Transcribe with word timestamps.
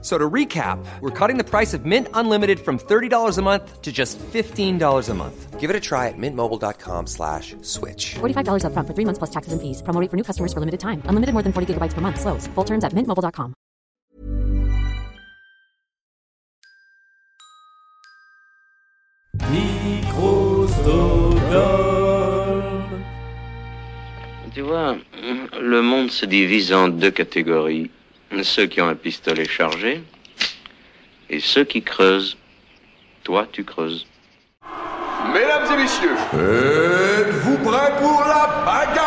So 0.00 0.16
to 0.16 0.30
recap, 0.30 0.78
we're 1.00 1.10
cutting 1.10 1.38
the 1.38 1.44
price 1.44 1.74
of 1.74 1.84
Mint 1.84 2.06
Unlimited 2.14 2.60
from 2.60 2.78
$30 2.78 3.36
a 3.36 3.42
month 3.42 3.82
to 3.82 3.90
just 3.90 4.16
$15 4.18 5.08
a 5.08 5.14
month. 5.14 5.58
Give 5.58 5.70
it 5.70 5.74
a 5.74 5.80
try 5.80 6.06
at 6.06 6.14
mintmobile.com 6.16 7.08
slash 7.08 7.56
switch. 7.62 8.14
$45 8.20 8.62
upfront 8.62 8.86
for 8.86 8.94
three 8.94 9.04
months 9.04 9.18
plus 9.18 9.30
taxes 9.30 9.52
and 9.52 9.60
fees. 9.60 9.82
Promo 9.82 10.00
rate 10.00 10.08
for 10.08 10.16
new 10.16 10.22
customers 10.22 10.52
for 10.52 10.60
limited 10.60 10.78
time. 10.78 11.02
Unlimited 11.06 11.32
more 11.32 11.42
than 11.42 11.52
40 11.52 11.74
gigabytes 11.74 11.94
per 11.94 12.00
month. 12.00 12.20
Slows. 12.20 12.46
Full 12.54 12.64
terms 12.64 12.84
at 12.84 12.92
mintmobile.com. 12.92 13.54
Tu 24.54 24.62
vois, 24.62 24.96
le 25.60 25.82
monde 25.82 26.10
se 26.10 26.26
divise 26.26 26.72
en 26.72 26.88
deux 26.88 27.10
catégories. 27.10 27.90
Ceux 28.42 28.66
qui 28.66 28.80
ont 28.80 28.88
un 28.88 28.94
pistolet 28.94 29.46
chargé 29.48 30.02
et 31.30 31.40
ceux 31.40 31.64
qui 31.64 31.82
creusent. 31.82 32.36
Toi, 33.24 33.46
tu 33.50 33.64
creuses. 33.64 34.06
Mesdames 35.32 35.66
et 35.72 35.76
messieurs, 35.82 36.14
êtes-vous 36.34 37.58
prêts 37.58 37.92
pour 38.00 38.20
la 38.20 38.62
bagarre? 38.64 39.04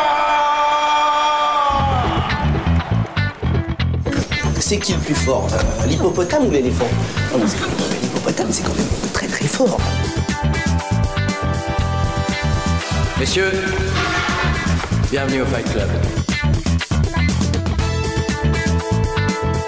C'est 4.59 4.77
qui 4.79 4.93
le 4.93 4.99
plus 4.99 5.15
fort? 5.15 5.47
Euh, 5.53 5.87
L'hippopotame 5.87 6.45
ou 6.47 6.51
l'éléphant? 6.51 6.87
Non, 7.31 7.39
mais 7.39 7.47
c'est 7.47 7.59
quand 7.59 7.67
même- 7.69 8.01
L'hippopotame, 8.01 8.51
c'est 8.51 8.63
quand 8.63 8.75
même 8.75 8.87
très 9.13 9.27
très 9.27 9.47
fort. 9.47 9.79
Messieurs, 13.19 13.51
bienvenue 15.11 15.41
au 15.41 15.45
Fight 15.45 15.71
Club. 15.71 15.89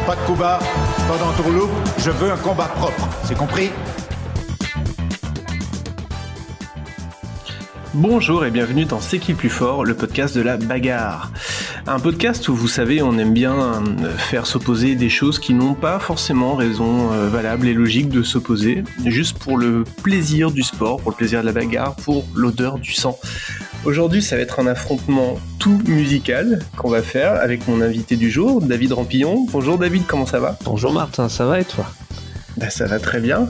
Pas 0.05 0.15
de 0.17 0.21
coup 0.25 0.35
bas, 0.35 0.59
pas 1.07 1.17
d'entourloupe, 1.17 1.71
je 1.97 2.11
veux 2.11 2.29
un 2.29 2.35
combat 2.35 2.65
propre, 2.65 3.07
c'est 3.23 3.37
compris? 3.37 3.69
Bonjour 7.93 8.45
et 8.45 8.51
bienvenue 8.51 8.83
dans 8.83 8.99
C'est 8.99 9.19
qui 9.19 9.33
plus 9.33 9.49
fort, 9.49 9.85
le 9.85 9.93
podcast 9.93 10.35
de 10.35 10.41
la 10.41 10.57
bagarre. 10.57 11.31
Un 11.87 11.99
podcast 11.99 12.49
où 12.49 12.55
vous 12.55 12.67
savez, 12.67 13.01
on 13.01 13.17
aime 13.17 13.31
bien 13.31 13.55
euh, 13.55 14.17
faire 14.17 14.45
s'opposer 14.45 14.95
des 14.95 15.09
choses 15.09 15.39
qui 15.39 15.53
n'ont 15.53 15.73
pas 15.73 15.99
forcément 15.99 16.55
raison 16.55 17.13
euh, 17.13 17.29
valable 17.29 17.65
et 17.69 17.73
logique 17.73 18.09
de 18.09 18.23
s'opposer, 18.23 18.83
juste 19.05 19.39
pour 19.39 19.57
le 19.57 19.85
plaisir 20.03 20.51
du 20.51 20.63
sport, 20.63 20.99
pour 20.99 21.11
le 21.11 21.17
plaisir 21.17 21.39
de 21.39 21.45
la 21.45 21.53
bagarre, 21.53 21.95
pour 21.95 22.25
l'odeur 22.35 22.77
du 22.77 22.91
sang. 22.91 23.17
Aujourd'hui, 23.85 24.21
ça 24.21 24.37
va 24.37 24.41
être 24.41 24.61
un 24.61 24.67
affrontement 24.67 25.37
tout 25.59 25.81
musical 25.85 26.59
qu'on 26.77 26.89
va 26.89 27.01
faire 27.01 27.33
avec 27.33 27.67
mon 27.67 27.81
invité 27.81 28.15
du 28.15 28.31
jour, 28.31 28.61
David 28.61 28.93
Rampillon. 28.93 29.45
Bonjour 29.51 29.77
David, 29.77 30.03
comment 30.07 30.25
ça 30.25 30.39
va? 30.39 30.57
Bonjour 30.63 30.93
Martin, 30.93 31.27
ça 31.27 31.45
va 31.45 31.59
et 31.59 31.65
toi? 31.65 31.85
Bah, 32.55 32.69
ça 32.69 32.85
va 32.85 32.99
très 32.99 33.19
bien. 33.19 33.49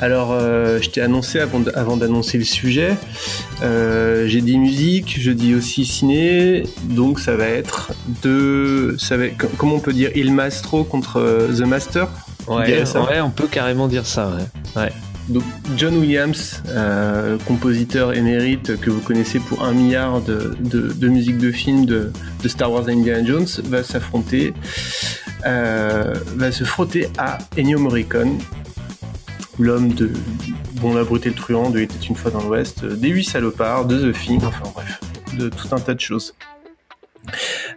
Alors, 0.00 0.32
euh, 0.32 0.80
je 0.82 0.90
t'ai 0.90 1.00
annoncé 1.00 1.38
avant, 1.38 1.96
d'annoncer 1.96 2.38
le 2.38 2.44
sujet, 2.44 2.96
euh, 3.62 4.26
j'ai 4.26 4.40
dit 4.40 4.58
musique, 4.58 5.20
je 5.20 5.30
dis 5.30 5.54
aussi 5.54 5.84
ciné, 5.84 6.64
donc 6.82 7.20
ça 7.20 7.36
va 7.36 7.46
être 7.46 7.92
de, 8.22 8.96
ça 8.98 9.16
va 9.16 9.26
comment 9.58 9.76
on 9.76 9.80
peut 9.80 9.92
dire, 9.92 10.10
Il 10.16 10.32
Mastro 10.32 10.82
contre 10.82 11.20
euh, 11.20 11.48
The 11.56 11.66
Master? 11.66 12.08
Ouais, 12.48 12.82
ouais, 12.82 13.20
on 13.20 13.30
peut 13.30 13.46
carrément 13.46 13.86
dire 13.86 14.06
ça, 14.06 14.28
ouais. 14.28 14.82
ouais. 14.82 14.92
Donc 15.28 15.44
John 15.76 15.96
Williams, 15.98 16.62
euh, 16.68 17.38
compositeur 17.46 18.12
émérite 18.14 18.80
que 18.80 18.90
vous 18.90 19.00
connaissez 19.00 19.38
pour 19.38 19.64
un 19.64 19.72
milliard 19.72 20.20
de, 20.20 20.56
de, 20.60 20.92
de 20.92 21.08
musiques 21.08 21.38
de 21.38 21.52
films 21.52 21.86
de, 21.86 22.12
Star 22.46 22.72
Wars 22.72 22.88
et 22.88 22.92
Indiana 22.92 23.24
Jones, 23.24 23.46
va 23.64 23.82
s'affronter, 23.82 24.52
euh, 25.46 26.14
va 26.36 26.50
se 26.50 26.64
frotter 26.64 27.08
à 27.18 27.38
Ennio 27.56 27.78
Morricone, 27.78 28.38
l'homme 29.58 29.92
de 29.92 30.10
Bon 30.80 30.94
la 30.94 31.04
brute 31.04 31.26
et 31.26 31.28
le 31.28 31.36
truand, 31.36 31.70
de 31.70 31.78
était 31.78 32.04
une 32.08 32.16
fois 32.16 32.32
dans 32.32 32.42
l'Ouest, 32.42 32.84
des 32.84 33.08
huit 33.08 33.22
salopards, 33.22 33.84
de 33.84 34.10
The 34.10 34.18
Thing, 34.18 34.42
enfin 34.44 34.64
bref, 34.74 34.98
de 35.38 35.48
tout 35.48 35.68
un 35.70 35.78
tas 35.78 35.94
de 35.94 36.00
choses. 36.00 36.34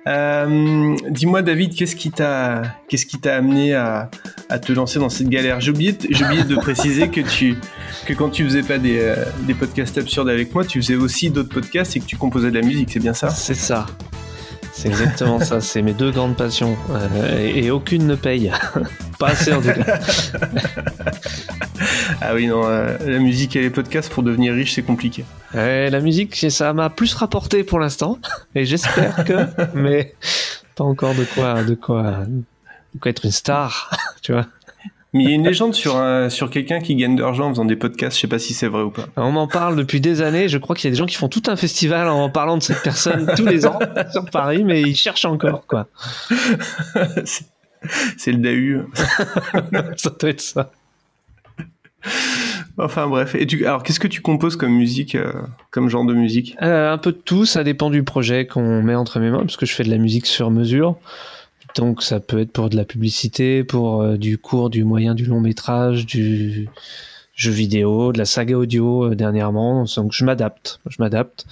Euh, 0.08 0.96
Dis-moi 1.10 1.44
David, 1.44 1.76
qu'est-ce 1.76 1.96
qui 1.96 2.10
t'a 2.10 2.64
qu'est-ce 2.88 3.06
qui 3.06 3.20
t'a 3.20 3.36
amené 3.36 3.76
à, 3.76 4.10
à 4.50 4.60
te 4.60 4.72
lancer 4.74 5.00
dans 5.00 5.10
cette 5.10 5.30
galère 5.30 5.60
J'ai 5.62 5.72
oublié, 5.72 5.92
de- 5.94 6.08
j'ai 6.10 6.24
oublié 6.26 6.44
de 6.44 6.56
préciser 6.56 7.08
que 7.10 7.22
tu 7.22 7.58
que 8.06 8.14
quand 8.14 8.30
tu 8.30 8.44
faisais 8.46 8.62
pas 8.64 8.78
des, 8.78 9.00
euh, 9.00 9.16
des 9.48 9.54
podcasts 9.54 9.98
absurdes 9.98 10.30
avec 10.30 10.54
moi, 10.54 10.64
tu 10.66 10.82
faisais 10.82 10.96
aussi 10.96 11.30
d'autres 11.32 11.50
podcasts 11.54 11.96
et 11.96 12.00
que 12.00 12.06
tu 12.06 12.16
composais 12.18 12.52
de 12.52 12.60
la 12.60 12.66
musique, 12.66 12.90
c'est 12.92 13.00
bien 13.00 13.14
ça? 13.14 13.30
C'est 13.30 13.56
ça. 13.56 13.86
C'est 14.74 14.90
exactement 14.90 15.40
ça, 15.40 15.62
c'est 15.62 15.82
mes 15.82 15.94
deux 15.94 16.12
grandes 16.12 16.36
passions. 16.36 16.76
euh, 16.92 17.40
et, 17.40 17.66
et 17.66 17.72
aucune 17.72 18.06
ne 18.08 18.16
paye. 18.16 18.52
Pas 19.20 19.30
assez 19.30 19.54
en 19.54 19.62
tout 19.62 19.70
cas. 19.70 20.00
Ah 22.22 22.34
oui, 22.34 22.48
non, 22.48 22.66
euh, 22.66 22.98
la 23.06 23.20
musique 23.20 23.56
et 23.56 23.62
les 23.62 23.70
podcasts 23.70 24.12
pour 24.12 24.24
devenir 24.24 24.54
riche, 24.54 24.74
c'est 24.74 24.82
compliqué. 24.82 25.26
La 25.54 26.00
musique, 26.00 26.46
ça 26.50 26.74
m'a 26.74 26.90
plus 26.90 27.14
rapporté 27.14 27.64
pour 27.64 27.80
l'instant. 27.80 28.18
Et 28.56 28.66
j'espère 28.66 29.24
que. 29.26 29.34
Mais 29.74 30.16
pas 30.76 30.84
encore 30.84 31.14
de 31.16 31.24
quoi, 31.24 31.64
de 31.64 31.76
quoi, 31.76 32.20
de 32.96 33.00
quoi 33.00 33.12
être 33.12 33.26
une 33.26 33.32
star. 33.32 33.92
Tu 34.22 34.32
vois. 34.32 34.48
Mais 35.14 35.24
il 35.24 35.30
y 35.30 35.32
a 35.32 35.36
une 35.36 35.46
légende 35.46 35.74
sur, 35.74 35.96
un, 35.96 36.30
sur 36.30 36.50
quelqu'un 36.50 36.82
qui 36.82 36.96
gagne 36.96 37.16
de 37.16 37.22
l'argent 37.22 37.46
en 37.46 37.50
faisant 37.52 37.64
des 37.64 37.78
podcasts, 37.78 38.18
je 38.18 38.22
sais 38.22 38.28
pas 38.28 38.40
si 38.40 38.54
c'est 38.54 38.68
vrai 38.68 38.82
ou 38.82 38.90
pas. 38.90 39.06
On 39.16 39.32
m'en 39.32 39.48
parle 39.48 39.78
depuis 39.78 40.02
des 40.02 40.22
années. 40.22 40.50
Je 40.50 40.58
crois 40.58 40.76
qu'il 40.76 40.86
y 40.86 40.88
a 40.90 40.92
des 40.92 40.98
gens 40.98 41.06
qui 41.06 41.16
font 41.16 41.30
tout 41.30 41.44
un 41.48 41.56
festival 41.56 42.10
en 42.10 42.30
parlant 42.30 42.58
de 42.58 42.64
cette 42.64 42.82
personne 42.84 43.32
tous 43.38 43.46
les 43.46 43.66
ans 43.66 43.80
sur 44.12 44.26
Paris, 44.26 44.66
mais 44.66 44.82
ils 44.82 44.96
cherchent 44.96 45.24
encore, 45.24 45.66
quoi. 45.68 45.88
c'est 47.26 47.46
c'est 48.18 48.32
le 48.32 48.40
DAU. 48.40 48.90
Ça 49.96 50.10
doit 50.10 50.30
être 50.30 50.42
ça. 50.42 50.72
Enfin 52.78 53.08
bref. 53.08 53.36
Et 53.36 53.48
tu, 53.48 53.66
alors 53.66 53.84
qu'est-ce 53.84 54.00
que 54.00 54.08
tu 54.08 54.22
composes 54.22 54.56
comme 54.56 54.74
musique, 54.74 55.16
euh, 55.16 55.32
comme 55.72 55.90
genre 55.90 56.06
de 56.06 56.14
musique? 56.14 56.58
Euh, 56.62 56.92
un 56.92 56.98
peu 56.98 57.12
de 57.12 57.18
tout, 57.18 57.46
ça 57.46 57.64
dépend 57.64 57.90
du 57.90 58.04
projet 58.04 58.48
qu'on 58.48 58.82
met 58.82 58.96
entre 58.96 59.20
mes 59.20 59.30
mains, 59.30 59.40
parce 59.40 59.58
que 59.58 59.66
je 59.66 59.74
fais 59.74 59.84
de 59.84 59.90
la 59.90 59.98
musique 59.98 60.26
sur 60.26 60.52
mesure. 60.52 60.98
Donc 61.76 62.04
ça 62.04 62.20
peut 62.20 62.40
être 62.40 62.52
pour 62.52 62.70
de 62.70 62.76
la 62.78 62.86
publicité, 62.86 63.64
pour 63.64 64.02
euh, 64.02 64.18
du 64.18 64.38
court, 64.38 64.70
du 64.70 64.84
moyen, 64.84 65.14
du 65.14 65.26
long 65.26 65.42
métrage, 65.42 66.06
du 66.06 66.70
jeu 67.36 67.52
vidéo, 67.52 68.14
de 68.14 68.18
la 68.18 68.24
saga 68.26 68.58
audio 68.58 69.12
euh, 69.12 69.16
dernièrement. 69.16 69.86
Donc 69.98 70.14
je 70.14 70.24
m'adapte, 70.24 70.80
je 70.88 70.96
m'adapte 71.00 71.46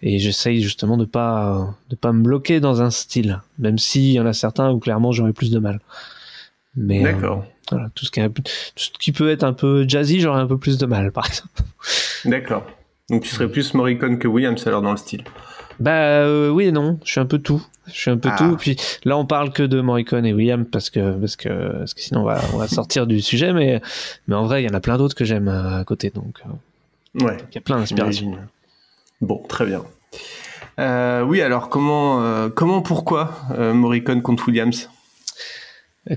et 0.00 0.20
j'essaye 0.20 0.62
justement 0.62 0.96
de 0.96 1.04
pas 1.04 1.74
de 1.90 1.96
pas 1.96 2.12
me 2.12 2.22
bloquer 2.22 2.60
dans 2.60 2.82
un 2.82 2.90
style, 2.90 3.40
même 3.58 3.78
s'il 3.78 4.12
y 4.12 4.20
en 4.20 4.26
a 4.26 4.32
certains 4.32 4.70
où 4.70 4.78
clairement 4.78 5.10
j'aurais 5.10 5.32
plus 5.32 5.50
de 5.50 5.58
mal. 5.58 5.80
Mais 6.76 7.00
euh, 7.00 7.12
D'accord. 7.12 7.44
voilà, 7.70 7.88
tout 7.96 8.04
ce 8.04 8.10
qui 8.12 8.20
est 8.20 8.24
un 8.24 8.30
peu- 8.30 8.42
tout 8.42 8.50
ce 8.76 8.90
qui 8.98 9.10
peut 9.12 9.30
être 9.30 9.44
un 9.44 9.52
peu 9.52 9.84
jazzy, 9.88 10.20
j'aurais 10.20 10.40
un 10.40 10.46
peu 10.46 10.58
plus 10.58 10.78
de 10.78 10.86
mal, 10.86 11.10
par 11.10 11.26
exemple. 11.26 11.62
D'accord. 12.24 12.64
Donc 13.10 13.22
tu 13.22 13.28
serais 13.28 13.48
plus 13.48 13.74
Morricone 13.74 14.18
que 14.18 14.28
Williams 14.28 14.64
alors 14.66 14.82
dans 14.82 14.92
le 14.92 14.96
style. 14.96 15.24
Bah 15.80 15.92
euh, 15.92 16.50
oui 16.50 16.66
et 16.66 16.72
non, 16.72 16.98
je 17.04 17.10
suis 17.12 17.20
un 17.20 17.26
peu 17.26 17.38
tout. 17.38 17.64
Je 17.86 17.92
suis 17.92 18.10
un 18.10 18.16
peu 18.16 18.30
Ah. 18.32 18.36
tout. 18.38 18.56
Puis 18.56 18.76
là, 19.04 19.16
on 19.18 19.26
parle 19.26 19.52
que 19.52 19.62
de 19.62 19.80
Morricone 19.80 20.24
et 20.24 20.32
William 20.32 20.64
parce 20.64 20.88
que 20.90 21.12
parce 21.18 21.36
que 21.36 21.78
parce 21.78 21.92
que 21.94 22.00
sinon 22.00 22.20
on 22.22 22.24
va 22.24 22.40
on 22.54 22.58
va 22.58 22.66
sortir 22.68 23.06
du 23.06 23.20
sujet. 23.20 23.52
Mais 23.52 23.80
mais 24.26 24.34
en 24.34 24.44
vrai, 24.44 24.62
il 24.62 24.66
y 24.66 24.70
en 24.70 24.74
a 24.74 24.80
plein 24.80 24.96
d'autres 24.96 25.14
que 25.14 25.24
j'aime 25.24 25.48
euh, 25.48 25.80
à 25.80 25.84
côté. 25.84 26.10
Donc 26.10 26.40
euh, 26.46 27.24
Ouais. 27.26 27.36
il 27.50 27.54
y 27.54 27.58
a 27.58 27.60
plein 27.60 27.76
d'inspirations. 27.78 28.36
Bon, 29.20 29.42
très 29.48 29.66
bien. 29.66 29.82
Euh, 30.80 31.22
oui, 31.22 31.40
alors 31.42 31.68
comment, 31.68 32.22
euh, 32.22 32.48
comment, 32.48 32.82
pourquoi 32.82 33.32
Morricone 33.56 34.22
contre 34.22 34.48
Williams? 34.48 34.90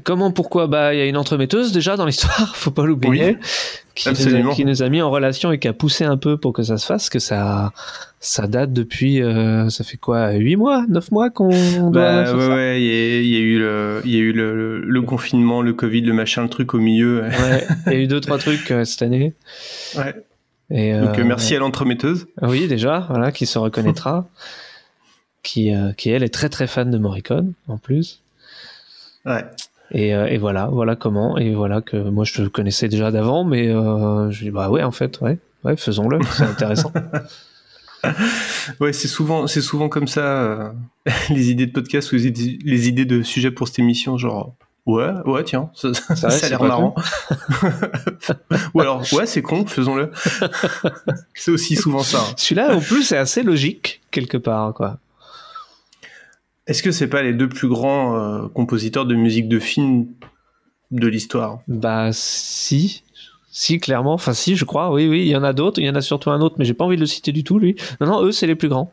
Comment, 0.03 0.31
pourquoi? 0.31 0.67
Bah, 0.67 0.93
il 0.93 0.97
y 0.97 1.01
a 1.01 1.05
une 1.05 1.15
entremetteuse 1.15 1.71
déjà 1.71 1.95
dans 1.95 2.05
l'histoire, 2.05 2.55
faut 2.57 2.71
pas 2.71 2.85
l'oublier, 2.85 3.37
qui, 3.95 4.09
nous 4.09 4.15
a, 4.15 4.17
absolument. 4.19 4.53
qui 4.53 4.65
nous 4.65 4.83
a 4.83 4.89
mis 4.89 5.01
en 5.01 5.09
relation 5.09 5.51
et 5.53 5.59
qui 5.59 5.67
a 5.69 5.73
poussé 5.73 6.03
un 6.03 6.17
peu 6.17 6.35
pour 6.37 6.51
que 6.51 6.61
ça 6.61 6.77
se 6.77 6.85
fasse. 6.85 7.09
Que 7.09 7.19
ça 7.19 7.71
ça 8.19 8.47
date 8.47 8.73
depuis 8.73 9.21
euh, 9.21 9.69
ça 9.69 9.83
fait 9.85 9.95
quoi? 9.95 10.31
8 10.33 10.55
mois, 10.57 10.83
9 10.89 11.11
mois 11.11 11.29
qu'on 11.29 11.49
Bah, 11.91 12.33
ouais, 12.33 12.47
ouais, 12.47 12.81
il 12.81 12.85
y, 12.85 12.89
a- 12.89 13.21
il 13.21 13.27
y 13.29 13.35
a 13.35 13.39
eu 13.39 13.59
le, 13.59 14.01
il 14.03 14.11
y 14.11 14.15
a 14.17 14.19
eu 14.19 14.33
le, 14.33 14.81
le- 14.81 15.01
confinement, 15.03 15.61
le 15.61 15.71
Covid, 15.73 16.01
le 16.01 16.13
machin, 16.13 16.43
le 16.43 16.49
truc 16.49 16.73
au 16.73 16.79
milieu. 16.79 17.21
Ouais, 17.21 17.67
il 17.85 17.93
y 17.93 17.95
a 17.95 17.99
eu 17.99 18.07
deux 18.07 18.19
trois 18.19 18.39
trucs 18.39 18.69
euh, 18.71 18.83
cette 18.83 19.03
année. 19.03 19.33
Ouais. 19.95 20.15
Et, 20.69 20.91
Donc 20.99 21.17
euh, 21.17 21.21
euh, 21.21 21.23
merci 21.25 21.55
à 21.55 21.59
l'entremetteuse. 21.59 22.27
Oui, 22.41 22.67
déjà, 22.67 23.05
voilà, 23.09 23.31
qui 23.31 23.45
se 23.45 23.57
reconnaîtra. 23.57 24.27
qui, 25.43 25.73
euh, 25.73 25.93
qui, 25.93 26.09
elle, 26.09 26.23
est 26.23 26.33
très 26.33 26.49
très 26.49 26.67
fan 26.67 26.91
de 26.91 26.97
Morricone, 26.97 27.53
en 27.69 27.77
plus. 27.77 28.21
Ouais. 29.25 29.45
Et, 29.91 30.13
euh, 30.13 30.25
et 30.27 30.37
voilà, 30.37 30.67
voilà 30.67 30.95
comment. 30.95 31.37
Et 31.37 31.53
voilà 31.55 31.81
que 31.81 31.95
moi, 31.97 32.25
je 32.25 32.33
te 32.33 32.47
connaissais 32.47 32.87
déjà 32.89 33.09
d'avant, 33.11 33.43
mais 33.43 33.69
euh, 33.69 34.29
je 34.31 34.43
dis, 34.45 34.51
bah 34.51 34.69
ouais, 34.69 34.83
en 34.83 34.91
fait, 34.91 35.19
ouais, 35.21 35.39
ouais 35.63 35.77
faisons-le, 35.77 36.19
c'est 36.31 36.43
intéressant. 36.43 36.91
ouais, 38.79 38.93
c'est 38.93 39.07
souvent, 39.07 39.47
c'est 39.47 39.61
souvent 39.61 39.89
comme 39.89 40.07
ça, 40.07 40.21
euh, 40.25 40.69
les 41.29 41.49
idées 41.51 41.65
de 41.67 41.71
podcast 41.71 42.11
ou 42.11 42.15
les 42.15 42.27
idées, 42.27 42.59
les 42.63 42.87
idées 42.87 43.05
de 43.05 43.23
sujets 43.23 43.51
pour 43.51 43.67
cette 43.67 43.79
émission, 43.79 44.17
genre, 44.17 44.53
ouais, 44.85 45.11
ouais, 45.25 45.43
tiens, 45.43 45.69
ça, 45.73 45.93
ça, 45.93 46.15
Ça, 46.15 46.29
ça 46.29 46.29
c'est 46.31 46.45
a 46.47 46.49
l'air 46.49 46.63
marrant. 46.63 46.93
ou 48.73 48.81
alors, 48.81 49.01
ouais, 49.13 49.25
c'est 49.25 49.41
con, 49.41 49.65
faisons-le. 49.65 50.11
c'est 51.33 51.51
aussi 51.51 51.75
souvent 51.75 52.03
ça. 52.03 52.19
hein. 52.19 52.33
Celui-là, 52.35 52.75
en 52.75 52.79
plus, 52.81 53.03
c'est 53.03 53.17
assez 53.17 53.41
logique, 53.43 54.01
quelque 54.11 54.37
part, 54.37 54.73
quoi. 54.73 54.97
Est-ce 56.67 56.83
que 56.83 56.91
c'est 56.91 57.07
pas 57.07 57.23
les 57.23 57.33
deux 57.33 57.49
plus 57.49 57.67
grands 57.67 58.15
euh, 58.17 58.47
compositeurs 58.49 59.05
de 59.05 59.15
musique 59.15 59.47
de 59.47 59.57
film 59.59 60.07
de 60.91 61.07
l'histoire? 61.07 61.59
Bah, 61.67 62.09
si. 62.11 63.03
Si, 63.51 63.79
clairement. 63.79 64.13
Enfin, 64.13 64.33
si, 64.33 64.55
je 64.55 64.65
crois. 64.65 64.91
Oui, 64.93 65.07
oui, 65.07 65.21
il 65.21 65.27
y 65.29 65.35
en 65.35 65.43
a 65.43 65.53
d'autres. 65.53 65.79
Il 65.81 65.85
y 65.85 65.89
en 65.89 65.95
a 65.95 66.01
surtout 66.01 66.29
un 66.29 66.41
autre, 66.41 66.55
mais 66.59 66.65
j'ai 66.65 66.73
pas 66.75 66.85
envie 66.85 66.95
de 66.97 67.01
le 67.01 67.07
citer 67.07 67.31
du 67.31 67.43
tout, 67.43 67.57
lui. 67.57 67.75
Non, 68.01 68.07
non, 68.07 68.23
eux, 68.23 68.31
c'est 68.31 68.47
les 68.47 68.55
plus 68.55 68.67
grands. 68.69 68.91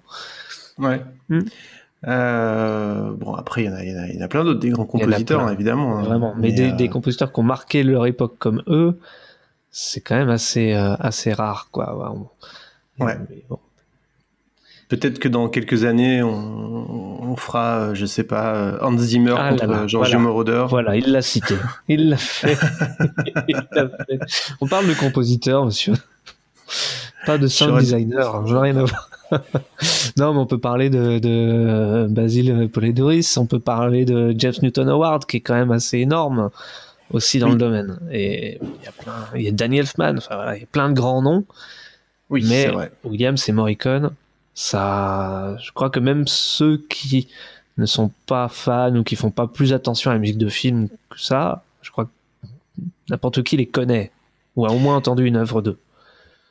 Ouais. 0.78 1.02
Hmm. 1.28 1.40
Euh, 2.06 3.10
bon, 3.12 3.34
après, 3.34 3.64
il 3.64 3.66
y 3.66 3.68
en 3.68 3.74
a, 3.74 3.82
il 3.84 3.90
y 3.90 3.94
en 3.94 3.98
a, 4.02 4.06
il 4.08 4.14
y 4.16 4.18
en 4.22 4.24
a 4.24 4.28
plein 4.28 4.44
d'autres, 4.44 4.60
des 4.60 4.70
grands 4.70 4.84
compositeurs, 4.86 5.50
évidemment. 5.50 5.98
hein. 5.98 6.02
Vraiment. 6.02 6.34
Mais, 6.38 6.52
des, 6.52 6.70
euh, 6.70 6.76
des 6.76 6.88
compositeurs 6.88 7.32
qui 7.32 7.40
ont 7.40 7.44
marqué 7.44 7.82
leur 7.82 8.06
époque 8.06 8.36
comme 8.38 8.62
eux, 8.68 8.98
c'est 9.70 10.00
quand 10.00 10.14
même 10.16 10.30
assez, 10.30 10.74
euh, 10.74 10.94
assez 11.00 11.32
rare, 11.32 11.68
quoi. 11.72 11.96
Ouais, 11.96 12.18
on- 13.00 13.04
Ouais. 13.04 13.18
mais 13.28 13.44
bon. 13.48 13.58
Peut-être 14.88 15.18
que 15.18 15.28
dans 15.28 15.48
quelques 15.48 15.84
années, 15.84 16.22
on, 16.22 17.22
on 17.22 17.36
fera, 17.36 17.78
euh, 17.78 17.94
je 17.94 18.04
sais 18.06 18.24
pas, 18.24 18.54
euh, 18.54 18.78
Hans 18.82 18.96
Zimmer 18.98 19.34
Ah 19.38 19.50
contre 19.50 19.66
là, 19.66 19.78
euh, 19.80 19.88
Giorgio 19.88 20.12
voilà. 20.12 20.18
Moroder. 20.18 20.64
Voilà, 20.68 20.96
il 20.96 21.10
l'a 21.10 21.22
cité. 21.22 21.54
Il 21.88 22.10
l'a 22.10 22.16
fait. 22.16 22.56
On 24.60 24.66
parle 24.66 24.86
de 24.86 24.94
compositeur, 24.94 25.64
monsieur. 25.64 25.94
Pas 27.26 27.38
de 27.38 27.46
sound 27.46 27.70
J'aurais- 27.70 27.82
designer, 27.82 28.46
j'en 28.46 28.58
ai 28.64 28.70
rien 28.72 28.76
à 28.76 28.84
voir. 28.84 29.10
non, 30.18 30.34
mais 30.34 30.40
on 30.40 30.46
peut 30.46 30.58
parler 30.58 30.90
de, 30.90 31.18
de 31.18 31.28
euh, 31.30 32.06
Basil 32.08 32.68
Polidoris, 32.72 33.36
on 33.38 33.46
peut 33.46 33.58
parler 33.58 34.04
de 34.04 34.34
James 34.36 34.52
Newton 34.62 34.88
Howard, 34.88 35.24
qui 35.26 35.38
est 35.38 35.40
quand 35.40 35.54
même 35.54 35.72
assez 35.72 35.98
énorme 35.98 36.50
aussi 37.10 37.38
dans 37.38 37.46
Oui. 37.46 37.52
le 37.52 37.58
domaine. 37.58 37.98
Et 38.12 38.58
il 38.60 38.84
y 38.84 38.88
a 38.88 38.92
plein, 38.92 39.14
il 39.34 39.42
y 39.42 39.48
a 39.48 39.52
Danny 39.52 39.78
Elfman, 39.78 40.16
enfin 40.18 40.36
voilà, 40.36 40.56
il 40.56 40.60
y 40.60 40.64
a 40.64 40.68
plein 40.70 40.90
de 40.90 40.94
grands 40.94 41.22
noms. 41.22 41.44
Oui, 42.30 42.44
mais 42.48 42.64
c'est 42.64 42.68
vrai. 42.68 42.92
Williams 43.04 43.48
et 43.48 43.52
Morricone, 43.52 44.10
ça, 44.54 45.56
je 45.60 45.72
crois 45.72 45.90
que 45.90 46.00
même 46.00 46.26
ceux 46.26 46.78
qui 46.88 47.28
ne 47.76 47.86
sont 47.86 48.10
pas 48.26 48.48
fans 48.48 48.94
ou 48.94 49.02
qui 49.02 49.16
font 49.16 49.30
pas 49.30 49.46
plus 49.48 49.72
attention 49.72 50.10
à 50.10 50.14
la 50.14 50.20
musique 50.20 50.38
de 50.38 50.48
film 50.48 50.88
que 51.10 51.20
ça, 51.20 51.64
je 51.82 51.90
crois 51.90 52.04
que 52.04 52.10
n'importe 53.10 53.42
qui 53.42 53.56
les 53.56 53.66
connaît 53.66 54.12
ou 54.56 54.64
a 54.66 54.70
au 54.70 54.78
moins 54.78 54.96
entendu 54.96 55.24
une 55.24 55.36
œuvre 55.36 55.60
d'eux. 55.60 55.78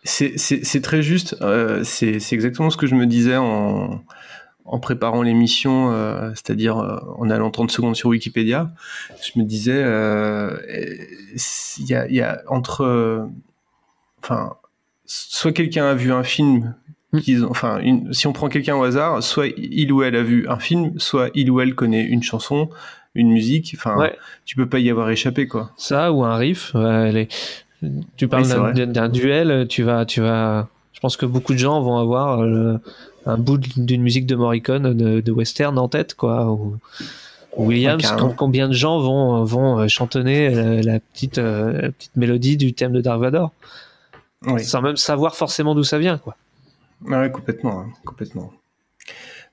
C'est- 0.04 0.82
très 0.82 1.02
juste. 1.02 1.38
euh, 1.42 1.84
c'est 1.86 2.18
exactement 2.34 2.70
ce 2.70 2.76
que 2.76 2.88
je 2.88 2.96
me 2.96 3.06
disais 3.06 3.38
en, 3.38 4.04
en 4.66 4.80
préparant 4.80 5.22
l'émission, 5.22 5.92
euh, 5.94 6.32
c'est-à-dire 6.32 6.78
euh, 6.78 7.00
en 7.18 7.30
allant 7.30 7.52
30 7.52 7.72
secondes 7.72 7.96
sur 7.96 8.10
Wikipédia. 8.10 8.70
Je 9.22 9.40
me 9.40 9.46
disais, 9.46 9.82
euh, 9.82 10.58
il 11.78 11.86
y, 11.86 11.96
a, 11.96 12.10
y 12.12 12.20
a 12.22 12.42
entre. 12.48 12.82
euh, 12.84 13.26
Enfin, 14.22 14.56
soit 15.06 15.52
quelqu'un 15.54 15.86
a 15.86 15.94
vu 15.96 16.12
un 16.14 16.24
film. 16.24 16.76
Mm. 17.14 17.20
qu'ils 17.20 17.46
ont- 17.46 17.50
Enfin, 17.52 17.80
une- 17.80 18.12
si 18.14 18.28
on 18.28 18.34
prend 18.34 18.50
quelqu'un 18.50 18.76
au 18.76 18.84
hasard, 18.84 19.22
soit 19.24 19.48
il 19.58 19.92
ou 19.92 20.04
elle 20.04 20.16
a 20.16 20.24
vu 20.24 20.48
un 20.50 20.58
film, 20.60 20.94
soit 21.00 21.30
il 21.36 21.50
ou 21.52 21.62
elle 21.62 21.76
connaît 21.76 22.04
une 22.04 22.24
chanson, 22.24 22.70
une 23.16 23.30
musique. 23.32 23.74
Enfin, 23.78 23.96
Ouais. 23.98 24.16
tu 24.46 24.56
peux 24.56 24.68
pas 24.68 24.80
y 24.80 24.90
avoir 24.90 25.10
échappé, 25.10 25.48
quoi. 25.48 25.72
Ça 25.78 26.12
ou 26.12 26.24
un 26.24 26.36
riff. 26.36 26.74
les- 26.76 27.28
Tu 28.18 28.28
parles 28.28 28.44
Oui, 28.44 28.86
d'un- 28.88 29.10
duel, 29.10 29.68
tu 29.68 29.84
vas, 29.84 30.06
tu 30.06 30.22
vas. 30.22 30.68
Je 30.94 31.00
pense 31.02 31.18
que 31.18 31.26
beaucoup 31.26 31.54
de 31.54 31.60
gens 31.60 31.82
vont 31.82 31.98
avoir 31.98 32.42
euh, 32.42 32.78
un 33.26 33.38
bout 33.38 33.58
d'une 33.58 34.02
musique 34.02 34.26
de 34.26 34.36
Morricone, 34.36 34.94
de, 34.94 35.20
de 35.20 35.32
western 35.34 35.78
en 35.78 35.90
tête, 35.90 36.16
quoi. 36.16 36.50
Ou, 36.50 36.78
Williams. 37.58 38.02
Ouais, 38.20 38.34
combien 38.38 38.68
de 38.70 38.74
gens 38.74 39.00
vont 39.00 39.44
vont 39.44 39.80
euh, 39.80 39.88
chantonner 39.88 40.50
la, 40.50 40.82
la 40.82 41.00
petite 41.00 41.38
euh, 41.40 41.74
la 41.84 41.92
petite 41.92 42.16
mélodie 42.16 42.56
du 42.58 42.74
thème 42.74 42.94
de 42.94 43.02
Dark 43.02 43.20
Vador, 43.20 43.52
Oui. 44.48 44.64
sans 44.64 44.82
même 44.82 44.96
savoir 44.98 45.36
forcément 45.36 45.76
d'où 45.76 45.84
ça 45.84 46.00
vient, 46.00 46.18
quoi. 46.18 46.36
Ah 47.12 47.22
ouais, 47.22 47.32
complètement, 47.32 47.82
hein, 47.82 47.88
complètement. 48.06 48.52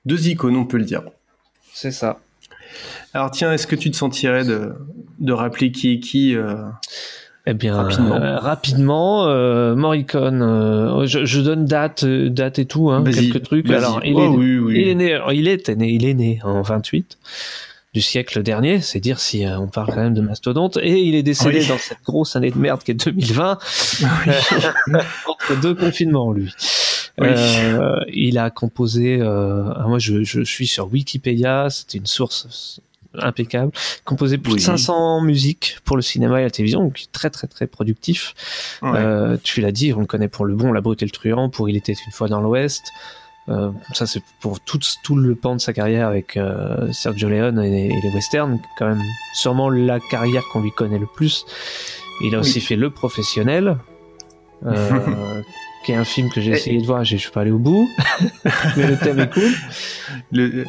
Deux 0.05 0.27
icônes, 0.29 0.55
on 0.55 0.65
peut 0.65 0.77
le 0.77 0.85
dire. 0.85 1.03
C'est 1.73 1.91
ça. 1.91 2.19
Alors 3.13 3.31
tiens, 3.31 3.51
est-ce 3.53 3.67
que 3.67 3.75
tu 3.75 3.91
te 3.91 3.95
sentirais 3.97 4.45
de, 4.45 4.73
de 5.19 5.33
rappeler 5.33 5.71
qui 5.71 5.93
est 5.93 5.99
qui 5.99 6.35
euh, 6.35 6.55
Eh 7.45 7.53
bien, 7.53 7.75
Rapidement? 7.75 8.15
euh, 8.15 8.37
rapidement, 8.37 9.27
euh, 9.27 9.75
Morricone, 9.75 10.41
euh, 10.41 11.05
je, 11.05 11.25
je 11.25 11.41
donne 11.41 11.65
date, 11.65 12.05
date 12.05 12.59
et 12.59 12.65
tout, 12.65 12.89
hein, 12.89 13.03
quelques 13.03 13.43
trucs. 13.43 13.69
Alors, 13.69 14.01
il, 14.05 14.15
Oh 14.15 14.23
est, 14.23 14.27
oui, 14.37 14.57
oui. 14.57 14.81
il 14.81 14.87
est 14.87 14.95
né, 14.95 15.19
il 15.33 15.47
était 15.49 15.75
né, 15.75 15.89
il 15.91 16.05
est 16.05 16.13
né 16.13 16.39
en 16.43 16.61
28 16.61 17.17
du 17.93 17.99
siècle 17.99 18.41
dernier, 18.41 18.79
c'est 18.79 19.01
dire 19.01 19.19
si 19.19 19.43
on 19.45 19.67
parle 19.67 19.87
quand 19.93 20.01
même 20.01 20.13
de 20.13 20.21
mastodonte, 20.21 20.77
et 20.81 21.01
il 21.01 21.13
est 21.13 21.23
décédé 21.23 21.59
Oui. 21.59 21.67
dans 21.67 21.77
cette 21.77 22.01
grosse 22.05 22.37
année 22.37 22.49
de 22.51 22.57
merde 22.57 22.81
qui 22.83 22.91
est 22.91 23.05
2020, 23.05 23.59
entre 25.27 25.61
deux 25.61 25.75
confinements, 25.75 26.31
lui. 26.31 26.53
Oui. 27.19 27.27
Euh, 27.29 27.99
il 28.13 28.37
a 28.37 28.49
composé, 28.49 29.17
euh, 29.21 29.63
ah, 29.75 29.85
moi 29.87 29.99
je, 29.99 30.23
je 30.23 30.41
suis 30.41 30.67
sur 30.67 30.91
Wikipédia, 30.91 31.69
c'était 31.69 31.97
une 31.97 32.05
source 32.05 32.79
impeccable, 33.13 33.71
composé 34.05 34.37
plus 34.37 34.53
Oui. 34.53 34.59
de 34.59 34.63
500 34.63 35.21
musiques 35.21 35.77
pour 35.83 35.97
le 35.97 36.01
cinéma 36.01 36.39
et 36.39 36.43
la 36.43 36.49
télévision, 36.49 36.81
donc 36.81 37.03
très 37.11 37.29
très 37.29 37.47
très 37.47 37.67
productif. 37.67 38.33
Ouais. 38.81 38.91
Euh, 38.95 39.37
tu 39.43 39.59
l'as 39.59 39.73
dit, 39.73 39.93
on 39.93 39.99
le 39.99 40.05
connaît 40.05 40.29
pour 40.29 40.45
le 40.45 40.55
bon, 40.55 40.71
la 40.71 40.79
beauté 40.81 41.03
et 41.03 41.07
le 41.07 41.11
truand, 41.11 41.49
pour 41.49 41.67
Il 41.69 41.75
était 41.75 41.91
une 41.93 42.11
fois 42.13 42.29
dans 42.29 42.39
l'Ouest. 42.39 42.83
Euh, 43.49 43.71
ça 43.93 44.05
c'est 44.05 44.21
pour 44.39 44.59
tout, 44.61 44.79
tout 45.03 45.15
le 45.17 45.35
pan 45.35 45.55
de 45.55 45.59
sa 45.61 45.73
carrière 45.73 46.07
avec 46.07 46.37
euh, 46.37 46.89
Sergio 46.93 47.27
Leone 47.27 47.59
et, 47.61 47.87
et 47.87 48.01
les 48.01 48.09
westerns, 48.13 48.59
quand 48.77 48.87
même 48.87 49.01
sûrement 49.33 49.69
la 49.69 49.99
carrière 49.99 50.43
qu'on 50.53 50.61
lui 50.61 50.71
connaît 50.71 50.99
le 50.99 51.07
plus. 51.07 51.45
Il 52.23 52.35
a 52.35 52.39
aussi 52.39 52.61
fait 52.61 52.75
Le 52.77 52.91
Professionnel, 52.91 53.77
qui 55.85 55.91
est 55.91 55.95
un 55.95 56.03
film 56.03 56.29
que 56.29 56.41
j'ai 56.41 56.51
essayé 56.51 56.79
de 56.79 56.85
voir, 56.85 57.03
je 57.03 57.15
suis 57.17 57.31
pas 57.31 57.41
allé 57.41 57.51
au 57.51 57.57
bout, 57.57 57.89
mais 58.77 58.87
le 58.87 58.97
thème 58.97 59.19
est 59.19 59.33
cool. 59.33 59.51
Le- 60.31 60.65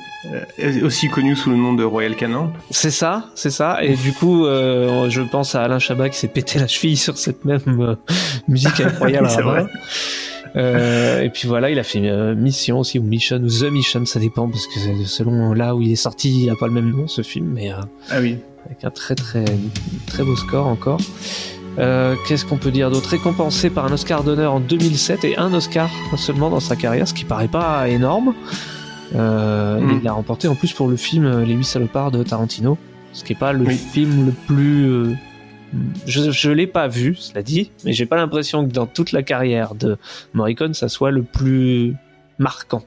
euh, 0.61 0.85
aussi 0.87 1.09
connu 1.09 1.37
sous 1.37 1.51
le 1.51 1.57
nom 1.57 1.73
de 1.75 1.85
Royal 1.85 2.15
Canin. 2.17 2.53
C'est 2.71 2.91
ça, 2.91 3.31
c'est 3.35 3.51
ça. 3.51 3.83
Et 3.85 3.95
du 3.97 4.13
coup, 4.13 4.47
euh, 4.47 5.09
je 5.11 5.23
pense 5.23 5.55
à 5.55 5.63
Alain 5.63 5.79
Chabat 5.79 6.09
qui 6.11 6.19
s'est 6.19 6.29
pété 6.29 6.59
la 6.59 6.67
cheville 6.69 6.97
sur 6.97 7.17
cette 7.19 7.45
même 7.45 7.61
euh, 7.67 7.95
musique 8.49 8.81
incroyable. 8.81 9.29
C'est 9.31 9.43
vrai. 9.43 9.67
Euh, 10.55 11.23
et 11.23 11.31
puis 11.31 11.49
voilà, 11.49 11.71
il 11.71 11.79
a 11.79 11.83
fait 11.83 12.01
euh, 12.09 12.35
Mission 12.35 12.79
aussi, 12.81 12.99
ou 12.99 13.03
Mission, 13.03 13.37
ou 13.39 13.49
The 13.49 13.71
Mission, 13.73 14.05
ça 14.05 14.21
dépend, 14.21 14.49
parce 14.51 14.67
que 14.67 14.79
selon 15.07 15.55
là 15.55 15.75
où 15.75 15.81
il 15.81 15.91
est 15.93 15.97
sorti, 15.97 16.43
il 16.45 16.51
a 16.51 16.57
pas 16.57 16.67
le 16.67 16.75
même 16.75 16.91
nom, 16.91 17.09
ce 17.09 17.23
film, 17.23 17.47
mais 17.55 17.73
euh, 17.73 17.77
Ah 18.11 18.19
oui. 18.21 18.37
avec 18.67 18.85
un 18.85 18.91
très 18.91 19.15
très 19.15 19.45
très 20.07 20.23
beau 20.25 20.37
score 20.37 20.67
encore. 20.67 21.01
Euh, 21.79 22.17
Qu'est-ce 22.29 22.45
qu'on 22.45 22.59
peut 22.59 22.71
dire 22.71 22.91
d'autre 22.91 23.09
Récompensé 23.09 23.71
par 23.71 23.87
un 23.87 23.93
Oscar 23.93 24.23
d'honneur 24.25 24.55
en 24.55 24.61
2007 24.61 25.25
et 25.25 25.39
un 25.39 25.53
Oscar 25.55 25.91
seulement 26.17 26.51
dans 26.51 26.61
sa 26.61 26.77
carrière, 26.77 27.09
ce 27.09 27.15
qui 27.15 27.25
paraît 27.25 27.49
pas 27.49 27.89
énorme. 27.89 28.35
Euh. 29.15 29.81
Il 29.99 30.03
l'a 30.05 30.13
remporté 30.13 30.49
en 30.49 30.55
plus 30.55 30.73
pour 30.73 30.89
le 30.89 30.97
film 30.97 31.25
euh, 31.25 31.45
Les 31.45 31.55
Huit 31.55 31.65
Salopards 31.65 32.11
de 32.11 32.23
Tarantino, 32.23 32.79
ce 33.13 33.25
qui 33.25 33.33
est 33.33 33.39
pas 33.39 33.53
le 33.53 33.65
Oui. 33.65 33.77
film 33.77 34.27
le 34.27 34.33
plus. 34.33 34.85
euh, 34.91 35.15
je 36.07 36.31
je 36.31 36.51
l'ai 36.51 36.67
pas 36.67 36.89
vu, 36.89 37.15
cela 37.15 37.43
dit, 37.43 37.71
mais 37.85 37.93
j'ai 37.95 38.05
pas 38.05 38.17
l'impression 38.17 38.67
que 38.67 38.73
dans 38.73 38.87
toute 38.87 39.13
la 39.13 39.23
carrière 39.23 39.75
de 39.75 39.97
Morricone, 40.35 40.75
ça 40.75 40.89
soit 40.91 41.11
le 41.11 41.23
plus 41.23 41.95
marquant. 42.39 42.83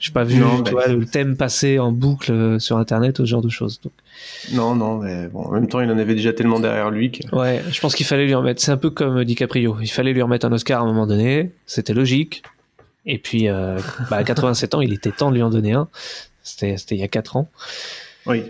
J'ai 0.00 0.12
pas 0.12 0.24
vu 0.24 0.40
Non, 0.40 0.62
tu 0.62 0.72
vois, 0.72 0.88
le 0.88 1.04
thème 1.04 1.36
passer 1.36 1.78
en 1.78 1.92
boucle 1.92 2.32
euh, 2.32 2.58
sur 2.58 2.78
internet 2.78 3.18
ou 3.18 3.26
ce 3.26 3.30
genre 3.30 3.42
de 3.42 3.50
choses. 3.50 3.80
Donc, 3.82 3.92
Non, 4.52 4.74
non, 4.74 4.96
mais 4.96 5.28
bon, 5.28 5.42
en 5.42 5.52
même 5.52 5.68
temps, 5.68 5.80
il 5.80 5.90
en 5.90 5.98
avait 5.98 6.14
déjà 6.14 6.32
tellement 6.32 6.58
derrière 6.58 6.90
lui 6.90 7.12
que. 7.12 7.36
Ouais, 7.36 7.62
je 7.70 7.78
pense 7.80 7.94
qu'il 7.94 8.06
fallait 8.06 8.24
lui 8.24 8.34
remettre. 8.34 8.62
C'est 8.62 8.72
un 8.72 8.78
peu 8.78 8.88
comme 8.88 9.22
DiCaprio. 9.24 9.76
Il 9.82 9.90
fallait 9.90 10.14
lui 10.14 10.22
remettre 10.22 10.46
un 10.46 10.52
Oscar 10.52 10.80
à 10.80 10.84
un 10.84 10.86
moment 10.86 11.06
donné. 11.06 11.52
C'était 11.66 11.92
logique. 11.92 12.42
Et 13.04 13.18
puis, 13.18 13.48
euh, 13.48 13.78
bah, 14.10 14.16
à 14.16 14.24
87 14.24 14.74
ans, 14.74 14.80
il 14.80 14.92
était 14.92 15.12
temps 15.12 15.30
de 15.30 15.36
lui 15.36 15.42
en 15.42 15.50
donner 15.50 15.72
un. 15.72 15.88
C'était 16.42 16.74
il 16.92 16.96
y 16.96 17.02
a 17.02 17.08
4 17.08 17.36
ans. 17.36 17.48
Oui. 18.26 18.44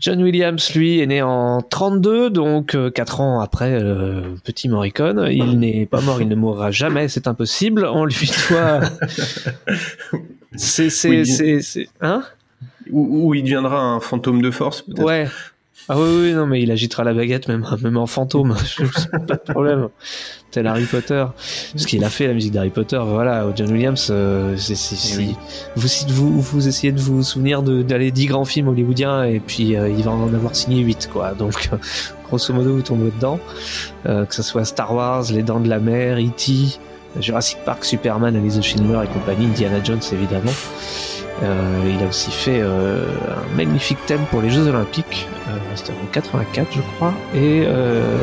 John 0.00 0.22
Williams, 0.22 0.74
lui, 0.74 1.00
est 1.00 1.06
né 1.06 1.22
en 1.22 1.60
32, 1.60 2.30
donc 2.30 2.74
euh, 2.74 2.90
4 2.90 3.20
ans 3.20 3.40
après 3.40 3.72
euh, 3.72 4.22
Petit 4.44 4.68
Morricone. 4.68 5.28
Il 5.30 5.58
n'est 5.58 5.86
pas 5.86 6.00
mort, 6.00 6.22
il 6.22 6.28
ne 6.28 6.34
mourra 6.34 6.70
jamais, 6.70 7.08
c'est 7.08 7.28
impossible. 7.28 7.84
On 7.84 8.06
lui 8.06 8.30
doit. 8.48 8.80
C'est. 10.56 10.90
C'est. 10.90 11.24
C'est- 11.24 11.60
c'est- 11.62 11.88
Hein? 12.00 12.22
Il 12.86 13.42
deviendra 13.42 13.80
un 13.80 14.00
fantôme 14.00 14.42
de 14.42 14.50
force, 14.50 14.82
peut-être? 14.82 15.04
Ouais. 15.04 15.28
Ah 15.88 15.98
oui, 15.98 16.08
oui, 16.22 16.32
non, 16.34 16.46
mais 16.46 16.60
il 16.62 16.70
agitera 16.70 17.04
la 17.04 17.14
baguette 17.14 17.48
même, 17.48 17.64
même 17.82 17.96
en 17.96 18.06
fantôme. 18.06 18.54
pas 19.26 19.34
de 19.36 19.52
problème. 19.52 19.88
Tel 20.50 20.66
Harry 20.66 20.84
Potter. 20.84 21.24
Parce 21.72 21.86
qu'il 21.86 22.04
a 22.04 22.10
fait 22.10 22.26
la 22.26 22.34
musique 22.34 22.52
d'Harry 22.52 22.70
Potter, 22.70 23.00
voilà. 23.04 23.46
John 23.56 23.70
Williams, 23.72 24.08
euh, 24.10 24.56
c'est, 24.56 24.74
c'est- 24.74 24.94
Eh 24.94 24.98
c'est- 24.98 25.16
oui. 25.18 25.36
vous, 25.76 25.88
vous, 26.08 26.40
vous 26.40 26.68
essayez 26.68 26.92
de 26.92 27.00
vous 27.00 27.22
souvenir 27.22 27.62
d'aller 27.62 28.10
10 28.10 28.26
grands 28.26 28.44
films 28.44 28.68
hollywoodiens 28.68 29.24
et 29.24 29.40
puis 29.40 29.76
euh, 29.76 29.88
il 29.88 30.02
va 30.04 30.10
en 30.10 30.32
avoir 30.34 30.54
signé 30.54 30.82
8, 30.82 31.08
quoi. 31.12 31.32
Donc, 31.34 31.70
euh, 31.72 31.76
grosso 32.28 32.52
modo, 32.52 32.74
vous 32.74 32.82
tombez 32.82 33.10
dedans. 33.12 33.38
Euh, 34.06 34.24
que 34.26 34.34
ce 34.34 34.42
soit 34.42 34.64
Star 34.64 34.94
Wars, 34.94 35.24
Les 35.32 35.42
Dents 35.42 35.60
de 35.60 35.68
la 35.68 35.78
Mer, 35.78 36.18
E.T., 36.18 36.78
Jurassic 37.18 37.58
Park, 37.64 37.84
Superman, 37.84 38.36
Alice 38.36 38.56
the 38.58 38.62
Schindler 38.62 39.04
et 39.04 39.08
compagnie, 39.08 39.46
Indiana 39.46 39.82
Jones 39.82 40.00
évidemment. 40.12 40.52
Euh, 41.42 41.94
il 41.94 42.04
a 42.04 42.08
aussi 42.08 42.30
fait 42.30 42.60
euh, 42.60 43.06
un 43.30 43.56
magnifique 43.56 43.98
thème 44.06 44.20
pour 44.30 44.42
les 44.42 44.50
Jeux 44.50 44.66
Olympiques, 44.68 45.26
euh, 45.48 45.56
c'était 45.74 45.92
en 45.92 46.06
84 46.12 46.68
je 46.70 46.80
crois, 46.96 47.14
et, 47.34 47.64
euh, 47.66 48.18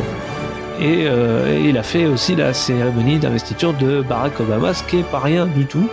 et, 0.79 1.07
euh, 1.07 1.57
et 1.57 1.69
il 1.69 1.77
a 1.77 1.83
fait 1.83 2.05
aussi 2.05 2.35
la 2.35 2.53
cérémonie 2.53 3.17
d'investiture 3.17 3.73
de 3.73 4.01
Barack 4.01 4.39
Obama, 4.39 4.73
ce 4.73 4.83
qui 4.83 4.99
est 4.99 5.09
pas 5.09 5.19
rien 5.19 5.47
du 5.47 5.65
tout. 5.65 5.89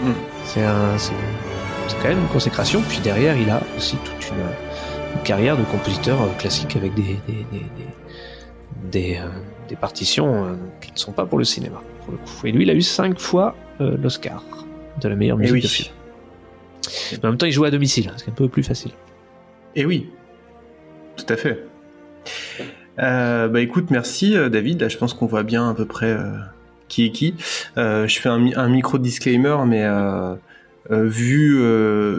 Mm. 0.00 0.10
C'est 0.44 1.96
quand 2.02 2.08
même 2.08 2.18
une 2.18 2.28
consécration. 2.28 2.82
Puis 2.88 3.00
derrière, 3.00 3.36
il 3.36 3.50
a 3.50 3.60
aussi 3.76 3.96
toute 3.96 4.28
une, 4.28 5.14
une 5.14 5.22
carrière 5.22 5.56
de 5.56 5.64
compositeur 5.64 6.20
euh, 6.20 6.28
classique 6.38 6.76
avec 6.76 6.94
des 6.94 7.18
des 7.26 7.46
des, 7.50 7.58
des, 7.60 7.90
des, 8.90 9.16
euh, 9.16 9.28
des 9.68 9.76
partitions 9.76 10.44
euh, 10.44 10.56
qui 10.80 10.92
ne 10.92 10.98
sont 10.98 11.12
pas 11.12 11.26
pour 11.26 11.38
le 11.38 11.44
cinéma. 11.44 11.80
Pour 12.08 12.16
le 12.16 12.18
coup. 12.24 12.46
Et 12.46 12.52
lui, 12.52 12.62
il 12.62 12.70
a 12.70 12.74
eu 12.74 12.80
cinq 12.80 13.20
fois 13.20 13.54
euh, 13.82 13.98
l'Oscar 14.02 14.42
de 15.02 15.08
la 15.08 15.14
meilleure 15.14 15.36
Eh 15.40 15.42
musique 15.42 15.54
oui. 15.54 15.60
de 15.62 15.66
film. 15.66 15.88
Mais 17.12 17.26
en 17.26 17.28
même 17.32 17.36
temps, 17.38 17.44
il 17.44 17.52
joue 17.52 17.64
à 17.64 17.70
domicile, 17.70 18.10
c'est 18.16 18.28
un 18.30 18.32
peu 18.32 18.48
plus 18.48 18.62
facile. 18.62 18.92
Et 19.76 19.84
oui, 19.84 20.08
tout 21.16 21.26
à 21.28 21.36
fait. 21.36 21.66
Euh, 22.98 23.48
bah 23.48 23.60
écoute, 23.60 23.90
merci 23.90 24.34
euh, 24.36 24.48
David. 24.48 24.80
Là, 24.80 24.88
je 24.88 24.96
pense 24.96 25.12
qu'on 25.12 25.26
voit 25.26 25.42
bien 25.42 25.68
à 25.68 25.74
peu 25.74 25.84
près 25.84 26.12
euh, 26.12 26.32
qui 26.88 27.04
est 27.04 27.10
qui. 27.10 27.34
Je 27.76 28.18
fais 28.20 28.28
un, 28.30 28.38
mi- 28.38 28.54
un 28.54 28.68
micro 28.70 28.96
disclaimer, 28.98 29.56
mais 29.66 29.86
vu 30.90 31.60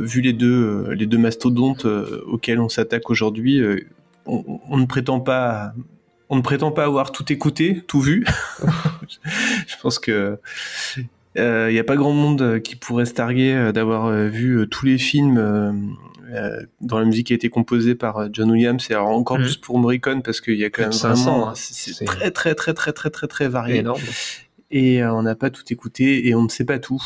vu 0.05 0.21
les 0.21 0.33
deux 0.33 0.91
les 0.91 1.07
deux 1.07 1.17
mastodontes 1.17 1.85
auxquels 2.27 2.59
on 2.59 2.69
s'attaque 2.69 3.09
aujourd'hui, 3.09 3.61
on, 4.27 4.59
on 4.69 4.77
ne 4.77 4.85
prétend 4.85 5.19
pas 5.19 5.73
on 6.29 6.35
ne 6.37 6.41
prétend 6.41 6.71
pas 6.71 6.85
avoir 6.85 7.11
tout 7.11 7.31
écouté, 7.31 7.83
tout 7.87 8.01
vu. 8.01 8.25
je 9.67 9.75
pense 9.81 9.99
que 9.99 10.37
il 11.35 11.43
n'y 11.71 11.79
a 11.79 11.83
pas 11.83 11.95
grand 11.95 12.11
monde 12.11 12.41
euh, 12.41 12.59
qui 12.59 12.75
pourrait 12.75 13.05
se 13.05 13.13
targuer 13.13 13.53
euh, 13.53 13.71
d'avoir 13.71 14.07
euh, 14.07 14.27
vu 14.27 14.57
euh, 14.59 14.65
tous 14.65 14.85
les 14.85 14.97
films 14.97 15.37
euh, 15.37 15.71
euh, 16.33 16.59
dont 16.81 16.97
la 16.97 17.05
musique 17.05 17.31
a 17.31 17.35
été 17.35 17.49
composée 17.49 17.95
par 17.95 18.17
euh, 18.17 18.27
John 18.33 18.51
Williams 18.51 18.85
et 18.89 18.93
alors 18.93 19.07
encore 19.09 19.37
Mhm. 19.37 19.43
plus 19.45 19.57
pour 19.57 19.79
Morricone 19.79 20.21
parce 20.21 20.41
qu'il 20.41 20.55
y 20.57 20.65
a 20.65 20.69
quand 20.69 20.81
même 20.81 20.89
Plus 20.89 20.97
de 20.97 21.01
500, 21.01 21.23
vraiment 21.31 21.49
hein. 21.49 21.53
c'est 21.55 22.03
très 22.05 22.31
très 22.31 22.55
très 22.55 22.73
très 22.73 22.91
très 22.93 23.09
très 23.09 23.27
très 23.27 23.47
varié 23.47 23.77
énorme. 23.77 24.01
et 24.71 25.01
euh, 25.01 25.13
on 25.13 25.21
n'a 25.23 25.35
pas 25.35 25.49
tout 25.49 25.63
écouté 25.69 26.27
et 26.27 26.35
on 26.35 26.43
ne 26.43 26.49
sait 26.49 26.65
pas 26.65 26.77
tout 26.79 27.01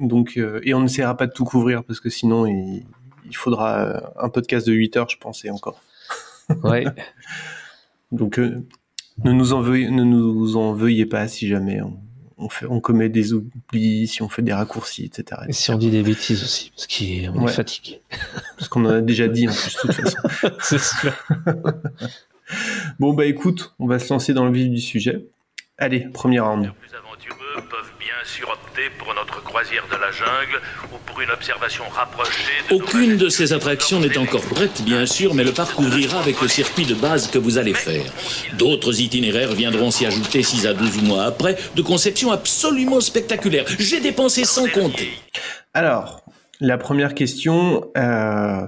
donc 0.00 0.34
euh, 0.38 0.60
et 0.62 0.72
on 0.72 0.80
n'essaiera 0.80 1.16
pas 1.16 1.26
de 1.26 1.32
tout 1.32 1.44
couvrir 1.44 1.84
parce 1.84 2.00
que 2.00 2.08
sinon 2.10 2.46
il, 2.46 2.84
il 3.26 3.36
faudra 3.36 3.80
euh, 3.84 4.00
un 4.18 4.28
podcast 4.30 4.66
de 4.66 4.72
8 4.72 4.96
heures 4.96 5.08
je 5.10 5.18
pense 5.18 5.44
et 5.44 5.50
encore 5.50 5.80
Ouais. 6.62 6.84
donc 8.12 8.38
euh, 8.38 8.66
ne 9.24 9.32
nous 9.32 9.52
en 9.52 9.60
veuillez, 9.60 9.90
ne 9.90 10.04
nous 10.04 10.56
en 10.56 10.72
veuillez 10.72 11.06
pas 11.06 11.28
si 11.28 11.46
jamais 11.48 11.80
on, 11.82 11.98
on 12.38 12.48
fait 12.48 12.66
on 12.68 12.80
commet 12.80 13.08
des 13.08 13.32
oublis 13.32 14.06
si 14.08 14.22
on 14.22 14.28
fait 14.28 14.42
des 14.42 14.52
raccourcis 14.52 15.04
etc, 15.04 15.42
Et 15.48 15.52
si 15.52 15.70
on 15.70 15.78
dit 15.78 15.90
des 15.90 16.02
bêtises 16.02 16.42
aussi, 16.42 16.70
parce 16.74 16.86
qu'on 16.86 17.42
Ouais. 17.44 17.50
est 17.50 17.54
fatigué. 17.54 18.00
parce 18.56 18.68
qu'on 18.68 18.84
en 18.84 18.90
a 18.90 19.00
déjà 19.00 19.28
dit 19.28 19.48
en 19.48 19.52
plus 19.52 19.76
de 19.76 19.80
toute 19.80 19.92
façon 19.94 20.18
c'est 20.60 20.80
sûr. 20.80 21.12
Bon 22.98 23.14
bah 23.14 23.24
écoute, 23.24 23.74
on 23.78 23.86
va 23.86 23.98
se 23.98 24.12
lancer 24.12 24.34
dans 24.34 24.44
le 24.46 24.52
vif 24.52 24.68
du 24.68 24.80
sujet. 24.80 25.26
Allez, 25.78 26.00
premier 26.12 26.40
round. 26.40 26.70
plus 26.80 26.94
aventureux 26.94 27.54
peuvent 27.70 27.92
sûr 28.24 28.48
opter 28.48 28.90
pour 28.98 29.14
notre 29.14 29.42
croisière 29.42 29.86
de 29.90 29.96
la 29.96 30.10
jungle 30.10 30.60
ou 30.92 30.98
pour 31.06 31.20
une 31.20 31.30
observation 31.30 31.84
rapprochée 31.90 32.52
de 32.68 32.74
Aucune 32.74 33.16
de 33.16 33.28
ces 33.28 33.52
attractions 33.52 34.00
n'est 34.00 34.16
encore 34.16 34.44
prête, 34.44 34.82
bien 34.82 35.06
sûr, 35.06 35.34
mais 35.34 35.44
le 35.44 35.52
parc 35.52 35.78
ouvrira 35.78 36.20
avec 36.20 36.40
le 36.40 36.48
circuit 36.48 36.86
de 36.86 36.94
base 36.94 37.30
que 37.30 37.38
vous 37.38 37.58
allez 37.58 37.74
faire. 37.74 38.04
D'autres 38.54 39.00
itinéraires 39.00 39.52
viendront 39.52 39.90
s'y 39.90 40.06
ajouter 40.06 40.42
6 40.42 40.66
à 40.66 40.74
12 40.74 41.02
mois 41.02 41.24
après, 41.24 41.56
de 41.74 41.82
conception 41.82 42.32
absolument 42.32 43.00
spectaculaire. 43.00 43.66
J'ai 43.78 44.00
dépensé 44.00 44.44
sans 44.44 44.68
compter. 44.68 45.10
Alors, 45.74 46.24
la 46.60 46.78
première 46.78 47.14
question, 47.14 47.90
euh, 47.96 48.66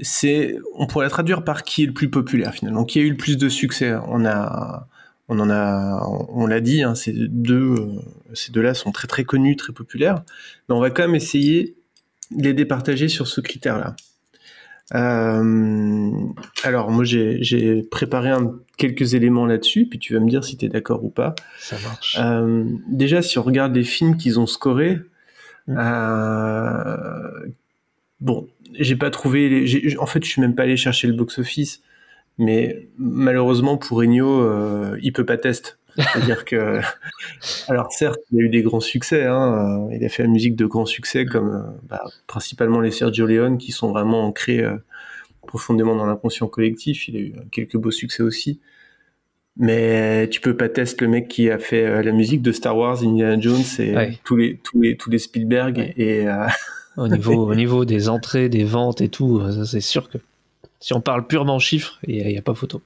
c'est, 0.00 0.56
on 0.74 0.86
pourrait 0.86 1.06
la 1.06 1.10
traduire 1.10 1.44
par 1.44 1.62
qui 1.62 1.84
est 1.84 1.86
le 1.86 1.94
plus 1.94 2.10
populaire 2.10 2.52
finalement, 2.52 2.84
qui 2.84 2.98
a 2.98 3.02
eu 3.02 3.10
le 3.10 3.16
plus 3.16 3.38
de 3.38 3.48
succès? 3.48 3.94
On 4.08 4.26
a, 4.26 4.86
on 5.28 5.38
en 5.40 5.50
a, 5.50 6.06
on 6.28 6.46
l'a 6.46 6.60
dit, 6.60 6.82
hein, 6.82 6.94
ces 6.94 7.12
deux, 7.14 7.74
euh, 7.74 7.86
ces 8.34 8.52
deux-là 8.52 8.74
sont 8.74 8.92
très 8.92 9.06
très 9.08 9.24
connus, 9.24 9.56
très 9.56 9.72
populaires, 9.72 10.22
mais 10.68 10.74
on 10.74 10.80
va 10.80 10.90
quand 10.90 11.02
même 11.02 11.14
essayer 11.14 11.76
de 12.32 12.42
les 12.44 12.54
départager 12.54 13.08
sur 13.08 13.26
ce 13.28 13.40
critère-là. 13.40 13.94
Euh, 14.94 16.10
alors 16.62 16.90
moi 16.92 17.02
j'ai 17.04 17.82
préparé 17.90 18.30
un- 18.30 18.54
quelques 18.76 19.14
éléments 19.14 19.44
là-dessus, 19.46 19.86
puis 19.86 19.98
tu 19.98 20.14
vas 20.14 20.20
me 20.20 20.28
dire 20.28 20.44
si 20.44 20.56
tu 20.56 20.66
es 20.66 20.68
d'accord 20.68 21.04
ou 21.04 21.08
pas. 21.10 21.34
Ça 21.58 21.76
marche. 21.82 22.16
Euh, 22.20 22.64
déjà, 22.88 23.20
si 23.22 23.38
on 23.38 23.42
regarde 23.42 23.74
les 23.74 23.82
films 23.84 24.16
qu'ils 24.16 24.38
ont 24.38 24.46
scorés, 24.46 25.00
Mm. 25.66 25.76
euh, 25.78 27.46
bon, 28.20 28.48
j'ai 28.78 28.94
pas 28.96 29.10
trouvé. 29.10 29.48
les- 29.48 29.98
en 29.98 30.06
fait, 30.06 30.24
je 30.24 30.30
suis 30.30 30.40
même 30.40 30.54
pas 30.54 30.62
allé 30.64 30.76
chercher 30.76 31.08
le 31.08 31.14
box-office, 31.14 31.82
mais 32.38 32.88
malheureusement 32.98 33.76
pour 33.76 34.02
Ennio, 34.02 34.28
euh, 34.42 34.96
il 35.02 35.12
peut 35.12 35.26
pas 35.26 35.36
test. 35.38 35.78
C'est-à-dire 35.96 36.44
que, 36.44 36.80
alors 37.68 37.92
certes, 37.92 38.20
il 38.32 38.40
a 38.40 38.42
eu 38.44 38.48
des 38.48 38.62
grands 38.62 38.80
succès. 38.80 39.24
Hein, 39.24 39.88
euh, 39.90 39.96
il 39.96 40.04
a 40.04 40.08
fait 40.08 40.22
la 40.22 40.28
musique 40.28 40.56
de 40.56 40.66
grands 40.66 40.86
succès 40.86 41.24
comme 41.26 41.48
euh, 41.50 41.62
bah, 41.88 42.04
principalement 42.26 42.80
les 42.80 42.90
Sergio 42.90 43.26
Leone, 43.26 43.58
qui 43.58 43.72
sont 43.72 43.90
vraiment 43.90 44.26
ancrés 44.26 44.60
euh, 44.62 44.76
profondément 45.46 45.96
dans 45.96 46.06
l'inconscient 46.06 46.48
collectif. 46.48 47.08
Il 47.08 47.16
a 47.16 47.20
eu 47.20 47.34
quelques 47.50 47.76
beaux 47.76 47.90
succès 47.90 48.22
aussi. 48.22 48.60
Mais 49.58 50.28
tu 50.28 50.42
peux 50.42 50.54
pas 50.54 50.68
tester 50.68 51.06
le 51.06 51.10
mec 51.10 51.28
qui 51.28 51.50
a 51.50 51.58
fait 51.58 51.86
euh, 51.86 52.02
la 52.02 52.12
musique 52.12 52.42
de 52.42 52.52
Star 52.52 52.76
Wars, 52.76 53.02
Indiana 53.02 53.40
Jones 53.40 53.62
et 53.78 53.96
Ouais. 53.96 54.18
tous 54.22 54.36
les 54.36 54.58
tous 54.62 54.80
les 54.82 54.96
tous 54.98 55.08
les 55.08 55.18
Spielberg 55.18 55.78
Ouais. 55.78 55.94
et 55.96 56.28
euh, 56.28 56.46
Au 56.98 57.08
niveau, 57.08 57.32
au 57.50 57.54
niveau 57.54 57.86
des 57.86 58.10
entrées, 58.10 58.50
des 58.50 58.64
ventes 58.64 59.00
et 59.00 59.08
tout, 59.08 59.40
c'est 59.64 59.80
sûr 59.80 60.10
que 60.10 60.18
si 60.78 60.92
on 60.92 61.00
parle 61.00 61.26
purement 61.26 61.58
chiffres, 61.58 61.98
il 62.06 62.26
n'y 62.26 62.36
a, 62.36 62.42
pas 62.42 62.52
photo. 62.52 62.82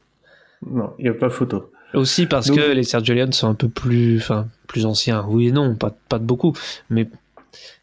non, 0.65 0.93
il 1.01 1.07
y 1.07 1.09
a 1.09 1.15
pas 1.15 1.29
photo. 1.29 1.73
Aussi 1.95 2.27
parce 2.27 2.47
Donc- 2.49 2.59
que 2.59 2.71
les 2.73 2.85
Sergio 2.85 3.15
Leone 3.15 3.33
sont 3.33 3.49
un 3.49 3.55
peu 3.55 3.69
plus, 3.69 4.19
enfin, 4.19 4.47
plus 4.69 4.87
anciens. 4.87 5.25
Oui 5.29 5.49
et 5.49 5.53
non, 5.53 5.75
pas, 5.75 5.95
pas 6.09 6.19
de 6.19 6.25
beaucoup, 6.25 6.53
mais 6.89 7.09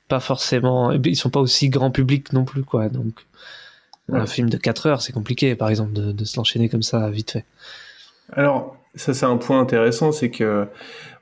pas 0.08 0.20
forcément. 0.22 0.92
Ils 0.94 1.16
sont 1.18 1.30
pas 1.30 1.42
aussi 1.42 1.70
grand 1.70 1.92
public 1.92 2.32
non 2.34 2.46
plus, 2.46 2.64
quoi. 2.64 2.88
Donc, 2.90 3.26
un 4.12 4.26
film 4.26 4.50
de 4.50 4.56
4 4.58 4.86
heures, 4.86 5.02
c'est 5.02 5.12
compliqué, 5.12 5.56
par 5.56 5.68
exemple, 5.70 5.92
de, 5.92 6.12
de 6.14 6.24
se 6.26 6.38
l'enchaîner 6.38 6.70
comme 6.70 6.84
ça 6.84 7.10
vite 7.10 7.32
fait. 7.32 7.46
Alors, 8.32 8.78
ça 8.96 9.14
c'est 9.14 9.26
un 9.26 9.36
point 9.38 9.60
intéressant, 9.60 10.12
c'est 10.14 10.30
que 10.32 10.66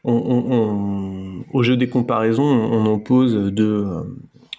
on, 0.04 0.14
on- 0.14 0.54
on- 0.54 1.46
au 1.52 1.64
jeu 1.64 1.78
des 1.78 1.90
comparaisons, 1.90 2.44
on 2.44 2.86
oppose 2.94 3.34
deux, 3.52 3.88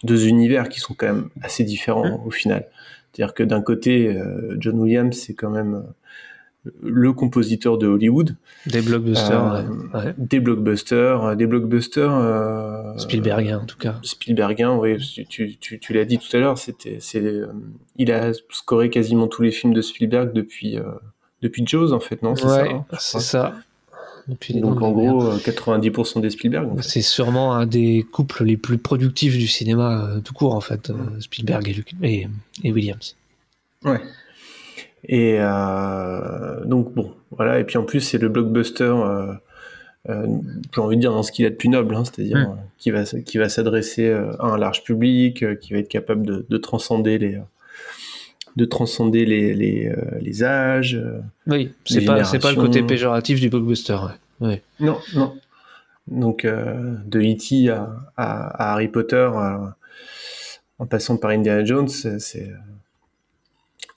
deux 0.02 0.26
univers 0.26 0.68
qui 0.68 0.80
sont 0.80 0.94
quand 0.94 1.06
même 1.06 1.28
assez 1.40 1.62
différents 1.62 2.20
au 2.26 2.30
final. 2.32 2.66
C'est-à-dire 3.12 3.32
que 3.34 3.44
d'un 3.44 3.62
côté, 3.62 4.08
euh, 4.08 4.56
John 4.58 4.78
Williams, 4.80 5.16
c'est 5.16 5.34
quand 5.34 5.50
même 5.50 5.84
le 6.82 7.12
compositeur 7.12 7.78
de 7.78 7.86
Hollywood, 7.86 8.36
Des 8.66 8.80
blockbusters, 8.82 9.54
Euh, 9.54 9.62
ouais. 9.94 10.14
Des 10.18 10.40
blockbusters, 10.40 11.24
euh, 11.24 11.34
des 11.34 11.46
blockbusters 11.46 12.12
euh, 12.14 12.96
Spielbergien, 12.98 13.60
en 13.60 13.64
tout 13.66 13.78
cas. 13.78 13.96
Spielbergien, 14.02 14.74
oui, 14.76 14.96
tu, 15.28 15.56
tu, 15.56 15.92
l'as 15.92 16.04
dit 16.04 16.18
tout 16.18 16.36
à 16.36 16.40
l'heure, 16.40 16.58
c'était, 16.58 16.98
c'est, 17.00 17.22
euh, 17.22 17.46
il 17.96 18.10
a 18.12 18.32
scoré 18.50 18.90
quasiment 18.90 19.26
tous 19.28 19.42
les 19.42 19.50
films 19.50 19.74
de 19.74 19.80
Spielberg 19.82 20.32
depuis, 20.32 20.78
depuis 21.42 21.62
Jaws, 21.66 21.92
en 21.92 22.00
fait, 22.00 22.22
non 22.22 22.34
C'est 22.36 22.48
ça, 22.48 22.64
hein, 22.64 22.84
c'est 22.98 23.20
ça. 23.20 23.54
Depuis 24.28 24.54
Donc 24.60 24.82
en 24.82 24.92
merde. 24.92 25.14
gros, 25.18 25.24
euh, 25.28 25.38
90% 25.38 26.20
des 26.20 26.30
Spielberg. 26.30 26.68
en 26.72 26.76
fait. 26.76 26.82
C'est 26.82 27.00
sûrement 27.02 27.54
un 27.54 27.64
des 27.64 28.04
couples 28.10 28.42
les 28.44 28.56
plus 28.56 28.76
productifs 28.76 29.38
du 29.38 29.46
cinéma 29.46 30.08
tout 30.24 30.34
court, 30.34 30.54
en 30.54 30.60
fait, 30.60 30.90
Spielberg 31.20 31.68
et, 31.68 31.72
Luc- 31.72 31.94
et, 32.02 32.26
et 32.64 32.72
Williams. 32.72 33.14
Ouais. 33.84 34.00
Et 35.08 35.36
euh, 35.38 36.64
donc 36.64 36.92
bon, 36.94 37.12
voilà. 37.30 37.58
Et 37.60 37.64
puis 37.64 37.78
en 37.78 37.84
plus, 37.84 38.00
c'est 38.00 38.18
le 38.18 38.28
blockbuster. 38.28 38.84
Euh, 38.84 39.32
euh, 40.08 40.26
j'ai 40.74 40.80
envie 40.80 40.96
de 40.96 41.00
dire 41.00 41.12
dans 41.12 41.22
ce 41.22 41.32
qu'il 41.32 41.46
a 41.46 41.50
de 41.50 41.54
plus 41.54 41.68
noble, 41.68 41.94
hein, 41.94 42.04
c'est-à-dire 42.04 42.36
Mm. 42.38 42.56
qui 42.78 42.90
va 42.90 43.04
qui 43.04 43.38
va 43.38 43.48
s'adresser 43.48 44.10
à 44.10 44.46
un 44.46 44.58
large 44.58 44.82
public, 44.84 45.58
qui 45.60 45.72
va 45.72 45.78
être 45.80 45.88
capable 45.88 46.24
de, 46.26 46.46
de 46.48 46.56
transcender 46.58 47.18
les 47.18 47.38
de 48.56 48.64
transcender 48.64 49.24
les 49.26 49.54
les, 49.54 49.92
les 50.20 50.44
âges. 50.44 51.00
Oui, 51.46 51.72
c'est 51.84 52.04
pas, 52.04 52.24
c'est 52.24 52.38
pas 52.38 52.50
le 52.50 52.56
côté 52.56 52.82
péjoratif 52.82 53.40
du 53.40 53.48
blockbuster. 53.48 53.96
Ouais. 54.40 54.46
Ouais. 54.48 54.62
Non, 54.80 54.98
non. 55.14 55.34
Donc 56.08 56.44
euh, 56.44 56.94
de 57.06 57.20
E.T. 57.20 57.68
à, 57.70 57.90
à, 58.16 58.68
à 58.68 58.72
Harry 58.74 58.88
Potter, 58.88 59.16
euh, 59.16 59.56
en 60.78 60.86
passant 60.86 61.16
par 61.16 61.30
Indiana 61.30 61.64
Jones, 61.64 61.88
c'est 61.88 62.50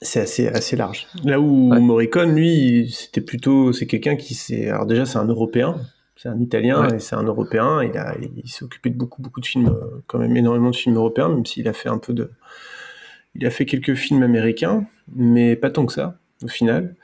c'est 0.02 0.20
assez 0.20 0.48
assez 0.48 0.76
large. 0.76 1.06
Là 1.24 1.40
où 1.40 1.70
Ouais. 1.70 1.80
Morricone, 1.80 2.34
lui, 2.34 2.90
c'était 2.90 3.20
plutôt 3.20 3.72
c'est 3.72 3.86
quelqu'un 3.86 4.16
qui 4.16 4.34
s'est 4.34 4.68
alors 4.68 4.86
déjà 4.86 5.06
c'est 5.06 5.18
un 5.18 5.26
Européen, 5.26 5.76
c'est 6.16 6.28
un 6.28 6.40
Italien 6.40 6.88
Ouais. 6.88 6.96
et 6.96 6.98
c'est 6.98 7.16
un 7.16 7.22
Européen. 7.22 7.82
Il 7.82 7.96
a 7.96 8.16
il 8.20 8.48
s'est 8.48 8.64
occupé 8.64 8.90
de 8.90 8.96
beaucoup 8.96 9.22
beaucoup 9.22 9.40
de 9.40 9.46
films, 9.46 9.68
euh, 9.68 10.02
quand 10.06 10.18
même 10.18 10.36
énormément 10.36 10.70
de 10.70 10.76
films 10.76 10.96
européens, 10.96 11.28
même 11.28 11.46
s'il 11.46 11.68
a 11.68 11.72
fait 11.72 11.88
un 11.88 11.98
peu 11.98 12.12
de 12.12 12.30
il 13.34 13.46
a 13.46 13.50
fait 13.50 13.64
quelques 13.64 13.94
films 13.94 14.22
américains, 14.22 14.86
mais 15.14 15.56
pas 15.56 15.70
tant 15.70 15.86
que 15.86 15.92
ça 15.92 16.18
au 16.42 16.48
final. 16.48 16.96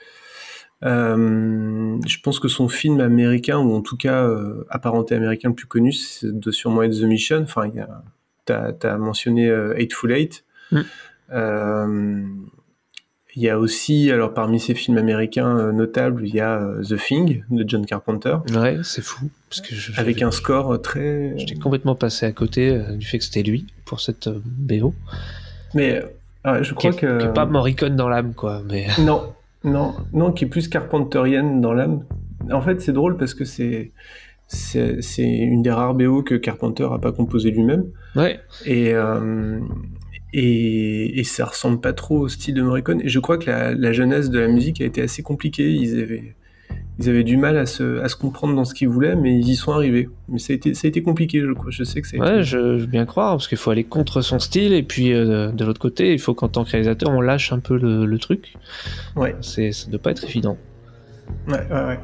Euh, 0.84 1.98
je 2.06 2.20
pense 2.20 2.38
que 2.38 2.48
son 2.48 2.68
film 2.68 3.00
américain, 3.00 3.58
ou 3.58 3.74
en 3.74 3.80
tout 3.80 3.96
cas 3.96 4.24
euh, 4.24 4.66
apparenté 4.68 5.14
américain 5.14 5.48
le 5.48 5.54
plus 5.54 5.66
connu, 5.66 5.92
c'est 5.92 6.38
de 6.38 6.50
sûrement 6.50 6.82
être 6.82 6.98
The 6.98 7.04
Mission. 7.04 7.42
Enfin, 7.42 7.70
tu 8.46 8.52
as, 8.52 8.98
mentionné 8.98 9.48
euh, 9.48 9.74
Eightful 9.76 10.12
Eight. 10.12 10.44
Mm. 10.72 10.80
Euh, 13.36 13.40
il 13.40 13.42
y 13.42 13.50
a 13.50 13.58
aussi, 13.58 14.10
alors 14.10 14.32
parmi 14.32 14.58
ces 14.58 14.74
films 14.74 14.98
américains 14.98 15.58
euh, 15.58 15.72
notables, 15.72 16.26
il 16.26 16.34
y 16.34 16.40
a 16.40 16.58
euh, 16.60 16.82
The 16.82 16.96
Thing 16.96 17.42
de 17.50 17.64
John 17.68 17.84
Carpenter. 17.84 18.36
Ouais, 18.54 18.78
c'est 18.82 19.02
fou. 19.02 19.28
Parce 19.50 19.60
que 19.60 19.74
je, 19.74 19.92
avec 20.00 20.22
un 20.22 20.30
score 20.30 20.80
très. 20.80 21.34
J'étais 21.38 21.54
complètement 21.54 21.94
passé 21.94 22.26
à 22.26 22.32
côté 22.32 22.70
euh, 22.70 22.96
du 22.96 23.06
fait 23.06 23.18
que 23.18 23.24
c'était 23.24 23.42
lui 23.42 23.66
pour 23.84 24.00
cette 24.00 24.26
euh, 24.26 24.40
BO. 24.44 24.94
Mais 25.74 26.02
ouais, 26.44 26.64
je 26.64 26.74
crois 26.74 26.92
que. 26.92 27.18
qui 27.18 27.26
est 27.26 27.32
pas 27.32 27.46
Morricone 27.46 27.96
dans 27.96 28.08
l'âme, 28.08 28.34
quoi. 28.34 28.62
Mais 28.68 28.86
Non, 29.00 29.34
non, 29.64 29.94
non, 30.12 30.32
qui 30.32 30.44
est 30.44 30.48
plus 30.48 30.68
carpenterienne 30.68 31.60
dans 31.60 31.72
l'âme. 31.74 32.04
En 32.50 32.60
fait, 32.60 32.80
c'est 32.80 32.92
drôle 32.92 33.16
parce 33.16 33.34
que 33.34 33.44
c'est 33.44 33.92
c'est 34.48 35.02
c'est 35.02 35.26
une 35.26 35.62
des 35.62 35.70
rares 35.72 35.94
BO 35.94 36.22
que 36.22 36.36
Carpenter 36.36 36.86
a 36.92 36.98
pas 36.98 37.12
composé 37.12 37.50
lui-même. 37.50 37.86
ouais. 38.14 38.40
Et, 38.64 38.94
euh, 38.94 39.58
et, 40.38 41.18
et 41.18 41.24
ça 41.24 41.44
ressemble 41.46 41.80
pas 41.80 41.92
trop 41.92 42.18
au 42.18 42.28
style 42.28 42.54
de 42.54 42.62
Morricone. 42.62 43.00
Et 43.02 43.08
je 43.08 43.18
crois 43.20 43.38
que 43.38 43.50
la, 43.50 43.74
la 43.74 43.92
jeunesse 43.92 44.28
de 44.30 44.38
la 44.38 44.48
musique 44.48 44.80
a 44.80 44.84
été 44.84 45.00
assez 45.02 45.22
compliquée. 45.22 45.70
Ils 45.70 46.00
avaient, 46.00 46.34
ils 46.98 47.08
avaient 47.08 47.24
du 47.24 47.36
mal 47.36 47.56
à 47.56 47.64
se, 47.66 48.00
à 48.00 48.08
se 48.08 48.16
comprendre 48.16 48.54
dans 48.54 48.64
ce 48.64 48.74
qu'ils 48.74 48.88
voulaient, 48.88 49.16
mais 49.16 49.38
ils 49.38 49.48
y 49.48 49.54
sont 49.56 49.72
arrivés. 49.72 50.08
Mais 50.28 50.38
ça 50.38 50.52
a 50.52 50.56
été, 50.56 50.74
ça 50.74 50.86
a 50.86 50.88
été 50.88 51.02
compliqué, 51.02 51.40
je 51.40 51.52
crois. 51.52 51.70
Je 51.70 51.84
sais 51.84 52.00
que 52.02 52.08
ça 52.08 52.16
a 52.16 52.20
Ouais, 52.20 52.34
été... 52.36 52.42
je, 52.44 52.58
je 52.76 52.82
veux 52.82 52.86
bien 52.86 53.06
croire, 53.06 53.32
parce 53.36 53.48
qu'il 53.48 53.58
faut 53.58 53.70
aller 53.70 53.84
contre 53.84 54.20
son 54.20 54.38
style, 54.38 54.72
et 54.74 54.82
puis 54.82 55.12
euh, 55.12 55.50
de 55.52 55.64
l'autre 55.64 55.80
côté, 55.80 56.12
il 56.12 56.18
faut 56.18 56.34
qu'en 56.34 56.48
tant 56.48 56.64
que 56.64 56.70
réalisateur, 56.70 57.10
on 57.10 57.20
lâche 57.20 57.52
un 57.52 57.58
peu 57.58 57.76
le, 57.78 58.04
le 58.06 58.18
truc. 58.18 58.54
Ouais. 59.16 59.34
C'est, 59.40 59.72
ça 59.72 59.88
doit 59.90 60.00
pas 60.00 60.10
être 60.10 60.24
évident. 60.24 60.58
Ouais, 61.48 61.54
ouais, 61.70 61.84
ouais. 61.86 61.98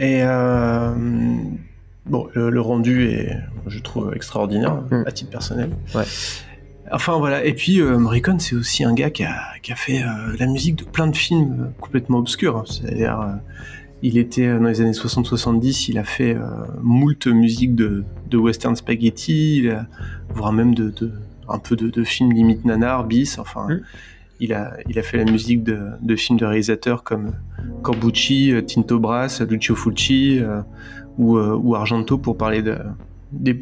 Et 0.00 0.20
euh, 0.22 0.92
bon, 2.06 2.28
le, 2.34 2.50
le 2.50 2.60
rendu 2.60 3.08
est, 3.08 3.36
je 3.66 3.80
trouve, 3.80 4.12
extraordinaire 4.14 4.82
Mm. 4.90 5.02
à 5.06 5.10
titre 5.12 5.30
personnel. 5.30 5.70
Ouais. 5.94 6.04
Enfin 6.92 7.18
voilà. 7.18 7.44
Et 7.44 7.54
puis 7.54 7.80
euh, 7.80 7.98
Morricone, 7.98 8.40
c'est 8.40 8.54
aussi 8.56 8.84
un 8.84 8.94
gars 8.94 9.10
qui 9.10 9.24
a, 9.24 9.36
qui 9.62 9.72
a 9.72 9.76
fait 9.76 10.02
euh, 10.02 10.36
la 10.38 10.46
musique 10.46 10.76
de 10.76 10.84
plein 10.84 11.06
de 11.06 11.16
films 11.16 11.56
euh, 11.60 11.64
complètement 11.80 12.18
obscurs. 12.18 12.64
C'est-à-dire, 12.66 13.20
euh, 13.20 13.32
il 14.02 14.16
était 14.16 14.46
dans 14.58 14.68
les 14.68 14.80
années 14.80 14.92
60-70, 14.92 15.86
il 15.90 15.98
a 15.98 16.04
fait 16.04 16.36
moult 16.82 17.26
musique 17.26 17.74
de, 17.74 18.04
de 18.30 18.36
western 18.38 18.76
spaghetti, 18.76 19.58
il 19.58 19.70
a- 19.70 19.86
voire 20.28 20.52
même 20.52 20.72
de, 20.74 20.90
de 20.90 21.12
un 21.48 21.58
peu 21.58 21.74
de, 21.76 21.88
de 21.90 22.04
films 22.04 22.32
limite 22.32 22.64
nanar, 22.64 23.04
bis. 23.04 23.38
Enfin, 23.38 23.66
Mm. 23.68 23.80
il 24.40 24.52
a, 24.52 24.76
il 24.88 24.98
a 24.98 25.02
fait 25.02 25.16
la 25.16 25.24
musique 25.30 25.64
de, 25.64 26.14
films 26.16 26.38
de 26.38 26.44
réalisateurs 26.46 27.02
comme 27.02 27.32
Corbucci, 27.82 28.52
Tinto 28.68 28.98
Brass, 29.00 29.40
Lucio 29.42 29.74
Fulci 29.74 30.40
ou, 31.16 31.36
ou 31.38 31.74
Argento 31.74 32.18
pour 32.18 32.36
parler 32.36 32.62
de, 32.62 32.76
des- 33.32 33.60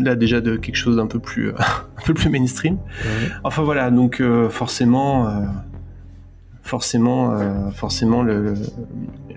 là 0.00 0.14
déjà 0.14 0.40
de 0.40 0.56
quelque 0.56 0.76
chose 0.76 0.96
d'un 0.96 1.06
peu 1.06 1.18
plus 1.18 1.48
euh, 1.50 1.54
un 1.98 2.02
peu 2.04 2.14
plus 2.14 2.28
mainstream. 2.30 2.78
Enfin 3.44 3.62
voilà, 3.62 3.90
donc 3.90 4.20
euh, 4.20 4.48
forcément 4.48 5.28
euh, 5.28 5.42
forcément 6.62 7.32
euh, 7.34 7.70
forcément 7.70 8.22
le, 8.22 8.42
le- 8.42 8.54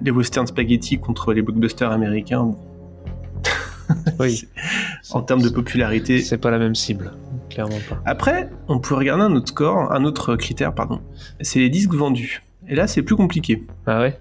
les 0.01 0.12
western 0.12 0.45
spaghetti 0.48 1.00
contre 1.00 1.34
les 1.34 1.41
blockbusters 1.41 1.91
américains 1.91 2.53
Oui. 4.19 4.48
en 5.12 5.22
termes 5.22 5.41
de 5.41 5.50
popularité. 5.50 6.19
C'est 6.22 6.38
pas 6.38 6.51
la 6.51 6.57
même 6.60 6.75
cible, 6.75 7.12
clairement 7.50 7.77
pas. 7.89 8.01
Après, 8.05 8.50
on 8.67 8.79
peut 8.79 8.95
regarder 8.95 9.24
un 9.24 9.36
autre 9.36 9.50
score, 9.50 9.91
un 9.91 10.03
autre 10.05 10.36
critère, 10.36 10.74
pardon. 10.74 11.01
C'est 11.41 11.60
les 11.60 11.69
disques 11.69 11.93
vendus. 11.93 12.41
Et 12.67 12.75
là, 12.75 12.88
c'est 12.88 13.03
plus 13.03 13.15
compliqué. 13.15 13.63
Ah 13.86 14.01
ouais? 14.01 14.19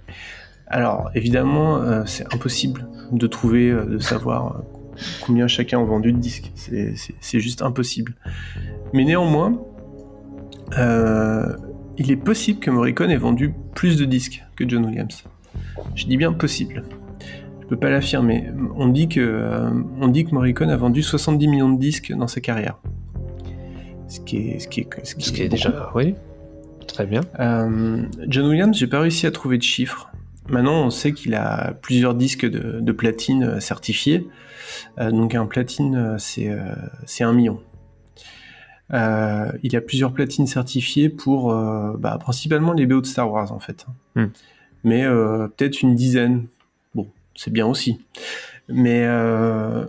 Alors, 0.67 1.11
évidemment, 1.15 1.79
euh, 1.79 2.03
c'est 2.07 2.33
impossible 2.35 2.87
de 3.13 3.27
trouver, 3.27 3.71
de 3.73 3.99
savoir 3.99 4.61
combien 5.21 5.47
chacun 5.47 5.81
a 5.81 5.85
vendu 5.85 6.13
de 6.13 6.19
disques. 6.19 6.51
C'est- 6.55 7.41
juste 7.41 7.63
impossible. 7.63 8.15
Mais 8.93 9.05
néanmoins, 9.05 9.59
euh, 10.79 11.57
il 11.99 12.11
est 12.11 12.17
possible 12.17 12.61
que 12.61 12.71
Morricone 12.71 13.11
ait 13.11 13.17
vendu 13.17 13.53
plus 13.75 13.97
de 13.97 14.05
disques 14.05 14.43
que 14.57 14.69
John 14.69 14.85
Williams. 14.87 15.25
Je 15.95 16.07
dis 16.07 16.17
bien 16.17 16.33
possible. 16.33 16.83
Je 17.63 17.67
peux 17.67 17.77
pas 17.77 17.91
l'affirmer. 17.91 18.49
On 18.77 18.89
dit 18.89 19.09
que 19.09 19.21
euh, 19.21 19.71
on 20.01 20.09
dit 20.09 20.25
que 20.25 20.35
Morricone 20.35 20.71
a 20.71 20.77
vendu 20.77 21.03
70 21.03 21.49
millions 21.49 21.73
de 21.73 21.79
disques 21.79 22.13
dans 22.13 22.27
sa 22.29 22.41
carrière. 22.41 22.79
Ce 24.09 24.21
qui 24.21 24.37
est 24.51 24.59
ce 24.59 24.69
qui 24.69 24.81
est 24.81 24.89
ce 25.03 25.15
qui 25.15 25.25
Ce 25.25 25.33
qui 25.33 25.43
est 25.43 25.47
est 25.47 25.49
déjà, 25.49 25.91
oui, 25.95 26.15
très 26.87 27.07
bien. 27.07 27.23
euh, 27.41 28.03
John 28.29 28.47
Williams, 28.49 28.77
j'ai 28.77 28.87
pas 28.87 29.01
réussi 29.01 29.27
à 29.27 29.31
trouver 29.31 29.57
de 29.59 29.63
chiffres. 29.63 30.11
Maintenant, 30.49 30.85
on 30.85 30.91
sait 30.91 31.13
qu'il 31.13 31.35
a 31.35 31.73
plusieurs 31.81 32.15
disques 32.15 32.45
de, 32.45 32.81
de 32.81 32.93
platine 32.93 33.45
euh, 33.45 33.61
certifiés. 33.61 34.29
Euh, 34.99 35.11
donc 35.11 35.35
un 35.35 35.47
platine, 35.47 35.97
euh, 35.97 36.17
c'est 36.19 36.51
euh, 36.51 36.75
un 37.21 37.33
million. 37.33 37.61
Euh, 38.93 39.51
il 39.63 39.75
a 39.77 39.81
plusieurs 39.81 40.13
platines 40.13 40.47
certifiées 40.47 41.09
pour 41.09 41.55
bah, 41.99 42.19
principalement 42.21 42.75
les 42.75 42.87
BO 42.87 43.01
de 43.01 43.07
Star 43.07 43.31
Wars 43.33 43.51
en 43.51 43.59
fait. 43.59 43.87
Hmm. 44.15 44.27
Mais 44.85 45.05
peut-être 45.57 45.81
une 45.81 45.95
dizaine. 45.95 46.47
Bon, 46.95 47.09
c'est 47.35 47.51
bien 47.51 47.67
aussi. 47.67 47.99
Mais, 48.69 49.07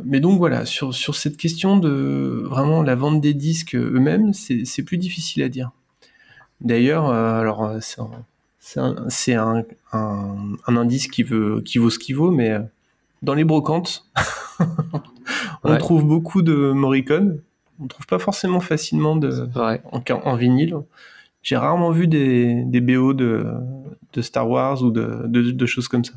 mais 0.06 0.22
donc 0.22 0.38
voilà, 0.38 0.66
sur, 0.66 0.94
sur 0.94 1.16
cette 1.16 1.36
question 1.36 1.76
de 1.78 2.44
vraiment 2.46 2.84
la 2.84 2.96
vente 2.96 3.20
des 3.20 3.34
disques 3.34 3.76
eux-mêmes, 3.76 4.32
c'est 4.34 4.84
plus 4.84 4.98
difficile 4.98 5.44
à 5.44 5.50
dire. 5.50 5.72
D'ailleurs, 6.62 7.10
alors 7.10 7.76
c'est 7.82 8.00
c'est 8.68 8.80
un, 8.80 8.96
c'est 9.10 9.36
un, 9.36 9.64
un- 9.94 10.56
un 10.66 10.76
indice 10.76 11.08
qui, 11.08 11.22
veut, 11.22 11.62
qui 11.62 11.78
vaut 11.78 11.92
ce 11.92 12.00
qu'il 12.00 12.16
vaut, 12.16 12.32
mais 12.32 12.50
euh, 12.50 12.60
dans 13.22 13.36
les 13.36 13.44
brocantes, 13.44 14.06
on 15.64 15.72
Ouais. 15.72 15.78
trouve 15.78 16.04
beaucoup 16.04 16.42
de 16.42 16.72
Morricone. 16.72 17.42
On 17.80 17.86
trouve 17.88 18.08
pas 18.08 18.18
forcément 18.20 18.60
facilement 18.60 19.16
de, 19.16 19.48
en, 19.92 20.02
en 20.24 20.36
vinyle. 20.36 20.76
J'ai 21.44 21.58
rarement 21.58 21.92
vu 21.92 22.08
des, 22.08 22.64
des 22.66 22.82
BO 22.82 23.14
de, 23.14 23.46
de 24.14 24.22
Star 24.24 24.50
Wars 24.50 24.82
ou 24.82 24.90
de, 24.90 25.22
de, 25.28 25.52
de 25.52 25.66
choses 25.68 25.88
comme 25.88 26.04
ça. 26.04 26.14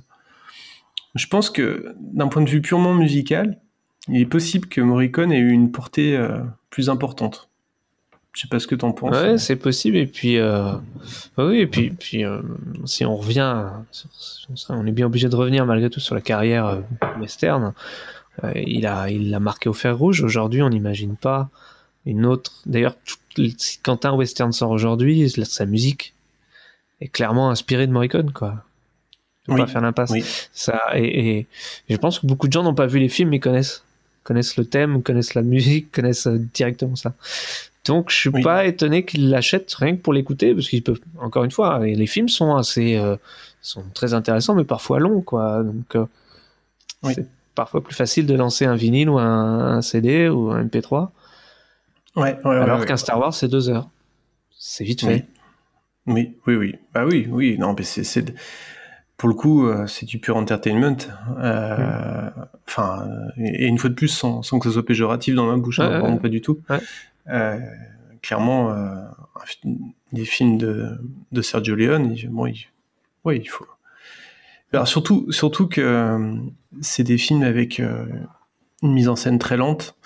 Je 1.16 1.26
pense 1.26 1.50
que 1.50 1.94
d'un 2.00 2.28
point 2.28 2.42
de 2.42 2.48
vue 2.48 2.62
purement 2.62 2.94
musical, 2.94 3.58
il 4.08 4.20
est 4.22 4.26
possible 4.26 4.68
que 4.68 4.80
Morricone 4.80 5.32
ait 5.32 5.38
eu 5.38 5.50
une 5.50 5.70
portée 5.70 6.16
euh, 6.16 6.38
plus 6.70 6.88
importante. 6.88 7.47
Je 8.34 8.42
sais 8.42 8.48
pas 8.48 8.60
ce 8.60 8.66
que 8.66 8.74
t'en 8.74 8.92
penses. 8.92 9.16
Ouais, 9.16 9.38
c'est 9.38 9.56
possible. 9.56 9.96
Et 9.96 10.06
puis, 10.06 10.36
euh, 10.38 10.72
oui, 11.38 11.58
et 11.60 11.66
puis, 11.66 11.90
puis 11.90 12.24
euh, 12.24 12.40
si 12.84 13.04
on 13.04 13.16
revient, 13.16 13.64
on 14.68 14.86
est 14.86 14.92
bien 14.92 15.06
obligé 15.06 15.28
de 15.28 15.34
revenir 15.34 15.66
malgré 15.66 15.90
tout 15.90 15.98
sur 16.00 16.14
la 16.14 16.20
carrière 16.20 16.66
euh, 16.66 16.80
western. 17.20 17.72
Il 18.54 18.86
a, 18.86 19.10
il 19.10 19.30
l'a 19.30 19.40
marqué 19.40 19.68
au 19.68 19.72
fer 19.72 19.98
rouge. 19.98 20.22
Aujourd'hui, 20.22 20.62
on 20.62 20.68
n'imagine 20.70 21.16
pas 21.16 21.48
une 22.06 22.24
autre. 22.24 22.52
D'ailleurs, 22.66 22.94
si- 23.56 23.80
quand 23.82 24.04
un 24.04 24.12
western 24.12 24.52
sort 24.52 24.70
aujourd'hui, 24.70 25.28
sa 25.28 25.66
musique 25.66 26.14
est 27.00 27.08
clairement 27.08 27.50
inspirée 27.50 27.86
de 27.88 27.92
Morricone, 27.92 28.30
quoi. 28.32 28.64
On 29.48 29.54
Oui, 29.54 29.60
pas 29.62 29.66
faire 29.66 29.80
l'impasse. 29.80 30.10
oui. 30.10 30.22
Ça, 30.52 30.80
et, 30.94 31.46
je 31.88 31.96
pense 31.96 32.20
que 32.20 32.26
beaucoup 32.26 32.46
de 32.46 32.52
gens 32.52 32.62
n'ont 32.62 32.74
pas 32.74 32.86
vu 32.86 33.00
les 33.00 33.08
films, 33.08 33.30
mais 33.30 33.40
connaissent, 33.40 33.82
connaissent 34.22 34.56
le 34.56 34.66
thème, 34.66 35.02
connaissent 35.02 35.34
la 35.34 35.42
musique, 35.42 35.90
connaissent 35.92 36.28
directement 36.28 36.94
ça. 36.94 37.14
Donc, 37.88 38.10
je 38.10 38.16
suis 38.16 38.30
Oui. 38.30 38.42
pas 38.42 38.64
étonné 38.66 39.04
qu'ils 39.04 39.28
l'achètent 39.30 39.74
rien 39.74 39.96
que 39.96 40.00
pour 40.00 40.12
l'écouter, 40.12 40.54
parce 40.54 40.68
qu'ils 40.68 40.82
peuvent, 40.84 41.00
encore 41.20 41.42
une 41.44 41.50
fois, 41.50 41.86
et 41.88 41.94
les 41.96 42.06
films 42.06 42.28
sont 42.28 42.54
assez, 42.54 42.96
euh, 42.96 43.16
sont 43.62 43.82
très 43.94 44.14
intéressants, 44.14 44.54
mais 44.54 44.64
parfois 44.64 45.00
longs, 45.00 45.20
quoi. 45.22 45.62
Donc, 45.64 45.96
euh, 45.96 46.04
Oui. 47.02 47.14
c'est 47.14 47.26
parfois 47.56 47.82
plus 47.82 47.94
facile 47.94 48.26
de 48.26 48.34
lancer 48.34 48.64
un 48.66 48.76
vinyle 48.76 49.10
ou 49.10 49.18
un, 49.18 49.76
un 49.78 49.82
CD 49.82 50.28
ou 50.28 50.50
un 50.52 50.62
MP3, 50.64 51.10
Ouais, 52.16 52.36
ouais, 52.44 52.50
ouais, 52.50 52.56
alors 52.56 52.80
ouais. 52.80 52.86
qu'un 52.86 52.96
Star 52.96 53.18
Wars, 53.18 53.34
c'est 53.34 53.48
deux 53.48 53.68
heures. 53.68 53.88
C'est 54.58 54.84
vite 54.84 55.02
fait. 55.02 55.26
Oui, 56.06 56.34
oui, 56.46 56.56
oui. 56.56 56.74
Bah 56.94 57.04
oui, 57.06 57.28
oui. 57.30 57.56
Non, 57.58 57.74
mais 57.78 57.84
c'est, 57.84 58.34
pour 59.16 59.28
le 59.28 59.34
coup, 59.34 59.66
euh, 59.66 59.86
c'est 59.86 60.06
du 60.06 60.18
pur 60.18 60.36
entertainment. 60.36 60.96
Euh, 61.38 62.30
Enfin, 62.66 63.08
euh, 63.08 63.42
et 63.42 63.64
et 63.64 63.66
une 63.66 63.78
fois 63.78 63.88
de 63.90 63.94
plus, 63.94 64.08
sans, 64.08 64.42
sans 64.42 64.58
que 64.58 64.68
ce 64.68 64.74
soit 64.74 64.84
péjoratif 64.84 65.34
dans 65.34 65.46
ma 65.46 65.56
bouche, 65.56 65.80
hein, 65.80 65.98
vraiment 66.00 66.18
pas 66.18 66.28
du 66.28 66.40
tout. 66.42 66.60
Euh, 67.30 67.58
clairement, 68.22 68.72
euh, 68.72 68.94
des 70.12 70.24
films 70.24 70.58
de, 70.58 70.98
de 71.32 71.42
Sergio 71.42 71.74
Leone, 71.74 72.12
il, 72.14 72.28
bon, 72.28 72.46
il, 72.46 72.66
ouais, 73.24 73.38
il 73.38 73.48
faut. 73.48 73.66
Alors 74.72 74.88
surtout, 74.88 75.30
surtout 75.32 75.66
que 75.66 75.80
euh, 75.80 76.36
c'est 76.80 77.04
des 77.04 77.18
films 77.18 77.42
avec 77.42 77.80
euh, 77.80 78.04
une 78.82 78.92
mise 78.92 79.08
en 79.08 79.16
scène 79.16 79.38
très 79.38 79.56
lente. 79.56 79.96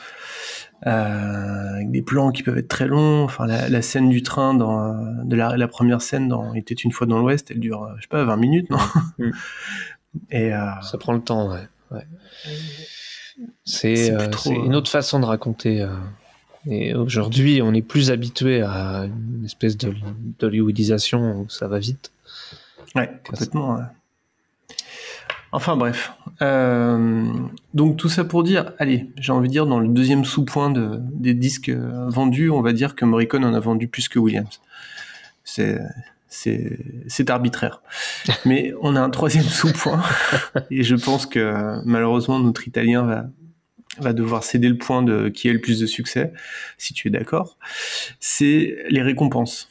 Euh, 0.85 1.75
avec 1.75 1.93
des 1.93 2.03
plans 2.03 2.33
qui 2.33 2.43
peuvent 2.43 2.59
être 2.59 2.69
très 2.69 2.87
longs. 2.89 3.23
Enfin, 3.23 3.47
la, 3.47 3.69
la 3.69 3.83
scène 3.83 4.09
du 4.09 4.23
train 4.23 4.53
dans 4.53 4.81
euh, 4.81 5.23
de 5.23 5.37
la, 5.37 5.57
la 5.57 5.69
première 5.69 6.03
scène 6.03 6.27
dans 6.27 6.55
Il 6.55 6.59
était 6.59 6.75
une 6.75 6.91
fois 6.91 7.07
dans 7.07 7.19
l'Ouest, 7.19 7.53
elle 7.53 7.61
dure, 7.61 7.89
je 7.97 8.03
sais 8.03 8.09
pas, 8.09 8.25
20 8.25 8.37
minutes, 8.37 8.71
non 8.71 8.79
Mm. 9.19 9.31
Et 10.31 10.53
euh, 10.53 10.81
Ça 10.83 10.99
prend 10.99 11.13
le 11.15 11.23
temps, 11.23 11.51
ouais. 11.51 11.69
ouais. 11.91 12.07
C'est 13.65 14.13
euh, 14.13 14.29
c'est 14.37 14.51
une 14.51 14.75
autre 14.75 14.91
façon 14.91 15.21
de 15.21 15.25
raconter. 15.25 15.87
Et 16.67 16.95
aujourd'hui, 16.95 17.61
on 17.63 17.75
est 17.75 17.83
plus 17.83 18.11
habitué 18.11 18.63
à 18.63 19.05
une 19.05 19.45
espèce 19.45 19.77
de 19.77 19.95
d'hollywoodisation 20.39 21.41
où 21.41 21.49
ça 21.49 21.67
va 21.67 21.79
vite. 21.79 22.13
Ouais, 22.95 23.11
complètement. 23.27 23.77
ouais. 23.77 23.83
Enfin 25.53 25.77
bref. 25.77 26.13
Euh, 26.41 27.27
donc 27.75 27.99
tout 27.99 28.09
ça 28.09 28.25
pour 28.25 28.43
dire, 28.43 28.73
allez, 28.79 29.11
j'ai 29.19 29.33
envie 29.33 29.49
de 29.49 29.53
dire 29.53 29.67
dans 29.67 29.81
le 29.81 29.89
deuxième 29.89 30.25
sous-point 30.25 30.71
de, 30.71 30.99
des 31.13 31.35
disques 31.35 31.69
euh, 31.69 32.09
vendus, 32.09 32.49
on 32.49 32.63
va 32.63 32.73
dire 32.73 32.95
que 32.95 33.05
Morricone 33.05 33.45
en 33.45 33.53
a 33.53 33.61
vendu 33.61 33.87
plus 33.87 34.09
que 34.09 34.19
Williams. 34.19 34.61
C'est 35.45 35.79
c'est 36.29 37.29
arbitraire. 37.29 37.83
Mais 38.47 38.73
on 38.81 38.97
a 38.97 39.01
un 39.03 39.11
troisième 39.11 39.45
sous-point 39.45 40.03
et 40.71 40.83
je 40.83 40.97
pense 40.97 41.27
que 41.27 41.83
malheureusement 41.85 42.39
notre 42.39 42.67
Italien 42.67 43.03
va 43.03 43.27
va 43.99 44.13
devoir 44.13 44.43
céder 44.45 44.69
le 44.69 44.79
point 44.79 45.03
de 45.03 45.29
qui 45.29 45.49
a 45.51 45.53
le 45.53 45.61
plus 45.61 45.79
de 45.81 45.87
succès, 45.87 46.33
si 46.79 46.95
tu 46.95 47.09
es 47.09 47.11
d'accord. 47.11 47.59
C'est 48.21 48.77
les 48.89 49.03
récompenses. 49.03 49.69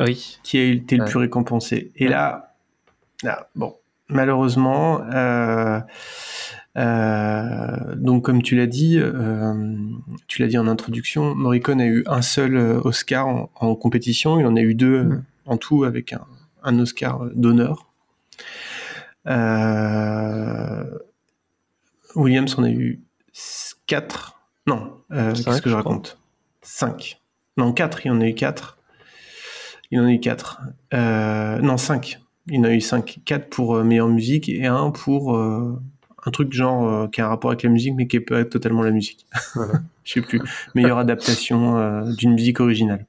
Oui. 0.00 0.38
Qui 0.42 0.58
a 0.58 0.64
été 0.64 0.96
le 0.96 1.04
plus 1.04 1.18
récompensé. 1.18 1.90
Et 1.96 2.04
Ouais. 2.04 2.10
là, 2.10 2.54
là, 3.22 3.48
bon, 3.54 3.74
malheureusement, 4.08 5.00
euh, 5.12 5.80
euh, 6.76 7.94
donc 7.94 8.24
comme 8.24 8.42
tu 8.42 8.56
l'as 8.56 8.66
dit, 8.66 8.98
euh, 8.98 9.54
tu 10.26 10.42
l'as 10.42 10.48
dit 10.48 10.58
en 10.58 10.66
introduction, 10.68 11.34
Morricone 11.34 11.80
a 11.80 11.86
eu 11.86 12.04
un 12.06 12.20
seul 12.22 12.56
Oscar 12.84 13.26
en, 13.28 13.50
en 13.54 13.74
compétition. 13.74 14.38
Il 14.38 14.46
en 14.46 14.56
a 14.56 14.60
eu 14.60 14.74
deux 14.74 15.08
en 15.46 15.56
tout 15.56 15.84
avec 15.84 16.12
un, 16.12 16.26
un 16.62 16.78
Oscar 16.78 17.24
d'honneur. 17.34 17.88
Williams 22.14 22.58
en 22.58 22.64
a 22.64 22.70
eu 22.70 23.00
s- 23.36 23.76
quatre. 23.86 24.40
Non, 24.66 24.96
euh, 25.12 25.32
qu'est-ce 25.34 25.62
que 25.62 25.70
je 25.70 25.74
raconte 25.76 26.18
Cinq. 26.62 27.20
Non, 27.56 27.72
quatre. 27.72 28.04
Il 28.04 28.10
en 28.10 28.20
a 28.20 28.26
eu 28.26 28.34
quatre. 28.34 28.78
Il 29.90 30.00
en 30.00 30.06
a 30.06 30.10
eu 30.10 30.18
quatre. 30.20 30.60
Euh, 30.94 31.58
non, 31.60 31.76
cinq. 31.76 32.20
Il 32.48 32.60
en 32.60 32.64
a 32.64 32.70
eu 32.72 32.80
cinq. 32.80 33.18
Quatre 33.24 33.48
pour 33.48 33.76
euh, 33.76 33.84
meilleure 33.84 34.08
musique 34.08 34.48
et 34.48 34.66
un 34.66 34.90
pour 34.90 35.36
euh, 35.36 35.80
un 36.24 36.30
truc 36.32 36.52
genre 36.52 37.08
qui 37.10 37.20
a 37.20 37.26
un 37.26 37.28
rapport 37.28 37.50
avec 37.50 37.62
la 37.62 37.70
musique 37.70 37.94
mais 37.94 38.06
qui 38.08 38.16
est 38.16 38.20
pas 38.20 38.44
totalement 38.44 38.82
la 38.82 38.90
musique. 38.90 39.26
Je 40.04 40.14
sais 40.14 40.20
plus. 40.22 40.40
Meilleure 40.74 40.98
adaptation 40.98 42.02
d'une 42.16 42.32
musique 42.34 42.58
originale. 42.60 43.06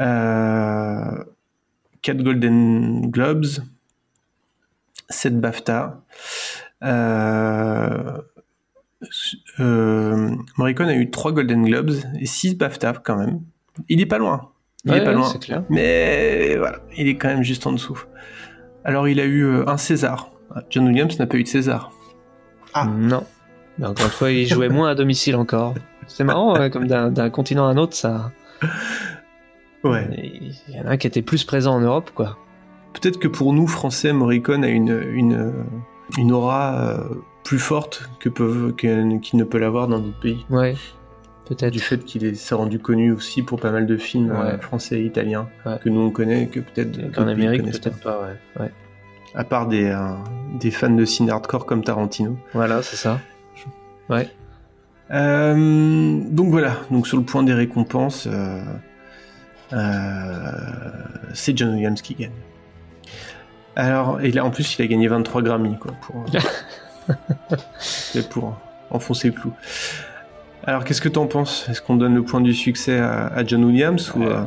Euh, 0.00 1.24
quatre 2.02 2.22
Golden 2.22 3.10
Globes, 3.10 3.46
7 5.08 5.40
BAFTA. 5.40 6.00
Euh, 6.84 8.18
euh, 9.60 10.30
Morricone 10.56 10.88
a 10.88 10.94
eu 10.96 11.10
3 11.10 11.32
Golden 11.32 11.64
Globes 11.64 11.92
et 12.20 12.26
6 12.26 12.56
BAFTA 12.56 12.94
quand 13.04 13.16
même. 13.16 13.40
Il 13.88 14.00
est 14.00 14.06
pas 14.06 14.18
loin. 14.18 14.50
Il 14.84 14.92
Ouais, 14.92 14.98
est 14.98 15.04
pas 15.04 15.12
loin. 15.12 15.32
clair. 15.40 15.64
Mais 15.70 16.56
voilà, 16.56 16.78
il 16.96 17.08
est 17.08 17.16
quand 17.16 17.28
même 17.28 17.42
juste 17.42 17.66
en 17.66 17.72
dessous. 17.72 18.00
Alors 18.84 19.08
il 19.08 19.20
a 19.20 19.24
eu 19.24 19.42
euh, 19.44 19.68
un 19.68 19.76
César. 19.76 20.30
John 20.70 20.86
Williams 20.86 21.18
n'a 21.18 21.26
pas 21.26 21.36
eu 21.36 21.42
de 21.42 21.48
César. 21.48 21.90
Ah. 22.74 22.86
Non. 22.86 23.24
Mais 23.78 23.86
encore 23.86 24.06
une 24.06 24.10
fois, 24.12 24.30
il 24.30 24.46
jouait 24.46 24.68
moins 24.68 24.90
à 24.90 24.94
domicile 24.94 25.36
encore. 25.36 25.74
C'est 26.06 26.24
marrant, 26.24 26.58
ouais, 26.58 26.70
comme 26.70 26.86
d'un 26.86 27.10
d'un 27.10 27.30
continent 27.30 27.66
à 27.66 27.70
un 27.70 27.76
autre, 27.76 27.94
ça. 27.94 28.32
Ouais. 29.84 30.08
Il 30.68 30.74
y 30.74 30.80
en 30.80 30.86
a 30.86 30.90
un 30.90 30.96
qui 30.96 31.06
était 31.06 31.22
plus 31.22 31.44
présent 31.44 31.74
en 31.74 31.80
Europe, 31.80 32.10
quoi. 32.14 32.36
Peut-être 32.94 33.18
que 33.18 33.28
pour 33.28 33.52
nous, 33.52 33.66
Français, 33.68 34.12
Morricone 34.12 34.64
a 34.64 34.68
une, 34.68 35.00
une, 35.12 35.52
une 36.16 36.32
aura 36.32 36.74
euh, 36.80 36.98
plus 37.48 37.58
forte 37.58 38.10
que 38.20 38.28
peuvent, 38.28 38.74
qu'il 38.74 39.16
ne 39.38 39.44
peut 39.44 39.56
l'avoir 39.58 39.88
dans 39.88 39.98
d'autres 40.00 40.20
pays. 40.20 40.44
Ouais, 40.50 40.74
peut-être. 41.46 41.72
Du 41.72 41.80
fait 41.80 42.04
qu'il 42.04 42.22
est- 42.26 42.34
s'est 42.34 42.54
rendu 42.54 42.78
connu 42.78 43.10
aussi 43.10 43.42
pour 43.42 43.58
pas 43.58 43.70
mal 43.70 43.86
de 43.86 43.96
films 43.96 44.30
Ouais. 44.32 44.52
euh, 44.52 44.58
français 44.58 45.00
et 45.00 45.04
italiens 45.04 45.48
Ouais. 45.64 45.78
que 45.82 45.88
nous 45.88 46.00
on 46.00 46.10
connaît 46.10 46.48
que 46.48 46.60
peut-être 46.60 46.92
pays 46.92 47.10
Amérique, 47.16 47.62
peut-être 47.62 48.00
pas, 48.02 48.20
ouais. 48.60 48.70
À 49.34 49.44
part 49.44 49.66
des, 49.66 49.86
euh, 49.86 50.10
des 50.60 50.70
fans 50.70 50.90
de 50.90 51.04
ciné 51.06 51.30
hardcore 51.30 51.64
comme 51.64 51.82
Tarantino. 51.82 52.36
Voilà, 52.52 52.82
c'est 52.82 52.96
ça. 52.96 53.18
Ouais. 54.10 54.28
Euh, 55.10 56.20
donc 56.30 56.50
voilà, 56.50 56.76
donc 56.90 57.06
sur 57.06 57.16
le 57.16 57.22
point 57.24 57.42
des 57.44 57.54
récompenses, 57.54 58.28
euh, 58.30 58.60
c'est 61.32 61.56
John 61.56 61.74
Williams 61.74 62.02
qui 62.02 62.14
gagne. 62.14 62.30
Alors, 63.76 64.20
et 64.20 64.32
là 64.32 64.44
en 64.44 64.50
plus 64.50 64.76
il 64.78 64.82
a 64.82 64.86
gagné 64.86 65.08
23 65.08 65.40
Grammy 65.40 65.78
quoi 65.78 65.92
pour, 66.02 66.24
c'est 67.78 68.28
pour 68.28 68.56
enfoncer 68.90 69.28
le 69.28 69.34
clou. 69.34 69.52
Alors 70.64 70.84
qu'est-ce 70.84 71.00
que 71.00 71.08
t'en 71.08 71.26
penses? 71.26 71.66
Est-ce 71.68 71.80
qu'on 71.80 71.96
donne 71.96 72.14
le 72.14 72.22
point 72.22 72.40
du 72.40 72.52
succès 72.52 72.98
à, 72.98 73.26
à 73.28 73.44
John 73.44 73.64
Williams 73.64 74.12
ou 74.14 74.24
euh, 74.24 74.42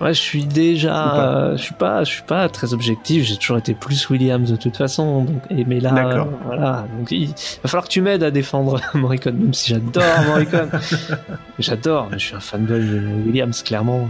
Ouais, 0.00 0.14
je 0.14 0.20
suis 0.20 0.44
déjà, 0.44 1.16
euh, 1.16 1.56
je 1.56 1.62
suis 1.62 1.74
pas, 1.74 2.04
je 2.04 2.10
suis 2.12 2.22
pas 2.22 2.48
très 2.48 2.72
objectif. 2.72 3.24
J'ai 3.24 3.36
toujours 3.36 3.58
été 3.58 3.74
plus 3.74 4.08
Williams 4.10 4.48
de 4.48 4.56
toute 4.56 4.76
façon. 4.76 5.24
Donc, 5.24 5.42
et 5.50 5.64
mais 5.64 5.80
là, 5.80 5.96
euh, 5.96 6.24
voilà. 6.44 6.86
Donc, 6.96 7.10
il 7.10 7.26
va 7.26 7.68
falloir 7.68 7.84
que 7.84 7.90
tu 7.90 8.00
m'aides 8.00 8.22
à 8.22 8.30
défendre 8.30 8.80
Morricone, 8.94 9.36
même 9.36 9.54
si 9.54 9.70
j'adore 9.70 10.04
Morricone. 10.26 10.70
j'adore. 11.58 12.10
Je 12.12 12.18
suis 12.18 12.36
un 12.36 12.40
fanboy 12.40 12.78
de 12.78 13.00
Williams, 13.26 13.60
clairement. 13.64 14.08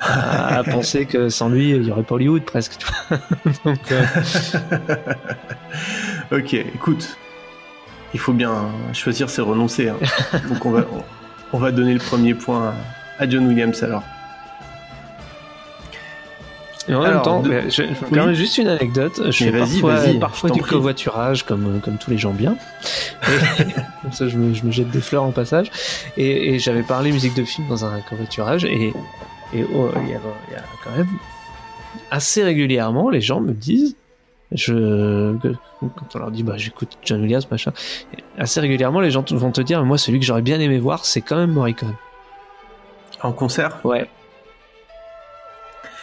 À, 0.00 0.58
à 0.58 0.64
penser 0.64 1.04
que 1.04 1.28
sans 1.28 1.50
lui, 1.50 1.70
il 1.70 1.84
y 1.86 1.90
aurait 1.90 2.02
pas 2.02 2.14
Hollywood 2.14 2.42
presque. 2.42 2.78
Donc, 3.64 3.92
euh, 3.92 4.04
Ok, 6.32 6.54
écoute, 6.54 7.16
il 8.14 8.20
faut 8.20 8.32
bien 8.32 8.66
choisir, 8.92 9.30
c'est 9.30 9.42
renoncer. 9.42 9.88
hein. 9.88 9.96
Donc 10.48 10.64
on 10.66 10.70
va, 10.70 10.84
on, 11.52 11.58
va 11.58 11.70
donner 11.72 11.92
le 11.94 12.00
premier 12.00 12.34
point 12.34 12.74
à, 13.18 13.28
John 13.28 13.46
Williams 13.46 13.82
alors. 13.82 14.02
Et 16.88 16.94
en 16.94 17.02
Alors, 17.02 17.14
même 17.14 17.22
temps, 17.22 17.40
de- 17.40 17.48
mais 17.48 17.62
je, 17.70 17.82
je 17.82 17.82
me 17.82 17.88
Oui. 17.88 18.10
permets 18.12 18.34
juste 18.34 18.58
une 18.58 18.68
anecdote. 18.68 19.30
Je 19.30 19.44
Mais 19.44 19.50
fais 19.50 19.58
parfois, 19.58 19.94
parfois 20.20 20.50
du 20.50 20.60
prie. 20.60 20.70
covoiturage, 20.70 21.42
comme, 21.44 21.80
comme 21.84 21.98
tous 21.98 22.10
les 22.10 22.18
gens 22.18 22.32
bien. 22.32 22.56
Et, 23.26 23.64
comme 24.02 24.12
ça, 24.12 24.28
je 24.28 24.36
me, 24.36 24.54
je 24.54 24.64
me 24.64 24.70
jette 24.70 24.90
des 24.90 25.00
fleurs 25.00 25.24
en 25.24 25.32
passage. 25.32 25.70
Et, 26.16 26.54
et 26.54 26.58
j'avais 26.60 26.82
parlé 26.84 27.10
musique 27.10 27.34
de 27.34 27.42
film 27.44 27.66
dans 27.68 27.84
un 27.84 28.00
covoiturage. 28.02 28.64
Et, 28.64 28.92
et 29.52 29.64
oh, 29.74 29.90
y, 29.96 30.04
il 30.04 30.10
y 30.10 30.14
a 30.14 30.20
quand 30.84 30.96
même 30.96 31.08
assez 32.12 32.44
régulièrement, 32.44 33.10
les 33.10 33.20
gens 33.20 33.40
me 33.40 33.52
disent. 33.52 33.96
Je, 34.52 35.34
quand 35.80 36.14
on 36.14 36.18
leur 36.18 36.30
dit, 36.30 36.42
bah, 36.44 36.54
j'écoute 36.56 36.96
John 37.02 37.20
Williams, 37.22 37.48
machin. 37.50 37.72
assez 38.38 38.60
régulièrement, 38.60 39.00
les 39.00 39.10
gens 39.10 39.24
vont 39.32 39.50
te 39.50 39.60
dire, 39.60 39.84
moi, 39.84 39.98
celui 39.98 40.20
que 40.20 40.24
j'aurais 40.24 40.42
bien 40.42 40.60
aimé 40.60 40.78
voir, 40.78 41.04
c'est 41.04 41.20
quand 41.20 41.36
même 41.36 41.50
Morricone. 41.50 41.94
En 43.22 43.32
concert? 43.32 43.78
Ouais. 43.84 44.08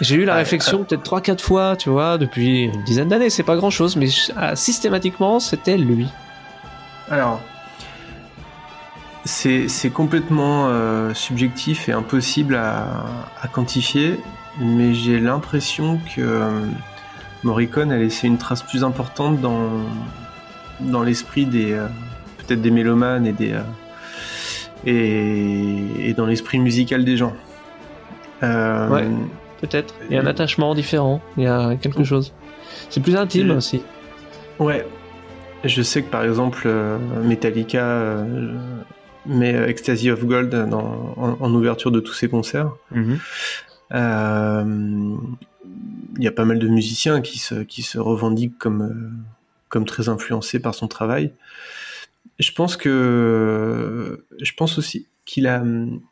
J'ai 0.02 0.16
eu 0.16 0.26
la 0.26 0.34
Ouais, 0.34 0.40
réflexion 0.40 0.84
peut-être 0.84 1.04
3-4 1.10 1.40
fois, 1.40 1.76
tu 1.78 1.90
vois, 1.90 2.18
depuis 2.18 2.64
une 2.64 2.84
dizaine 2.84 3.08
d'années, 3.08 3.30
c'est 3.30 3.44
pas 3.44 3.56
grand 3.56 3.70
chose, 3.70 3.96
mais 3.96 4.08
ah, 4.36 4.56
systématiquement, 4.56 5.40
c'était 5.40 5.78
lui. 5.78 6.08
Alors, 7.10 7.40
c'est 9.24 9.70
c'est 9.70 9.90
complètement 9.92 10.68
euh, 10.68 11.14
subjectif 11.14 11.88
et 11.88 11.94
impossible 11.94 12.56
à, 12.56 13.06
à 13.42 13.48
quantifier, 13.48 14.20
mais 14.60 14.94
j'ai 14.94 15.20
l'impression 15.20 16.00
que 16.16 16.22
euh, 16.22 16.50
Morricone 17.44 17.92
a 17.92 17.98
laissé 17.98 18.28
une 18.28 18.38
trace 18.38 18.62
plus 18.64 18.84
importante 18.84 19.42
dans, 19.42 19.70
dans 20.82 21.04
l'esprit 21.04 21.46
des 21.46 21.74
euh, 21.74 21.88
peut-être 22.38 22.62
des 22.62 22.72
mélomanes 22.72 23.26
et 23.26 23.34
des 23.34 23.54
euh, 23.54 23.62
et, 24.86 26.10
et 26.10 26.14
dans 26.14 26.26
l'esprit 26.26 26.60
musical 26.60 27.04
des 27.06 27.18
gens. 27.18 27.34
Euh, 28.44 28.90
Ouais. 28.90 29.08
Peut-être. 29.62 29.94
Il 30.10 30.16
y 30.16 30.20
a 30.20 30.22
un 30.22 30.26
attachement 30.26 30.76
différent, 30.76 31.22
il 31.38 31.44
y 31.44 31.48
a 31.48 31.76
quelque 31.78 32.04
chose. 32.04 32.34
C'est 32.90 33.00
plus 33.02 33.16
intime 33.16 33.52
Euh, 33.52 33.58
aussi. 33.58 33.82
Ouais. 34.60 34.86
Je 35.64 35.82
sais 35.82 36.02
que 36.02 36.10
par 36.10 36.26
exemple 36.26 36.68
Metallica 37.24 37.80
euh, 37.86 38.52
met 39.26 39.54
Ecstasy 39.70 40.12
of 40.12 40.26
Gold 40.26 40.50
dans- 40.70 41.16
en, 41.16 41.38
en 41.40 41.54
ouverture 41.54 41.92
de 41.92 42.02
tous 42.02 42.12
ses 42.14 42.28
concerts. 42.28 42.72
Euh, 43.94 45.16
Il 46.18 46.24
y 46.24 46.28
a 46.28 46.32
pas 46.32 46.46
mal 46.46 46.60
de 46.60 46.68
musiciens 46.68 47.22
qui 47.22 47.40
se, 47.40 47.56
qui 47.64 47.82
se 47.82 47.98
revendiquent 47.98 48.58
comme, 48.58 48.82
euh, 48.84 49.10
comme 49.70 49.86
très 49.86 50.10
influencés 50.10 50.60
par 50.60 50.76
son 50.76 50.88
travail. 50.88 51.32
Je 52.40 52.52
pense 52.52 52.78
que 52.78 54.26
je 54.42 54.52
pense 54.54 54.78
aussi 54.78 55.08
qu'il 55.26 55.48
a, 55.48 55.64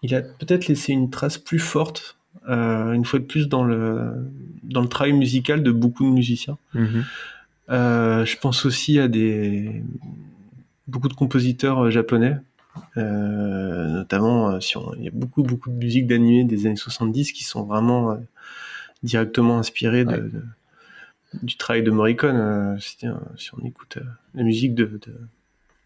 il 0.04 0.16
a 0.16 0.22
peut-être 0.22 0.68
laissé 0.68 0.94
une 0.94 1.10
trace 1.10 1.38
plus 1.38 1.60
forte, 1.60 2.18
euh, 2.50 2.94
une 2.94 3.06
fois 3.06 3.20
de 3.20 3.26
plus, 3.26 3.48
dans 3.50 3.64
le, 3.64 4.12
dans 4.64 4.82
le 4.82 4.88
travail 4.88 5.14
musical 5.14 5.64
de 5.64 5.72
beaucoup 5.72 6.04
de 6.06 6.12
musiciens. 6.12 6.58
Mhm. 6.74 7.04
Euh, 7.70 8.26
je 8.26 8.38
pense 8.38 8.66
aussi 8.66 9.00
à 9.00 9.08
des 9.08 9.84
beaucoup 10.88 11.08
de 11.10 11.14
compositeurs 11.14 11.90
japonais, 11.92 12.36
euh, 12.98 13.88
notamment 13.88 14.60
si 14.60 14.78
on- 14.78 14.94
il 14.96 15.04
y 15.04 15.08
a 15.08 15.12
beaucoup 15.14 15.44
beaucoup 15.44 15.70
de 15.70 15.76
musiques 15.76 16.08
d'animés 16.08 16.44
des 16.44 16.66
années 16.66 16.76
70 16.76 17.32
qui 17.32 17.44
sont 17.44 17.64
vraiment 17.64 18.18
directement 19.04 19.58
inspirées 19.60 20.06
de, 20.06 20.12
Ouais. 20.12 20.20
de- 20.20 20.44
du 21.44 21.56
travail 21.58 21.84
de 21.84 21.92
Morricone. 21.92 22.36
euh, 22.36 22.78
si, 22.80 22.98
si 23.38 23.50
on 23.56 23.66
écoute 23.66 23.98
euh, 23.98 24.06
la 24.36 24.44
musique 24.44 24.76
de, 24.76 24.90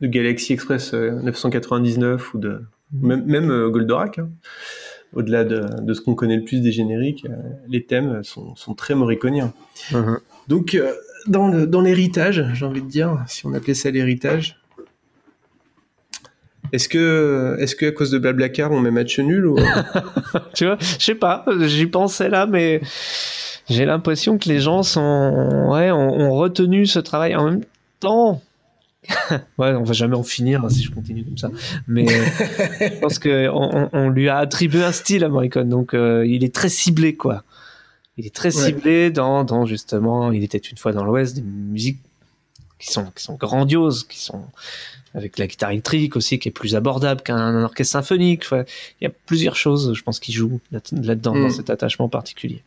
Galaxy 0.02 0.54
Express 0.54 0.94
euh, 0.94 1.12
999 1.22 2.34
ou 2.34 2.38
de 2.40 2.62
même, 2.92 3.24
même 3.26 3.50
euh, 3.52 3.70
Goldorak, 3.70 4.20
hein. 4.20 4.30
au-delà 5.14 5.44
de, 5.44 5.82
de 5.82 5.94
ce 5.94 6.02
qu'on 6.02 6.16
connaît 6.16 6.38
le 6.38 6.44
plus 6.44 6.62
des 6.62 6.72
génériques, 6.72 7.26
euh, 7.30 7.36
les 7.68 7.84
thèmes 7.86 8.24
sont, 8.24 8.56
sont 8.56 8.74
très 8.76 8.96
moriconiens. 8.96 9.54
Mhm. 9.92 10.20
Donc, 10.48 10.76
euh, 10.76 10.94
dans 11.28 11.82
l'héritage, 11.82 12.46
j'ai 12.54 12.66
envie 12.66 12.82
de 12.84 12.88
dire, 12.88 13.24
si 13.28 13.46
on 13.48 13.54
appelait 13.54 13.74
ça 13.74 13.90
l'héritage, 13.90 14.60
est-ce 16.76 16.90
que, 16.90 17.58
est-ce 17.60 17.76
que 17.76 17.88
à 17.88 17.92
cause 17.92 18.12
de 18.12 18.18
Blablacar, 18.18 18.72
on 18.72 18.80
met 18.80 18.92
match 18.92 19.20
nul 19.20 19.48
ou... 19.48 19.58
tu 20.54 20.66
vois, 20.66 20.78
je 20.80 21.04
sais 21.04 21.16
pas, 21.16 21.46
j'y 21.62 21.88
pensais 21.88 22.30
là, 22.30 22.46
mais 22.46 22.82
j'ai 23.70 23.86
l'impression 23.86 24.38
que 24.38 24.48
les 24.50 24.60
gens 24.60 24.84
sont, 24.84 25.68
ouais, 25.72 25.92
ont, 25.92 26.20
ont 26.20 26.34
retenu 26.36 26.86
ce 26.86 27.00
travail 27.00 27.36
en 27.36 27.46
même 27.46 27.64
temps. 28.00 28.42
ouais, 29.58 29.74
on 29.74 29.84
va 29.84 29.94
jamais 29.94 30.16
en 30.16 30.24
finir 30.24 30.64
hein, 30.66 30.70
si 30.70 30.84
je 30.84 30.92
continue 30.92 31.24
comme 31.24 31.38
ça. 31.38 31.50
Mais 31.88 32.08
euh, 32.10 32.26
je 32.80 33.00
pense 33.00 33.20
que 33.20 33.50
on, 33.52 34.10
lui 34.10 34.30
a 34.30 34.38
attribué 34.38 34.84
un 34.84 34.92
style 34.92 35.24
à 35.24 35.30
Morricone, 35.30 35.70
donc 35.70 35.94
euh, 35.94 36.26
il 36.26 36.44
est 36.44 36.54
très 36.54 36.70
ciblé, 36.70 37.16
quoi. 37.16 37.44
Il 38.18 38.26
est 38.26 38.34
très 38.34 38.56
Ouais. 38.56 38.66
ciblé 38.68 39.12
dans, 39.12 39.44
dans 39.44 39.66
justement, 39.66 40.32
il 40.32 40.44
était 40.44 40.58
une 40.58 40.78
fois 40.78 40.94
dans 40.94 41.04
l'Ouest, 41.04 41.36
des 41.36 41.42
musiques 41.42 42.00
qui 42.80 42.92
sont, 42.92 43.06
qui 43.16 43.24
sont 43.24 43.36
grandioses, 43.36 44.06
qui 44.06 44.20
sont 44.20 44.46
avec 45.16 45.40
la 45.40 45.48
guitare 45.48 45.72
électrique 45.72 46.16
aussi, 46.16 46.38
qui 46.40 46.50
est 46.50 46.52
plus 46.52 46.76
abordable 46.76 47.22
qu'un 47.22 47.64
orchestre 47.64 47.94
symphonique. 47.94 48.42
Enfin, 48.46 48.66
il 49.02 49.06
y 49.06 49.08
a 49.08 49.12
plusieurs 49.26 49.56
choses, 49.56 49.94
je 49.96 50.04
pense, 50.04 50.20
qui 50.20 50.32
jouent 50.34 50.60
là- 50.72 50.80
là-dedans, 50.92 51.34
Mm. 51.36 51.42
dans 51.44 51.50
cet 51.50 51.70
attachement 51.70 52.10
particulier. 52.10 52.62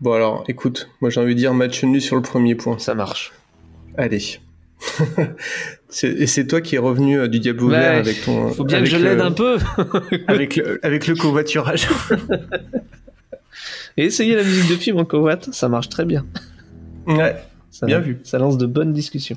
Bon 0.00 0.12
alors, 0.12 0.44
écoute, 0.48 0.88
moi 1.00 1.10
j'ai 1.10 1.20
envie 1.20 1.34
de 1.34 1.38
dire 1.40 1.52
match 1.52 1.82
nul 1.84 2.00
sur 2.00 2.16
le 2.16 2.22
premier 2.22 2.54
point. 2.54 2.78
Ça 2.78 2.94
marche. 2.94 3.32
Allez. 3.98 4.38
Et 6.02 6.26
c'est 6.26 6.46
toi 6.46 6.60
qui 6.62 6.76
es 6.76 6.78
revenu 6.78 7.18
euh, 7.18 7.28
du 7.28 7.38
diable 7.40 7.64
Ouais, 7.64 7.78
vert 7.78 7.98
avec 7.98 8.22
ton... 8.22 8.48
faut 8.50 8.64
bien 8.64 8.78
que 8.80 8.86
je 8.86 8.96
le- 8.96 9.02
l'aide 9.02 9.20
un 9.20 9.32
peu. 9.32 9.58
avec, 10.28 10.56
le, 10.56 10.78
avec 10.82 11.06
le 11.06 11.14
covoiturage. 11.16 11.88
Et 13.98 14.04
essayer 14.04 14.36
la 14.36 14.42
musique 14.44 14.70
de 14.70 14.76
film 14.76 14.98
en 14.98 15.04
covoit, 15.04 15.36
ça 15.52 15.68
marche 15.68 15.88
très 15.90 16.04
bien. 16.06 16.24
ouais, 17.06 17.36
Ça, 17.70 17.84
bien 17.86 17.98
vu. 17.98 18.20
Ça 18.24 18.38
lance 18.38 18.56
de 18.56 18.66
bonnes 18.66 18.92
discussions. 18.94 19.36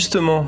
justement, 0.00 0.46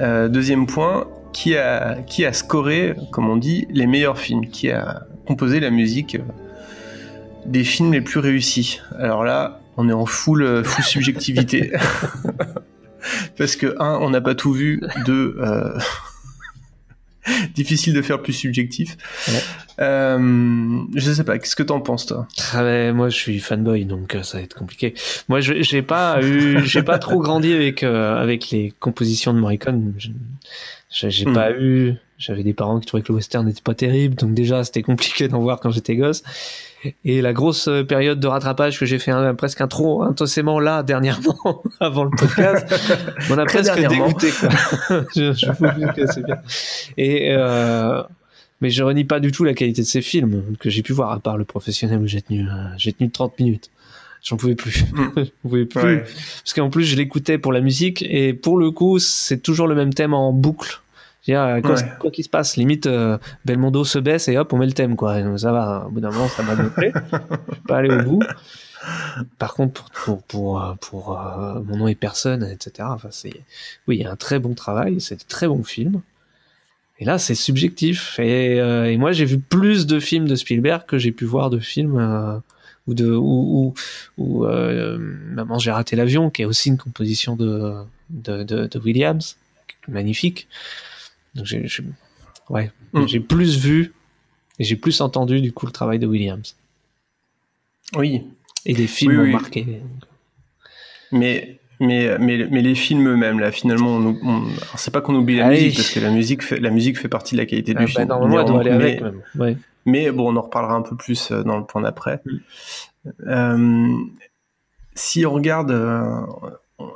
euh, 0.00 0.28
deuxième 0.28 0.66
point, 0.66 1.08
qui 1.32 1.56
a, 1.56 1.96
qui 2.02 2.24
a 2.24 2.32
scoré, 2.32 2.94
comme 3.10 3.28
on 3.28 3.36
dit, 3.36 3.66
les 3.68 3.88
meilleurs 3.88 4.16
films 4.16 4.46
Qui 4.46 4.70
a 4.70 5.02
composé 5.26 5.58
la 5.58 5.70
musique 5.70 6.14
euh, 6.14 6.22
des 7.46 7.64
films 7.64 7.92
les 7.92 8.00
plus 8.00 8.20
réussis 8.20 8.80
Alors 8.96 9.24
là, 9.24 9.60
on 9.76 9.88
est 9.88 9.92
en 9.92 10.06
full, 10.06 10.44
euh, 10.44 10.62
full 10.62 10.84
subjectivité. 10.84 11.72
Parce 13.36 13.56
que, 13.56 13.74
un, 13.80 13.98
on 14.00 14.10
n'a 14.10 14.20
pas 14.20 14.36
tout 14.36 14.52
vu, 14.52 14.80
deux, 15.04 15.36
euh, 15.40 15.76
difficile 17.54 17.92
de 17.94 18.02
faire 18.02 18.22
plus 18.22 18.32
subjectif. 18.32 18.96
Euh, 19.80 20.78
je 20.94 21.10
sais 21.12 21.24
pas, 21.24 21.38
qu'est-ce 21.38 21.56
que 21.56 21.62
t'en 21.62 21.80
penses 21.80 22.06
toi? 22.06 22.26
Ah 22.54 22.62
ouais, 22.64 22.92
moi, 22.92 23.08
je 23.08 23.16
suis 23.16 23.38
fanboy, 23.40 23.84
donc 23.84 24.14
euh, 24.14 24.22
ça 24.22 24.38
va 24.38 24.44
être 24.44 24.54
compliqué. 24.54 24.94
Moi, 25.28 25.40
je- 25.40 25.60
j'ai 25.62 25.82
pas 25.82 26.22
eu, 26.22 26.60
j'ai 26.64 26.82
pas 26.82 26.98
trop 26.98 27.20
grandi 27.20 27.52
avec 27.52 27.82
euh, 27.82 28.16
avec 28.16 28.50
les 28.50 28.72
compositions 28.80 29.34
de 29.34 29.38
Morricone. 29.40 29.92
J'ai 30.90 31.26
Hmm. 31.26 31.34
pas 31.34 31.50
eu. 31.52 31.94
J'avais 32.18 32.42
des 32.42 32.54
parents 32.54 32.80
qui 32.80 32.86
trouvaient 32.86 33.02
que 33.02 33.12
le 33.12 33.16
western 33.16 33.44
n'était 33.46 33.60
pas 33.62 33.74
terrible, 33.74 34.14
donc 34.14 34.32
déjà 34.32 34.64
c'était 34.64 34.82
compliqué 34.82 35.28
d'en 35.28 35.40
voir 35.40 35.60
quand 35.60 35.70
j'étais 35.70 35.96
gosse. 35.96 36.22
Et 37.04 37.20
la 37.20 37.32
grosse 37.32 37.68
euh, 37.68 37.82
période 37.84 38.20
de 38.20 38.26
rattrapage 38.26 38.78
que 38.78 38.86
j'ai 38.86 38.98
fait 38.98 39.10
un- 39.10 39.34
presque 39.34 39.60
un 39.60 39.66
trop 39.68 40.02
intensément 40.02 40.58
là 40.60 40.82
dernièrement 40.82 41.62
avant 41.80 42.04
le 42.04 42.10
podcast, 42.16 42.66
m'en 43.28 43.36
a 43.38 43.44
Très 43.44 43.62
presque 43.62 43.88
dégoûté. 43.88 44.28
Quoi. 44.30 44.48
je, 45.14 45.32
je 45.32 45.46
vous 45.52 45.92
que 45.94 46.06
c'est 46.06 46.24
bien. 46.24 46.38
Et 46.96 47.32
euh, 47.32 48.02
mais 48.62 48.70
je 48.70 48.82
renie 48.82 49.04
pas 49.04 49.20
du 49.20 49.32
tout 49.32 49.44
la 49.44 49.52
qualité 49.52 49.82
de 49.82 49.86
ces 49.86 50.00
films 50.00 50.42
que 50.58 50.70
j'ai 50.70 50.82
pu 50.82 50.92
voir, 50.94 51.10
à 51.12 51.18
part 51.20 51.36
le 51.36 51.44
professionnel 51.44 51.98
où 51.98 52.06
j'ai 52.06 52.22
tenu, 52.22 52.42
euh, 52.48 52.52
j'ai 52.78 52.92
tenu 52.94 53.10
30 53.10 53.38
minutes. 53.40 53.70
J'en 54.22 54.36
pouvais 54.38 54.54
plus. 54.54 54.84
J'en 55.16 55.24
pouvais 55.42 55.66
plus. 55.66 55.82
Ouais. 55.82 56.04
Parce 56.42 56.54
qu'en 56.54 56.70
plus, 56.70 56.84
je 56.84 56.96
l'écoutais 56.96 57.36
pour 57.38 57.52
la 57.52 57.60
musique 57.60 58.02
et 58.08 58.32
pour 58.32 58.56
le 58.56 58.70
coup, 58.70 58.98
c'est 58.98 59.38
toujours 59.42 59.66
le 59.68 59.74
même 59.74 59.92
thème 59.92 60.14
en 60.14 60.32
boucle. 60.32 60.80
C'est-à-dire, 61.26 61.62
quoi, 61.62 61.74
Ouais. 61.74 61.92
quoi 61.98 62.10
qu'il 62.10 62.24
se 62.24 62.28
passe, 62.28 62.56
limite, 62.56 62.86
euh, 62.86 63.18
Belmondo 63.44 63.84
se 63.84 63.98
baisse 63.98 64.28
et 64.28 64.38
hop, 64.38 64.52
on 64.52 64.58
met 64.58 64.66
le 64.66 64.72
thème, 64.72 64.96
quoi. 64.96 65.18
Et 65.18 65.38
ça 65.38 65.52
va, 65.52 65.84
au 65.86 65.90
bout 65.90 66.00
d'un 66.00 66.10
moment, 66.10 66.28
ça 66.28 66.42
m'a 66.42 66.54
gonflé. 66.54 66.92
Je 66.94 67.16
vais 67.18 67.60
pas 67.66 67.76
aller 67.78 67.90
au 67.90 68.02
bout. 68.02 68.22
Par 69.38 69.54
contre, 69.54 69.90
pour, 69.90 70.22
pour, 70.22 70.22
pour, 70.22 70.62
euh, 70.62 70.74
pour, 70.80 71.20
euh, 71.20 71.60
Mon 71.64 71.76
nom 71.78 71.88
est 71.88 71.94
personne, 71.96 72.44
etc. 72.44 72.88
Enfin, 72.92 73.08
oui, 73.88 73.96
il 73.96 74.02
y 74.02 74.04
a 74.04 74.10
un 74.12 74.16
très 74.16 74.38
bon 74.38 74.54
travail, 74.54 75.00
c'est 75.00 75.14
un 75.16 75.26
très 75.28 75.48
bon 75.48 75.64
film. 75.64 76.00
Et 76.98 77.04
là, 77.04 77.18
c'est 77.18 77.34
subjectif. 77.34 78.18
Et, 78.20 78.60
euh, 78.60 78.90
et 78.90 78.96
moi, 78.96 79.12
j'ai 79.12 79.24
vu 79.24 79.38
plus 79.38 79.86
de 79.86 79.98
films 80.00 80.28
de 80.28 80.34
Spielberg 80.36 80.86
que 80.86 80.98
j'ai 80.98 81.12
pu 81.12 81.24
voir 81.24 81.50
de 81.50 81.58
films 81.58 81.98
euh, 81.98 82.38
ou 82.86 82.94
de 82.94 83.10
ou, 83.10 83.74
ou, 84.16 84.22
ou, 84.24 84.44
euh, 84.46 84.96
Maman, 84.98 85.58
j'ai 85.58 85.72
raté 85.72 85.96
l'avion, 85.96 86.30
qui 86.30 86.42
est 86.42 86.46
aussi 86.46 86.68
une 86.68 86.78
composition 86.78 87.34
de 87.36 87.74
de, 88.10 88.44
de, 88.44 88.66
de 88.66 88.78
Williams, 88.78 89.36
magnifique. 89.88 90.46
Donc 91.36 91.46
j'ai, 91.46 91.66
j'ai- 91.66 91.84
ouais, 92.50 92.70
Mm. 92.92 93.06
j'ai 93.06 93.20
plus 93.20 93.58
vu 93.58 93.92
et 94.58 94.64
j'ai 94.64 94.76
plus 94.76 95.00
entendu 95.00 95.40
du 95.40 95.52
coup 95.52 95.66
le 95.66 95.72
travail 95.72 95.98
de 95.98 96.06
Williams. 96.06 96.56
Oui. 97.96 98.22
Et 98.64 98.74
des 98.74 98.86
films 98.86 99.12
Oui, 99.12 99.16
m'ont 99.18 99.22
oui. 99.24 99.32
marqué. 99.32 99.66
Mais, 101.12 101.60
mais, 101.78 102.18
mais, 102.18 102.46
mais 102.50 102.62
les 102.62 102.74
films 102.74 103.06
eux-mêmes, 103.08 103.38
là, 103.38 103.52
finalement, 103.52 103.96
on, 103.96 104.44
c'est 104.76 104.90
pas 104.90 105.00
qu'on 105.00 105.14
oublie 105.14 105.36
la 105.36 105.46
Ah 105.46 105.50
musique, 105.50 105.76
parce 105.76 105.90
que 105.90 106.00
la 106.00 106.10
musique 106.10 106.42
fait, 106.42 106.58
la 106.58 106.70
musique 106.70 106.98
fait 106.98 107.08
partie 107.08 107.34
de 107.36 107.40
la 107.40 107.46
qualité 107.46 107.74
Ah, 107.76 107.80
du 107.80 107.84
bah, 107.84 107.90
film. 108.00 108.08
normalement, 108.08 108.40
elle 108.40 108.46
doit 108.46 108.60
aller 108.60 108.70
mais, 108.70 108.76
avec 108.76 109.02
même. 109.02 109.22
Ouais. 109.36 109.56
mais 109.84 110.10
bon, 110.10 110.32
on 110.32 110.36
en 110.36 110.42
reparlera 110.42 110.74
un 110.74 110.82
peu 110.82 110.96
plus 110.96 111.30
euh, 111.30 111.42
dans 111.44 111.58
le 111.58 111.64
point 111.64 111.82
d'après. 111.82 112.20
Mm. 112.24 112.38
Euh, 113.28 113.96
si 114.94 115.24
on 115.26 115.32
regarde, 115.32 115.70
euh, 115.70 116.10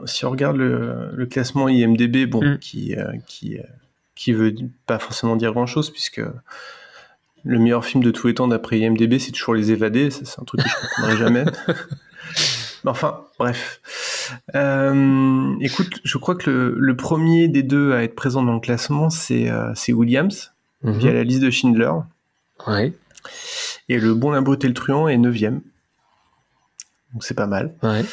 si 0.07 0.25
on 0.25 0.31
regarde 0.31 0.57
le, 0.57 1.11
le 1.15 1.27
classement 1.27 1.69
IMDb, 1.69 2.27
bon, 2.29 2.43
Mm. 2.43 2.59
qui, 2.59 2.97
euh, 2.97 3.13
qui, 3.29 3.59
qui 4.21 4.33
veut 4.35 4.55
pas 4.87 4.99
forcément 4.99 5.35
dire 5.35 5.53
grand-chose, 5.53 5.91
puisque 5.91 6.21
le 7.43 7.59
meilleur 7.59 7.85
film 7.87 8.03
de 8.05 8.11
tous 8.11 8.27
les 8.27 8.35
temps 8.35 8.49
d'après 8.49 8.79
IMDb, 8.79 9.19
c'est 9.19 9.33
toujours 9.33 9.55
Les 9.55 9.73
Évadés. 9.73 10.11
Ça, 10.11 10.27
c'est 10.27 10.41
un 10.41 10.45
truc 10.45 10.61
que 10.63 10.69
je 10.69 10.75
comprendrai 10.77 11.17
jamais. 11.17 11.45
Mais 12.85 12.91
enfin, 12.91 13.23
bref. 13.39 13.81
Euh, 14.55 15.55
écoute, 15.61 16.01
je 16.05 16.19
crois 16.19 16.35
que 16.35 16.51
le, 16.51 16.75
le 16.79 16.97
premier 16.97 17.49
des 17.49 17.63
deux 17.63 17.93
à 17.95 18.03
être 18.03 18.15
présent 18.15 18.43
dans 18.43 18.53
le 18.53 18.61
classement, 18.61 19.09
c'est 19.09 19.51
euh, 19.51 19.73
c'est 19.75 19.93
Williams, 19.95 20.53
Mhm. 20.83 20.99
via 20.99 21.13
la 21.13 21.25
liste 21.25 21.41
de 21.41 21.51
Schindler. 21.51 21.93
Ouais. 22.67 22.93
Et 23.89 23.99
le 23.99 24.15
bon, 24.15 24.31
la 24.31 24.39
et 24.41 24.67
le 24.69 24.75
truand 24.75 25.09
est 25.09 25.17
neuvième. 25.19 25.61
Donc 27.13 27.25
c'est 27.25 27.35
pas 27.35 27.47
mal. 27.47 27.75
Ouais. 27.83 28.05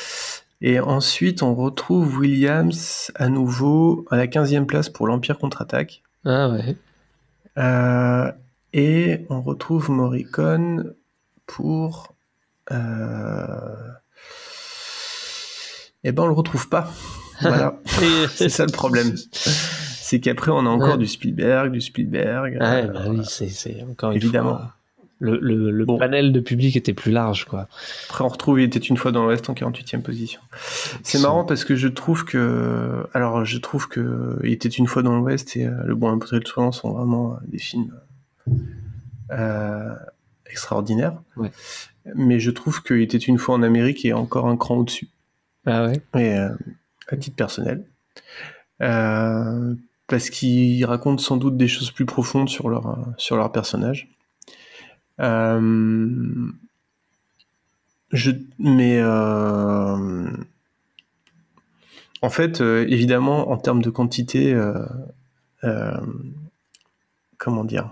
Et 0.62 0.80
ensuite, 0.80 1.44
on 1.44 1.54
retrouve 1.54 2.18
Williams 2.18 3.12
à 3.16 3.30
nouveau 3.30 4.06
à 4.10 4.18
la 4.18 4.26
15e 4.28 4.66
place 4.66 4.90
pour 4.90 5.06
l'Empire 5.08 5.38
contre-attaque. 5.38 6.02
Ah 6.26 6.50
ouais. 6.50 6.76
Euh, 7.58 8.32
et 8.74 9.26
on 9.30 9.42
retrouve 9.42 9.90
Morricone 9.92 10.94
pour. 11.46 12.16
Euh... 12.72 13.76
Eh 16.04 16.12
ben, 16.12 16.24
on 16.24 16.28
le 16.28 16.34
retrouve 16.34 16.70
pas. 16.70 16.90
Voilà. 17.42 17.78
c'est 18.34 18.50
ça 18.50 18.66
le 18.66 18.72
problème. 18.72 19.14
C'est 19.32 20.20
qu'après, 20.20 20.50
on 20.50 20.66
a 20.66 20.70
encore 20.70 20.94
Ouais. 20.94 20.98
du 20.98 21.06
Spielberg, 21.06 21.72
du 21.72 21.82
Spielberg. 21.82 22.58
Euh, 22.60 22.88
bah 22.88 23.02
oui, 23.10 23.22
c'est, 23.30 23.50
c'est 23.50 23.84
encore 23.84 24.10
une 24.10 24.18
Évidemment. 24.18 24.58
fois, 24.58 24.74
Le, 25.20 25.40
le, 25.42 25.72
le 25.72 25.86
Bon. 25.86 25.98
panel 25.98 26.32
de 26.32 26.40
public 26.40 26.76
était 26.76 26.94
plus 26.94 27.12
large, 27.12 27.46
quoi. 27.46 27.68
Après, 28.10 28.24
on 28.24 28.28
retrouve 28.28 28.60
Il 28.60 28.64
était 28.66 28.78
une 28.78 28.98
fois 28.98 29.12
dans 29.12 29.24
l'Ouest 29.26 29.50
en 29.50 29.54
48e 29.54 30.02
position. 30.04 30.40
C'est 31.02 31.20
marrant 31.20 31.44
parce 31.44 31.66
que 31.66 31.76
je 31.76 31.88
trouve 31.88 32.24
que. 32.24 33.04
Alors, 33.14 33.44
je 33.44 33.58
trouve 33.58 33.88
que 33.88 34.38
Il 34.44 34.52
était 34.52 34.70
une 34.70 34.86
fois 34.86 35.02
dans 35.02 35.18
l'Ouest 35.18 35.58
et 35.58 35.66
euh, 35.66 35.72
Le 35.86 35.96
Bon 35.96 36.10
Impossible 36.10 36.40
de 36.40 36.46
Truand 36.46 36.72
sont 36.72 36.92
vraiment 36.92 37.34
euh, 37.34 37.38
des 37.48 37.58
films 37.58 37.94
euh, 39.32 39.94
extraordinaires. 40.46 41.20
Ouais. 41.36 41.52
Mais 42.16 42.40
je 42.40 42.52
trouve 42.52 42.84
que 42.84 42.94
Il 42.94 43.02
était 43.02 43.18
une 43.18 43.40
fois 43.40 43.56
en 43.56 43.64
Amérique 43.64 44.06
est 44.06 44.14
encore 44.14 44.48
un 44.48 44.56
cran 44.58 44.76
au-dessus. 44.78 45.10
Ah 45.66 45.86
ouais. 45.88 46.00
Et, 46.16 46.38
euh, 46.38 46.50
à 47.10 47.18
titre 47.18 47.36
personnel. 47.36 47.84
Parce 48.80 50.30
qu'ils 50.30 50.86
racontent 50.86 51.22
sans 51.22 51.36
doute 51.38 51.58
des 51.58 51.68
choses 51.68 51.92
plus 51.92 52.06
profondes 52.06 52.48
sur 52.50 52.70
leur, 52.70 52.98
sur 53.18 53.36
leur 53.36 53.52
personnage. 53.52 54.08
Euh, 55.20 56.52
je, 58.12 58.32
mais 58.60 59.00
euh, 59.00 60.28
en 62.22 62.30
fait, 62.30 62.62
euh, 62.62 62.86
évidemment, 62.88 63.50
en 63.52 63.58
termes 63.58 63.82
de 63.82 63.90
quantité, 63.90 64.58
comment 67.38 67.64
dire, 67.64 67.92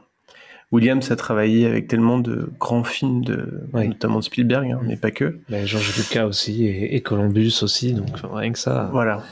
Williams 0.72 1.12
a 1.12 1.16
travaillé 1.16 1.68
avec 1.68 1.88
tellement 1.88 2.20
de 2.20 2.50
grands 2.60 2.84
films, 2.84 3.24
de, 3.24 3.68
notamment 3.74 4.20
de 4.20 4.24
Spielberg, 4.24 4.72
hein, 4.72 4.82
mais 4.84 4.98
pas 4.98 5.12
que. 5.12 5.40
Ben, 5.50 5.66
Georges 5.66 5.98
Lucas 5.98 6.26
aussi 6.26 6.66
et, 6.66 6.96
et 6.96 7.02
Columbus 7.02 7.60
aussi, 7.62 7.94
donc 7.94 8.10
rien 8.24 8.52
que 8.52 8.60
ça. 8.60 8.90
Voilà. 8.92 9.24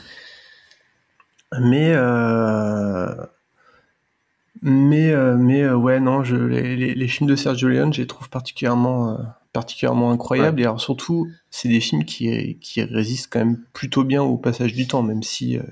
Mais 1.60 1.92
euh, 1.94 3.14
mais 4.62 5.10
euh, 5.12 5.36
mais 5.36 5.62
euh, 5.62 5.76
ouais 5.76 6.00
non, 6.00 6.22
je, 6.24 6.36
les, 6.36 6.76
les, 6.76 6.94
les 6.94 7.08
films 7.08 7.28
de 7.28 7.36
Sergio 7.36 7.68
Leone, 7.68 7.92
je 7.92 8.00
les 8.00 8.06
trouve 8.06 8.28
particulièrement 8.30 9.10
euh, 9.10 9.16
particulièrement 9.52 10.10
incroyables 10.10 10.60
et 10.60 10.64
alors 10.64 10.80
surtout 10.80 11.28
c'est 11.50 11.68
des 11.68 11.80
films 11.80 12.04
qui 12.04 12.56
qui 12.60 12.82
résistent 12.82 13.32
quand 13.32 13.40
même 13.40 13.58
plutôt 13.72 14.04
bien 14.04 14.22
au 14.22 14.36
passage 14.36 14.72
du 14.74 14.86
temps, 14.86 15.02
même 15.02 15.22
si 15.22 15.58
euh, 15.58 15.62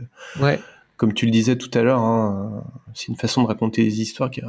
Ouais. 0.41 0.61
comme 0.97 1.15
tu 1.15 1.27
le 1.27 1.33
disais 1.33 1.57
tout 1.57 1.71
à 1.75 1.83
l'heure, 1.83 2.01
hein, 2.01 2.65
c'est 2.95 3.09
une 3.09 3.17
façon 3.17 3.43
de 3.43 3.49
raconter 3.49 3.83
des 3.83 4.01
histoires 4.03 4.31
qui 4.31 4.41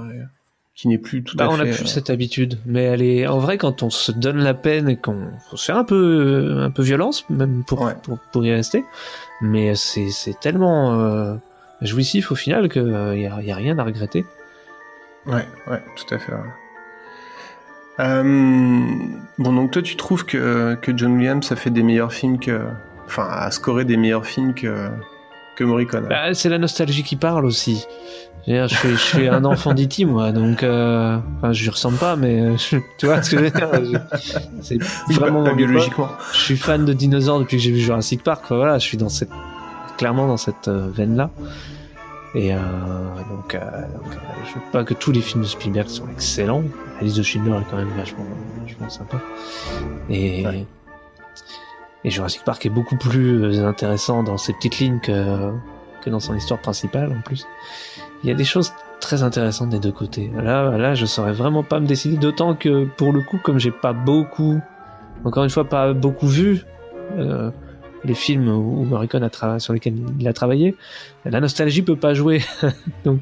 qui 0.75 0.87
n'est 0.87 0.97
plus 0.97 1.23
tout 1.23 1.37
Bah, 1.37 1.45
à 1.45 1.49
on 1.49 1.55
fait. 1.57 1.61
a 1.61 1.65
plus 1.75 1.83
euh, 1.83 1.85
cette 1.87 2.09
habitude, 2.09 2.57
mais 2.65 2.81
elle 2.83 3.03
est 3.03 3.27
en 3.27 3.37
vrai 3.37 3.59
quand 3.59 3.83
on 3.83 3.91
se 3.91 4.11
donne 4.11 4.37
la 4.37 4.55
peine 4.55 4.89
et 4.89 4.97
qu'on 4.97 5.27
faut 5.49 5.55
se 5.57 5.65
faire 5.65 5.77
un 5.77 5.83
peu 5.83 6.61
un 6.63 6.71
peu 6.71 6.81
violence 6.81 7.29
même 7.29 7.63
pour 7.67 7.87
pour, 8.01 8.17
pour 8.31 8.43
y 8.45 8.51
rester, 8.51 8.83
mais 9.41 9.75
c'est 9.75 10.09
c'est 10.09 10.39
tellement 10.39 11.37
jouissif 11.85 12.31
au 12.31 12.35
final 12.35 12.69
que 12.69 12.79
euh, 12.79 13.15
y, 13.17 13.27
a, 13.27 13.41
y 13.41 13.51
a 13.51 13.55
rien 13.55 13.77
à 13.79 13.83
regretter. 13.83 14.25
Ouais, 15.25 15.47
ouais, 15.67 15.81
tout 15.95 16.13
à 16.13 16.19
fait. 16.19 16.31
ouais. 16.31 16.39
Euh, 17.99 18.23
bon, 19.37 19.53
donc 19.53 19.71
toi, 19.71 19.81
tu 19.81 19.95
trouves 19.95 20.25
que, 20.25 20.75
que 20.81 20.91
John 20.97 21.15
Williams 21.15 21.51
a 21.51 21.55
fait 21.55 21.69
des 21.69 21.83
meilleurs 21.83 22.13
films 22.13 22.39
que. 22.39 22.61
Enfin, 23.05 23.27
a 23.29 23.51
scoré 23.51 23.85
des 23.85 23.97
meilleurs 23.97 24.25
films 24.25 24.53
que, 24.55 24.87
que 25.57 25.63
Morricone. 25.63 26.07
Bah, 26.09 26.33
c'est 26.33 26.49
la 26.49 26.57
nostalgie 26.57 27.03
qui 27.03 27.15
parle 27.15 27.45
aussi. 27.45 27.85
Je, 28.47 28.65
suis, 28.67 28.89
je 28.89 28.95
suis 28.97 29.27
un 29.29 29.45
enfant 29.45 29.73
d'E.T. 29.73 30.03
moi, 30.05 30.31
donc 30.33 30.63
euh, 30.63 31.17
enfin, 31.37 31.53
je 31.53 31.63
lui 31.63 31.69
ressemble 31.69 31.97
pas, 31.97 32.15
mais 32.17 32.41
euh, 32.41 32.57
je- 32.57 32.75
tu 32.97 33.05
vois 33.05 33.21
ce 33.23 33.31
que 33.31 33.37
je 33.37 33.43
veux 33.43 33.49
dire 33.51 33.69
C'est 34.61 34.79
vraiment 35.13 35.43
pas 35.45 35.53
biologiquement. 35.53 36.09
Je 36.33 36.39
suis 36.39 36.57
fan 36.57 36.83
de 36.83 36.91
dinosaures 36.91 37.39
depuis 37.39 37.55
que 37.57 37.63
j'ai 37.63 37.71
vu 37.71 37.79
Jurassic 37.79 38.21
Park. 38.23 38.41
Enfin, 38.43 38.55
voilà, 38.57 38.79
je 38.79 38.83
suis 38.85 38.97
dans 38.97 39.07
cette 39.09 39.29
clairement 39.97 40.27
dans 40.27 40.37
cette 40.37 40.67
euh, 40.67 40.89
veine 40.91 41.15
là. 41.15 41.29
Et 42.35 42.53
euh, 42.53 42.57
donc, 43.29 43.53
euh, 43.53 43.59
donc, 43.59 44.13
euh, 44.13 44.17
je 44.45 44.55
veux 44.55 44.71
pas 44.71 44.83
que 44.83 44.95
tous 44.95 45.11
les 45.11 45.21
films 45.21 45.43
de 45.43 45.47
Spielberg 45.47 45.87
sont 45.87 46.07
excellents. 46.09 46.63
La 46.97 47.03
liste 47.03 47.17
de 47.17 47.23
Schindler 47.23 47.51
est 47.51 47.69
quand 47.69 47.77
même 47.77 47.91
vachement, 47.95 48.25
vachement 48.61 48.89
sympa. 48.89 49.17
Et, 50.09 50.43
et 52.03 52.09
Jurassic 52.09 52.43
Park 52.43 52.65
est 52.65 52.71
beaucoup 52.71 52.97
plus 52.97 53.59
intéressant 53.59 54.23
dans 54.23 54.37
ses 54.37 54.53
petites 54.53 54.79
lignes 54.79 54.99
que, 54.99 55.51
que 56.01 56.09
dans 56.09 56.19
son 56.19 56.33
histoire 56.35 56.59
principale 56.59 57.11
en 57.15 57.21
plus. 57.21 57.45
Il 58.23 58.29
y 58.29 58.31
a 58.31 58.35
des 58.35 58.45
choses 58.45 58.73
très 58.99 59.21
intéressantes 59.21 59.69
des 59.69 59.79
deux 59.79 59.91
côtés. 59.91 60.31
Là, 60.35 60.77
là, 60.77 60.95
je 60.95 61.05
saurais 61.05 61.33
vraiment 61.33 61.61
pas 61.61 61.79
me 61.79 61.85
décider, 61.85 62.17
d'autant 62.17 62.55
que 62.55 62.85
pour 62.85 63.13
le 63.13 63.21
coup, 63.21 63.37
comme 63.37 63.59
j'ai 63.59 63.71
pas 63.71 63.93
beaucoup, 63.93 64.59
encore 65.23 65.43
une 65.43 65.49
fois, 65.49 65.65
pas 65.65 65.93
beaucoup 65.93 66.27
vu 66.27 66.65
euh, 67.17 67.51
les 68.05 68.13
films 68.13 68.49
où 68.49 68.83
Morricone 68.83 69.23
a 69.23 69.29
tra- 69.29 69.59
sur 69.59 69.73
lesquels 69.73 69.95
il 70.19 70.27
a 70.27 70.33
travaillé, 70.33 70.75
la 71.25 71.39
nostalgie 71.39 71.81
peut 71.81 71.95
pas 71.95 72.13
jouer, 72.13 72.41
donc 73.05 73.21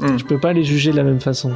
je 0.00 0.24
peux 0.24 0.38
pas 0.38 0.52
les 0.52 0.64
juger 0.64 0.90
de 0.92 0.96
la 0.96 1.04
même 1.04 1.20
façon. 1.20 1.52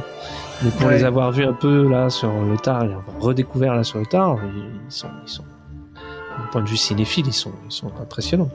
Mais 0.63 0.71
pour 0.71 0.87
Ouais. 0.87 0.97
les 0.97 1.03
avoir 1.03 1.31
vus 1.31 1.43
un 1.45 1.53
peu 1.53 1.87
là 1.89 2.09
sur 2.09 2.31
le 2.31 2.57
tard, 2.57 2.83
et 2.83 2.87
avoir 2.87 3.19
redécouvert 3.19 3.75
là 3.75 3.83
sur 3.83 3.99
le 3.99 4.05
tard, 4.05 4.37
ils 4.43 4.91
sont, 4.91 5.07
ils 5.25 5.29
sont, 5.29 5.43
d'un 6.37 6.47
point 6.51 6.61
de 6.63 6.67
vue 6.69 6.77
cinéphile, 6.77 7.25
ils 7.27 7.33
sont, 7.33 7.51
ils 7.65 7.71
sont 7.71 7.91
impressionnants. 8.01 8.49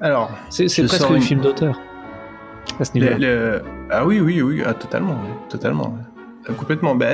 Alors, 0.00 0.30
C'est 0.50 0.66
presque 0.86 1.10
une- 1.10 1.20
films 1.20 1.40
d'auteur. 1.40 1.78
À 2.80 2.84
ce 2.84 2.92
niveau-là. 2.94 3.18
Le- 3.18 3.62
Ah 3.90 4.06
oui, 4.06 4.20
oui, 4.20 4.40
oui, 4.40 4.62
ah, 4.64 4.72
totalement, 4.74 5.16
totalement. 5.48 5.96
complètement. 6.56 6.94
Bah, 6.94 7.06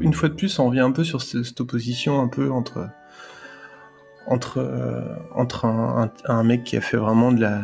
une 0.00 0.12
fois 0.14 0.28
de 0.28 0.34
plus, 0.34 0.58
on 0.58 0.66
revient 0.68 0.80
un 0.80 0.92
peu 0.92 1.04
sur 1.04 1.20
ce- 1.22 1.42
cette 1.42 1.60
opposition 1.60 2.20
un 2.20 2.28
peu 2.28 2.50
entre 2.50 2.88
entre 4.28 4.58
euh, 4.58 5.00
entre 5.34 5.64
un, 5.64 6.10
un- 6.28 6.32
un 6.32 6.42
mec 6.44 6.62
qui 6.64 6.76
a 6.76 6.80
fait 6.80 6.96
vraiment 6.96 7.32
de 7.32 7.40
la 7.40 7.60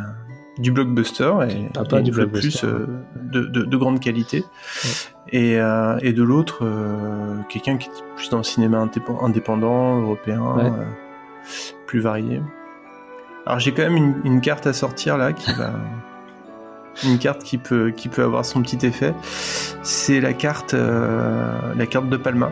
du 0.59 0.71
blockbuster 0.71 1.33
et, 1.51 1.55
du 2.03 2.11
de 2.11 2.15
blockbuster. 2.15 2.41
plus 2.41 2.65
euh, 2.65 2.87
de, 3.17 3.41
de, 3.41 3.65
de 3.65 3.77
grande 3.77 3.99
qualité. 4.01 4.45
Et, 5.31 5.59
euh, 5.59 5.99
et 6.03 6.13
de 6.13 6.23
l'autre 6.23 6.65
quelqu'un 7.49 7.77
qui 7.77 7.89
est 7.89 7.93
plus 8.17 8.29
dans 8.31 8.37
le 8.37 8.43
cinéma 8.45 8.85
indép- 8.85 9.25
indépendant 9.25 10.01
européen 10.01 10.43
Ouais. 10.57 10.71
plus 11.87 12.01
varié. 12.01 12.41
Alors 13.47 13.59
j'ai 13.59 13.73
quand 13.73 13.83
même 13.83 13.97
une, 13.97 14.15
une 14.25 14.41
carte 14.41 14.67
à 14.67 14.73
sortir 14.73 15.17
là 15.19 15.33
qui 15.33 15.53
va 15.55 15.73
une 17.05 17.19
carte 17.19 17.43
qui 17.43 17.59
peut 17.59 17.91
qui 17.91 18.09
peut 18.09 18.23
avoir 18.23 18.45
son 18.45 18.63
petit 18.63 18.87
effet. 18.87 19.13
C'est 19.83 20.21
la 20.21 20.33
carte 20.35 20.73
la 20.75 21.87
carte 21.87 22.09
de 22.09 22.17
Palma 22.17 22.51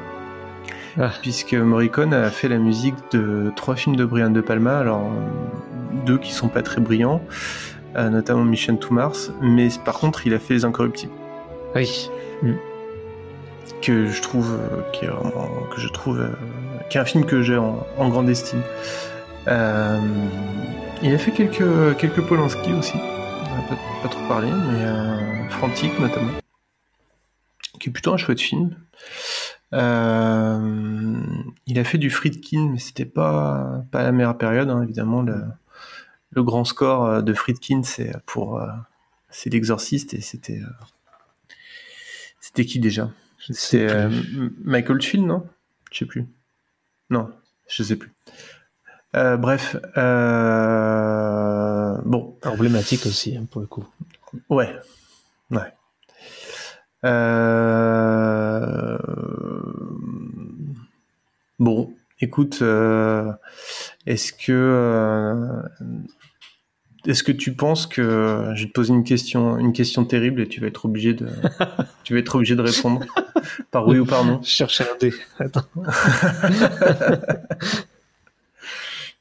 puisque 1.23 1.55
Morricone 1.55 2.15
a 2.15 2.31
fait 2.31 2.49
la 2.49 2.59
musique 2.59 2.95
de 3.13 3.53
trois 3.57 3.77
films 3.77 3.97
de 3.97 4.05
Brian 4.05 4.31
De 4.31 4.41
Palma 4.41 4.79
alors 4.79 5.11
deux 6.07 6.19
qui 6.19 6.33
sont 6.33 6.49
pas 6.49 6.63
très 6.63 6.81
brillants 6.81 7.23
euh, 7.97 8.09
notamment 8.09 8.45
Mission 8.45 8.77
to 8.77 8.93
Mars 8.93 9.33
mais 9.41 9.69
par 9.85 9.99
contre 9.99 10.27
il 10.27 10.35
a 10.35 10.39
fait 10.39 10.55
Les 10.55 10.65
Incorruptibles. 10.65 11.13
Oui. 11.75 12.11
que 13.81 14.07
je 14.07 14.23
trouve 14.23 14.59
qui 14.93 15.05
est 15.05 15.09
vraiment 15.09 15.49
que 15.75 15.81
je 15.81 15.89
trouve 15.89 16.21
euh, 16.21 16.29
qui 16.91 16.99
est 16.99 17.01
un 17.01 17.05
film 17.05 17.25
que 17.25 17.43
j'ai 17.43 17.57
en, 17.57 17.87
en 17.97 18.09
grande 18.09 18.29
estime. 18.29 18.63
Euh, 19.49 19.99
il 21.03 21.15
a 21.15 21.19
fait 21.19 21.33
quelques 21.33 21.97
quelques 21.99 22.21
Polanski 22.21 22.73
aussi. 22.75 22.95
On 22.97 23.59
a 23.59 23.69
pas, 23.69 23.79
pas 24.03 24.09
trop 24.09 24.29
parlé 24.29 24.49
mais 24.49 24.85
euh, 24.85 25.49
Frantic 25.49 25.99
notamment. 25.99 26.33
Qui 27.81 27.89
est 27.89 27.93
plutôt 27.93 28.13
un 28.13 28.17
chouette 28.17 28.41
film 28.41 28.77
Euh, 29.75 31.23
il 31.67 31.79
a 31.79 31.85
fait 31.85 31.99
du 31.99 32.11
Friedkin 32.11 32.71
mais 32.73 32.79
c'était 32.79 33.07
pas 33.07 33.83
pas 33.91 34.03
la 34.03 34.13
meilleure 34.13 34.37
période 34.37 34.69
hein, 34.69 34.83
évidemment 34.83 35.23
le, 35.23 35.45
le 36.31 36.43
grand 36.43 36.65
score 36.65 37.07
euh, 37.07 37.23
de 37.23 37.33
Friedkin 37.33 37.83
c'est 37.83 38.13
pour 38.27 38.61
euh, 38.61 38.67
c'est 39.31 39.49
l'exorciste 39.51 40.13
et 40.13 40.21
c'était 40.21 40.61
c'était 42.41 42.67
qui 42.67 42.81
déjà? 42.81 43.11
M- 43.89 44.53
Michael 44.63 45.01
Chill, 45.01 45.27
non? 45.27 45.47
Je 45.91 45.99
sais 45.99 46.07
plus. 46.07 46.27
Non, 47.11 47.31
je 47.69 47.83
sais 47.83 47.97
plus. 47.97 48.13
Euh, 49.17 49.37
bref, 49.37 49.77
euh, 49.97 51.97
bon. 52.05 52.37
Emblématique 52.45 53.05
aussi, 53.07 53.37
hein, 53.37 53.47
pour 53.51 53.61
le 53.61 53.67
coup. 53.67 53.85
Ouais, 54.49 54.75
ouais. 55.51 55.73
Euh, 57.05 58.99
Bon, 61.63 61.95
écoute, 62.21 62.59
euh, 62.61 63.31
est-ce 64.05 64.33
que 64.33 64.51
euh, 64.51 65.63
est-ce 67.07 67.23
que 67.23 67.31
tu 67.31 67.55
penses 67.55 67.87
que 67.87 68.51
je 68.57 68.63
vais 68.63 68.69
te 68.69 68.73
poser 68.73 68.93
une 68.93 69.05
question, 69.05 69.57
une 69.59 69.73
question 69.73 70.05
terrible 70.05 70.41
et 70.41 70.49
tu 70.49 70.61
vas 70.61 70.67
être 70.67 70.87
obligé 70.87 71.15
de, 71.15 71.29
tu 72.03 72.15
vas 72.15 72.19
être 72.19 72.35
obligé 72.35 72.57
de 72.57 72.63
répondre 72.63 73.07
par 73.71 73.87
oui 73.87 74.01
ou 74.01 74.05
par 74.05 74.25
non. 74.25 74.41
Je 74.43 74.51
cherchais 74.51 74.83
un 74.83 74.97
dé. 74.99 75.15
Attends. 75.39 75.67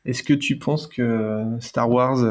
Est-ce 0.05 0.23
que 0.23 0.33
tu 0.33 0.57
penses 0.57 0.87
que 0.87 1.45
Star 1.59 1.91
Wars, 1.91 2.25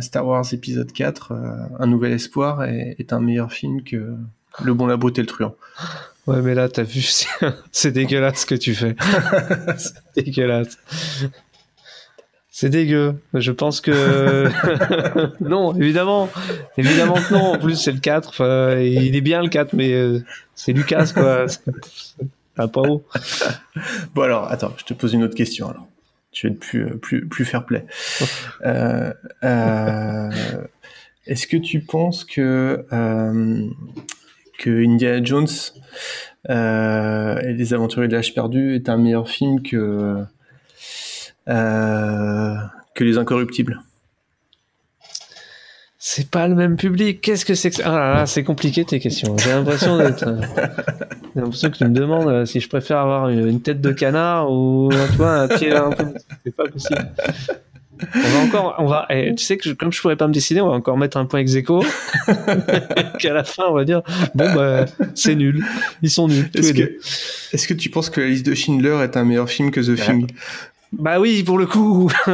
Star 0.00 0.26
Wars 0.26 0.44
épisode 0.52 0.92
4, 0.92 1.32
euh, 1.32 1.36
Un 1.78 1.86
Nouvel 1.86 2.12
Espoir, 2.12 2.64
est, 2.64 2.96
est 2.98 3.12
un 3.12 3.20
meilleur 3.20 3.52
film 3.52 3.82
que 3.82 4.14
Le 4.62 4.74
Bon, 4.74 4.86
la 4.86 4.96
Brute 4.96 5.18
et 5.18 5.22
le 5.22 5.26
Truand 5.26 5.56
Ouais, 6.26 6.40
mais 6.40 6.54
là, 6.54 6.68
t'as 6.68 6.84
vu, 6.84 7.02
c'est 7.72 7.90
dégueulasse 7.90 8.40
ce 8.40 8.46
que 8.46 8.54
tu 8.54 8.74
fais. 8.74 8.94
c'est 9.76 10.24
dégueulasse. 10.24 10.78
C'est 12.54 12.68
dégueu. 12.68 13.16
Je 13.34 13.50
pense 13.50 13.80
que. 13.80 14.48
non, 15.40 15.74
évidemment. 15.74 16.28
Évidemment 16.76 17.14
que 17.14 17.32
non. 17.32 17.54
En 17.54 17.58
plus, 17.58 17.76
c'est 17.76 17.90
le 17.92 17.98
4. 17.98 18.28
Enfin, 18.28 18.78
il 18.78 19.16
est 19.16 19.20
bien 19.20 19.42
le 19.42 19.48
4, 19.48 19.72
mais 19.72 19.92
euh, 19.94 20.22
c'est 20.54 20.72
Lucas, 20.72 21.10
quoi. 21.14 21.48
C'est 21.48 21.62
pas 22.54 22.68
pas 22.68 22.82
haut. 22.82 23.02
Bon 24.14 24.22
alors, 24.22 24.48
attends, 24.48 24.74
je 24.76 24.84
te 24.84 24.94
pose 24.94 25.14
une 25.14 25.24
autre 25.24 25.34
question 25.34 25.70
alors. 25.70 25.88
Je 26.32 26.46
vais 26.46 26.54
être 26.54 26.60
plus, 26.60 26.84
euh, 26.84 26.96
plus, 26.96 27.28
plus 27.28 27.44
fair 27.44 27.64
play. 27.66 27.84
Euh, 28.64 29.12
euh, 29.42 30.30
Est-ce 31.26 31.48
que 31.48 31.56
tu 31.56 31.80
penses 31.80 32.24
que, 32.24 32.86
euh, 32.92 33.66
que 34.58 34.84
Indiana 34.86 35.20
Jones 35.24 35.48
et 36.48 37.52
les 37.52 37.74
aventuriers 37.74 38.06
de 38.06 38.14
l'âge 38.14 38.34
perdu 38.34 38.76
est 38.76 38.88
un 38.88 38.98
meilleur 38.98 39.28
film 39.28 39.62
que, 39.62 40.24
que 41.46 43.04
Les 43.04 43.18
Incorruptibles? 43.18 43.80
C'est 46.04 46.28
pas 46.30 46.48
le 46.48 46.56
même 46.56 46.76
public. 46.76 47.20
Qu'est-ce 47.20 47.44
que 47.44 47.54
c'est 47.54 47.70
que 47.70 47.76
ça? 47.76 47.82
Ah 47.86 47.96
là 47.96 48.14
là, 48.16 48.26
c'est 48.26 48.42
compliqué 48.42 48.84
tes 48.84 48.98
questions. 48.98 49.36
J'ai 49.38 49.50
l'impression 49.50 49.96
d'être. 49.98 50.26
euh, 50.26 50.40
J'ai 51.36 51.40
l'impression 51.40 51.70
que 51.70 51.76
tu 51.76 51.84
me 51.84 51.94
demandes 51.94 52.26
euh, 52.28 52.44
si 52.44 52.58
je 52.58 52.68
préfère 52.68 52.98
avoir 52.98 53.28
une, 53.28 53.60
tête 53.62 53.80
de 53.80 53.92
canard 53.92 54.50
ou 54.50 54.90
tu 54.90 55.16
vois, 55.16 55.42
un 55.42 55.48
pied 55.48 55.70
un 55.72 55.90
peu. 55.90 56.06
C'est 56.44 56.56
pas 56.56 56.64
possible. 56.68 57.08
On 58.16 58.18
va 58.18 58.38
encore, 58.40 58.74
on 58.78 58.86
va, 58.86 59.06
eh, 59.10 59.32
tu 59.36 59.44
sais 59.44 59.56
que 59.56 59.68
je- 59.68 59.74
comme 59.74 59.92
je 59.92 60.00
pourrais 60.02 60.16
pas 60.16 60.26
me 60.26 60.32
décider, 60.32 60.60
on 60.60 60.66
va 60.70 60.74
encore 60.74 60.98
mettre 60.98 61.18
un 61.18 61.24
point 61.24 61.38
ex 61.38 61.54
aequo. 61.54 61.84
Qu'à 63.20 63.32
la 63.32 63.44
fin, 63.44 63.62
on 63.68 63.74
va 63.74 63.84
dire, 63.84 64.02
bon, 64.34 64.52
bah, 64.56 64.86
c'est 65.14 65.36
nul. 65.36 65.64
Ils 66.02 66.10
sont 66.10 66.26
nuls, 66.26 66.50
tous 66.50 66.58
Est-ce 66.58 66.72
les 66.72 66.80
deux. 66.80 66.86
que, 66.88 67.54
est-ce 67.54 67.68
que 67.68 67.74
tu 67.74 67.90
penses 67.90 68.10
que 68.10 68.20
La 68.20 68.26
liste 68.26 68.44
de 68.44 68.54
Schindler 68.56 68.98
est 69.04 69.16
un 69.16 69.22
meilleur 69.24 69.48
film 69.48 69.70
que 69.70 69.78
The 69.80 69.94
Thing? 69.94 70.26
Bah 70.92 71.18
oui, 71.18 71.42
pour 71.42 71.58
le 71.58 71.66
coup. 71.66 72.10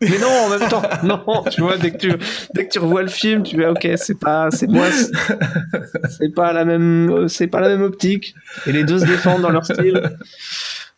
Mais 0.00 0.18
non, 0.20 0.28
en 0.46 0.48
même 0.50 0.68
temps, 0.68 0.82
non. 1.04 1.22
Tu 1.50 1.62
vois, 1.62 1.78
dès 1.78 1.90
que 1.90 1.96
tu, 1.96 2.12
dès 2.54 2.66
que 2.66 2.72
tu 2.72 2.78
revois 2.78 3.02
le 3.02 3.08
film, 3.08 3.42
tu 3.42 3.56
vas, 3.56 3.70
ok, 3.72 3.88
c'est 3.96 4.18
pas, 4.18 4.50
c'est 4.50 4.66
moi, 4.68 4.86
c'est- 4.90 6.34
pas 6.34 6.52
la 6.52 6.64
même, 6.64 7.28
c'est 7.28 7.46
pas 7.46 7.60
la 7.60 7.68
même 7.68 7.82
optique. 7.82 8.34
Et 8.66 8.72
les 8.72 8.84
deux 8.84 8.98
se 8.98 9.06
défendent 9.06 9.42
dans 9.42 9.50
leur 9.50 9.64
style. 9.64 10.02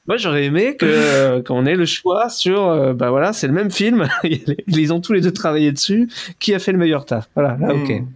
Moi, 0.09 0.17
j'aurais 0.19 0.45
aimé 0.45 0.77
que 0.77 0.87
euh, 0.87 1.43
qu'on 1.43 1.65
ait 1.67 1.75
le 1.75 1.85
choix 1.87 2.29
sur, 2.29 2.65
euh, 2.69 2.93
bah 2.93 3.11
voilà, 3.11 3.33
c'est 3.33 3.47
le 3.49 3.53
même 3.53 3.71
film. 3.71 4.09
Ils 4.69 4.93
ont 4.93 5.01
tous 5.01 5.13
les 5.13 5.21
deux 5.21 5.33
travaillé 5.33 5.73
dessus. 5.73 6.09
Qui 6.39 6.55
a 6.55 6.59
fait 6.59 6.73
le 6.73 6.79
meilleur 6.79 7.05
taf? 7.07 7.29
Voilà, 7.35 7.57
là, 7.61 7.75
ok. 7.75 7.89
Hmm. 7.91 8.07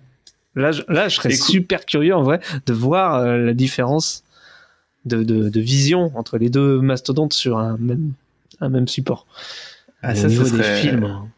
Là, 0.56 0.72
je, 0.72 0.82
là, 0.88 1.08
je 1.08 1.16
serais 1.16 1.32
Écoute- 1.32 1.44
super 1.48 1.86
curieux 1.86 2.14
en 2.14 2.22
vrai 2.22 2.40
de 2.66 2.72
voir 2.72 3.16
euh, 3.16 3.36
la 3.38 3.54
différence 3.54 4.24
de, 5.04 5.22
de, 5.22 5.48
de 5.48 5.60
vision 5.60 6.10
entre 6.16 6.38
les 6.38 6.48
deux 6.50 6.80
mastodontes 6.80 7.32
sur 7.32 7.58
un 7.58 7.76
même, 7.78 8.12
un 8.60 8.68
même 8.68 8.88
support. 8.88 9.26
Ah, 10.02 10.14
ça, 10.14 10.20
au 10.20 10.22
ça 10.22 10.28
niveau 10.28 10.44
des 10.44 10.50
serait- 10.62 10.80
films. 10.80 11.04
hein. 11.04 11.28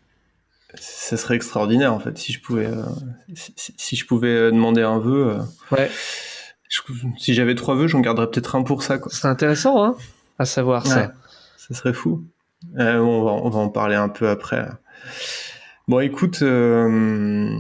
Ça 0.75 1.17
serait 1.19 1.37
extraordinaire 1.37 1.93
en 1.93 1.99
fait 2.01 2.17
si 2.17 2.33
je 2.33 2.41
pouvais 2.41 2.67
euh, 2.67 2.83
si, 3.35 3.95
je 3.95 4.07
pouvais 4.07 4.29
euh, 4.29 4.51
demander 4.51 4.81
un 4.83 4.99
vœu. 4.99 5.29
euh, 5.33 5.39
Ouais. 5.77 5.91
je- 6.71 6.81
si 7.19 7.35
j'avais 7.35 7.55
trois 7.55 7.75
vœux, 7.75 7.89
j'en 7.89 8.01
garderais 8.01 8.31
peut-être 8.31 8.55
un 8.57 8.63
pour 8.63 8.83
ça 8.83 8.97
quoi. 8.99 9.11
Ce 9.13 9.19
serait 9.19 9.29
intéressant, 9.29 9.85
hein, 9.85 9.97
à 10.39 10.45
savoir 10.47 10.85
Ouais, 10.85 10.91
ça. 10.91 11.13
ça 11.59 11.75
serait 11.75 11.93
fou. 11.93 12.25
Euh, 12.79 12.99
bon, 13.01 13.21
on, 13.21 13.25
va, 13.25 13.31
on 13.33 13.51
va 13.51 13.59
en 13.59 13.69
parler 13.69 13.97
un 13.97 14.09
peu 14.09 14.29
après. 14.31 14.67
Bon, 15.89 16.01
écoute, 16.01 16.41
euh, 16.43 17.59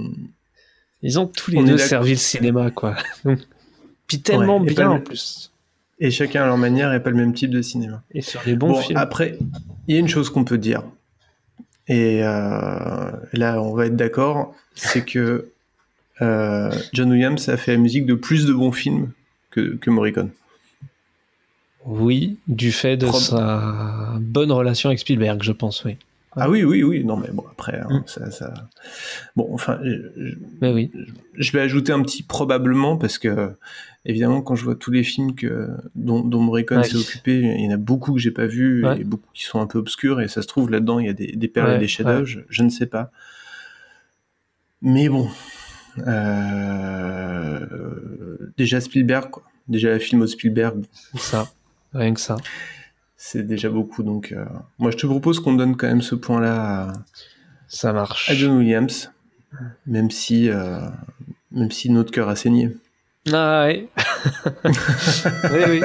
Ils 1.02 1.18
ont 1.18 1.26
tous 1.26 1.50
les 1.50 1.62
deux 1.64 1.76
servi 1.76 2.10
le 2.12 2.16
cinéma, 2.16 2.70
quoi. 2.70 2.94
Puis 4.06 4.22
tellement 4.22 4.58
Ouais, 4.58 4.72
bien 4.72 4.88
en 4.90 5.00
plus. 5.00 5.51
Et 6.04 6.10
chacun 6.10 6.42
à 6.42 6.46
leur 6.46 6.58
manière 6.58 6.92
et 6.92 7.02
pas 7.02 7.10
le 7.10 7.16
même 7.16 7.32
type 7.32 7.50
de 7.50 7.62
cinéma. 7.62 8.02
Et 8.12 8.20
sur 8.22 8.40
les 8.44 8.56
bons 8.56 8.70
Bon, 8.72 8.80
films. 8.80 8.98
après, 8.98 9.38
il 9.86 9.94
y 9.94 9.96
a 9.96 10.00
une 10.00 10.08
chose 10.08 10.28
qu'on 10.30 10.44
peut 10.44 10.58
dire, 10.58 10.82
et 11.88 12.22
euh, 12.24 13.10
là 13.32 13.62
on 13.62 13.72
va 13.74 13.86
être 13.86 13.96
d'accord, 13.96 14.54
c'est 14.74 15.04
que 15.04 15.48
euh, 16.20 16.70
John 16.92 17.10
Williams 17.10 17.48
a 17.48 17.56
fait 17.56 17.72
la 17.72 17.78
musique 17.78 18.04
de 18.06 18.14
plus 18.14 18.46
de 18.46 18.52
bons 18.52 18.72
films 18.72 19.10
que, 19.50 19.76
que 19.76 19.90
Morricone. 19.90 20.30
Oui, 21.84 22.36
du 22.46 22.70
fait 22.70 22.96
de 22.96 23.06
Prob- 23.06 23.20
sa 23.20 24.14
bonne 24.20 24.52
relation 24.52 24.88
avec 24.88 24.98
Spielberg, 25.00 25.42
je 25.42 25.52
pense, 25.52 25.84
oui. 25.84 25.96
Ah 26.34 26.48
oui, 26.48 26.64
oui, 26.64 26.82
oui, 26.82 27.04
non 27.04 27.16
mais 27.18 27.28
bon, 27.32 27.44
après, 27.50 27.78
hein, 27.80 27.88
Mm. 27.90 28.02
ça, 28.06 28.30
ça... 28.30 28.54
Bon, 29.36 29.48
enfin, 29.52 29.78
je, 29.84 30.34
oui. 30.62 30.90
je 31.34 31.52
vais 31.52 31.60
ajouter 31.60 31.92
un 31.92 32.00
petit 32.02 32.22
probablement, 32.22 32.96
parce 32.96 33.18
que, 33.18 33.50
évidemment, 34.06 34.40
quand 34.40 34.54
je 34.54 34.64
vois 34.64 34.74
tous 34.74 34.90
les 34.90 35.02
films 35.02 35.34
que, 35.34 35.68
dont, 35.94 36.20
dont 36.24 36.40
Morricone 36.40 36.78
Ouais. 36.78 36.84
s'est 36.84 36.96
occupé, 36.96 37.38
il 37.38 37.64
y 37.64 37.68
en 37.68 37.72
a 37.74 37.76
beaucoup 37.76 38.14
que 38.14 38.18
j'ai 38.18 38.30
pas 38.30 38.46
vus, 38.46 38.82
Ouais. 38.84 39.00
et 39.00 39.04
beaucoup 39.04 39.28
qui 39.34 39.44
sont 39.44 39.60
un 39.60 39.66
peu 39.66 39.78
obscurs, 39.78 40.22
et 40.22 40.28
ça 40.28 40.40
se 40.40 40.46
trouve, 40.46 40.70
là-dedans, 40.70 40.98
il 41.00 41.06
y 41.06 41.10
a 41.10 41.12
des, 41.12 41.32
des 41.32 41.48
perles 41.48 41.74
et 41.74 41.78
des 41.78 41.88
chefs-d'œuvre, 41.88 42.24
je, 42.24 42.40
je 42.48 42.62
ne 42.62 42.70
sais 42.70 42.86
pas. 42.86 43.10
Mais 44.80 45.08
bon, 45.10 45.28
euh, 46.72 48.36
déjà 48.56 48.80
Spielberg, 48.80 49.30
quoi. 49.30 49.42
Déjà 49.68 49.90
la 49.90 49.98
film 49.98 50.22
de 50.22 50.26
Spielberg, 50.26 50.84
ça. 51.16 51.48
Rien 51.94 52.14
que 52.14 52.20
ça. 52.20 52.36
C'est 53.24 53.46
déjà 53.46 53.68
beaucoup, 53.70 54.02
donc 54.02 54.32
euh, 54.32 54.44
moi 54.80 54.90
je 54.90 54.96
te 54.96 55.06
propose 55.06 55.38
qu'on 55.38 55.52
donne 55.52 55.76
quand 55.76 55.86
même 55.86 56.02
ce 56.02 56.16
point-là 56.16 56.88
à, 56.88 56.92
Ça 57.68 57.92
marche. 57.92 58.28
à 58.28 58.34
John 58.34 58.56
Williams, 58.58 59.12
même 59.86 60.10
si, 60.10 60.50
euh, 60.50 60.80
même 61.52 61.70
si 61.70 61.88
notre 61.88 62.10
cœur 62.10 62.28
a 62.28 62.34
saigné. 62.34 62.76
Ah 63.32 63.66
ouais. 63.66 63.86
oui, 64.64 65.60
oui. 65.68 65.80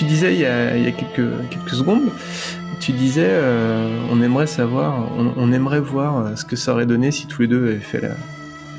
Tu 0.00 0.06
disais 0.06 0.32
il 0.32 0.40
y 0.40 0.46
a, 0.46 0.78
il 0.78 0.82
y 0.82 0.86
a 0.86 0.92
quelques, 0.92 1.30
quelques 1.50 1.74
secondes, 1.74 2.08
tu 2.80 2.92
disais 2.92 3.28
euh, 3.28 4.00
on 4.10 4.22
aimerait 4.22 4.46
savoir, 4.46 5.12
on, 5.18 5.34
on 5.36 5.52
aimerait 5.52 5.82
voir 5.82 6.16
euh, 6.16 6.36
ce 6.36 6.46
que 6.46 6.56
ça 6.56 6.72
aurait 6.72 6.86
donné 6.86 7.10
si 7.10 7.26
tous 7.26 7.42
les 7.42 7.48
deux 7.48 7.64
avaient 7.64 7.80
fait 7.80 8.00
la, 8.00 8.14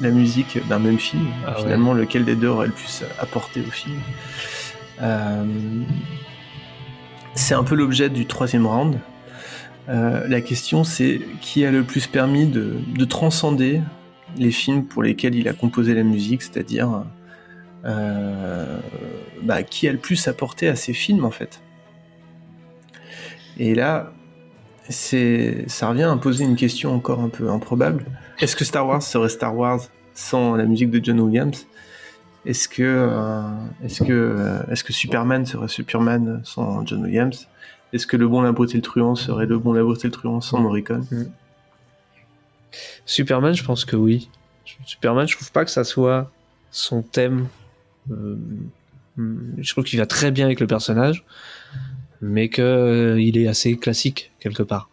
la 0.02 0.10
musique 0.10 0.58
d'un 0.68 0.80
même 0.80 0.98
film. 0.98 1.28
Ah 1.46 1.52
ouais. 1.52 1.62
Finalement, 1.62 1.94
lequel 1.94 2.26
des 2.26 2.34
deux 2.34 2.48
aurait 2.48 2.66
le 2.66 2.74
plus 2.74 3.04
apporté 3.20 3.62
au 3.62 3.70
film. 3.70 4.00
Euh, 5.04 5.44
c'est 7.36 7.54
un 7.54 7.64
peu 7.64 7.76
l'objet 7.76 8.10
du 8.10 8.26
troisième 8.26 8.66
round. 8.66 8.98
Euh, 9.90 10.28
la 10.28 10.42
question, 10.42 10.84
c'est 10.84 11.22
qui 11.40 11.64
a 11.66 11.70
le 11.70 11.84
plus 11.84 12.08
permis 12.08 12.48
de, 12.48 12.78
de 12.98 13.06
transcender 13.06 13.80
les 14.38 14.50
films 14.50 14.86
pour 14.86 15.04
lesquels 15.04 15.36
il 15.36 15.48
a 15.48 15.54
composé 15.54 15.94
la 15.94 16.02
musique, 16.02 16.42
c'est-à-dire 16.42 17.04
bah, 17.84 19.64
qui 19.64 19.88
a 19.88 19.92
le 19.92 19.98
plus 19.98 20.28
apporté 20.28 20.68
à 20.68 20.76
ces 20.76 20.94
films 20.94 21.26
en 21.26 21.32
fait. 21.32 21.62
Et 23.58 23.76
là, 23.76 24.12
c'est, 24.90 25.66
ça 25.68 25.90
revient 25.90 26.04
à 26.04 26.16
poser 26.18 26.44
une 26.44 26.56
question 26.56 26.94
encore 26.94 27.20
un 27.20 27.30
peu 27.30 27.50
improbable. 27.50 28.06
Est-ce 28.40 28.56
que 28.56 28.66
Star 28.66 28.88
Wars 28.88 29.02
serait 29.02 29.30
Star 29.30 29.56
Wars 29.56 29.82
sans 30.14 30.56
la 30.56 30.66
musique 30.66 30.90
de 30.90 31.04
John 31.04 31.20
Williams? 31.20 31.68
Est-ce 32.46 32.68
que, 32.68 32.82
euh, 32.82 33.42
est-ce 33.84 34.04
que, 34.04 34.12
euh, 34.12 34.64
est-ce 34.72 34.84
que 34.84 34.94
Superman 34.94 35.46
serait 35.46 35.68
Superman 35.68 36.42
sans 36.44 36.86
John 36.86 37.04
Williams? 37.04 37.48
Est-ce 37.94 38.08
que 38.08 38.18
Le 38.18 38.28
Bon, 38.28 38.42
la 38.42 38.50
et 38.50 38.74
le 38.74 38.82
Truand 38.82 39.16
serait 39.16 39.46
Le 39.46 39.60
Bon, 39.60 39.74
la 39.74 39.82
et 39.82 39.84
le 39.84 40.12
Truand 40.12 40.42
sans 40.42 40.60
Morricone 40.60 41.06
Superman, 43.06 43.54
je 43.54 43.64
pense 43.64 43.86
que 43.86 43.96
oui. 43.96 44.30
Superman, 44.86 45.28
je 45.28 45.36
trouve 45.36 45.52
pas 45.52 45.66
que 45.66 45.72
ça 45.72 45.84
soit 45.84 46.32
son 46.72 47.02
thème. 47.02 47.48
Euh, 48.12 48.38
je 49.58 49.72
trouve 49.72 49.84
qu'il 49.84 50.00
va 50.00 50.06
très 50.06 50.32
bien 50.32 50.46
avec 50.46 50.60
le 50.60 50.68
personnage, 50.68 51.26
mais 52.22 52.50
que 52.50 52.62
euh, 52.62 53.22
il 53.22 53.38
est 53.38 53.48
assez 53.48 53.78
classique 53.78 54.32
quelque 54.40 54.64
part. 54.64 54.90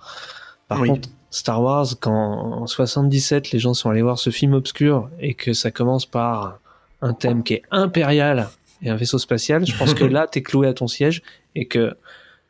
Par 0.67 0.81
Oui. 0.81 0.89
contre, 0.89 1.09
Star 1.31 1.63
Wars, 1.63 1.87
quand 2.01 2.13
en 2.13 2.67
77 2.67 3.53
les 3.53 3.59
gens 3.59 3.75
sont 3.75 3.91
allés 3.91 4.03
voir 4.03 4.19
ce 4.19 4.31
film 4.31 4.55
obscur 4.55 5.11
et 5.21 5.35
que 5.35 5.53
ça 5.53 5.71
commence 5.71 6.07
par 6.07 6.59
un 7.01 7.13
thème 7.13 7.43
qui 7.43 7.55
est 7.55 7.63
impérial 7.71 8.49
et 8.83 8.91
un 8.91 8.97
vaisseau 8.97 9.19
spatial, 9.19 9.67
je 9.67 9.77
pense 9.77 9.95
que 9.95 10.05
là 10.05 10.27
t'es 10.27 10.43
cloué 10.43 10.67
à 10.69 10.75
ton 10.75 10.89
siège 10.89 11.23
et 11.55 11.67
que 11.67 11.95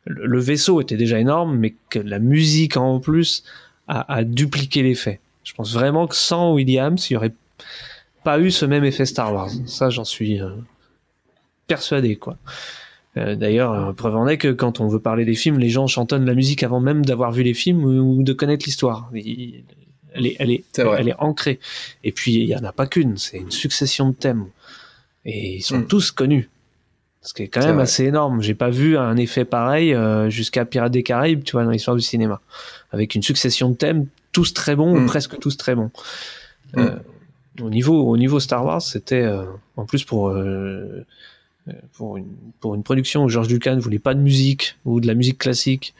le 0.05 0.25
le 0.25 0.39
vaisseau 0.39 0.81
était 0.81 0.97
déjà 0.97 1.19
énorme, 1.19 1.55
mais 1.57 1.75
que 1.89 1.99
la 1.99 2.19
musique 2.19 2.77
en 2.77 2.99
plus 2.99 3.43
a, 3.87 4.11
a 4.11 4.23
dupliqué 4.23 4.81
l'effet. 4.81 5.19
Je 5.43 5.53
pense 5.53 5.73
vraiment 5.73 6.07
que 6.07 6.15
sans 6.15 6.53
Williams, 6.53 7.09
il 7.09 7.13
y 7.13 7.17
aurait 7.17 7.33
pas 8.23 8.39
eu 8.39 8.51
ce 8.51 8.65
même 8.65 8.83
effet 8.85 9.05
Star 9.05 9.33
Wars. 9.33 9.49
Ça, 9.65 9.89
j'en 9.89 10.03
suis 10.05 10.41
euh, 10.41 10.49
persuadé, 11.67 12.15
quoi. 12.15 12.37
Euh, 13.17 13.35
D'ailleurs, 13.35 13.73
euh, 13.73 13.91
preuve 13.93 14.15
en 14.15 14.27
est 14.27 14.37
que 14.37 14.51
quand 14.51 14.79
on 14.79 14.87
veut 14.87 14.99
parler 14.99 15.25
des 15.25 15.35
films, 15.35 15.57
les 15.59 15.69
gens 15.69 15.87
chantonnent 15.87 16.25
la 16.25 16.35
musique 16.35 16.63
avant 16.63 16.79
même 16.79 17.03
d'avoir 17.05 17.31
vu 17.31 17.43
les 17.43 17.53
films 17.53 17.83
ou, 17.83 18.19
ou 18.19 18.23
de 18.23 18.33
connaître 18.33 18.65
l'histoire. 18.65 19.09
Elle 19.13 20.25
est, 20.25 20.35
elle 20.39 20.51
est, 20.51 20.63
elle 20.77 21.09
est 21.09 21.15
ancrée. 21.19 21.59
Et 22.03 22.11
puis, 22.11 22.33
il 22.35 22.45
y 22.45 22.55
en 22.55 22.63
a 22.63 22.71
pas 22.71 22.87
qu'une, 22.87 23.17
c'est 23.17 23.37
une 23.37 23.51
succession 23.51 24.09
de 24.09 24.15
thèmes. 24.15 24.45
Et 25.25 25.57
ils 25.57 25.61
sont 25.61 25.79
Mm. 25.79 25.87
tous 25.87 26.11
connus. 26.11 26.49
Ce 27.21 27.33
qui 27.33 27.43
est 27.43 27.47
quand 27.49 27.59
même 27.61 27.73
vrai. 27.75 27.83
assez 27.83 28.05
énorme. 28.05 28.41
J'ai 28.41 28.53
pas 28.55 28.69
vu 28.69 28.97
un 28.97 29.17
effet 29.17 29.43
pareil 29.43 29.93
euh, 29.93 30.29
jusqu'à 30.29 30.63
Pirates 30.65 30.93
des 30.93 31.03
Caraïbes, 31.03 31.43
tu 31.43 31.51
vois, 31.51 31.65
dans 31.65 31.71
l'histoire 31.71 31.95
du 31.97 32.01
cinéma. 32.01 32.39
Avec 32.91 33.13
une 33.13 33.21
succession 33.23 33.69
de 33.69 33.75
thèmes, 33.75 34.07
tous 34.31 34.53
très 34.53 34.75
bons, 34.75 34.95
ou 34.95 34.99
Mm. 35.01 35.05
presque 35.07 35.37
tous 35.39 35.57
très 35.57 35.75
bons. 35.75 35.91
Euh, 36.77 36.95
au, 37.61 37.69
niveau, 37.69 38.01
au 38.07 38.17
niveau 38.17 38.39
Star 38.39 38.65
Wars, 38.65 38.81
c'était 38.81 39.21
euh, 39.21 39.43
en 39.77 39.85
plus 39.85 40.03
pour, 40.03 40.29
euh, 40.29 41.05
pour, 41.93 42.17
une, 42.17 42.27
pour 42.59 42.75
une 42.75 42.83
production 42.83 43.23
où 43.23 43.29
George 43.29 43.49
Lucas 43.49 43.75
ne 43.75 43.81
voulait 43.81 43.99
pas 43.99 44.13
de 44.13 44.19
musique 44.21 44.75
ou 44.85 44.99
de 45.01 45.07
la 45.07 45.13
musique 45.13 45.37
classique. 45.37 45.93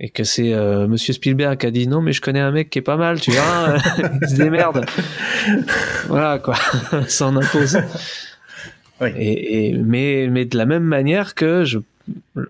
Et 0.00 0.08
que 0.10 0.24
c'est 0.24 0.52
euh, 0.52 0.88
Monsieur 0.88 1.12
Spielberg 1.12 1.56
qui 1.58 1.66
a 1.66 1.70
dit 1.70 1.86
non 1.86 2.02
mais 2.02 2.12
je 2.12 2.20
connais 2.20 2.40
un 2.40 2.50
mec 2.50 2.68
qui 2.68 2.80
est 2.80 2.82
pas 2.82 2.96
mal, 2.96 3.20
tu 3.20 3.30
vois, 3.30 3.76
il 4.22 4.28
se 4.28 4.34
démerde. 4.34 4.84
voilà 6.08 6.40
quoi, 6.40 6.56
ça 7.08 7.28
en 7.28 7.36
impose. 7.36 7.78
Et, 9.16 9.68
et- 9.70 9.78
mais, 9.78 10.28
mais 10.30 10.44
de 10.46 10.56
la 10.56 10.66
même 10.66 10.82
manière 10.84 11.34
que 11.36 11.64
je, 11.64 11.78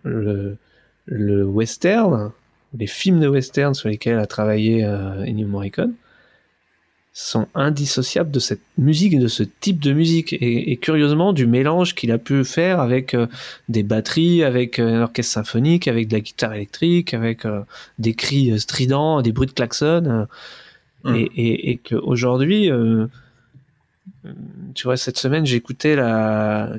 le, 0.04 0.56
le 1.06 1.44
western, 1.44 2.32
les 2.78 2.86
films 2.86 3.20
de 3.20 3.28
western 3.28 3.74
sur 3.74 3.88
lesquels 3.90 4.18
a 4.18 4.26
travaillé 4.26 4.84
euh, 4.84 5.24
Ennio 5.26 5.46
Morricone, 5.46 5.92
sont 7.16 7.46
indissociables 7.54 8.32
de 8.32 8.40
cette 8.40 8.60
musique 8.76 9.20
de 9.20 9.28
ce 9.28 9.44
type 9.44 9.78
de 9.78 9.92
musique. 9.92 10.32
Et, 10.32 10.72
et 10.72 10.76
curieusement 10.76 11.32
du 11.32 11.46
mélange 11.46 11.94
qu'il 11.94 12.10
a 12.10 12.18
pu 12.18 12.44
faire 12.44 12.80
avec 12.80 13.14
euh, 13.14 13.28
des 13.68 13.84
batteries, 13.84 14.42
avec 14.42 14.80
euh, 14.80 14.98
un 14.98 15.02
orchestre 15.02 15.32
symphonique, 15.32 15.86
avec 15.86 16.08
de 16.08 16.14
la 16.14 16.20
guitare 16.20 16.54
électrique, 16.54 17.14
avec 17.14 17.46
euh, 17.46 17.60
des 18.00 18.14
cris 18.14 18.50
euh, 18.50 18.58
stridents, 18.58 19.22
des 19.22 19.30
bruits 19.30 19.46
de 19.46 19.52
klaxon 19.52 20.26
euh, 21.06 21.14
et, 21.14 21.30
et, 21.36 21.70
et 21.70 21.76
qu'aujourd'hui 21.76 22.68
euh, 22.70 23.06
tu 24.74 24.84
vois 24.84 24.96
cette 24.96 25.18
semaine 25.18 25.46
écouté 25.46 25.94
la 25.94 26.72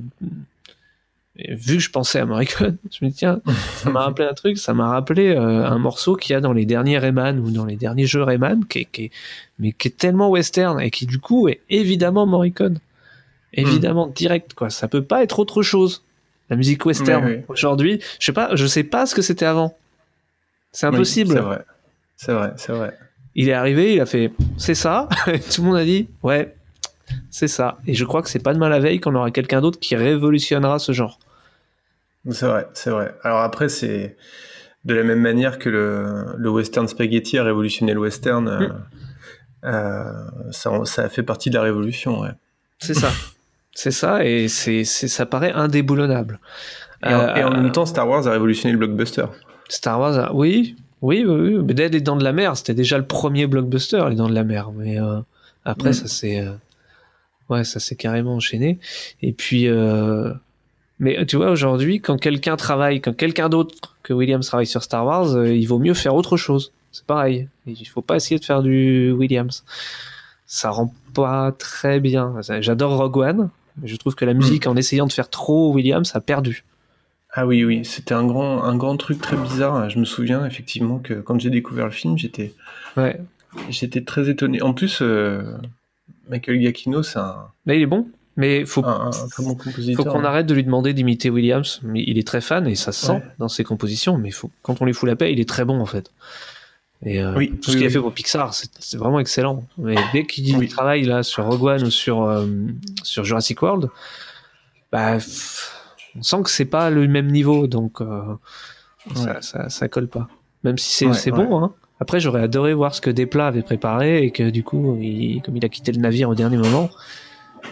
et 1.38 1.54
vu 1.56 1.76
que 1.78 1.84
je 1.84 1.90
pensais 1.92 2.20
à 2.20 2.26
Morricone, 2.26 2.78
je 2.92 3.04
me 3.06 3.10
dis 3.10 3.18
tiens, 3.18 3.42
ça 3.76 3.90
m'a 3.90 4.02
rappelé 4.04 4.28
un 4.28 4.34
truc, 4.34 4.58
ça 4.58 4.74
m'a 4.74 4.88
rappelé 4.90 5.30
euh, 5.36 5.66
un 5.66 5.78
morceau 5.78 6.16
qu'il 6.16 6.32
y 6.34 6.36
a 6.36 6.42
dans 6.42 6.54
les 6.54 6.66
derniers 6.66 6.98
Rayman 6.98 7.40
ou 7.40 7.52
dans 7.52 7.66
les 7.66 7.76
derniers 7.76 8.06
jeux 8.06 8.24
Rayman, 8.24 8.66
qui 8.66 8.80
est, 8.80 8.86
qui 8.86 9.04
est- 9.06 9.12
mais 9.60 9.72
qui 9.74 9.90
est 9.90 9.98
tellement 9.98 10.30
western 10.30 10.80
et 10.82 10.92
qui 10.92 11.06
du 11.06 11.20
coup 11.20 11.48
est 11.50 11.62
évidemment 11.70 12.26
Morricone, 12.26 12.80
évidemment 13.54 14.08
direct 14.08 14.54
quoi. 14.54 14.70
Ça 14.70 14.88
peut 14.88 15.04
pas 15.04 15.24
être 15.24 15.40
autre 15.40 15.62
chose. 15.62 16.04
La 16.50 16.56
musique 16.56 16.86
western 16.86 17.26
Oui, 17.26 17.32
oui. 17.38 17.44
aujourd'hui, 17.48 18.00
je 18.20 18.26
sais 18.28 18.34
pas, 18.34 18.56
je 18.56 18.66
sais 18.68 18.84
pas 18.84 19.06
ce 19.06 19.16
que 19.16 19.22
c'était 19.22 19.46
avant. 19.46 19.76
C'est 20.72 20.88
Oui, 20.88 20.94
impossible. 20.96 21.34
c'est 21.34 21.40
vrai. 21.40 21.66
C'est 22.18 22.34
vrai, 22.34 22.54
c'est 22.58 22.72
vrai. 22.72 22.98
Il 23.34 23.50
est 23.50 23.54
arrivé, 23.54 23.94
il 23.96 24.00
a 24.02 24.06
fait 24.06 24.32
c'est 24.58 24.76
ça? 24.76 25.10
Tout 25.26 25.62
le 25.64 25.68
monde 25.68 25.78
a 25.78 25.84
dit 25.86 26.08
ouais, 26.24 26.54
c'est 27.32 27.48
ça. 27.48 27.78
Et 27.88 27.94
je 27.94 28.06
crois 28.06 28.22
que 28.22 28.30
c'est 28.30 28.40
pas 28.44 28.54
demain 28.54 28.70
la 28.70 28.80
veille 28.80 29.00
qu'on 29.00 29.16
aura 29.16 29.32
quelqu'un 29.32 29.60
d'autre 29.62 29.80
qui 29.80 29.96
révolutionnera 29.96 30.80
ce 30.80 30.92
genre. 30.92 31.20
C'est 32.32 32.48
vrai, 32.48 32.68
c'est 32.74 32.90
vrai. 32.90 33.16
Alors 33.24 33.40
après, 33.42 33.70
c'est 33.70 34.18
de 34.86 34.94
la 34.94 35.04
même 35.04 35.20
manière 35.22 35.58
que 35.60 35.70
le, 35.70 36.26
le 36.38 36.50
western 36.50 36.88
spaghetti 36.88 37.38
a 37.38 37.44
révolutionné 37.44 37.94
le 37.94 38.00
western. 38.00 38.48
euh, 38.48 38.70
euh, 39.66 40.12
ça, 40.52 40.72
ça 40.86 41.04
a 41.04 41.10
fait 41.10 41.24
partie 41.24 41.50
de 41.50 41.56
la 41.56 41.62
révolution, 41.64 42.20
ouais. 42.22 42.30
C'est 42.80 42.94
ça. 42.94 43.12
c'est 43.74 43.92
ça 43.92 44.24
et 44.26 44.48
c'est, 44.48 44.84
c'est, 44.84 45.08
ça 45.08 45.26
paraît 45.26 45.52
indéboulonnable. 45.52 46.40
Et, 47.04 47.14
en, 47.14 47.36
et 47.36 47.44
en 47.44 47.52
Euh, 47.54 47.62
même 47.62 47.72
temps, 47.72 47.86
Star 47.86 48.08
Wars 48.08 48.28
a 48.28 48.32
révolutionné 48.32 48.72
le 48.74 48.78
blockbuster. 48.80 49.26
Star 49.70 50.00
Wars, 50.00 50.18
a- 50.18 50.34
oui, 50.34 50.76
oui, 51.02 51.24
oui, 51.28 51.56
oui. 51.56 51.64
Mais 51.66 51.74
dès 51.74 51.90
les 51.90 52.02
Dents 52.02 52.16
de 52.16 52.24
la 52.24 52.32
Mer, 52.34 52.56
c'était 52.58 52.74
déjà 52.74 52.98
le 52.98 53.06
premier 53.06 53.48
blockbuster, 53.48 54.04
les 54.10 54.16
Dents 54.16 54.30
de 54.30 54.36
la 54.36 54.44
Mer. 54.44 54.72
Mais 54.72 54.98
après, 55.66 55.90
Mm. 55.90 55.94
ça 55.94 56.08
s'est, 56.08 56.48
ouais, 57.50 57.64
ça 57.64 57.80
s'est 57.80 57.96
carrément 57.96 58.36
enchaîné. 58.36 58.80
Et 59.22 59.34
puis, 59.34 59.68
mais 61.00 61.26
tu 61.26 61.36
vois, 61.36 61.52
aujourd'hui, 61.52 62.00
quand 62.00 62.18
quelqu'un 62.18 62.56
travaille, 62.56 63.02
quand 63.02 63.16
quelqu'un 63.16 63.50
d'autre 63.50 63.96
que 64.04 64.14
Williams 64.14 64.48
travaille 64.48 64.68
sur 64.68 64.84
Star 64.84 65.06
Wars, 65.06 65.36
euh, 65.36 65.54
il 65.54 65.66
vaut 65.68 65.80
mieux 65.80 65.94
faire 65.94 66.16
autre 66.16 66.38
chose. 66.38 66.72
C'est 66.92 67.06
pareil. 67.06 67.50
Il 67.68 67.86
faut 67.86 68.02
pas 68.02 68.16
essayer 68.16 68.40
de 68.40 68.46
faire 68.46 68.62
du 68.64 69.12
Williams. 69.12 69.66
Ça 70.46 70.70
rend 70.70 70.94
pas 71.14 71.52
très 71.52 72.00
bien. 72.00 72.36
J'adore 72.62 72.98
Rogue 72.98 73.18
One, 73.18 73.50
mais 73.82 73.88
je 73.88 73.96
trouve 73.98 74.16
que 74.16 74.24
la 74.26 74.34
musique, 74.34 74.68
en 74.68 74.76
essayant 74.78 75.06
de 75.08 75.12
faire 75.12 75.30
trop 75.30 75.74
Williams, 75.74 76.16
a 76.16 76.22
perdu. 76.22 76.64
Ah 77.38 77.46
oui, 77.46 77.66
oui, 77.66 77.84
c'était 77.84 78.14
un 78.14 78.26
grand, 78.26 78.64
un 78.64 78.78
grand 78.78 78.96
truc 78.96 79.20
très 79.20 79.36
bizarre. 79.36 79.90
Je 79.90 80.00
me 80.00 80.06
souviens 80.06 80.46
effectivement 80.46 81.00
que 81.00 81.16
quand 81.16 81.38
j'ai 81.40 81.50
découvert 81.50 81.86
le 81.86 81.92
film, 81.92 82.18
j'étais, 82.18 82.54
Ouais. 82.96 83.20
j'étais 83.70 84.02
très 84.06 84.30
étonné. 84.30 84.62
En 84.62 84.74
plus, 84.74 85.00
euh, 85.02 85.44
Michael 86.30 86.62
Giacchino, 86.62 87.04
c'est 87.04 87.20
un, 87.20 87.48
Mais 87.66 87.76
il 87.78 87.82
est 87.82 87.88
bon. 87.88 88.08
Mais 88.38 88.66
faut, 88.66 88.84
un, 88.86 89.10
un 89.10 89.30
faut 89.30 90.04
qu'on 90.04 90.24
arrête 90.26 90.46
de 90.46 90.54
lui 90.54 90.64
demander 90.64 90.94
d'imiter 90.94 91.30
Williams. 91.30 91.80
Mais 91.84 92.04
il 92.06 92.18
est 92.18 92.28
très 92.28 92.42
fan 92.42 92.68
et 92.68 92.76
ça 92.76 92.92
se 92.92 93.06
sent 93.06 93.12
Ouais. 93.14 93.24
dans 93.40 93.48
ses 93.48 93.64
compositions. 93.64 94.18
Mais 94.18 94.32
faut, 94.32 94.52
quand 94.62 94.82
on 94.82 94.86
lui 94.86 94.94
fout 94.94 95.08
la 95.08 95.16
paix, 95.16 95.32
il 95.32 95.40
est 95.40 95.48
très 95.48 95.64
bon 95.66 95.80
en 95.80 95.86
fait. 95.86 96.12
Et 97.06 97.22
euh, 97.22 97.34
Oui, 97.36 97.52
tout 97.62 97.72
ce 97.72 97.72
oui, 97.72 97.78
qu'il 97.78 97.84
a 97.84 97.88
oui. 97.88 97.94
fait 97.94 98.00
pour 98.00 98.14
Pixar, 98.14 98.54
c'est 98.54 98.98
vraiment 98.98 99.20
excellent. 99.20 99.64
Mais 99.78 99.96
dès 100.14 100.26
qu'il 100.26 100.68
travaille 100.70 101.04
là 101.04 101.24
sur 101.24 101.46
Rogue 101.46 101.64
One 101.64 101.84
ou 101.84 101.92
sur 101.92 102.24
euh, 102.24 102.46
sur 103.04 103.24
Jurassic 103.24 103.62
World, 103.62 103.90
bah, 104.92 105.18
on 106.18 106.24
sent 106.24 106.38
que 106.44 106.50
c'est 106.50 106.66
pas 106.66 106.90
le 106.90 107.08
même 107.08 107.28
niveau, 107.32 107.68
donc 107.68 108.02
euh, 108.02 108.22
ça, 109.16 109.42
ça, 109.42 109.70
ça 109.70 109.88
colle 109.88 110.08
pas. 110.08 110.28
Même 110.64 110.78
si 110.78 111.08
c'est 111.14 111.32
bon. 111.32 111.64
Hein. 111.64 111.74
Après, 112.00 112.20
j'aurais 112.20 112.42
adoré 112.42 112.74
voir 112.74 112.94
ce 112.96 113.00
que 113.02 113.10
Desplat 113.10 113.48
avait 113.48 113.62
préparé 113.62 114.24
et 114.24 114.32
que 114.32 114.50
du 114.50 114.64
coup, 114.64 114.98
il, 115.00 115.42
comme 115.42 115.56
il 115.56 115.64
a 115.64 115.70
quitté 115.70 115.92
le 115.94 116.00
navire 116.02 116.28
au 116.30 116.36
dernier 116.36 116.58
moment, 116.58 116.90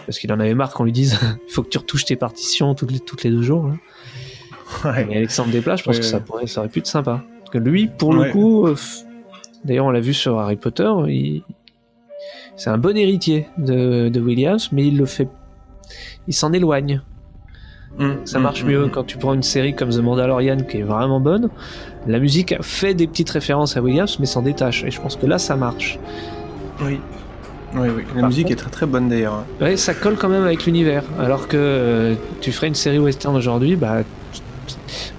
parce 0.06 0.18
qu'il 0.18 0.32
en 0.32 0.40
avait 0.40 0.54
marre 0.54 0.72
qu'on 0.72 0.84
lui 0.84 0.92
dise 0.92 1.18
il 1.48 1.52
faut 1.52 1.62
que 1.62 1.68
tu 1.68 1.78
retouches 1.78 2.04
tes 2.04 2.16
partitions 2.16 2.74
toutes 2.74 2.90
les, 2.92 3.00
toutes 3.00 3.22
les 3.24 3.30
deux 3.30 3.42
jours. 3.42 3.68
là. 3.68 5.00
Et 5.08 5.16
Alexandre 5.18 5.50
Desplat, 5.50 5.76
je 5.76 5.84
pense 5.84 5.94
Ouais, 5.96 6.00
que 6.00 6.06
ça, 6.06 6.16
ouais. 6.18 6.22
pourrait, 6.24 6.46
ça 6.46 6.60
aurait 6.60 6.68
pu 6.68 6.80
être 6.80 6.86
sympa. 6.86 7.22
Parce 7.40 7.50
que 7.50 7.58
lui, 7.58 7.86
pour 7.88 8.12
le 8.12 8.20
Ouais. 8.22 8.30
coup, 8.30 8.66
euh, 8.66 8.74
d'ailleurs, 9.64 9.86
on 9.86 9.90
l'a 9.90 10.00
vu 10.00 10.14
sur 10.14 10.38
Harry 10.38 10.56
Potter, 10.56 10.90
il- 11.08 11.42
c'est 12.56 12.70
un 12.70 12.78
bon 12.78 12.96
héritier 12.96 13.46
de, 13.58 14.08
de 14.08 14.20
Williams, 14.20 14.70
mais 14.72 14.86
il 14.86 14.96
le 14.96 15.06
fait. 15.06 15.28
Il 16.28 16.34
s'en 16.34 16.52
éloigne. 16.52 17.02
Mm, 17.98 18.12
Ça 18.24 18.38
mm, 18.38 18.42
marche 18.42 18.64
mm, 18.64 18.68
mieux 18.68 18.88
quand 18.88 19.04
tu 19.04 19.18
prends 19.18 19.34
une 19.34 19.42
série 19.42 19.74
comme 19.74 19.90
The 19.90 19.98
Mandalorian 19.98 20.58
qui 20.68 20.78
est 20.78 20.82
vraiment 20.82 21.20
bonne. 21.20 21.50
La 22.06 22.18
musique 22.18 22.54
fait 22.62 22.94
des 22.94 23.06
petites 23.06 23.30
références 23.30 23.76
à 23.76 23.82
Williams, 23.82 24.18
mais 24.18 24.26
s'en 24.26 24.42
détache. 24.42 24.82
Et 24.84 24.90
je 24.90 25.00
pense 25.00 25.16
que 25.16 25.26
là, 25.26 25.38
ça 25.38 25.54
marche. 25.56 25.98
Oui. 26.82 26.98
Oui, 27.74 27.88
oui. 27.96 28.04
La 28.14 28.20
Par 28.20 28.28
musique 28.28 28.44
contre- 28.46 28.52
est 28.52 28.62
très 28.62 28.70
très 28.70 28.86
bonne 28.86 29.08
d'ailleurs. 29.08 29.34
hein. 29.34 29.44
Ouais, 29.60 29.76
ça 29.76 29.94
colle 29.94 30.16
quand 30.16 30.28
même 30.28 30.44
avec 30.44 30.64
l'univers. 30.64 31.02
Alors 31.18 31.48
que 31.48 31.56
euh, 31.58 32.14
tu 32.40 32.52
ferais 32.52 32.68
une 32.68 32.74
série 32.74 32.98
western 32.98 33.34
aujourd'hui, 33.36 33.76
bah. 33.76 34.02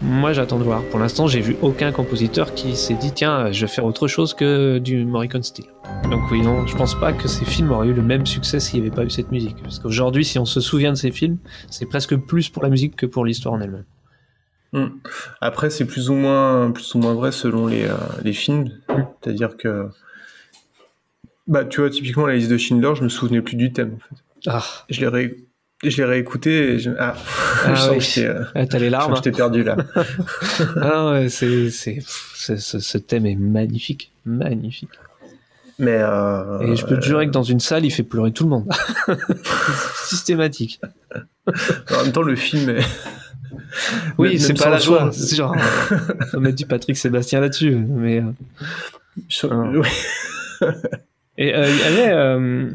Moi, 0.01 0.33
j'attends 0.33 0.57
de 0.57 0.63
voir. 0.63 0.81
Pour 0.83 0.99
l'instant, 0.99 1.27
j'ai 1.27 1.41
vu 1.41 1.55
aucun 1.61 1.91
compositeur 1.91 2.53
qui 2.53 2.75
s'est 2.75 2.93
dit 2.95 3.11
tiens, 3.13 3.51
je 3.51 3.61
vais 3.61 3.71
faire 3.71 3.85
autre 3.85 4.07
chose 4.07 4.33
que 4.33 4.77
du 4.77 5.05
Morricone 5.05 5.43
style. 5.43 5.65
Donc 6.09 6.21
oui, 6.31 6.41
non, 6.41 6.65
je 6.67 6.75
pense 6.75 6.95
pas 6.99 7.13
que 7.13 7.27
ces 7.27 7.45
films 7.45 7.71
auraient 7.71 7.87
eu 7.87 7.93
le 7.93 8.01
même 8.01 8.25
succès 8.25 8.59
s'il 8.59 8.81
n'y 8.81 8.87
avait 8.87 8.95
pas 8.95 9.03
eu 9.03 9.09
cette 9.09 9.31
musique. 9.31 9.57
Parce 9.63 9.79
qu'aujourd'hui, 9.79 10.23
si 10.25 10.37
on 10.39 10.45
se 10.45 10.59
souvient 10.61 10.91
de 10.91 10.97
ces 10.97 11.11
films, 11.11 11.37
c'est 11.69 11.85
presque 11.87 12.15
plus 12.15 12.49
pour 12.49 12.63
la 12.63 12.69
musique 12.69 12.95
que 12.95 13.05
pour 13.05 13.25
l'histoire 13.25 13.53
en 13.55 13.61
elle-même. 13.61 13.85
Mm. 14.73 14.87
Après, 15.41 15.69
c'est 15.69 15.85
plus 15.85 16.09
ou 16.09 16.13
moins, 16.13 16.71
plus 16.71 16.93
ou 16.95 16.99
moins 16.99 17.13
vrai 17.13 17.31
selon 17.31 17.67
les, 17.67 17.83
euh, 17.85 17.93
les 18.23 18.33
films. 18.33 18.69
Mm. 18.89 18.93
C'est-à-dire 19.21 19.57
que, 19.57 19.87
bah, 21.47 21.65
tu 21.65 21.81
vois, 21.81 21.89
typiquement 21.89 22.25
la 22.25 22.35
liste 22.35 22.49
de 22.51 22.57
Schindler, 22.57 22.93
je 22.95 23.03
me 23.03 23.09
souvenais 23.09 23.41
plus 23.41 23.55
du 23.55 23.71
thème. 23.71 23.95
En 23.95 23.99
fait. 23.99 24.21
Ah, 24.47 24.63
Je 24.89 25.01
l'ai 25.01 25.07
ré... 25.07 25.37
je 25.83 25.97
l'ai 25.97 26.05
réécouté 26.05 26.73
et 26.73 26.79
je... 26.79 26.91
ah, 26.99 27.15
Ah 27.65 27.73
je 27.75 27.79
sens 27.79 27.89
oui. 27.91 27.97
que 27.97 28.03
j'étais, 28.03 28.27
euh, 28.27 28.43
Ah, 28.55 28.65
t'as 28.67 28.79
les 28.79 28.85
je 28.87 28.91
sens 28.91 28.99
larmes. 28.99 29.11
que 29.11 29.17
j'étais 29.17 29.31
perdu 29.31 29.63
là. 29.63 29.77
ah 30.81 31.11
ouais, 31.11 31.29
c'est, 31.29 31.69
c'est, 31.71 31.99
ce, 32.03 32.97
thème 32.97 33.25
est 33.25 33.35
magnifique, 33.35 34.11
magnifique. 34.25 34.89
Mais 35.77 35.97
euh, 35.99 36.61
Et 36.61 36.75
je 36.77 36.85
peux 36.85 36.97
te 36.97 37.05
jurer 37.05 37.25
que 37.27 37.31
dans 37.31 37.43
une 37.43 37.59
salle, 37.59 37.83
il 37.85 37.91
fait 37.91 38.03
pleurer 38.03 38.31
tout 38.31 38.45
le 38.45 38.49
monde. 38.51 38.65
Systématique. 40.05 40.79
en 41.47 42.03
même 42.03 42.11
temps, 42.13 42.21
le 42.21 42.35
film 42.37 42.69
est. 42.69 42.81
Oui, 44.17 44.29
Même- 44.29 44.39
c'est 44.39 44.47
même 44.53 44.57
pas 44.57 44.69
la 44.69 44.77
joie. 44.77 45.09
C'est 45.11 45.35
genre, 45.35 45.53
on 46.33 46.45
a 46.45 46.51
dit 46.53 46.63
Patrick 46.65 46.95
Sébastien 46.95 47.41
là-dessus, 47.41 47.75
mais. 47.75 48.19
euh, 48.21 48.31
Je- 49.27 49.47
Ah. 50.61 50.67
Et 51.37 51.53
euh, 51.53 51.69
il 51.69 51.77
y 51.77 51.83
avait, 51.83 52.11
euh, 52.11 52.69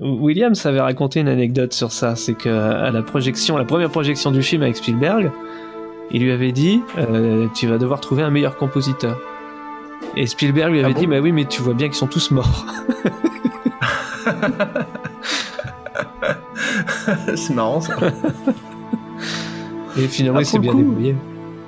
Williams 0.00 0.66
avait 0.66 0.80
raconté 0.80 1.20
une 1.20 1.28
anecdote 1.28 1.72
sur 1.72 1.92
ça, 1.92 2.16
c'est 2.16 2.34
que 2.34 2.48
à 2.48 2.90
la 2.90 3.02
projection, 3.02 3.56
la 3.56 3.64
première 3.64 3.90
projection 3.90 4.32
du 4.32 4.42
film 4.42 4.62
avec 4.62 4.76
Spielberg, 4.76 5.30
il 6.10 6.22
lui 6.22 6.32
avait 6.32 6.52
dit 6.52 6.82
euh, 6.98 7.46
Tu 7.54 7.66
vas 7.66 7.78
devoir 7.78 8.00
trouver 8.00 8.22
un 8.22 8.30
meilleur 8.30 8.56
compositeur. 8.56 9.18
Et 10.16 10.26
Spielberg 10.26 10.72
lui 10.72 10.80
avait 10.80 10.90
Ah 10.90 10.94
bon 10.94 11.00
dit 11.00 11.06
Bah 11.06 11.20
oui, 11.20 11.32
mais 11.32 11.44
tu 11.44 11.62
vois 11.62 11.74
bien 11.74 11.86
qu'ils 11.86 11.96
sont 11.96 12.08
tous 12.08 12.30
morts. 12.32 12.66
c'est 17.36 17.54
marrant 17.54 17.80
ça. 17.80 17.94
Et 19.96 20.08
finalement, 20.08 20.38
Ah, 20.38 20.42
il 20.42 20.46
s'est 20.46 20.58
bien 20.58 20.74
débrouillé. 20.74 21.14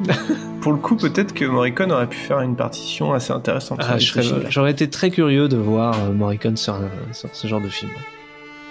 Pour 0.60 0.72
le 0.72 0.78
coup, 0.78 0.96
peut-être 0.96 1.32
que 1.32 1.44
Morricone 1.44 1.92
aurait 1.92 2.08
pu 2.08 2.16
faire 2.18 2.40
une 2.40 2.56
partition 2.56 3.12
assez 3.12 3.32
intéressante. 3.32 3.80
Ah. 3.82 3.96
J'aurais 4.50 4.72
été 4.72 4.90
très 4.90 5.10
curieux 5.10 5.48
de 5.48 5.56
voir 5.56 5.94
euh, 5.98 6.12
Morricone 6.12 6.56
sur, 6.56 6.74
un- 6.74 6.90
sur 7.12 7.28
ce 7.32 7.46
genre 7.46 7.60
de 7.60 7.68
film. 7.68 7.90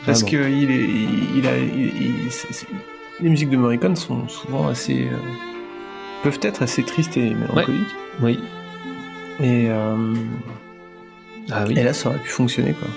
Parce 0.05 0.23
que 0.23 0.35
il 0.49 0.69
est, 0.69 0.83
il, 0.83 1.37
il 1.37 1.47
a, 1.47 1.57
il- 1.57 2.25
il- 2.25 2.31
c'est- 2.31 2.51
c'est- 2.53 2.67
les 3.21 3.29
musiques 3.29 3.49
de 3.49 3.57
Morricone 3.57 3.95
sont 3.95 4.27
souvent 4.27 4.67
assez, 4.67 5.07
euh, 5.11 5.17
peuvent 6.23 6.39
être 6.43 6.61
assez 6.61 6.83
tristes 6.83 7.17
et 7.17 7.33
mélancoliques. 7.33 7.95
Oui. 8.21 8.39
Et, 9.41 9.67
euh, 9.69 10.13
Ah 11.51 11.63
oui. 11.67 11.73
et 11.77 11.83
là, 11.83 11.93
ça 11.93 12.09
aurait 12.09 12.19
pu 12.19 12.29
fonctionner 12.29 12.73
quoi. 12.73 12.87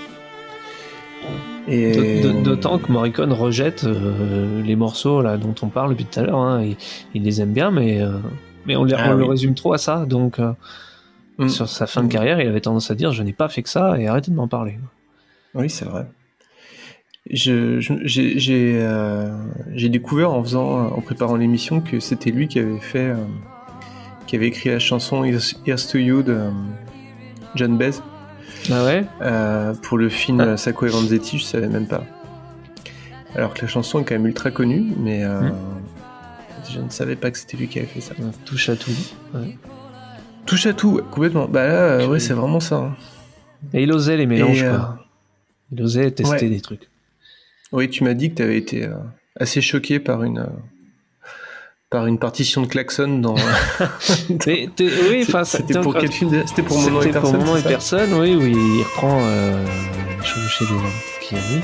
Et 1.67 2.21
D'aut- 2.21 2.31
d'aut- 2.33 2.41
D'autant 2.41 2.77
que 2.79 2.91
Morricone 2.91 3.31
rejette 3.33 3.83
euh, 3.83 4.61
les 4.63 4.75
morceaux 4.75 5.21
là 5.21 5.37
dont 5.37 5.53
on 5.61 5.67
parle 5.67 5.89
depuis 5.91 6.05
tout 6.05 6.19
à 6.19 6.23
l'heure. 6.23 6.37
hein. 6.39 6.63
Il, 6.63 6.77
il 7.13 7.23
les 7.23 7.41
aime 7.41 7.53
bien, 7.53 7.69
mais, 7.71 8.01
euh, 8.01 8.17
mais 8.65 8.75
on, 8.75 8.83
les- 8.85 8.95
Ah 8.97 9.09
on 9.11 9.13
le 9.15 9.25
résume 9.25 9.53
trop 9.55 9.73
à 9.73 9.77
ça. 9.77 10.05
Donc, 10.05 10.39
euh, 10.39 10.51
Mm. 11.37 11.47
sur 11.49 11.69
sa 11.69 11.87
fin 11.87 12.03
de 12.03 12.11
carrière, 12.11 12.41
il 12.41 12.47
avait 12.49 12.59
tendance 12.59 12.91
à 12.91 12.95
dire 12.95 13.11
Je 13.13 13.23
n'ai 13.23 13.31
pas 13.33 13.47
fait 13.47 13.61
que 13.63 13.69
ça 13.69 13.97
et 13.99 14.07
arrêtez 14.07 14.29
de 14.31 14.35
m'en 14.35 14.47
parler. 14.49 14.77
Oui, 15.55 15.69
c'est 15.69 15.85
vrai. 15.85 16.05
J'ai 19.75 19.89
découvert 19.89 20.31
en 20.31 20.43
faisant, 20.43 20.87
en 20.87 21.01
préparant 21.01 21.35
l'émission 21.35 21.79
que 21.81 21.99
c'était 21.99 22.31
lui 22.31 22.47
qui 22.47 22.59
avait 22.59 22.79
fait, 22.79 23.13
qui 24.27 24.35
avait 24.35 24.47
écrit 24.47 24.69
la 24.69 24.79
chanson 24.79 25.23
Here's, 25.23 25.87
to 25.91 25.97
You 25.97 26.23
de 26.23 26.39
John 27.55 27.77
Baez 27.77 27.91
Ah 28.71 28.85
ouais 28.85 29.05
euh, 29.21 29.73
pour 29.73 29.97
le 29.97 30.09
film 30.09 30.39
Ah. 30.41 30.57
Sacco 30.57 30.85
et 30.85 30.89
Vanzetti, 30.89 31.37
je 31.39 31.43
savais 31.43 31.67
même 31.67 31.87
pas. 31.87 32.03
Alors 33.35 33.53
que 33.53 33.61
la 33.61 33.67
chanson 33.67 33.99
est 33.99 34.03
quand 34.03 34.15
même 34.15 34.25
ultra 34.27 34.51
connue, 34.51 34.93
mais 34.97 35.23
euh, 35.23 35.41
Mm. 35.41 35.55
je 36.73 36.79
ne 36.81 36.89
savais 36.89 37.15
pas 37.15 37.31
que 37.31 37.37
c'était 37.37 37.57
lui 37.57 37.67
qui 37.67 37.79
avait 37.79 37.87
fait 37.87 38.01
ça. 38.01 38.13
Touche 38.45 38.69
à 38.69 38.75
tout. 38.75 38.91
ouais. 39.35 39.57
Touche 40.45 40.65
à 40.65 40.73
tout, 40.73 41.01
complètement. 41.11 41.47
Bah 41.47 41.65
là, 41.67 41.73
euh, 41.73 42.07
ouais, 42.07 42.19
c'est 42.19 42.33
vraiment 42.33 42.59
ça. 42.59 42.77
hein. 42.77 42.95
Et 43.73 43.83
il 43.83 43.91
osait 43.91 44.17
les 44.17 44.25
mélanges. 44.25 44.63
Euh, 44.63 44.75
quoi. 44.77 45.05
Il 45.71 45.81
osait 45.83 46.09
tester 46.11 46.31
ouais. 46.45 46.49
des 46.49 46.61
trucs. 46.61 46.89
Oui, 47.71 47.87
tu 47.89 48.03
m'as 48.03 48.15
dit 48.15 48.31
que 48.31 48.35
tu 48.35 48.41
avais 48.41 48.57
été 48.57 48.89
assez 49.39 49.61
choqué 49.61 49.99
par 49.99 50.23
une, 50.23 50.47
par 51.89 52.05
une 52.05 52.19
partition 52.19 52.61
de 52.61 52.67
klaxon 52.67 53.19
dans. 53.19 53.35
Oui, 54.47 55.25
enfin, 55.27 55.43
C'était 55.43 55.79
pour 55.79 55.95
quel 55.95 56.11
film 56.11 56.43
C'était 56.45 56.61
pour 56.63 56.77
Moment 56.79 57.01
et 57.01 57.05
C'était 57.05 57.19
pour 57.19 57.31
Personne. 57.31 57.39
Moment 57.45 57.57
et 57.57 57.61
Personne, 57.63 58.13
oui, 58.13 58.35
où 58.35 58.45
il 58.45 58.83
reprend 58.83 59.19
euh, 59.23 59.65
Chevaucher 60.23 60.65
des 60.65 61.25
qui 61.25 61.35
a 61.35 61.37
mis 61.37 61.61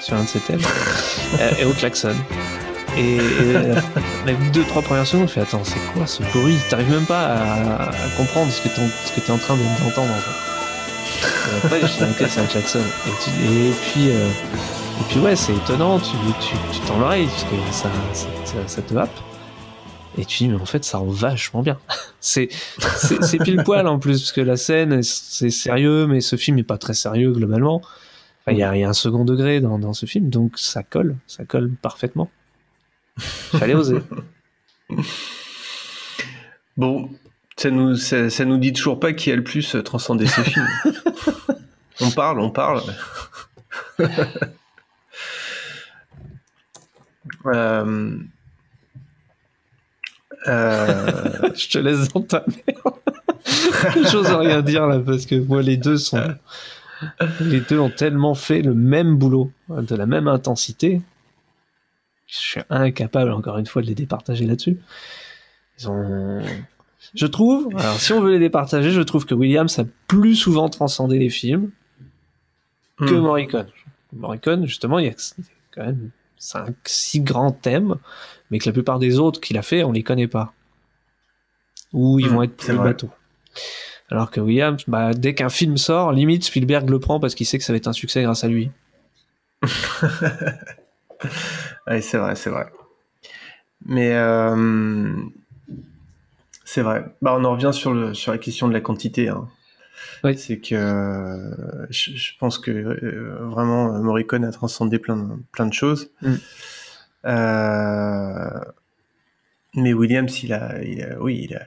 sur 0.00 0.16
un 0.16 0.22
de 0.24 0.28
ses 0.28 0.40
thèmes, 0.40 0.60
euh, 1.40 1.50
et 1.60 1.64
au 1.64 1.70
klaxon. 1.72 2.14
Et, 2.96 3.16
et 3.16 3.20
euh, 3.20 3.74
les 4.26 4.34
deux, 4.52 4.64
trois 4.64 4.82
premières 4.82 5.06
secondes, 5.06 5.26
tu 5.28 5.34
fais 5.34 5.40
Attends, 5.42 5.62
c'est 5.64 5.78
quoi 5.94 6.06
ce 6.06 6.22
bruit? 6.22 6.56
T'arrives 6.68 6.90
même 6.90 7.06
pas 7.06 7.22
à, 7.26 7.82
à 7.90 8.08
comprendre 8.16 8.50
ce 8.50 8.60
que 8.62 8.68
t'es 8.68 8.80
en, 8.80 8.88
ce 9.04 9.12
que 9.12 9.20
t'es 9.20 9.32
en 9.32 9.38
train 9.38 9.54
de- 9.56 9.84
d'entendre. 9.84 10.10
En 10.12 10.18
fait. 10.18 11.50
Et 11.52 11.66
après, 11.66 11.80
je 11.80 11.86
dis 12.04 12.10
Ok, 12.22 12.28
c'est 12.28 12.40
un 12.40 12.44
klaxon. 12.46 12.80
Et, 12.80 13.10
tu- 13.24 13.30
et 13.30 13.70
puis, 13.70 14.08
euh, 14.10 14.28
et 15.00 15.04
puis, 15.08 15.20
ouais, 15.20 15.36
c'est 15.36 15.52
étonnant, 15.54 15.98
tu, 16.00 16.10
tu, 16.40 16.54
tu 16.72 16.80
tends 16.80 16.98
l'oreille, 16.98 17.26
parce 17.26 17.44
que 17.44 17.56
ça, 17.70 17.88
ça, 18.12 18.26
ça- 18.44 18.66
ça 18.66 18.82
te 18.82 18.94
happe. 18.94 19.10
Et 20.18 20.24
tu 20.24 20.44
dis, 20.44 20.48
mais 20.48 20.60
en 20.60 20.66
fait, 20.66 20.84
ça 20.84 20.98
rend 20.98 21.08
vachement 21.08 21.62
bien. 21.62 21.78
c'est, 22.20 22.48
pile 23.42 23.62
poil 23.64 23.86
en 23.86 23.98
plus, 23.98 24.20
parce 24.20 24.32
que 24.32 24.40
la 24.40 24.56
scène, 24.56 25.02
c'est 25.02 25.50
sérieux, 25.50 26.06
mais 26.06 26.20
ce 26.20 26.36
film 26.36 26.58
est 26.58 26.64
pas 26.64 26.78
très 26.78 26.94
sérieux 26.94 27.32
globalement. 27.32 27.76
Enfin, 27.76 28.52
Il 28.52 28.58
y, 28.58 28.62
a, 28.62 28.74
il 28.76 28.80
y 28.80 28.84
a 28.84 28.88
un 28.88 28.94
second 28.94 29.24
degré 29.24 29.60
dans, 29.60 29.78
dans 29.78 29.92
ce 29.92 30.06
film, 30.06 30.28
donc 30.28 30.58
ça 30.58 30.82
colle, 30.82 31.16
ça 31.26 31.44
colle 31.44 31.70
parfaitement. 31.80 32.30
Fallait 33.16 33.74
oser. 33.74 33.98
Bon, 36.78 37.10
ça 37.56 37.70
nous, 37.70 37.96
ça, 37.96 38.30
ça 38.30 38.46
nous 38.46 38.56
dit 38.56 38.72
toujours 38.72 38.98
pas 38.98 39.12
qui 39.12 39.30
a 39.30 39.36
le 39.36 39.44
plus 39.44 39.76
transcendé 39.84 40.26
ce 40.26 40.40
film. 40.40 40.66
on 42.00 42.10
parle, 42.10 42.40
on 42.40 42.50
parle. 42.50 42.82
Euh, 47.46 48.16
euh, 50.48 51.50
Je 51.54 51.68
te 51.68 51.78
laisse 51.78 52.08
dans 52.12 52.22
ta 52.22 52.44
merde. 52.46 54.04
J'ose 54.10 54.30
rien 54.32 54.62
dire 54.62 54.86
là, 54.86 55.00
parce 55.00 55.26
que 55.26 55.34
moi, 55.36 55.62
les 55.62 55.76
deux 55.76 55.96
sont. 55.96 56.34
Les 57.40 57.60
deux 57.60 57.80
ont 57.80 57.90
tellement 57.90 58.34
fait 58.34 58.62
le 58.62 58.74
même 58.74 59.16
boulot, 59.16 59.50
de 59.68 59.96
la 59.96 60.06
même 60.06 60.28
intensité. 60.28 61.02
Je 62.28 62.36
suis 62.36 62.60
incapable, 62.70 63.32
encore 63.32 63.58
une 63.58 63.66
fois, 63.66 63.82
de 63.82 63.88
les 63.88 63.94
départager 63.96 64.46
là-dessus. 64.46 64.78
Ils 65.78 65.90
ont. 65.90 66.40
Je 67.14 67.26
trouve, 67.26 67.68
alors 67.76 67.98
si 67.98 68.12
on 68.12 68.20
veut 68.20 68.30
les 68.30 68.38
départager, 68.38 68.92
je 68.92 69.00
trouve 69.00 69.26
que 69.26 69.34
Williams 69.34 69.78
a 69.80 69.84
plus 70.06 70.36
souvent 70.36 70.68
transcendé 70.68 71.18
les 71.18 71.30
films 71.30 71.70
que 72.98 73.14
Hmm. 73.14 73.18
Morricone. 73.18 73.66
Morricone, 74.12 74.66
justement, 74.66 74.98
il 74.98 75.06
y 75.06 75.08
a 75.08 75.14
quand 75.74 75.84
même 75.84 76.10
5, 76.38 76.74
6 76.84 77.20
grands 77.20 77.52
thèmes, 77.52 77.96
mais 78.52 78.60
que 78.60 78.66
la 78.68 78.72
plupart 78.72 79.00
des 79.00 79.18
autres 79.18 79.40
qu'il 79.40 79.58
a 79.58 79.62
fait, 79.62 79.82
on 79.82 79.90
les 79.90 80.04
connaît 80.04 80.28
pas. 80.28 80.52
Ou 81.92 82.20
ils 82.20 82.28
Hmm, 82.28 82.34
vont 82.34 82.42
être 82.44 82.56
plus 82.56 82.76
bateaux. 82.84 83.10
Alors 84.10 84.30
que 84.30 84.40
Williams, 84.40 84.82
bah, 84.86 85.12
dès 85.14 85.34
qu'un 85.34 85.48
film 85.48 85.76
sort, 85.78 86.12
limite 86.12 86.44
Spielberg 86.44 86.88
le 86.88 87.00
prend 87.00 87.18
parce 87.18 87.34
qu'il 87.34 87.46
sait 87.46 87.58
que 87.58 87.64
ça 87.64 87.72
va 87.72 87.78
être 87.78 87.88
un 87.88 87.92
succès 87.92 88.22
grâce 88.22 88.44
à 88.44 88.48
lui. 88.48 88.70
Ouais, 91.86 92.00
c'est 92.00 92.18
vrai, 92.18 92.34
c'est 92.34 92.50
vrai. 92.50 92.66
Mais 93.86 94.12
euh, 94.14 95.14
c'est 96.64 96.82
vrai. 96.82 97.04
Bah, 97.22 97.36
on 97.38 97.44
en 97.44 97.52
revient 97.52 97.70
sur, 97.72 97.92
le, 97.92 98.14
sur 98.14 98.32
la 98.32 98.38
question 98.38 98.68
de 98.68 98.72
la 98.72 98.80
quantité. 98.80 99.28
hein. 99.28 99.48
Oui. 100.24 100.36
C'est 100.36 100.58
que 100.58 101.50
je, 101.90 102.10
je 102.12 102.32
pense 102.38 102.58
que 102.58 102.70
euh, 102.70 103.36
vraiment 103.40 103.92
Morricone 104.00 104.44
a 104.44 104.50
transcendé 104.52 104.98
plein 104.98 105.16
de, 105.16 105.28
plein 105.52 105.66
de 105.66 105.72
choses. 105.72 106.10
Mm. 106.22 106.34
Euh, 107.24 108.60
mais 109.74 109.92
Williams, 109.92 110.42
il 110.42 110.52
a, 110.52 110.82
il 110.82 111.02
a- 111.02 111.18
oui, 111.20 111.46
il 111.48 111.54
a, 111.56 111.62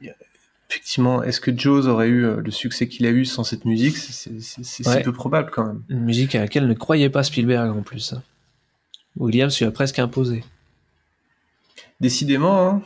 il 0.00 0.10
a- 0.10 0.14
effectivement. 0.70 1.22
Est-ce 1.22 1.40
que 1.40 1.56
Jaws 1.56 1.86
aurait 1.86 2.08
eu 2.08 2.24
euh, 2.24 2.40
le 2.40 2.50
succès 2.50 2.88
qu'il 2.88 3.06
a 3.06 3.10
eu 3.10 3.24
sans 3.24 3.44
cette 3.44 3.64
musique? 3.64 3.96
C'est- 3.96 4.86
Ouais. 4.88 5.02
peu 5.02 5.12
probable 5.12 5.50
quand 5.52 5.66
même. 5.66 5.82
Une 5.88 6.00
musique 6.04 6.34
à 6.34 6.40
laquelle 6.40 6.66
ne 6.66 6.74
croyait 6.74 7.10
pas 7.10 7.22
Spielberg 7.22 7.70
en 7.76 7.82
plus. 7.82 8.14
Williams 9.16 9.56
lui 9.58 9.66
a 9.66 9.70
presque 9.70 9.98
imposé. 9.98 10.42
Décidément, 12.00 12.68
hein. 12.68 12.82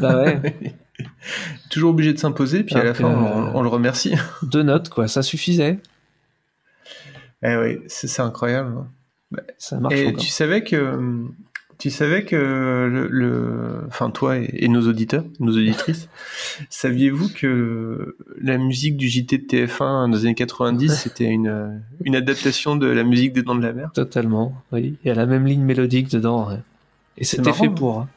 Bah 0.00 0.16
ouais, 0.22 0.54
toujours 1.70 1.90
obligé 1.90 2.12
de 2.14 2.18
s'imposer, 2.18 2.62
puis 2.64 2.74
à 2.76 2.84
la 2.84 2.94
fin, 2.94 3.04
on, 3.04 3.56
on 3.56 3.62
le 3.62 3.68
remercie. 3.68 4.14
deux 4.42 4.62
notes 4.62 4.88
quoi, 4.88 5.08
ça 5.08 5.22
suffisait. 5.22 5.78
Eh 7.42 7.56
oui, 7.56 7.80
c'est 7.88 8.06
c'est 8.06 8.22
incroyable. 8.22 8.86
Hein. 9.34 9.38
Ça 9.58 9.78
marche 9.80 9.94
Et 9.94 10.06
encore. 10.08 10.20
tu 10.20 10.28
savais 10.28 10.62
que 10.64 11.24
tu 11.78 11.90
savais 11.90 12.24
que 12.24 12.36
le, 12.36 13.06
le- 13.08 13.82
enfin 13.88 14.08
toi 14.10 14.38
et, 14.38 14.48
et 14.64 14.68
nos 14.68 14.88
auditeurs, 14.88 15.24
nos 15.40 15.52
auditrices, 15.52 16.08
saviez-vous 16.70 17.28
que 17.34 18.16
la 18.40 18.56
musique 18.56 18.96
du 18.96 19.08
JT 19.08 19.36
de 19.38 19.42
TF1 19.44 19.78
dans 19.78 20.06
les 20.16 20.20
années 20.24 20.34
90, 20.34 20.88
c'était 20.94 21.24
une 21.26 21.82
une 22.04 22.16
adaptation 22.16 22.76
de 22.76 22.86
la 22.86 23.04
musique 23.04 23.34
des 23.34 23.42
Dents 23.42 23.56
de 23.56 23.62
la 23.62 23.74
Mer? 23.74 23.90
Totalement, 23.92 24.54
oui. 24.72 24.96
Il 25.04 25.08
y 25.08 25.10
a 25.10 25.14
la 25.14 25.26
même 25.26 25.44
ligne 25.44 25.62
mélodique 25.64 26.08
dedans. 26.10 26.48
ouais. 26.48 26.60
Et 27.18 27.24
c'était 27.24 27.52
fait 27.52 27.68
pour. 27.68 28.00
hein. 28.00 28.08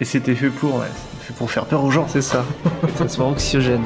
Et 0.00 0.04
c'était 0.04 0.34
fait 0.34 0.48
pour, 0.50 0.76
ouais, 0.76 0.86
fait 1.20 1.34
pour 1.34 1.50
faire 1.50 1.66
peur 1.66 1.84
aux 1.84 1.90
gens. 1.90 2.08
C'est 2.08 2.22
ça. 2.22 2.44
ça 2.96 3.06
soit 3.06 3.26
anxiogène. 3.26 3.82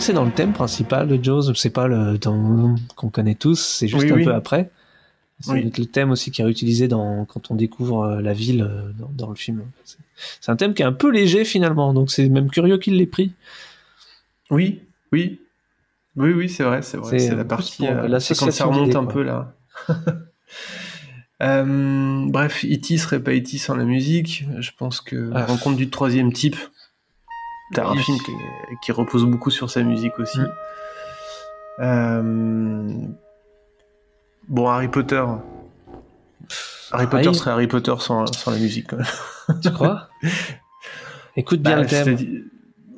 Que 0.00 0.04
c'est 0.06 0.12
dans 0.12 0.24
le 0.24 0.32
thème 0.32 0.52
principal 0.52 1.06
de 1.08 1.22
Jaws, 1.22 1.54
c'est 1.54 1.70
pas 1.70 1.86
le 1.86 2.18
qu'on 2.96 3.08
connaît 3.10 3.34
tous, 3.34 3.60
c'est 3.60 3.86
juste 3.88 4.02
Oui, 4.04 4.10
un 4.12 4.14
oui. 4.16 4.24
peu 4.24 4.34
après. 4.34 4.70
C'est 5.42 5.52
Oui. 5.52 5.72
le 5.76 5.86
thème 5.86 6.10
aussi 6.10 6.30
qui 6.30 6.42
est 6.42 6.44
réutilisé 6.44 6.86
dans 6.88 7.24
quand 7.24 7.50
on 7.50 7.54
découvre 7.54 8.02
euh, 8.02 8.20
la 8.20 8.34
ville 8.34 8.62
euh, 8.62 8.90
dans, 8.98 9.08
dans 9.14 9.28
le 9.30 9.36
film. 9.36 9.62
C'est- 9.84 10.50
un 10.50 10.56
thème 10.56 10.74
qui 10.74 10.82
est 10.82 10.86
un 10.86 10.92
peu 10.92 11.10
léger 11.10 11.44
finalement, 11.46 11.94
donc 11.94 12.10
c'est 12.10 12.28
même 12.28 12.50
curieux 12.50 12.76
qu'il 12.78 12.96
l'ait 12.96 13.06
pris. 13.06 13.32
Oui, 14.50 14.82
oui. 15.12 15.40
Oui, 16.16 16.32
oui, 16.32 16.48
c'est 16.50 16.64
vrai, 16.64 16.82
c'est 16.82 16.96
vrai. 16.98 17.18
C'est 17.18 17.28
C'est 17.30 17.36
la 17.36 17.44
partie. 17.44 17.86
euh, 17.86 18.18
c'est 18.18 18.36
quand 18.36 18.50
ça 18.50 18.64
remonte 18.66 18.94
un 18.96 19.04
peu 19.06 19.22
là. 19.22 19.54
Euh, 21.42 22.26
bref, 22.28 22.66
E.T. 22.66 22.98
serait 22.98 23.22
pas 23.22 23.32
E.T. 23.32 23.56
sans 23.56 23.74
la 23.74 23.84
musique. 23.84 24.44
Je 24.58 24.70
pense 24.76 25.00
que 25.00 25.30
Ah. 25.34 25.46
Rencontre 25.46 25.76
du 25.78 25.88
troisième 25.88 26.34
type, 26.34 26.56
t'as 27.72 27.88
un 27.88 27.96
film 27.96 28.18
qui, 28.18 28.32
qui 28.82 28.92
repose 28.92 29.24
beaucoup 29.24 29.50
sur 29.50 29.70
sa 29.70 29.82
musique 29.82 30.18
aussi. 30.18 30.40
Mm. 30.40 30.48
Euh, 31.80 32.92
Bon, 34.48 34.68
Harry 34.68 34.88
Potter. 34.88 35.24
Harry 36.90 37.06
Potter 37.06 37.32
serait 37.34 37.52
Harry 37.52 37.68
Potter 37.68 37.94
sans, 38.00 38.26
sans 38.26 38.50
la 38.50 38.58
musique 38.58 38.88
quand 38.88 38.96
même. 38.96 39.60
Tu 39.62 39.70
crois? 39.70 40.08
Écoute 41.36 41.62
bien 41.62 41.76
Bah, 41.76 41.82
le 41.82 41.86
thème. 41.86 42.16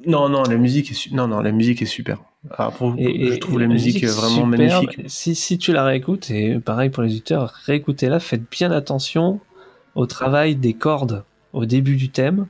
Non, 0.06 0.28
non, 0.28 0.42
la 0.44 0.56
musique 0.56 0.90
est, 0.90 0.94
su- 0.94 1.14
non, 1.14 1.28
non, 1.28 1.40
la 1.40 1.52
musique 1.52 1.82
est 1.82 1.86
super. 1.86 2.18
Ah, 2.58 2.70
je 2.80 3.36
trouve 3.36 3.60
la 3.60 3.66
musique, 3.68 4.04
vraiment 4.04 4.46
magnifique. 4.46 4.98
Si, 5.06 5.34
si 5.34 5.58
tu 5.58 5.72
la 5.72 5.84
réécoutes, 5.84 6.30
et 6.30 6.58
pareil 6.58 6.90
pour 6.90 7.02
les 7.02 7.10
auditeurs, 7.10 7.52
réécoutez-la, 7.66 8.18
faites 8.18 8.50
bien 8.50 8.72
attention 8.72 9.38
au 9.94 10.06
travail 10.06 10.56
des 10.56 10.72
cordes 10.74 11.24
au 11.52 11.66
début 11.66 11.96
du 11.96 12.08
thème. 12.08 12.46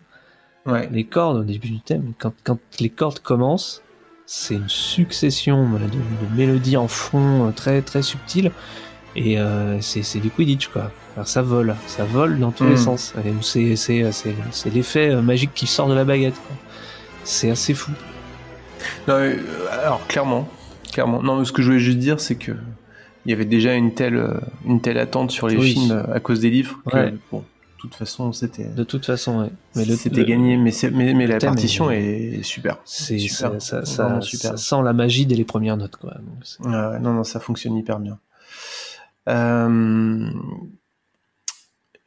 Ouais. 0.67 0.89
Les 0.93 1.05
cordes 1.05 1.39
au 1.39 1.43
début 1.43 1.69
du 1.71 1.81
thème, 1.81 2.13
quand, 2.19 2.33
quand 2.45 2.59
les 2.81 2.89
cordes 2.89 3.19
commencent, 3.21 3.83
c'est 4.27 4.55
une 4.55 4.69
succession 4.69 5.69
de, 5.71 5.79
de 5.79 6.37
mélodies 6.37 6.77
en 6.77 6.89
fond 6.89 7.49
euh, 7.49 7.51
très 7.51 7.83
très 7.83 8.03
subtiles. 8.03 8.53
Et 9.17 9.39
euh, 9.39 9.81
c'est 9.81 10.21
du 10.21 10.31
Quidditch 10.31 10.69
quoi. 10.69 10.91
Alors 11.17 11.29
ça 11.29 11.43
vole, 11.43 11.75
ça 11.87 12.05
vole 12.05 12.39
dans 12.39 12.51
tous 12.53 12.65
les 12.65 12.77
sens. 12.79 13.13
Et 13.27 13.33
C'est 13.43 14.71
l'effet 14.73 15.11
euh, 15.11 15.21
magique 15.21 15.51
qui 15.55 15.67
sort 15.67 15.89
de 15.89 15.95
la 15.95 16.05
baguette. 16.05 16.41
C'est 17.25 17.51
assez 17.51 17.75
fou. 17.75 17.91
Non, 19.07 19.15
euh, 19.15 19.37
alors 19.71 20.07
clairement, 20.07 20.49
clairement. 20.93 21.23
Non, 21.23 21.37
mais 21.39 21.45
ce 21.45 21.53
que 21.53 21.61
je 21.61 21.67
voulais 21.69 21.79
juste 21.81 21.99
dire, 21.99 22.21
c'est 22.21 22.37
que 22.37 22.53
il 23.27 23.31
y 23.31 23.35
avait 23.35 23.45
déjà 23.45 23.75
une 23.75 23.95
telle, 23.95 24.17
euh, 24.17 24.41
une 24.67 24.81
telle 24.81 24.99
attente 24.99 25.31
sur 25.31 25.47
les 25.47 25.57
Oui. 25.57 25.73
films 25.75 25.93
euh, 25.93 26.15
à 26.15 26.19
cause 26.21 26.41
des 26.41 26.51
livres 26.51 26.79
que, 26.91 26.97
Ouais. 26.97 27.15
bon, 27.31 27.45
toute 27.83 27.95
façon, 27.95 28.33
c'était, 28.33 28.65
De 28.65 28.85
toute 28.85 29.05
façon, 29.07 29.43
ouais. 29.43 29.51
Mais 29.77 29.85
le- 29.85 29.97
c'était 29.97 30.25
gagné. 30.25 30.57
Mais, 30.57 30.73
mais, 30.93 31.15
mais 31.15 31.27
la 31.27 31.39
thème 31.39 31.51
partition 31.51 31.91
est- 31.91 32.39
est, 32.39 32.43
super. 32.43 32.79
C'est 32.85 33.19
Super, 33.19 33.61
ça, 33.61 33.85
ça, 33.85 34.05
vraiment 34.05 34.21
ça, 34.23 34.27
super. 34.29 34.51
ça 34.53 34.57
sent 34.57 34.83
la 34.85 34.93
magie 34.93 35.27
dès 35.27 35.35
les 35.35 35.45
premières 35.45 35.77
notes 35.77 35.97
quoi. 35.97 36.15
Donc, 36.15 37.01
non, 37.01 37.13
non, 37.15 37.25
ça 37.25 37.41
fonctionne 37.41 37.77
hyper 37.77 37.99
bien. 37.99 38.19
Euh, 39.29 40.31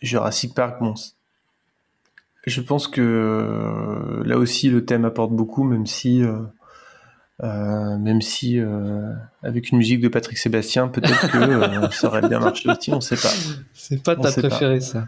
Jurassic 0.02 0.54
Park, 0.54 0.78
bon, 0.82 0.94
je 2.46 2.62
pense 2.62 2.88
que 2.88 3.02
euh, 3.02 4.24
là 4.26 4.38
aussi 4.38 4.70
le 4.70 4.86
thème 4.86 5.06
apporte 5.06 5.32
beaucoup, 5.32 5.64
même 5.64 5.86
si, 5.86 6.24
euh, 6.24 7.98
même 7.98 8.22
si 8.22 8.60
avec 9.42 9.70
une 9.72 9.78
musique 9.78 10.02
de 10.02 10.08
Patrick 10.10 10.38
Sébastien, 10.38 10.88
peut-être 10.90 11.32
que 11.32 11.96
ça 11.96 12.08
aurait 12.08 12.28
bien 12.28 12.40
marché 12.40 12.70
aussi, 12.70 12.92
on 12.92 13.02
sait 13.02 13.16
pas. 13.16 13.34
C'est 13.74 14.04
pas 14.04 14.16
On 14.18 14.22
ta 14.22 14.32
pas. 14.32 14.42
préférée 14.48 14.82
ça. 14.82 15.08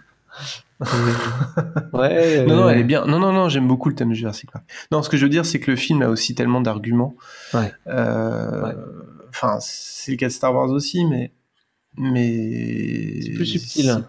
ouais. 1.94 2.46
Non, 2.46 2.56
non, 2.56 2.64
euh, 2.68 2.70
elle 2.70 2.80
est 2.80 2.84
bien. 2.84 3.06
Non, 3.06 3.20
non, 3.20 3.32
non, 3.34 3.50
j'aime 3.50 3.68
beaucoup 3.68 3.90
le 3.90 3.96
thème 3.96 4.10
de 4.10 4.14
Jurassic 4.14 4.52
Park. 4.52 4.64
Non, 4.92 5.02
ce 5.02 5.10
que 5.10 5.18
je 5.18 5.24
veux 5.26 5.30
dire, 5.30 5.46
c'est 5.46 5.60
que 5.60 5.72
le 5.72 5.78
film 5.78 6.02
a 6.02 6.10
aussi 6.10 6.36
tellement 6.36 6.62
d'arguments. 6.62 7.16
Ouais. 7.54 7.72
Euh, 7.88 8.64
Ouais. 8.64 8.76
Enfin, 9.30 9.58
c'est 9.60 10.12
le 10.12 10.18
cas 10.18 10.28
de 10.28 10.32
Star 10.32 10.54
Wars 10.56 10.70
aussi, 10.70 11.06
mais. 11.06 11.32
mais 11.98 13.22
C'est 13.22 13.32
plus 13.34 13.46
subtil. 13.46 13.90
hein, 13.90 14.06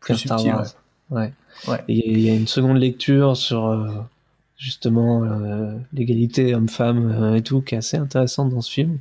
Plus 0.00 0.14
que 0.14 0.20
Star 0.20 0.38
subtil, 0.40 0.54
Wars. 0.54 0.66
Ouais. 1.10 1.32
Ouais. 1.68 1.84
Et 1.88 2.10
Il 2.10 2.20
y 2.20 2.30
a 2.30 2.34
une 2.34 2.48
seconde 2.48 2.78
lecture 2.78 3.36
sur 3.36 3.66
euh, 3.66 3.88
justement 4.58 5.24
euh, 5.24 5.74
l'égalité 5.92 6.54
homme-femme 6.54 7.10
euh, 7.10 7.34
et 7.36 7.42
tout 7.42 7.60
qui 7.62 7.74
est 7.74 7.78
assez 7.78 7.96
intéressante 7.96 8.50
dans 8.50 8.60
ce 8.60 8.70
film. 8.72 8.98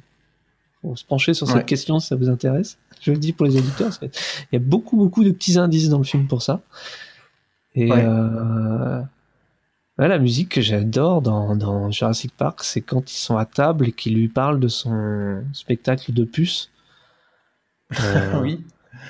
Faut 0.85 0.95
se 0.95 1.05
pencher 1.05 1.33
sur 1.33 1.47
cette 1.47 1.65
question 1.65 1.99
si 1.99 2.07
ça 2.07 2.15
vous 2.15 2.29
intéresse. 2.29 2.77
Je 3.01 3.11
le 3.11 3.17
dis 3.17 3.33
pour 3.33 3.45
les 3.45 3.57
auditeurs. 3.57 3.87
parce 3.87 3.97
que 3.97 4.05
Il 4.05 4.53
y 4.53 4.55
a 4.55 4.59
beaucoup 4.59 4.97
beaucoup 4.97 5.23
de 5.23 5.31
petits 5.31 5.57
indices 5.57 5.89
dans 5.89 5.97
le 5.97 6.03
film 6.03 6.27
pour 6.27 6.41
ça. 6.41 6.61
Et 7.73 7.91
Ouais. 7.91 8.03
euh, 8.05 9.01
ouais, 9.97 10.07
la 10.07 10.19
musique 10.19 10.49
que 10.49 10.61
j'adore 10.61 11.21
dans, 11.21 11.55
dans 11.55 11.91
Jurassic 11.91 12.31
Park, 12.37 12.63
c'est 12.63 12.81
quand 12.81 13.11
ils 13.11 13.17
sont 13.17 13.37
à 13.37 13.45
table 13.45 13.87
et 13.89 13.91
qu'ils 13.91 14.15
lui 14.15 14.27
parlent 14.29 14.59
de 14.59 14.67
son 14.67 15.43
spectacle 15.53 16.13
de 16.13 16.23
puce. 16.23 16.69
Euh, 18.01 18.41
oui. 18.41 18.63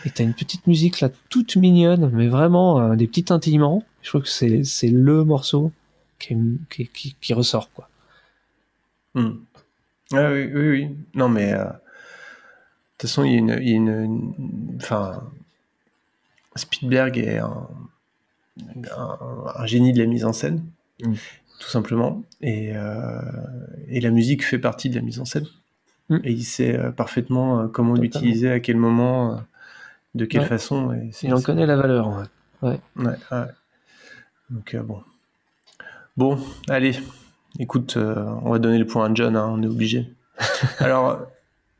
et 0.04 0.10
t'as 0.10 0.24
une 0.26 0.34
petite 0.34 0.68
musique 0.68 1.00
là 1.00 1.10
toute 1.30 1.56
mignonne, 1.56 2.10
mais 2.14 2.28
vraiment 2.28 2.80
euh, 2.82 2.96
des 2.98 3.08
petits 3.08 3.24
tintillements. 3.24 3.84
Je 4.02 4.10
trouve 4.10 4.24
que 4.24 4.28
c'est 4.30 4.88
le 4.90 5.24
morceau 5.24 5.72
qui, 6.20 6.34
est- 6.34 6.38
qui, 6.70 6.88
qui, 6.90 7.16
qui 7.22 7.34
ressort 7.34 7.70
quoi. 7.72 7.90
Hmm. 9.14 9.36
Ah 10.14 10.32
oui, 10.32 10.50
oui, 10.54 10.70
oui. 10.70 10.98
Non, 11.16 11.30
mais. 11.30 11.54
euh, 11.54 11.64
De 11.66 11.72
toute 13.00 13.10
façon, 13.10 13.24
il 13.24 13.32
y 13.34 13.36
a 13.36 13.40
une. 13.40 13.58
il 13.62 13.70
y 13.70 13.74
a 13.74 13.76
une- 13.78 14.78
Enfin. 14.78 15.24
Spielberg 16.56 17.18
est 17.18 17.40
un, 17.40 17.68
un, 18.96 19.18
un 19.56 19.66
génie 19.66 19.92
de 19.92 20.00
la 20.00 20.06
mise 20.08 20.24
en 20.24 20.32
scène, 20.34 20.64
Mm. 21.04 21.14
tout 21.60 21.68
simplement. 21.68 22.24
Et, 22.42 22.72
euh, 22.76 23.20
et 23.90 24.00
la 24.00 24.10
musique 24.12 24.46
fait 24.46 24.60
partie 24.60 24.90
de 24.90 24.96
la 24.96 25.02
mise 25.02 25.20
en 25.20 25.26
scène. 25.26 25.46
Mm. 26.10 26.18
Et 26.24 26.32
il 26.32 26.44
sait 26.46 26.78
euh, 26.78 26.92
parfaitement 26.92 27.68
comment 27.68 27.96
l'utiliser, 27.96 28.50
à 28.52 28.60
quel 28.62 28.78
moment, 28.78 29.44
de 30.14 30.24
quelle 30.26 30.42
Ouais. 30.44 30.48
façon. 30.48 30.94
et 30.94 31.12
Il 31.24 31.34
en 31.34 31.42
connaît 31.42 31.66
la 31.66 31.76
valeur. 31.76 32.08
ouais. 32.08 32.70
Ouais. 32.70 32.80
Ouais, 32.96 33.12
ouais. 33.32 33.46
Donc 34.50 34.74
euh, 34.74 34.82
bon. 34.84 35.04
Bon, 36.16 36.40
allez. 36.70 36.94
Écoute, 37.60 37.96
euh, 37.98 38.16
on 38.44 38.52
va 38.52 38.60
donner 38.60 38.78
le 38.78 38.86
point 38.86 39.10
à 39.10 39.14
John, 39.14 39.36
hein, 39.36 39.48
on 39.50 39.62
est 39.64 39.68
obligé. 39.68 40.14
Alors, 40.80 41.22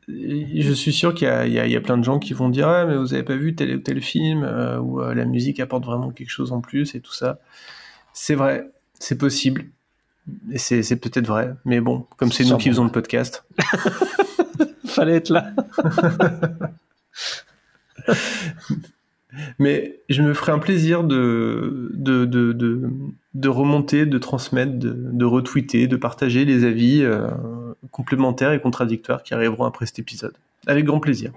je 0.08 0.72
suis 0.72 0.92
sûr 0.92 1.12
qu'il 1.14 1.26
y, 1.28 1.30
a- 1.30 1.46
y 1.46 1.72
y 1.72 1.80
plein 1.80 1.98
de 1.98 2.04
gens 2.04 2.18
qui 2.18 2.32
vont 2.32 2.48
dire 2.48 2.68
Ah, 2.68 2.86
mais 2.86 2.96
vous 2.96 3.12
avez 3.12 3.22
pas 3.22 3.36
vu 3.36 3.54
tel 3.54 3.76
ou 3.76 3.80
tel 3.80 4.00
film 4.00 4.42
euh, 4.44 4.78
où 4.78 5.00
euh, 5.02 5.14
la 5.14 5.24
musique 5.24 5.60
apporte 5.60 5.84
vraiment 5.84 6.10
quelque 6.10 6.30
chose 6.30 6.52
en 6.52 6.60
plus 6.60 6.94
et 6.94 7.00
tout 7.00 7.12
ça. 7.12 7.38
C'est 8.12 8.34
vrai, 8.34 8.70
c'est 8.98 9.18
possible. 9.18 9.66
Et 10.50 10.58
c'est 10.58 10.96
peut-être 10.96 11.26
vrai. 11.26 11.54
Mais 11.64 11.80
bon, 11.80 12.06
comme 12.16 12.32
c'est 12.32 12.44
nous 12.44 12.56
qui 12.56 12.68
faisons 12.68 12.84
le 12.84 12.90
podcast, 12.90 13.44
Fallait 14.86 15.16
être 15.16 15.28
là. 15.30 15.50
Mais 19.58 20.00
je 20.08 20.22
me 20.22 20.34
ferai 20.34 20.52
un 20.52 20.58
plaisir 20.58 21.04
de, 21.04 21.90
de, 21.94 22.24
de, 22.24 22.52
de, 22.52 22.90
de 23.34 23.48
remonter, 23.48 24.06
de 24.06 24.18
transmettre, 24.18 24.78
de, 24.78 24.92
de 24.94 25.24
retweeter, 25.24 25.86
de 25.86 25.96
partager 25.96 26.44
les 26.44 26.64
avis 26.64 27.02
euh, 27.02 27.28
complémentaires 27.90 28.52
et 28.52 28.60
contradictoires 28.60 29.22
qui 29.22 29.34
arriveront 29.34 29.64
après 29.64 29.86
cet 29.86 29.98
épisode. 29.98 30.34
Avec 30.66 30.84
grand 30.84 31.00
plaisir. 31.00 31.32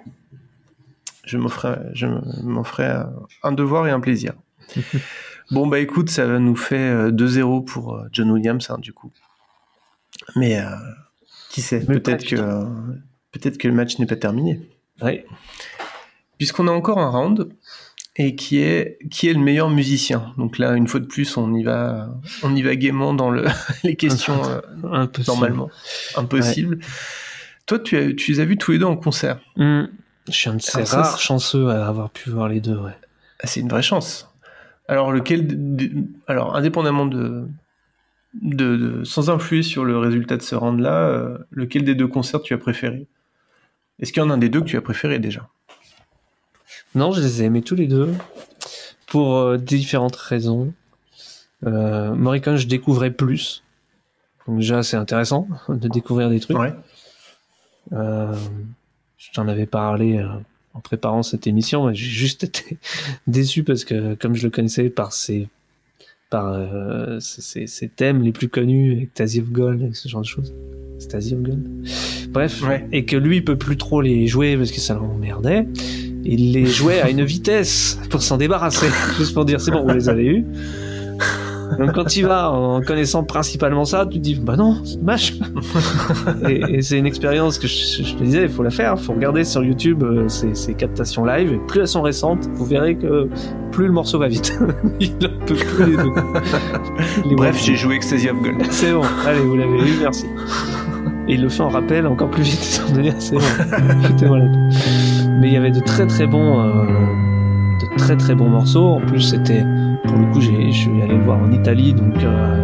Je 1.26 1.38
m'en 1.38 1.50
ferai, 1.50 1.78
je 1.94 2.08
m'en 2.44 2.64
ferai 2.64 3.04
un 3.44 3.52
devoir 3.52 3.86
et 3.88 3.92
un 3.92 4.00
plaisir. 4.00 4.34
bon, 5.52 5.68
bah 5.68 5.80
écoute, 5.80 6.10
ça 6.10 6.40
nous 6.40 6.56
fait 6.56 6.90
euh, 6.90 7.12
2-0 7.12 7.66
pour 7.66 7.96
euh, 7.96 8.08
John 8.12 8.32
Williams, 8.32 8.68
hein, 8.70 8.78
du 8.80 8.94
coup. 8.94 9.12
Mais 10.36 10.60
euh, 10.60 10.66
qui 11.50 11.62
sait, 11.62 11.86
peut-être 11.86 12.26
que, 12.26 12.36
euh, 12.36 12.64
peut-être 13.32 13.58
que 13.58 13.68
le 13.68 13.74
match 13.74 14.00
n'est 14.00 14.06
pas 14.06 14.16
terminé 14.16 14.60
Ouais. 15.02 15.26
puisqu'on 16.38 16.68
a 16.68 16.72
encore 16.72 16.98
un 17.00 17.10
round 17.10 17.50
et 18.22 18.36
qui 18.36 18.60
est 18.60 19.00
qui 19.10 19.30
est 19.30 19.34
le 19.34 19.40
meilleur 19.40 19.70
musicien. 19.70 20.34
Donc 20.38 20.58
là, 20.60 20.74
une 20.74 20.88
fois 20.88 21.00
de 21.00 21.06
plus, 21.06 21.38
on 21.38 21.54
y 21.56 21.64
va 21.64 22.10
on 22.44 22.54
y 22.56 22.62
va 22.62 22.76
gaiement 22.76 23.14
dans 23.14 23.32
le, 23.32 23.46
les 23.84 23.96
questions 23.96 24.40
euh, 24.46 24.60
Impossible. 24.92 25.28
normalement 25.28 25.70
impossible. 26.18 26.80
Toi, 27.66 27.80
tu 27.80 27.98
as 27.98 28.14
tu 28.14 28.32
les 28.34 28.40
as 28.42 28.46
vus 28.46 28.58
tous 28.58 28.72
les 28.74 28.78
deux 28.80 28.86
en 28.86 28.98
concert. 28.98 29.40
Hmm. 29.56 29.84
Je 30.28 30.34
suis 30.34 30.50
un 30.50 30.56
de 30.56 30.62
ces 30.62 30.84
rares 30.84 31.20
chanceux 31.20 31.70
à 31.70 31.88
avoir 31.88 32.10
pu 32.12 32.30
voir 32.30 32.50
les 32.50 32.60
deux. 32.62 32.76
Ouais. 32.78 32.96
Ah, 33.42 33.48
C'est 33.48 33.62
une 33.62 33.70
vraie 33.70 33.82
chance. 33.82 34.30
Alors 34.88 35.12
lequel 35.12 35.48
alors 36.28 36.56
indépendamment 36.56 37.06
de 37.06 37.48
de, 38.42 38.76
de- 38.76 39.04
sans 39.06 39.30
influer 39.30 39.64
sur 39.64 39.86
le 39.86 39.98
résultat 39.98 40.36
de 40.38 40.42
ce 40.44 40.56
round 40.56 40.80
là, 40.80 41.08
euh, 41.08 41.38
lequel 41.52 41.84
des 41.84 41.96
deux 41.96 42.08
concerts 42.08 42.42
tu 42.42 42.54
as 42.54 42.58
préféré? 42.58 43.08
Est-ce 44.00 44.12
qu'il 44.14 44.22
y 44.22 44.26
en 44.26 44.30
a 44.30 44.34
un 44.34 44.38
des 44.38 44.50
deux 44.50 44.62
que 44.62 44.66
tu 44.66 44.78
as 44.78 44.82
préféré 44.82 45.20
déjà? 45.20 45.48
Non, 46.96 47.12
je 47.12 47.22
les 47.22 47.42
ai 47.42 47.46
aimés 47.46 47.62
tous 47.62 47.76
les 47.76 47.88
deux 47.88 48.14
pour 49.08 49.36
euh, 49.36 49.58
différentes 49.58 50.16
raisons. 50.16 50.74
Euh, 51.66 52.14
Morricone, 52.14 52.58
je 52.58 52.68
découvrais 52.68 53.12
plus. 53.12 53.64
Donc 54.48 54.60
déjà, 54.60 54.82
c'est 54.84 54.98
intéressant 54.98 55.48
de 55.70 55.88
découvrir 55.88 56.30
des 56.30 56.40
trucs. 56.40 56.58
Ouais. 56.58 56.74
Euh, 57.94 58.36
je 59.18 59.32
t'en 59.34 59.48
avais 59.48 59.66
parlé 59.66 60.18
euh, 60.18 60.28
en 60.74 60.80
préparant 60.80 61.24
cette 61.24 61.48
émission, 61.48 61.88
mais 61.88 61.96
j'ai 61.96 62.10
juste 62.10 62.44
été 62.46 62.78
déçu 63.28 63.64
parce 63.64 63.84
que 63.84 64.16
comme 64.16 64.36
je 64.36 64.44
le 64.44 64.50
connaissais 64.50 64.90
par 64.90 65.14
ses 65.14 65.50
par 66.30 66.54
euh, 66.54 67.20
ses, 67.20 67.90
thèmes 67.90 68.22
les 68.22 68.32
plus 68.32 68.50
connus, 68.50 68.94
avec 68.94 69.16
Tazi 69.16 69.42
of 69.42 69.50
Gold, 69.50 69.82
et 69.82 69.94
ce 69.96 70.08
genre 70.08 70.22
de 70.22 70.28
choses. 70.28 70.54
C'est 71.00 71.34
Gold? 71.34 71.88
Bref, 72.30 72.62
Ouais. 72.62 72.88
et 72.92 73.06
que 73.06 73.18
lui 73.18 73.38
il 73.38 73.44
peut 73.44 73.58
plus 73.58 73.78
trop 73.78 74.02
les 74.02 74.28
jouer 74.28 74.56
parce 74.56 74.72
que 74.72 74.80
ça 74.80 74.94
l'emmerdait. 74.94 75.66
Il 76.26 76.54
les 76.54 76.66
jouait 76.66 77.02
à 77.02 77.10
une 77.10 77.24
vitesse 77.24 78.00
pour 78.10 78.22
s'en 78.22 78.38
débarrasser, 78.38 78.88
juste 79.18 79.34
pour 79.34 79.46
dire 79.46 79.62
c'est 79.62 79.72
bon, 79.72 79.84
vous 79.84 79.94
les 79.94 80.10
avez 80.10 80.26
eus. 80.26 80.46
Donc 81.78 81.94
quand 81.94 82.06
tu 82.06 82.24
vas 82.24 82.52
en 82.52 82.82
connaissant 82.82 83.24
principalement 83.24 83.86
ça, 83.86 84.06
tu 84.06 84.18
te 84.18 84.24
dis 84.24 84.36
bah 84.36 84.56
non, 84.56 84.82
c'est 84.84 84.98
dommage. 84.98 85.40
et, 86.50 86.62
et 86.70 86.82
c'est 86.82 86.98
une 86.98 87.06
expérience 87.06 87.60
que 87.60 87.68
je, 87.68 88.04
je 88.04 88.16
te 88.16 88.24
disais, 88.24 88.44
il 88.44 88.50
faut 88.50 88.64
la 88.64 88.72
faire, 88.72 88.96
il 88.98 89.04
faut 89.04 89.14
regarder 89.14 89.44
sur 89.44 89.64
YouTube 89.64 90.04
euh, 90.04 90.28
ces, 90.28 90.56
ces 90.56 90.74
captations 90.74 91.24
live. 91.24 91.54
Et 91.54 91.60
plus 91.68 91.82
elles 91.82 91.88
sont 91.88 92.02
récentes, 92.02 92.50
vous 92.54 92.66
verrez 92.66 92.96
que 92.96 93.30
plus 93.72 93.86
le 93.86 93.94
morceau 93.94 94.20
va 94.20 94.28
vite. 94.28 94.58
il 95.00 95.14
en 95.26 95.46
peut 95.46 95.56
plus 95.56 95.92
les 95.92 95.98
deux. 95.98 96.12
Les 97.30 97.36
Bref, 97.36 97.62
j'ai 97.64 97.76
joué 97.76 97.96
Ecstasy 97.96 98.30
of 98.30 98.42
Gold. 98.42 98.62
C'est 98.72 98.92
bon, 98.92 99.04
allez, 99.26 99.40
vous 99.40 99.56
l'avez 99.56 99.78
eu, 99.78 100.00
merci. 100.02 100.26
Et 101.30 101.36
il 101.36 101.42
le 101.44 101.50
fait 101.50 101.62
en 101.62 101.70
rappel 101.70 102.08
encore 102.08 102.32
plus 102.32 102.42
vite, 102.42 102.84
bon. 102.92 103.40
Foutez-moi 104.04 104.40
la 104.40 104.46
paix. 104.46 104.58
Mais 105.40 105.48
il 105.48 105.54
y 105.54 105.58
avait 105.58 105.70
de 105.70 105.80
très 105.80 106.08
très 106.08 106.26
bons, 106.26 106.60
euh, 106.60 106.86
de 107.80 107.98
très 107.98 108.18
très 108.18 108.34
bons 108.34 108.50
morceaux. 108.50 108.96
En 108.96 109.00
plus, 109.00 109.22
c'était, 109.22 109.64
pour 110.06 110.18
le 110.18 110.26
coup, 110.34 110.42
je 110.42 110.72
suis 110.72 111.02
allé 111.04 111.14
le 111.14 111.24
voir 111.24 111.38
en 111.38 111.52
Italie, 111.52 111.94
donc 111.94 112.16
euh, 112.24 112.58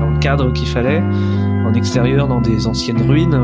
dans 0.00 0.08
le 0.08 0.18
cadre 0.20 0.50
qu'il 0.54 0.68
fallait, 0.68 1.02
en 1.66 1.74
extérieur, 1.74 2.28
dans 2.28 2.40
des 2.40 2.66
anciennes 2.66 3.02
ruines. 3.02 3.38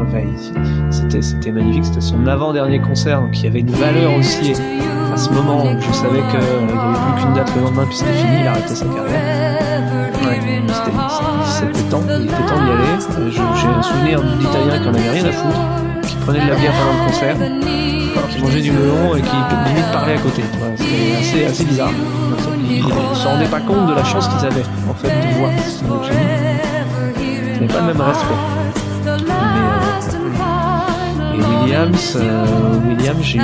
C'était 0.90 1.52
magnifique. 1.52 1.84
C'était 1.84 2.00
son 2.00 2.26
avant-dernier 2.26 2.80
concert, 2.80 3.20
donc 3.20 3.38
il 3.38 3.44
y 3.44 3.48
avait 3.48 3.60
une 3.60 3.70
valeur 3.70 4.14
aussi. 4.16 4.54
À 5.12 5.16
ce 5.18 5.30
moment, 5.30 5.64
je 5.78 5.92
savais 5.92 6.20
qu'il 6.30 6.40
n'y 6.40 6.72
avait 6.72 7.12
plus 7.12 7.22
qu'une 7.22 7.34
date 7.34 7.52
le 7.54 7.62
lendemain, 7.64 7.84
puis 7.84 7.96
c'était 7.96 8.14
fini, 8.14 8.40
il 8.40 8.46
arrêtait 8.46 8.68
sa 8.74 8.86
carrière. 8.86 10.07
C'était- 10.40 11.82
temps, 11.90 12.02
il 12.08 12.24
était 12.24 12.34
temps 12.34 12.64
d'y 12.64 12.70
aller. 12.70 12.94
Euh, 13.18 13.30
J'ai 13.30 13.40
un 13.68 13.82
souvenir 13.82 14.22
d'Italiens 14.22 14.78
qui 14.82 14.88
en 14.88 14.94
avaient 14.94 15.10
rien 15.10 15.24
à 15.24 15.32
foutre, 15.32 15.58
qui 16.06 16.14
prenaient 16.16 16.44
de 16.44 16.50
la 16.50 16.54
bière 16.56 16.72
pendant 16.72 16.92
le 16.98 17.04
concert, 17.10 17.36
qui 18.30 18.38
mangeaient 18.42 18.60
du 18.60 18.72
melon 18.72 19.16
et 19.16 19.22
qui 19.22 19.36
limite 19.66 19.90
parlaient 19.92 20.14
à 20.14 20.18
côté. 20.18 20.42
C'était 20.76 21.16
assez, 21.18 21.44
assez 21.46 21.64
bizarre. 21.64 21.90
Ils 22.70 22.84
ne 22.84 23.14
se 23.14 23.26
rendaient 23.26 23.46
pas 23.46 23.60
compte 23.60 23.86
de 23.88 23.94
la 23.94 24.04
chance 24.04 24.28
qu'ils 24.28 24.46
avaient, 24.46 24.64
en 24.88 24.94
fait, 24.94 25.08
de 25.08 25.34
voir. 25.38 25.50
N'est 27.60 27.66
pas 27.66 27.80
le 27.80 27.86
même 27.86 28.00
respect. 28.00 28.34
Mais, 29.04 29.10
euh, 30.40 31.34
et 31.34 31.40
Williams, 31.64 32.16
euh, 32.16 32.46
Williams, 32.88 33.18
j'ai 33.22 33.38
eu, 33.38 33.42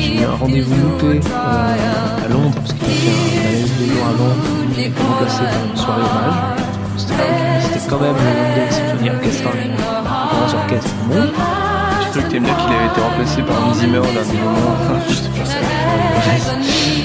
j'ai 0.00 0.14
eu 0.20 0.24
un 0.24 0.34
rendez-vous 0.40 0.74
loupé 0.74 1.20
euh, 1.20 2.24
à 2.24 2.28
Londres 2.28 2.54
parce 2.56 2.72
qu'il 2.72 2.86
a 2.86 2.90
fait 2.90 3.10
un 3.10 3.12
malaise 3.44 3.70
deux 3.78 3.86
jours 3.92 4.06
avant. 4.06 4.34
Il 4.62 4.63
a 4.78 4.82
été 4.82 5.02
remplacé 5.02 5.42
par 5.44 5.64
une 5.70 5.76
soirée 5.76 6.02
hommage. 6.02 6.58
C'était 6.96 7.88
quand 7.88 8.00
même 8.00 8.16
le 8.16 8.30
London 8.34 8.66
Symphony 8.70 9.10
Orchestra, 9.10 9.50
le 9.54 9.60
plus 9.60 9.78
grand 9.78 10.58
orchestre 10.58 10.90
du 10.90 11.04
monde. 11.14 11.30
J'ai 12.02 12.10
cru 12.10 12.22
que 12.22 12.30
t'aimes 12.30 12.42
bien 12.42 12.54
qu'il 12.54 12.70
avait 12.74 12.90
été 12.90 13.00
remplacé 13.00 13.42
par 13.42 13.56
Hans 13.62 13.74
Zimmer 13.74 13.98
au 13.98 14.12
dernier 14.14 14.40
moment. 14.42 14.74
Je 15.08 15.14
sais 15.14 15.30
pas 15.30 15.46
ça. 15.46 15.58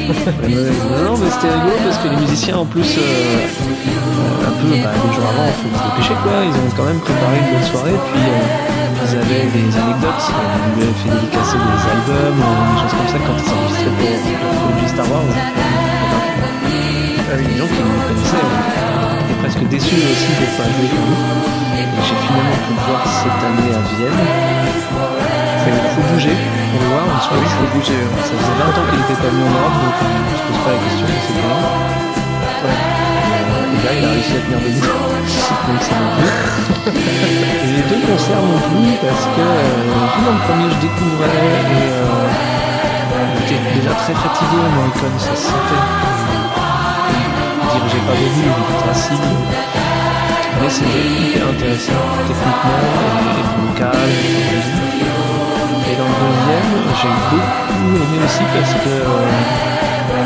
non, 0.09 1.13
mais 1.17 1.29
c'était 1.29 1.53
rigolo 1.53 1.77
parce 1.85 1.97
que 2.01 2.07
les 2.09 2.17
musiciens 2.17 2.57
en 2.57 2.65
plus, 2.65 2.97
euh, 2.97 3.01
euh, 3.01 4.49
un 4.49 4.53
peu 4.57 4.69
bah, 4.81 4.89
deux 4.89 5.13
jours 5.13 5.29
avant, 5.29 5.49
il 5.49 5.57
faut 5.61 5.69
se 5.69 5.83
dépêcher 5.89 6.17
quoi. 6.25 6.41
Ils 6.49 6.57
ont 6.57 6.73
quand 6.73 6.87
même 6.89 7.01
préparé 7.05 7.37
une 7.37 7.49
bonne 7.53 7.67
soirée, 7.69 7.97
puis 8.09 8.23
euh, 8.25 9.05
ils 9.05 9.13
avaient 9.13 9.45
des 9.45 9.69
anecdotes. 9.77 10.25
Ils 10.25 10.81
avaient 10.81 10.97
fait 11.05 11.11
dédicacer 11.13 11.57
des 11.61 11.81
albums, 11.85 12.33
des 12.33 12.77
choses 12.81 12.95
comme 12.97 13.09
ça 13.13 13.19
quand 13.21 13.37
ils 13.37 13.45
s'enregistraient 13.45 13.93
pour, 13.93 14.57
pour 14.57 14.81
le 14.81 14.87
Star 14.89 15.05
Wars. 15.05 16.48
Oui, 17.37 17.45
les 17.45 17.57
gens 17.57 17.67
qui 17.67 17.81
me 17.83 17.97
connaissaient 18.07 18.41
euh, 18.41 19.21
étaient 19.21 19.39
presque 19.43 19.63
déçus 19.69 20.01
aussi 20.01 20.31
de 20.33 20.45
ne 20.45 20.53
pas 20.57 20.65
jouer 20.65 20.89
comme 20.89 21.09
nous. 21.13 21.59
Et 21.77 21.85
J'ai 22.01 22.17
finalement 22.25 22.59
pu 22.65 22.71
le 22.73 22.81
voir 22.89 23.01
cette 23.05 23.41
année 23.45 23.69
à 23.69 23.81
Vienne. 23.85 24.21
Il 25.69 25.89
faut 25.93 26.05
bouger 26.09 26.33
pour 26.33 26.79
le 26.81 26.87
voir. 26.89 27.05
parce 27.13 27.27
que 27.29 27.35
il 27.37 27.53
faut 27.53 27.69
bouger. 27.77 28.01
Ça 28.25 28.33
faisait 28.33 28.57
20 28.57 28.73
ans 28.73 28.85
qu'il 28.89 28.99
n'était 28.99 29.19
pas 29.21 29.29
venu 29.29 29.43
en 29.45 29.53
Europe, 29.53 29.77
donc 29.77 29.95
on 29.99 30.09
ne 30.09 30.37
se 30.37 30.43
pose 30.49 30.61
pas 30.65 30.73
la 30.73 30.81
question, 30.81 31.05
c'est 31.05 31.37
bien. 31.37 31.53
Ouais. 32.65 32.79
Et 33.69 33.81
là, 33.85 33.91
il 33.93 34.03
a 34.05 34.09
réussi 34.09 34.33
à 34.33 34.41
tenir 34.41 34.59
debout. 34.65 34.89
donc 34.89 35.81
c'est 35.85 35.97
non 36.01 36.09
plus. 36.17 36.33
Et 36.89 37.69
les 37.77 37.85
deux 37.93 38.01
concerts 38.09 38.41
non 38.41 38.61
plus, 38.73 38.89
parce 39.05 39.25
que 39.29 39.45
euh, 39.45 40.25
dans 40.25 40.33
le 40.33 40.41
premier, 40.49 40.67
je 40.73 40.79
découvrais 40.81 41.29
et 41.29 41.93
euh, 41.93 42.25
j'étais 43.45 43.73
déjà 43.77 43.93
très 43.93 44.15
fatigué, 44.17 44.57
Morricone, 44.73 45.19
ça 45.19 45.35
se 45.35 45.45
sentait. 45.53 46.18
Dirigeait 47.71 48.05
pas 48.07 48.15
beaucoup, 48.17 48.41
il 48.41 48.75
était 48.75 48.89
assis. 48.89 49.21
Mais 50.61 50.69
c'était 50.69 51.05
hyper 51.07 51.47
intéressant, 51.49 52.03
techniquement, 52.27 52.81
et, 52.81 53.39
et 53.39 53.45
vocal, 53.61 54.09
et 55.89 55.95
dans 55.95 56.09
le 56.09 56.15
deuxième, 56.19 56.71
j'ai 56.99 57.07
beaucoup 57.07 57.41
aimé 57.95 58.17
aussi 58.25 58.43
parce 58.53 58.73
que 58.83 58.95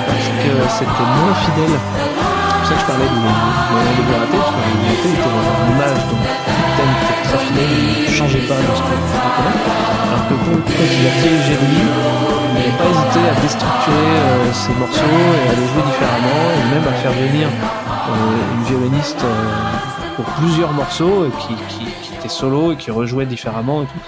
parce 0.07 0.27
que 0.41 0.51
c'était 0.69 1.07
moins 1.13 1.35
fidèle. 1.45 1.77
C'est 1.77 2.59
pour 2.59 2.65
ça 2.67 2.73
que 2.73 2.79
je 2.79 2.85
parlais 2.85 3.09
moyen 3.13 3.93
de 3.97 4.03
raté, 4.17 4.37
parce 4.39 4.51
que 4.51 4.59
était 4.93 5.15
dans 5.21 5.43
une 5.43 5.69
image, 5.75 6.01
donc 6.09 6.23
le 6.85 7.37
fidèle, 7.39 7.73
il 7.97 8.11
ne 8.11 8.15
changeait 8.15 8.47
pas 8.47 8.55
dans 8.55 8.75
ce 8.75 8.81
connaît. 8.83 9.13
Alors 10.09 10.27
que 10.27 10.33
quand, 10.33 10.57
quand 10.65 10.87
il 10.91 11.07
a 11.07 11.13
dirigé 11.21 11.53
lui, 11.53 11.81
il 11.81 12.53
n'avait 12.53 12.77
pas 12.77 12.87
hésité 12.91 13.19
à 13.29 13.41
déstructurer 13.41 14.13
euh, 14.17 14.53
ses 14.53 14.73
morceaux 14.73 15.01
et 15.01 15.49
à 15.49 15.53
les 15.59 15.67
jouer 15.67 15.83
différemment, 15.85 16.43
et 16.53 16.75
même 16.75 16.87
à 16.87 16.93
faire 16.93 17.11
venir 17.11 17.47
euh, 17.47 18.55
une 18.55 18.63
violoniste 18.63 19.23
euh, 19.23 20.15
pour 20.15 20.25
plusieurs 20.25 20.73
morceaux, 20.73 21.25
qui, 21.39 21.55
qui, 21.69 21.85
qui 21.85 22.13
était 22.19 22.29
solo 22.29 22.73
et 22.73 22.75
qui 22.75 22.91
rejouait 22.91 23.25
différemment 23.25 23.83
et 23.83 23.85
tout. 23.85 23.99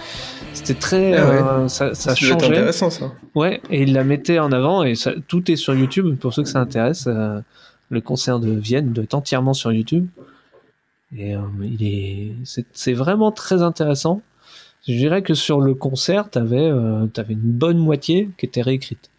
C'était 0.54 0.76
très. 0.76 1.18
Ah 1.18 1.26
ouais. 1.26 1.42
euh, 1.42 1.68
ça, 1.68 1.94
ça 1.96 2.16
changeait. 2.16 2.34
intéressant, 2.34 2.90
ça. 2.90 3.12
Ouais, 3.34 3.62
et 3.70 3.84
il 3.84 3.94
la 3.94 4.04
mettait 4.04 4.40
en 4.40 4.52
avant, 4.52 4.84
et 4.84 4.96
ça, 4.96 5.12
tout 5.28 5.52
est 5.52 5.56
sur 5.58 5.74
YouTube, 5.76 6.18
pour 6.18 6.34
ceux 6.34 6.44
que 6.44 6.50
ça 6.50 6.60
intéresse. 6.60 7.06
euh, 7.08 7.40
le 7.92 8.02
concert 8.02 8.40
de 8.40 8.50
Vienne 8.52 8.94
doit 8.94 9.04
être 9.04 9.14
entièrement 9.14 9.54
sur 9.54 9.72
YouTube. 9.72 10.08
Et 11.16 11.36
euh, 11.36 11.42
il 11.62 11.84
est, 11.84 12.34
c'est, 12.74 12.94
vraiment 12.94 13.32
très 13.32 13.62
intéressant. 13.62 14.22
Je 14.88 14.94
dirais 14.94 15.24
que 15.24 15.34
sur 15.34 15.62
le 15.62 15.74
concert, 15.74 16.30
t'avais, 16.30 16.70
euh, 16.70 17.08
t'avais 17.08 17.34
une 17.34 17.52
bonne 17.52 17.78
moitié 17.78 18.30
qui 18.38 18.46
était 18.46 18.62
réécrite. 18.62 19.10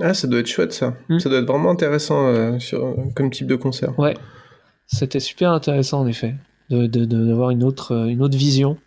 Ah, 0.00 0.14
ça 0.14 0.26
doit 0.26 0.40
être 0.40 0.46
chouette, 0.46 0.72
ça. 0.72 0.94
Hmm. 1.08 1.18
Ça 1.18 1.28
doit 1.28 1.38
être 1.38 1.46
vraiment 1.46 1.70
intéressant 1.70 2.26
euh, 2.26 2.58
sur, 2.58 2.94
comme 3.14 3.30
type 3.30 3.46
de 3.46 3.56
concert. 3.56 3.98
Ouais, 3.98 4.14
c'était 4.86 5.20
super 5.20 5.50
intéressant 5.50 6.00
en 6.00 6.06
effet, 6.06 6.34
de, 6.70 6.86
d'avoir 6.86 7.50
une 7.50 7.64
autre, 7.64 7.92
euh, 7.92 8.06
une 8.06 8.22
autre 8.22 8.36
vision 8.36 8.78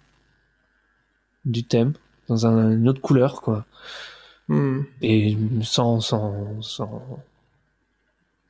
du 1.43 1.64
thème, 1.64 1.93
dans 2.28 2.47
un- 2.47 2.72
une 2.72 2.89
autre 2.89 3.01
couleur, 3.01 3.41
quoi. 3.41 3.66
Hmm. 4.47 4.82
Et 5.01 5.38
sans, 5.62 5.99
sans, 5.99 6.62
sans, 6.62 7.20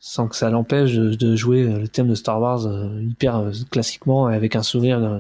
sans 0.08 0.28
que 0.28 0.36
ça 0.36 0.52
l'empêche 0.52 0.94
de, 0.94 1.16
de 1.16 1.36
jouer 1.36 1.64
euh, 1.64 1.80
le 1.80 1.88
thème 1.88 2.08
de 2.10 2.14
Star 2.14 2.40
Wars 2.40 2.68
euh, 2.68 3.02
hyper 3.02 3.38
euh, 3.38 3.52
classiquement 3.72 4.30
et 4.30 4.36
avec 4.36 4.56
un 4.56 4.62
sourire 4.62 5.00
euh, 5.04 5.20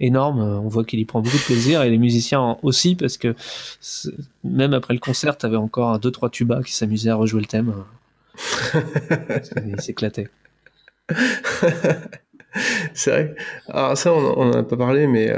énorme. 0.00 0.40
On 0.40 0.66
voit 0.66 0.84
qu'il 0.84 0.98
y 0.98 1.04
prend 1.04 1.20
beaucoup 1.20 1.36
de 1.36 1.42
plaisir 1.44 1.82
et 1.82 1.90
les 1.90 1.96
musiciens 1.96 2.40
en- 2.40 2.58
aussi 2.64 2.96
parce 2.96 3.18
que 3.18 3.36
même 4.42 4.74
après 4.74 4.94
le 4.94 4.98
concert, 5.00 5.38
t'avais 5.38 5.56
encore 5.56 5.90
un, 5.90 5.98
deux 5.98 6.10
trois 6.10 6.28
tubas 6.28 6.64
qui 6.64 6.72
s'amusaient 6.74 7.10
à 7.10 7.14
rejouer 7.14 7.40
le 7.40 7.46
thème. 7.46 7.72
Ils 9.64 9.80
s'éclataient. 9.80 10.28
C'est 12.94 13.10
vrai. 13.10 13.34
Alors 13.68 13.96
ça, 13.96 14.12
on 14.12 14.18
on 14.38 14.50
en 14.50 14.52
a 14.54 14.62
pas 14.64 14.76
parlé, 14.76 15.06
mais 15.06 15.32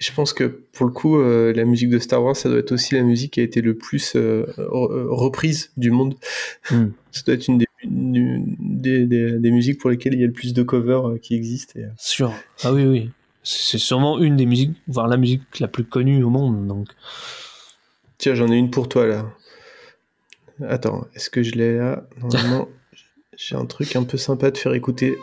je 0.00 0.10
pense 0.12 0.32
que 0.32 0.44
pour 0.72 0.86
le 0.86 0.92
coup, 0.92 1.16
euh, 1.20 1.52
la 1.52 1.64
musique 1.64 1.90
de 1.90 1.98
Star 2.00 2.24
Wars, 2.24 2.34
ça 2.34 2.48
doit 2.48 2.58
être 2.58 2.72
aussi 2.72 2.94
la 2.96 3.02
musique 3.02 3.34
qui 3.34 3.40
a 3.40 3.44
été 3.44 3.60
le 3.60 3.76
plus 3.76 4.16
euh, 4.16 4.46
re- 4.58 5.06
reprise 5.08 5.70
du 5.76 5.90
monde. 5.92 6.16
Hmm. 6.72 6.88
Ça 7.12 7.22
doit 7.26 7.34
être 7.36 7.46
une 7.48 7.58
des, 7.58 7.66
une 7.82 8.56
des, 8.58 9.06
des- 9.06 9.38
des 9.38 9.50
musiques 9.50 9.80
pour 9.80 9.90
lesquelles 9.90 10.14
il 10.14 10.20
y 10.20 10.24
a 10.24 10.26
le 10.26 10.32
plus 10.32 10.52
de 10.54 10.62
covers 10.62 11.08
euh, 11.08 11.18
qui 11.18 11.34
existent. 11.34 11.78
et, 11.78 11.84
euh, 11.84 11.88
Sûr. 11.98 12.32
Ah 12.64 12.72
oui, 12.72 12.84
oui. 12.84 13.10
C'est 13.42 13.78
sûrement 13.78 14.18
une 14.18 14.36
des 14.36 14.44
musiques, 14.46 14.76
voire 14.86 15.08
la 15.08 15.16
musique 15.16 15.60
la 15.60 15.68
plus 15.68 15.84
connue 15.84 16.22
au 16.22 16.30
monde. 16.30 16.66
Donc, 16.66 16.88
Tiens, 18.18 18.34
j'en 18.34 18.50
ai 18.52 18.56
une 18.56 18.70
pour 18.70 18.88
toi 18.88 19.06
là. 19.06 19.26
Attends, 20.68 21.06
est-ce 21.14 21.30
que 21.30 21.42
je 21.42 21.52
l'ai 21.52 21.78
là? 21.78 22.06
Normalement, 22.20 22.68
j'ai 23.38 23.56
un 23.56 23.64
truc 23.64 23.96
un 23.96 24.04
peu 24.04 24.18
sympa 24.18 24.50
te 24.50 24.58
faire 24.58 24.74
écouter. 24.74 25.16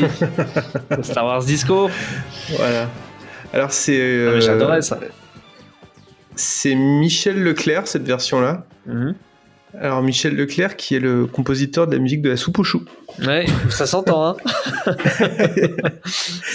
Oui. 0.00 1.02
Star 1.02 1.24
Wars 1.24 1.44
Disco. 1.44 1.90
Voilà. 2.56 2.88
Alors 3.52 3.72
c'est. 3.72 3.96
Ah, 3.96 4.02
euh, 4.02 4.40
J'adorais 4.40 4.82
ça. 4.82 4.98
C'est 6.36 6.74
Michel 6.74 7.42
Leclerc, 7.42 7.86
cette 7.86 8.04
version-là. 8.04 8.64
Mhm. 8.86 9.14
Alors 9.78 10.02
Michel 10.02 10.34
Leclerc, 10.34 10.76
qui 10.76 10.96
est 10.96 11.00
le 11.00 11.26
compositeur 11.26 11.86
de 11.86 11.94
la 11.94 12.00
musique 12.00 12.22
de 12.22 12.30
la 12.30 12.36
soupe 12.36 12.58
aux 12.58 12.64
choux. 12.64 12.84
Ouais, 13.24 13.46
ça 13.68 13.86
s'entend, 13.86 14.26
hein. 14.26 14.36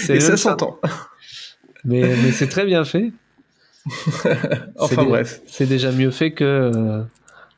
Et 0.08 0.20
ça 0.20 0.36
s'entend. 0.36 0.78
Mais, 1.88 2.00
mais 2.00 2.32
c'est 2.32 2.48
très 2.48 2.64
bien 2.64 2.84
fait. 2.84 3.12
Enfin 4.76 5.04
bref. 5.04 5.40
C'est 5.46 5.66
déjà 5.66 5.92
mieux 5.92 6.10
fait 6.10 6.32
que 6.32 6.42
euh, 6.42 7.02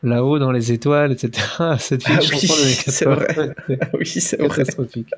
là-haut 0.03 0.38
dans 0.38 0.53
les 0.53 0.72
étoiles, 0.72 1.12
etc. 1.12 1.42
Cette 1.78 2.03
Ah 2.07 2.18
oui, 2.20 2.38
c'est 2.38 3.05
80, 3.05 3.14
vrai. 3.14 3.55
c'est 3.66 3.78
Ah 3.80 3.88
oui, 3.94 4.07
c'est 4.07 4.36
vrai. 4.38 4.49
catastrophique. 4.49 5.11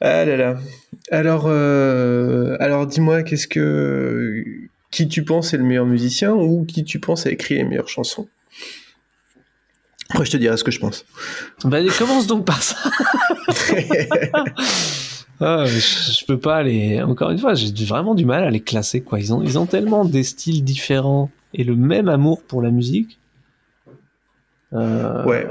Ah 0.00 0.24
là 0.24 0.36
là. 0.36 0.56
Alors, 1.10 1.44
euh, 1.46 2.56
alors 2.60 2.86
dis-moi, 2.86 3.22
qu'est-ce 3.22 3.48
que 3.48 4.44
qui 4.90 5.08
tu 5.08 5.24
penses 5.24 5.52
est 5.52 5.58
le 5.58 5.64
meilleur 5.64 5.86
musicien 5.86 6.32
ou 6.32 6.64
qui 6.64 6.84
tu 6.84 6.98
penses 7.00 7.26
a 7.26 7.30
écrit 7.30 7.56
les 7.56 7.64
meilleures 7.64 7.88
chansons? 7.88 8.28
Après, 10.10 10.24
je 10.24 10.30
te 10.30 10.36
dirai 10.38 10.56
ce 10.56 10.64
que 10.64 10.70
je 10.70 10.78
pense. 10.80 11.04
Bah, 11.64 11.78
commence 11.98 12.26
donc 12.26 12.44
par 12.46 12.62
ça. 12.62 12.76
Ah, 15.40 15.64
je, 15.66 15.78
je 15.78 16.24
peux 16.24 16.38
pas 16.38 16.64
les. 16.64 17.00
Encore 17.00 17.30
une 17.30 17.38
fois, 17.38 17.54
j'ai 17.54 17.70
vraiment 17.84 18.16
du 18.16 18.24
mal 18.24 18.42
à 18.42 18.50
les 18.50 18.58
classer. 18.58 19.02
Quoi. 19.02 19.20
Ils 19.20 19.32
ont, 19.32 19.40
ils 19.40 19.56
ont 19.56 19.66
tellement 19.66 20.04
des 20.04 20.24
styles 20.24 20.64
différents 20.64 21.30
et 21.54 21.64
le 21.64 21.74
même 21.76 22.08
amour 22.08 22.42
pour 22.42 22.62
la 22.62 22.70
musique. 22.70 23.18
Euh, 24.72 25.24
Ouais. 25.24 25.46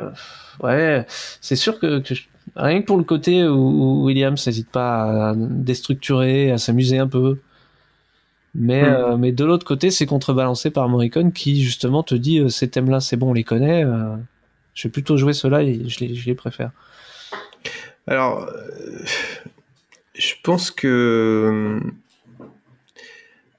Ouais, 0.62 1.06
c'est 1.42 1.56
sûr 1.56 1.80
que, 1.80 2.00
que 2.00 2.16
je- 2.16 2.24
rien 2.56 2.82
que 2.82 2.86
pour 2.88 2.98
le 2.98 3.04
côté 3.04 3.48
où, 3.48 4.04
Williams 4.06 4.46
n'hésite 4.48 4.70
pas 4.70 5.30
à 5.32 5.34
déstructurer, 5.36 6.52
à 6.52 6.58
s'amuser 6.58 6.98
un 6.98 7.08
peu. 7.08 7.38
Mais, 8.56 8.82
Hmm. 8.82 8.86
euh, 8.86 9.18
mais 9.18 9.32
de 9.32 9.46
l'autre 9.46 9.66
côté, 9.66 9.92
c'est 9.92 10.06
contrebalancé 10.08 10.72
par 10.72 10.90
Morricone 10.90 11.32
qui 11.32 11.62
justement 11.64 12.02
te 12.02 12.16
dit 12.16 12.40
euh, 12.40 12.50
ces 12.50 12.70
thèmes-là, 12.70 13.00
c'est 13.02 13.18
bon, 13.18 13.30
on 13.30 13.34
les 13.34 13.44
connaît. 13.44 13.86
je 14.74 14.88
vais 14.88 14.92
plutôt 14.92 15.18
jouer 15.18 15.34
ceux-là 15.34 15.64
et 15.64 15.88
je 15.90 16.00
les, 16.00 16.16
je 16.16 16.26
les 16.28 16.36
préfère. 16.36 16.72
Alors, 18.08 18.50
je 20.16 20.34
pense 20.44 20.72
que 20.72 21.80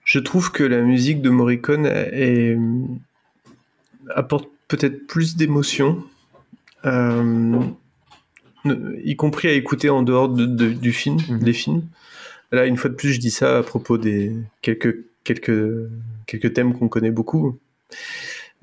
je 0.09 0.19
trouve 0.19 0.51
que 0.51 0.65
la 0.65 0.81
musique 0.81 1.21
de 1.21 1.29
Morricone 1.29 1.85
est, 1.85 2.57
apporte 4.15 4.49
peut-être 4.67 5.07
plus 5.07 5.37
d'émotion, 5.37 6.03
euh, 6.87 7.61
y 9.05 9.17
compris 9.17 9.49
à 9.49 9.53
écouter 9.53 9.91
en 9.91 10.03
dehors 10.03 10.31
de- 10.31 10.47
de- 10.47 10.71
du 10.73 10.93
film, 10.93 11.19
des 11.41 11.53
films. 11.53 11.83
Là, 12.53 12.65
une 12.65 12.79
fois 12.79 12.89
de 12.89 12.95
plus, 12.95 13.13
je 13.13 13.21
dis 13.21 13.31
ça 13.31 13.59
à 13.59 13.63
propos 13.63 13.99
des 13.99 14.33
quelques 14.63 14.97
quelques 15.25 15.91
quelques 16.27 16.55
thèmes 16.55 16.73
qu'on 16.73 16.89
connaît 16.89 17.11
beaucoup. 17.11 17.59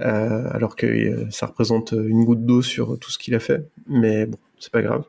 Euh, 0.01 0.47
alors 0.51 0.75
que 0.75 0.87
euh, 0.87 1.29
ça 1.29 1.45
représente 1.45 1.91
une 1.91 2.25
goutte 2.25 2.43
d'eau 2.43 2.63
sur 2.63 2.97
tout 2.97 3.11
ce 3.11 3.19
qu'il 3.19 3.35
a 3.35 3.39
fait, 3.39 3.69
mais 3.87 4.25
bon, 4.25 4.39
c'est 4.59 4.71
pas 4.71 4.81
grave. 4.81 5.03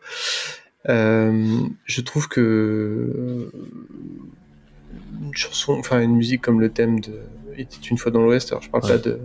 Euh, 0.90 1.60
je 1.86 2.00
trouve 2.02 2.28
que 2.28 3.50
une 5.22 5.34
chanson, 5.34 5.76
enfin 5.78 6.00
une 6.00 6.16
musique 6.16 6.40
comme 6.42 6.60
le 6.60 6.68
thème 6.70 7.00
de 7.00 7.12
était 7.56 7.76
une 7.90 7.98
fois 7.98 8.10
dans 8.12 8.20
l'Ouest. 8.22 8.50
Alors 8.52 8.62
je 8.62 8.70
parle 8.70 8.84
Ouais. 8.84 8.90
pas 8.90 8.98
de, 8.98 9.18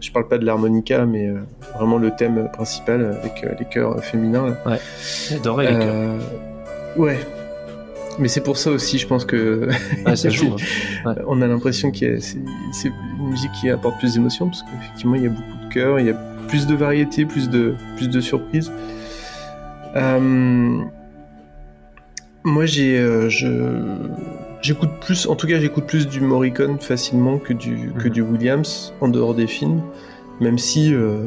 je 0.00 0.10
parle 0.12 0.28
pas 0.28 0.38
de 0.38 0.44
l'harmonica, 0.44 1.06
mais 1.06 1.28
euh, 1.28 1.40
vraiment 1.76 1.98
le 1.98 2.10
thème 2.16 2.48
principal 2.52 3.18
avec 3.22 3.44
euh, 3.44 3.54
les 3.58 3.64
chœurs 3.66 4.02
féminins. 4.04 4.48
là. 4.48 4.56
Ouais, 4.72 4.78
j'adorais 5.30 5.72
les 5.72 5.78
chœurs. 5.78 5.94
Euh, 5.94 6.18
Ouais. 6.96 7.18
Mais 8.18 8.26
c'est 8.28 8.40
pour 8.42 8.56
ça 8.58 8.70
aussi, 8.72 8.98
je 8.98 9.06
pense 9.06 9.24
que 9.24 9.68
Ouais, 10.04 10.16
ça 10.16 10.28
joue, 10.28 10.56
hein. 11.06 11.14
on 11.28 11.40
a 11.40 11.46
l'impression 11.46 11.90
que 11.92 12.18
c'est 12.18 12.38
c'est 12.72 12.88
une 12.88 13.28
musique 13.30 13.52
qui 13.60 13.70
apporte 13.70 13.98
plus 13.98 14.14
d'émotion 14.14 14.46
parce 14.48 14.62
qu'effectivement 14.64 15.14
il 15.14 15.22
y 15.22 15.26
a 15.26 15.30
beaucoup 15.30 15.66
de 15.68 15.72
chœurs, 15.72 16.00
il 16.00 16.06
y 16.06 16.10
a 16.10 16.14
plus 16.48 16.66
de 16.66 16.74
variété, 16.74 17.24
plus 17.24 17.48
de 17.48 17.74
plus 17.96 18.08
de 18.10 18.20
surprises. 18.20 18.70
Euh, 19.96 20.80
moi 22.44 22.66
j'ai 22.66 22.98
euh, 22.98 23.28
je 23.28 23.46
j'écoute 24.62 24.90
plus, 25.00 25.26
en 25.26 25.36
tout 25.36 25.46
cas 25.46 25.58
j'écoute 25.60 25.86
plus 25.86 26.06
du 26.08 26.20
Morricone 26.20 26.78
facilement 26.80 27.38
que 27.38 27.52
du 27.52 27.92
que 27.98 28.08
du 28.08 28.20
Williams 28.22 28.92
en 29.00 29.08
dehors 29.08 29.34
des 29.34 29.46
films, 29.46 29.80
même 30.40 30.58
si 30.58 30.92
euh, 30.94 31.24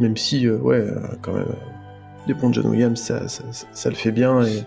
même 0.00 0.16
si 0.16 0.46
euh, 0.46 0.56
ouais 0.58 0.76
euh, 0.76 0.96
quand 1.22 1.32
même 1.34 1.42
euh, 1.48 2.26
des 2.26 2.34
bons 2.34 2.52
John 2.52 2.66
Williams 2.66 3.00
ça, 3.00 3.28
ça, 3.28 3.44
ça- 3.52 3.66
ça 3.72 3.88
le 3.88 3.94
fait 3.96 4.12
bien 4.12 4.42
et 4.44 4.62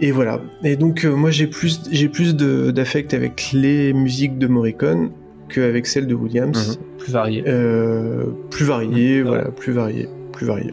et 0.00 0.10
voilà. 0.10 0.40
Et 0.64 0.76
donc 0.76 1.04
euh, 1.04 1.14
moi 1.14 1.30
j'ai 1.30 1.46
plus 1.46 1.80
j'ai 1.90 2.08
plus 2.08 2.34
de- 2.34 2.70
d'affect 2.70 3.14
avec 3.14 3.50
les 3.52 3.92
musiques 3.92 4.38
de 4.38 4.46
Morricone 4.46 5.10
qu'avec 5.48 5.86
celles 5.86 6.06
de 6.06 6.14
Williams. 6.14 6.78
Plus 6.98 7.12
varié. 7.12 7.44
Euh, 7.46 8.24
plus 8.50 8.64
varié, 8.64 9.20
Mhm. 9.20 9.26
voilà, 9.28 9.44
plus 9.50 9.72
varié, 9.72 10.08
plus 10.32 10.46
varié. 10.46 10.72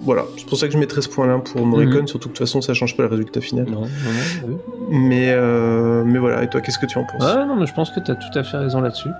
Voilà, 0.00 0.24
c'est 0.36 0.46
pour 0.46 0.58
ça 0.58 0.66
que 0.66 0.72
je 0.72 0.78
mettrais 0.78 1.02
ce 1.02 1.08
point-là 1.08 1.38
pour 1.38 1.64
Morricone, 1.66 2.02
Mhm. 2.02 2.06
surtout 2.06 2.28
que 2.28 2.34
de 2.34 2.38
toute 2.38 2.46
façon 2.46 2.60
ça 2.60 2.74
change 2.74 2.96
pas 2.96 3.02
le 3.04 3.08
résultat 3.08 3.40
final. 3.40 3.66
Non, 3.66 3.80
non, 3.82 3.86
non, 3.86 4.48
oui. 4.48 4.56
Mais 4.90 5.30
euh, 5.30 6.04
mais 6.04 6.18
voilà, 6.18 6.42
et 6.44 6.48
toi 6.48 6.60
qu'est-ce 6.60 6.78
que 6.78 6.86
tu 6.86 6.98
en 6.98 7.04
penses? 7.04 7.22
Ouais, 7.22 7.44
non, 7.44 7.56
mais 7.56 7.66
je 7.66 7.74
pense 7.74 7.90
que 7.90 8.00
tu 8.00 8.10
as 8.10 8.14
tout 8.14 8.38
à 8.38 8.44
fait 8.44 8.56
raison 8.58 8.80
là-dessus. 8.80 9.10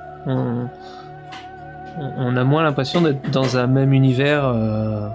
On, 1.98 2.36
a 2.36 2.44
moins 2.44 2.62
l'impression 2.62 3.00
d'être 3.00 3.30
dans 3.30 3.57
un 3.57 3.66
même 3.66 3.92
univers 3.94 4.44
euh, 4.46 5.09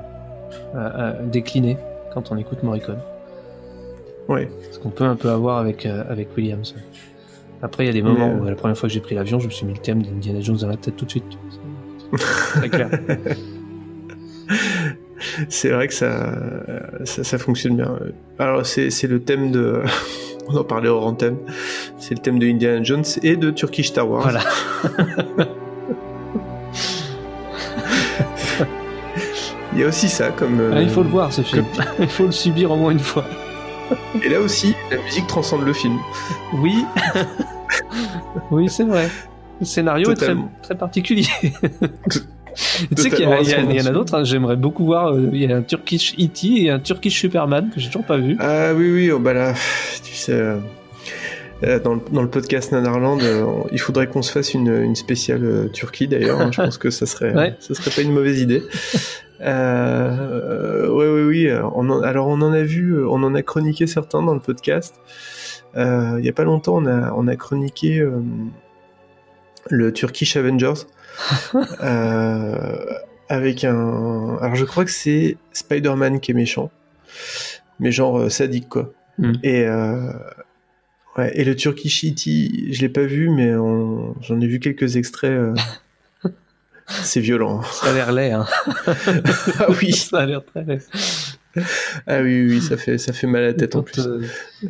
euh, 0.75 1.13
décliné 1.27 1.77
quand 2.13 2.31
on 2.31 2.37
écoute 2.37 2.63
Morricone. 2.63 2.97
Ouais. 4.27 4.49
Ce 4.71 4.79
qu'on 4.79 4.89
peut 4.89 5.03
un 5.03 5.15
peu 5.15 5.29
avoir 5.29 5.57
avec, 5.59 5.85
avec 5.85 6.35
Williams. 6.35 6.73
Après, 7.61 7.83
il 7.83 7.87
y 7.87 7.89
a 7.91 7.93
des 7.93 8.01
moments 8.01 8.29
Mais, 8.33 8.41
où 8.41 8.45
la 8.45 8.55
première 8.55 8.75
fois 8.75 8.89
que 8.89 8.93
j'ai 8.93 8.99
pris 9.01 9.13
l'avion, 9.13 9.39
je 9.39 9.45
me 9.45 9.51
suis 9.51 9.65
mis 9.67 9.73
le 9.73 9.79
thème 9.79 10.01
d'Indiana 10.01 10.41
Jones 10.41 10.57
dans 10.57 10.67
la 10.67 10.77
tête 10.77 10.95
tout 10.95 11.05
de 11.05 11.11
suite. 11.11 11.23
C'est 12.17 12.59
très 12.59 12.69
clair. 12.69 12.89
C'est 15.49 15.69
vrai 15.69 15.87
que 15.87 15.93
ça, 15.93 16.33
ça, 17.05 17.23
ça 17.23 17.37
fonctionne 17.37 17.77
bien. 17.77 17.97
Alors 18.39 18.65
c'est 18.65 18.89
c'est 18.89 19.07
le 19.07 19.21
thème 19.21 19.51
de... 19.51 19.81
On 20.47 20.57
en 20.57 20.63
parlait 20.63 20.89
hors 20.89 21.05
antenne. 21.05 21.37
C'est 21.97 22.15
le 22.15 22.19
thème 22.19 22.39
de 22.39 22.47
Indiana 22.47 22.83
Jones 22.83 23.05
et 23.23 23.35
de 23.35 23.51
Turkish 23.51 23.89
Star 23.89 24.09
Wars. 24.09 24.23
Voilà. 24.23 24.41
Il 29.73 29.79
y 29.79 29.83
a 29.83 29.87
aussi 29.87 30.09
ça 30.09 30.31
comme... 30.31 30.59
Ah, 30.73 30.81
il 30.81 30.89
faut 30.89 31.03
le 31.03 31.09
voir 31.09 31.31
ce 31.31 31.41
film. 31.41 31.63
il 31.99 32.09
faut 32.09 32.25
le 32.25 32.31
subir 32.31 32.71
au 32.71 32.75
moins 32.75 32.91
une 32.91 32.99
fois. 32.99 33.23
Et 34.21 34.29
là 34.29 34.39
aussi, 34.39 34.75
la 34.89 34.97
musique 34.97 35.27
transcende 35.27 35.65
le 35.65 35.73
film. 35.73 35.97
Oui. 36.55 36.85
oui, 38.51 38.69
c'est 38.69 38.83
vrai. 38.83 39.09
Le 39.59 39.65
scénario 39.65 40.11
est 40.11 40.15
très, 40.15 40.35
très 40.61 40.75
particulier. 40.75 41.27
Tu 42.55 43.01
sais 43.01 43.09
qu'il 43.09 43.19
y, 43.21 43.23
a- 43.25 43.29
a- 43.35 43.83
en 43.83 43.85
a 43.87 43.91
d'autres, 43.91 44.15
hein, 44.15 44.23
j'aimerais 44.23 44.55
beaucoup 44.55 44.85
voir. 44.85 45.13
euh, 45.13 45.29
Il 45.33 45.41
y 45.41 45.51
a 45.51 45.55
un 45.57 45.61
Turkish 45.61 46.13
E.T. 46.19 46.63
et 46.63 46.69
un 46.69 46.79
Turkish 46.79 47.19
Superman 47.19 47.69
que 47.73 47.79
j'ai 47.79 47.87
toujours 47.87 48.05
pas 48.05 48.17
vu. 48.17 48.35
Ah 48.39 48.73
oui, 48.75 48.91
oui, 48.91 49.11
oh, 49.11 49.19
bah 49.19 49.33
là, 49.33 49.53
tu 50.03 50.13
sais, 50.13 50.33
euh, 50.33 50.57
euh, 51.63 51.79
dans, 51.79 51.93
le, 51.95 52.01
dans 52.11 52.21
le 52.21 52.29
podcast 52.29 52.71
Nanarland, 52.71 53.19
euh, 53.21 53.45
il 53.71 53.79
faudrait 53.79 54.07
qu'on 54.07 54.21
se 54.21 54.31
fasse 54.31 54.53
une, 54.53 54.67
une 54.83 54.95
spéciale 54.95 55.69
Turquie 55.73 56.07
d'ailleurs. 56.07 56.41
hein, 56.41 56.49
je 56.51 56.61
pense 56.61 56.77
que 56.77 56.89
ça 56.89 57.05
serait, 57.05 57.33
Ouais. 57.35 57.55
ça 57.59 57.73
serait 57.73 57.91
pas 57.91 58.01
une 58.01 58.13
mauvaise 58.13 58.39
idée. 58.41 58.63
Euh, 59.43 60.87
oui, 60.91 61.23
oui. 61.47 61.51
On 61.73 61.89
en- 61.89 62.01
alors 62.03 62.27
on 62.27 62.39
en 62.41 62.51
a 62.53 62.61
vu, 62.61 63.03
on 63.03 63.23
en 63.23 63.33
a 63.33 63.41
chroniqué 63.41 63.87
certains 63.87 64.21
dans 64.21 64.35
le 64.35 64.39
podcast. 64.39 64.95
Il 65.75 66.19
y 66.23 66.29
a 66.29 66.31
pas 66.33 66.43
longtemps, 66.43 66.75
on 66.77 66.85
a, 66.85 67.11
on 67.17 67.27
a 67.27 67.35
chroniqué 67.35 68.05
le 69.69 69.93
Turkish 69.93 70.35
Avengers. 70.37 70.73
euh, 71.83 72.85
avec 73.29 73.63
un. 73.63 74.37
Alors 74.41 74.55
je 74.55 74.65
crois 74.65 74.85
que 74.85 74.91
c'est 74.91 75.37
Spider-Man 75.53 76.19
qui 76.19 76.31
est 76.31 76.35
méchant, 76.35 76.71
mais 77.79 77.91
genre 77.91 78.19
euh, 78.19 78.29
sadique 78.29 78.69
quoi. 78.69 78.91
Mm. 79.17 79.33
Et 79.43 79.65
euh, 79.65 80.11
ouais, 81.17 81.31
et 81.35 81.43
le 81.43 81.55
Turkish 81.55 82.03
E.T., 82.05 82.71
je 82.73 82.81
l'ai 82.81 82.89
pas 82.89 83.03
vu, 83.03 83.29
mais 83.29 83.53
on- 83.55 84.15
j'en 84.21 84.39
ai 84.41 84.47
vu 84.47 84.59
quelques 84.59 84.95
extraits. 84.95 85.39
c'est 86.87 87.19
violent. 87.21 87.61
Ça 87.63 87.89
a 87.91 87.93
l'air 87.93 88.11
laid. 88.11 88.31
Hein. 88.31 88.45
ah 89.59 89.67
oui, 89.81 89.93
ça 89.93 90.19
a 90.19 90.25
l'air 90.25 90.43
très 90.43 90.63
laid. 90.63 90.81
ah 92.07 92.21
oui, 92.21 92.47
oui, 92.47 92.61
ça 92.61 92.77
fait 92.77 92.97
ça 92.97 93.11
fait 93.13 93.27
mal 93.27 93.43
à 93.43 93.47
la 93.47 93.53
tête 93.53 93.75
en 93.75 93.79
Quand, 93.79 93.91
plus. 93.91 94.07
euh, 94.07 94.21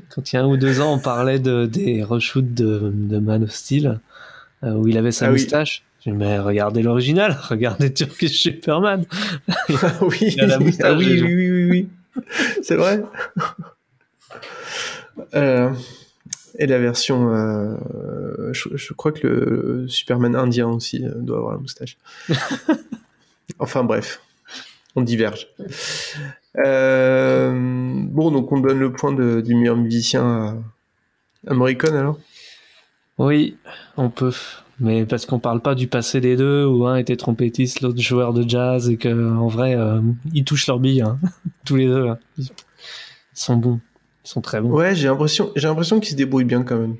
quand 0.09 0.31
il 0.31 0.35
y 0.35 0.39
a 0.39 0.43
un 0.43 0.47
ou 0.47 0.57
deux 0.57 0.81
ans, 0.81 0.93
on 0.93 0.99
parlait 0.99 1.39
de, 1.39 1.65
des 1.65 2.03
reshoots 2.03 2.53
de, 2.53 2.91
de 2.93 3.19
Man 3.19 3.43
of 3.43 3.51
Steel, 3.51 3.99
euh, 4.63 4.73
où 4.73 4.87
il 4.87 4.97
avait 4.97 5.11
sa 5.11 5.27
Ah 5.27 5.31
moustache. 5.31 5.83
Mais 6.05 6.39
regardez 6.39 6.81
l'original, 6.81 7.37
regardez 7.49 7.93
Turkish 7.93 8.41
Superman. 8.41 9.05
Oui, 10.01 10.35
ah 10.39 10.57
oui, 10.59 10.75
oui, 10.81 11.21
oui, 11.21 11.51
oui, 11.51 11.69
oui. 11.69 11.89
c'est 12.61 12.75
vrai. 12.75 13.01
Euh, 15.35 15.71
et 16.57 16.67
la 16.67 16.79
version, 16.79 17.33
euh, 17.33 18.51
je, 18.53 18.93
crois 18.93 19.11
que 19.11 19.27
le 19.27 19.87
Superman 19.87 20.35
indien 20.35 20.67
aussi 20.67 21.05
euh, 21.05 21.11
doit 21.15 21.37
avoir 21.37 21.53
la 21.53 21.59
moustache. 21.59 21.97
enfin 23.59 23.83
bref, 23.83 24.21
on 24.95 25.01
diverge. 25.01 25.47
Bon, 26.55 28.31
donc 28.31 28.51
on 28.51 28.59
donne 28.59 28.79
le 28.79 28.91
point 28.91 29.13
de- 29.13 29.41
du 29.41 29.55
meilleur 29.55 29.77
musicien 29.77 30.23
à, 31.47 31.51
à 31.51 31.53
Morricone 31.53 31.95
alors? 31.95 32.19
Oui, 33.17 33.57
on 33.97 34.09
peut. 34.09 34.33
Mais 34.83 35.05
parce 35.05 35.25
qu'on 35.27 35.37
parle 35.39 35.61
pas 35.61 35.75
du 35.75 35.87
passé 35.87 36.19
des 36.21 36.35
deux, 36.35 36.65
où 36.65 36.87
un 36.87 36.95
était 36.97 37.15
trompettiste, 37.15 37.81
l'autre 37.81 38.01
joueur 38.01 38.33
de 38.33 38.43
jazz, 38.49 38.89
et 38.89 38.97
que 38.97 39.09
en 39.37 39.47
vrai, 39.47 39.75
euh, 39.75 40.01
ils 40.33 40.43
touchent 40.43 40.65
leur 40.67 40.79
bille, 40.79 41.01
hein. 41.01 41.19
tous 41.65 41.75
les 41.75 41.85
deux. 41.85 42.07
hein. 42.07 42.17
Ils 42.39 42.47
sont 43.33 43.55
bons, 43.57 43.79
ils 44.25 44.29
sont 44.29 44.41
très 44.41 44.59
bons. 44.59 44.71
Ouais, 44.71 44.95
j'ai 44.95 45.07
l'impression, 45.07 45.51
j'ai 45.55 45.67
l'impression 45.67 45.99
qu'il 45.99 46.09
se 46.09 46.15
débrouille 46.15 46.45
bien 46.45 46.63
quand 46.63 46.77
même. 46.77 46.95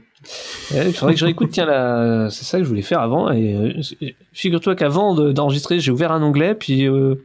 Il 0.75 0.93
faudrait 0.93 1.15
que 1.15 1.19
je 1.19 1.25
réécoute, 1.25 1.49
tiens, 1.51 1.65
la... 1.65 2.27
c'est 2.29 2.45
ça 2.45 2.59
que 2.59 2.63
je 2.63 2.69
voulais 2.69 2.83
faire 2.83 2.99
avant. 3.01 3.31
Et 3.31 3.55
euh, 3.55 4.07
figure-toi 4.31 4.75
qu'avant 4.75 5.15
de- 5.15 5.31
d'enregistrer, 5.31 5.79
j'ai 5.79 5.91
ouvert 5.91 6.11
un 6.11 6.21
onglet, 6.21 6.53
puis 6.53 6.87
euh, 6.87 7.15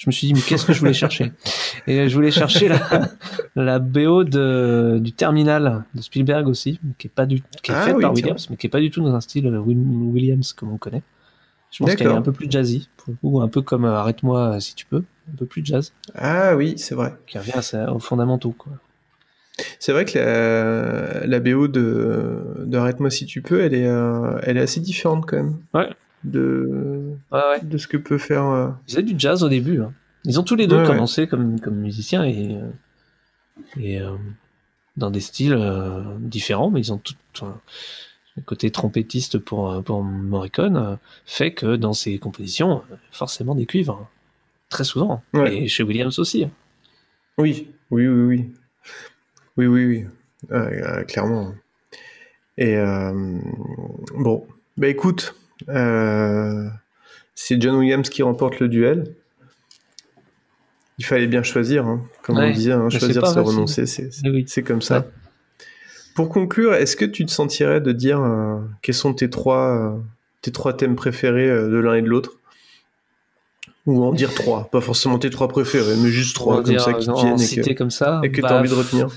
je 0.00 0.08
me 0.08 0.12
suis 0.12 0.28
dit, 0.28 0.32
mais 0.32 0.40
qu'est-ce 0.40 0.64
que 0.64 0.72
je 0.72 0.80
voulais 0.80 0.94
chercher 0.94 1.30
Et 1.86 2.08
je 2.08 2.14
voulais 2.14 2.30
chercher 2.30 2.68
la, 2.68 3.10
la 3.54 3.78
BO 3.78 4.24
de, 4.24 4.96
du 4.98 5.12
Terminal 5.12 5.84
de 5.94 6.00
Spielberg 6.00 6.48
aussi, 6.48 6.80
qui 6.96 7.08
est, 7.08 7.10
pas 7.10 7.26
du, 7.26 7.42
qui 7.62 7.70
est 7.70 7.74
Ah 7.74 7.82
faite 7.82 7.96
oui, 7.96 8.02
par. 8.02 8.14
Williams, 8.14 8.48
mais 8.48 8.56
qui 8.56 8.66
est 8.66 8.70
pas 8.70 8.80
du 8.80 8.90
tout 8.90 9.02
dans 9.02 9.14
un 9.14 9.20
style 9.20 9.46
Williams 9.46 10.54
comme 10.54 10.72
on 10.72 10.78
connaît. 10.78 11.02
Je 11.70 11.84
pense 11.84 11.94
qu'elle 11.96 12.06
est 12.06 12.10
un 12.10 12.22
peu 12.22 12.32
plus 12.32 12.50
jazzy, 12.50 12.88
pour 12.96 13.10
le 13.12 13.16
coup, 13.16 13.40
un 13.42 13.48
peu 13.48 13.60
comme 13.60 13.84
euh, 13.84 13.92
Arrête-moi 13.94 14.56
euh, 14.56 14.60
si 14.60 14.74
tu 14.74 14.86
peux, 14.86 15.04
un 15.30 15.36
peu 15.36 15.44
plus 15.44 15.62
jazz, 15.64 15.92
Ah 16.14 16.56
oui, 16.56 16.74
c'est 16.78 16.94
vrai. 16.94 17.12
qui 17.26 17.36
revient 17.36 17.52
à 17.74 17.92
aux 17.92 17.98
fondamentaux. 17.98 18.54
Quoi. 18.56 18.72
C'est 19.78 19.92
vrai 19.92 20.06
que 20.06 20.18
la, 20.18 21.26
la 21.26 21.40
BO 21.40 21.68
de, 21.68 22.64
de 22.64 22.78
Arrête-moi 22.78 23.10
si 23.10 23.26
tu 23.26 23.42
peux, 23.42 23.60
elle 23.60 23.74
est, 23.74 23.86
euh, 23.86 24.38
elle 24.44 24.56
est 24.56 24.62
assez 24.62 24.80
différente 24.80 25.26
quand 25.26 25.36
même. 25.36 25.58
Ouais. 25.74 25.90
De, 26.24 26.99
Ouais, 27.32 27.38
ouais. 27.50 27.60
de 27.62 27.78
ce 27.78 27.86
que 27.86 27.96
peut 27.96 28.18
faire. 28.18 28.44
euh, 28.46 28.68
Ils 28.86 28.90
faisaient 28.92 29.02
du 29.02 29.14
jazz 29.18 29.42
au 29.42 29.48
début. 29.48 29.80
hein. 29.80 29.92
Ils 30.24 30.38
ont 30.38 30.42
tous 30.42 30.56
les 30.56 30.66
deux 30.66 30.80
Ouais, 30.80 30.86
commencé 30.86 31.26
comme, 31.26 31.60
comme 31.60 31.76
musiciens 31.76 32.24
et, 32.24 32.54
euh, 32.56 32.70
et 33.78 34.00
euh, 34.00 34.16
dans 34.96 35.10
des 35.10 35.20
styles 35.20 35.54
euh, 35.54 36.02
différents, 36.18 36.70
mais 36.70 36.80
ils 36.80 36.92
ont 36.92 36.98
tout. 36.98 37.14
le 38.36 38.42
côté 38.42 38.70
trompettiste 38.70 39.38
pour, 39.38 39.82
pour 39.82 40.02
Morricone 40.02 40.98
fait 41.24 41.52
que 41.52 41.76
dans 41.76 41.92
ses 41.94 42.18
compositions, 42.18 42.82
forcément 43.12 43.54
des 43.54 43.66
cuivres. 43.66 43.98
hein. 44.02 44.08
Très 44.68 44.84
souvent. 44.84 45.22
Et 45.46 45.66
chez 45.68 45.82
Williams 45.82 46.18
aussi. 46.18 46.44
hein. 46.44 46.50
Oui, 47.38 47.68
oui, 47.90 48.06
oui, 48.06 48.22
oui. 48.26 48.50
Oui, 49.56 49.66
oui, 49.66 49.84
oui. 49.86 50.06
Euh, 50.52 51.02
clairement. 51.04 51.54
Et 52.56 52.76
euh, 52.76 53.38
bon, 54.16 54.46
bah 54.76 54.88
écoute, 54.88 55.34
euh, 55.68 56.68
c'est 57.42 57.60
John 57.60 57.76
Williams 57.76 58.08
qui 58.10 58.22
remporte 58.22 58.60
le 58.60 58.68
duel. 58.68 59.14
Il 60.98 61.06
fallait 61.06 61.26
bien 61.26 61.42
choisir, 61.42 61.86
hein. 61.86 62.02
comme 62.22 62.36
Ouais, 62.36 62.50
on 62.50 62.52
disait, 62.52 62.72
hein, 62.72 62.90
choisir 62.90 63.26
c'est 63.26 63.40
renoncer, 63.40 63.86
c'est 63.86 64.10
Eh 64.24 64.28
oui. 64.28 64.44
c'est 64.46 64.62
comme 64.62 64.82
ça. 64.82 65.06
Pour 66.14 66.28
conclure, 66.28 66.74
est-ce 66.74 66.96
que 66.96 67.06
tu 67.06 67.24
te 67.24 67.30
sentirais 67.30 67.80
de 67.80 67.92
dire 67.92 68.20
euh, 68.20 68.58
quels 68.82 68.94
sont 68.94 69.14
tes 69.14 69.30
trois, 69.30 69.94
euh, 69.96 69.98
tes 70.42 70.50
trois 70.50 70.74
thèmes 70.76 70.96
préférés 70.96 71.48
euh, 71.48 71.70
de 71.70 71.78
l'un 71.78 71.94
et 71.94 72.02
de 72.02 72.08
l'autre? 72.08 72.32
Ou 73.86 74.04
en 74.04 74.12
dire 74.12 74.34
trois, 74.34 74.68
pas 74.70 74.82
forcément 74.82 75.18
tes 75.18 75.30
trois 75.30 75.48
préférés, 75.48 75.96
mais 76.02 76.10
juste 76.10 76.34
trois 76.36 76.56
comme 76.56 76.64
dire, 76.66 76.82
ça 76.82 76.92
qui 76.92 77.08
en 77.08 77.14
viennent 77.14 77.40
et 77.40 77.46
que, 77.62 77.72
comme 77.72 77.90
ça. 77.90 78.20
et 78.22 78.28
que 78.30 78.36
tu 78.36 78.42
bah, 78.42 78.50
as 78.50 78.58
envie 78.58 78.68
de 78.68 78.74
retenir. 78.74 79.08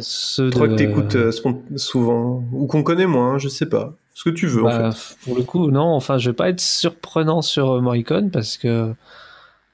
Ceux 0.00 0.50
Trois 0.50 0.68
de- 0.68 0.74
que 0.76 1.16
euh, 1.16 1.30
spont- 1.30 1.62
souvent, 1.76 2.44
ou 2.52 2.66
qu'on 2.66 2.82
connaît 2.82 3.06
moins, 3.06 3.38
je 3.38 3.48
sais 3.48 3.66
pas. 3.66 3.96
Ce 4.14 4.24
que 4.24 4.30
tu 4.30 4.46
veux 4.46 4.62
Bah, 4.62 4.88
en 4.88 4.92
fait. 4.92 5.16
Pour 5.24 5.36
le 5.36 5.42
coup, 5.42 5.70
non. 5.70 5.92
Enfin, 5.94 6.18
je 6.18 6.30
vais 6.30 6.34
pas 6.36 6.48
être 6.48 6.60
surprenant 6.60 7.42
sur 7.42 7.80
Morricone 7.82 8.30
parce 8.30 8.56
que 8.56 8.94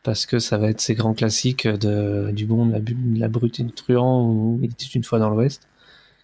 parce 0.03 0.24
que 0.24 0.38
ça 0.38 0.57
va 0.57 0.70
être 0.70 0.80
ces 0.80 0.95
grands 0.95 1.12
classiques 1.12 1.68
de 1.68 2.30
du 2.32 2.47
bon, 2.47 2.64
de 2.66 2.72
la, 2.72 2.78
bu- 2.80 2.95
de 2.95 3.20
la 3.20 3.28
brute 3.28 3.61
et 3.61 3.62
du 3.64 3.72
truand 3.72 4.24
ou 4.26 4.59
il 4.62 4.70
était 4.70 4.86
une 4.86 5.05
fois 5.05 5.18
dans 5.18 5.28
l'Ouest 5.28 5.68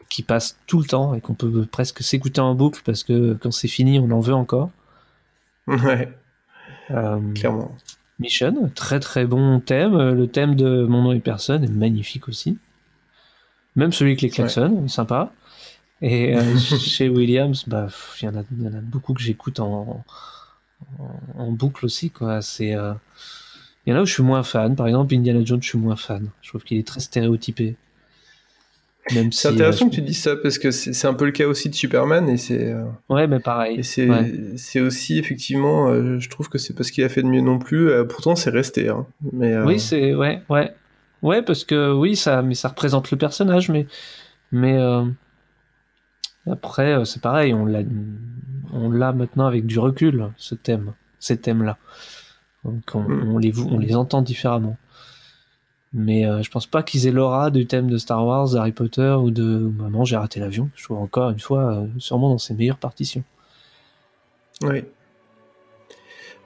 qui 0.09 0.23
passent 0.23 0.57
tout 0.67 0.79
le 0.79 0.87
temps 0.87 1.14
et 1.14 1.21
qu'on 1.21 1.35
peut 1.35 1.67
presque 1.71 2.03
s'écouter 2.03 2.41
en 2.41 2.55
boucle 2.55 2.81
parce 2.87 3.03
que 3.05 3.35
quand 3.35 3.51
c'est 3.51 3.69
fini, 3.69 3.99
on 3.99 4.11
en 4.12 4.21
veut 4.21 4.35
encore. 4.35 4.71
Ouais, 5.67 6.09
Euh, 6.93 7.19
clairement. 7.35 7.77
Mission, 8.19 8.71
très 8.75 8.99
très 9.01 9.27
bon 9.27 9.61
thème. 9.61 10.12
Le 10.12 10.27
thème 10.27 10.55
de 10.55 10.87
Mon 10.87 11.03
nom 11.03 11.12
est 11.12 11.21
personne 11.21 11.64
est 11.64 11.69
magnifique 11.69 12.29
aussi. 12.29 12.57
Même 13.75 13.93
celui 13.93 14.12
avec 14.12 14.23
les 14.23 14.31
klaxons, 14.31 14.89
sympa. 14.89 15.33
Et 16.03 16.37
euh, 16.37 16.57
chez 16.79 17.09
Williams, 17.09 17.65
bah, 17.67 17.89
il 18.21 18.25
y, 18.27 18.29
en 18.29 18.37
a- 18.37 18.45
il 18.59 18.65
y 18.65 18.69
en 18.69 18.75
a 18.75 18.81
beaucoup 18.81 19.15
que 19.15 19.23
j'écoute 19.23 19.61
en, 19.61 20.05
en, 20.99 21.21
en 21.39 21.53
boucle 21.53 21.85
aussi. 21.87 22.11
Quoi. 22.11 22.43
C'est, 22.43 22.75
euh, 22.75 22.93
Il 23.87 23.91
y 23.91 23.97
en 23.97 23.99
a 23.99 24.03
où 24.03 24.07
je 24.07 24.13
suis 24.15 24.23
moins 24.23 24.43
fan. 24.43 24.77
Par 24.77 24.87
exemple, 24.89 25.15
Indiana 25.15 25.45
Jones, 25.45 25.63
je 25.63 25.69
suis 25.69 25.79
moins 25.79 25.97
fan. 25.97 26.29
Je 26.43 26.51
trouve 26.51 26.65
qu'il 26.65 26.79
est 26.79 26.87
très 26.87 27.01
stéréotypé. 27.01 27.77
Même 29.15 29.31
C'est 29.31 29.49
si, 29.49 29.55
intéressant 29.55 29.87
euh, 29.87 29.91
que 29.91 29.95
tu 29.95 30.03
dises 30.03 30.21
ça 30.21 30.35
parce 30.35 30.59
que 30.59 30.73
c'est 30.73 30.93
c'est 30.93 31.07
un 31.07 31.15
peu 31.15 31.27
le 31.27 31.31
cas 31.31 31.47
aussi 31.47 31.71
de 31.71 31.77
Superman 31.77 32.29
et 32.29 32.37
c'est 32.37 32.73
euh, 32.73 32.85
Ouais, 33.09 33.29
mais 33.29 33.39
pareil. 33.39 33.79
et 33.79 33.85
c'est 33.85 34.09
Ouais. 34.11 34.33
c'est 34.57 34.81
aussi 34.81 35.17
effectivement, 35.19 35.89
euh, 35.91 36.19
je 36.19 36.29
trouve 36.29 36.49
que 36.49 36.59
c'est 36.59 36.75
pas 36.75 36.83
ce 36.83 36.91
qu'il 36.91 37.05
a 37.05 37.09
fait 37.09 37.23
de 37.23 37.29
mieux 37.29 37.41
non 37.41 37.61
plus. 37.61 37.89
euh, 37.89 38.05
pourtant, 38.05 38.35
c'est 38.35 38.51
resté. 38.51 38.89
Hein. 38.89 39.07
Mais 39.33 39.53
euh, 39.53 39.65
Oui, 39.65 39.79
c'est 39.79 40.15
ouais, 40.17 40.43
ouais, 40.49 40.75
ouais, 41.23 41.43
parce 41.43 41.65
que 41.65 41.93
oui, 41.93 42.17
ça, 42.17 42.43
mais 42.43 42.55
ça 42.57 42.69
représente 42.69 43.13
le 43.13 43.17
personnage, 43.17 43.69
mais 43.69 43.87
mais 44.51 44.77
euh, 44.77 45.05
après 46.51 46.93
euh, 46.95 47.05
c'est 47.05 47.21
pareil, 47.23 47.53
on 47.55 47.65
l'a, 47.67 47.81
on 48.73 48.91
l'a 48.91 49.13
maintenant 49.13 49.47
avec 49.47 49.67
du 49.67 49.79
recul, 49.79 50.29
ce 50.37 50.55
thème, 50.55 50.93
ces 51.19 51.37
thèmes-là, 51.39 51.77
donc 52.65 52.83
on, 52.95 53.01
Mm. 53.03 53.29
on 53.35 53.39
les 53.39 53.59
on 53.61 53.79
les 53.79 53.95
entend 53.97 54.23
différemment. 54.23 54.77
Mais 55.93 56.27
euh, 56.27 56.43
je 56.43 56.51
pense 56.51 56.67
pas 56.67 56.83
qu'ils 56.83 57.07
aient 57.07 57.11
l'aura 57.13 57.51
du 57.51 57.67
thème 57.67 57.89
de 57.89 57.97
Star 57.97 58.27
Wars, 58.27 58.51
d'Harry 58.51 58.73
Potter 58.73 59.15
ou 59.19 59.31
de 59.31 59.71
Maman 59.79 60.05
j'ai 60.05 60.17
raté 60.17 60.41
l'avion. 60.41 60.69
Je 60.75 60.85
trouve 60.85 60.99
encore 60.99 61.31
une 61.31 61.39
fois 61.41 61.73
euh, 61.75 61.87
sûrement 61.99 62.29
dans 62.31 62.39
ses 62.39 62.55
meilleures 62.55 62.77
partitions. 62.79 63.23
Oui. 64.63 64.85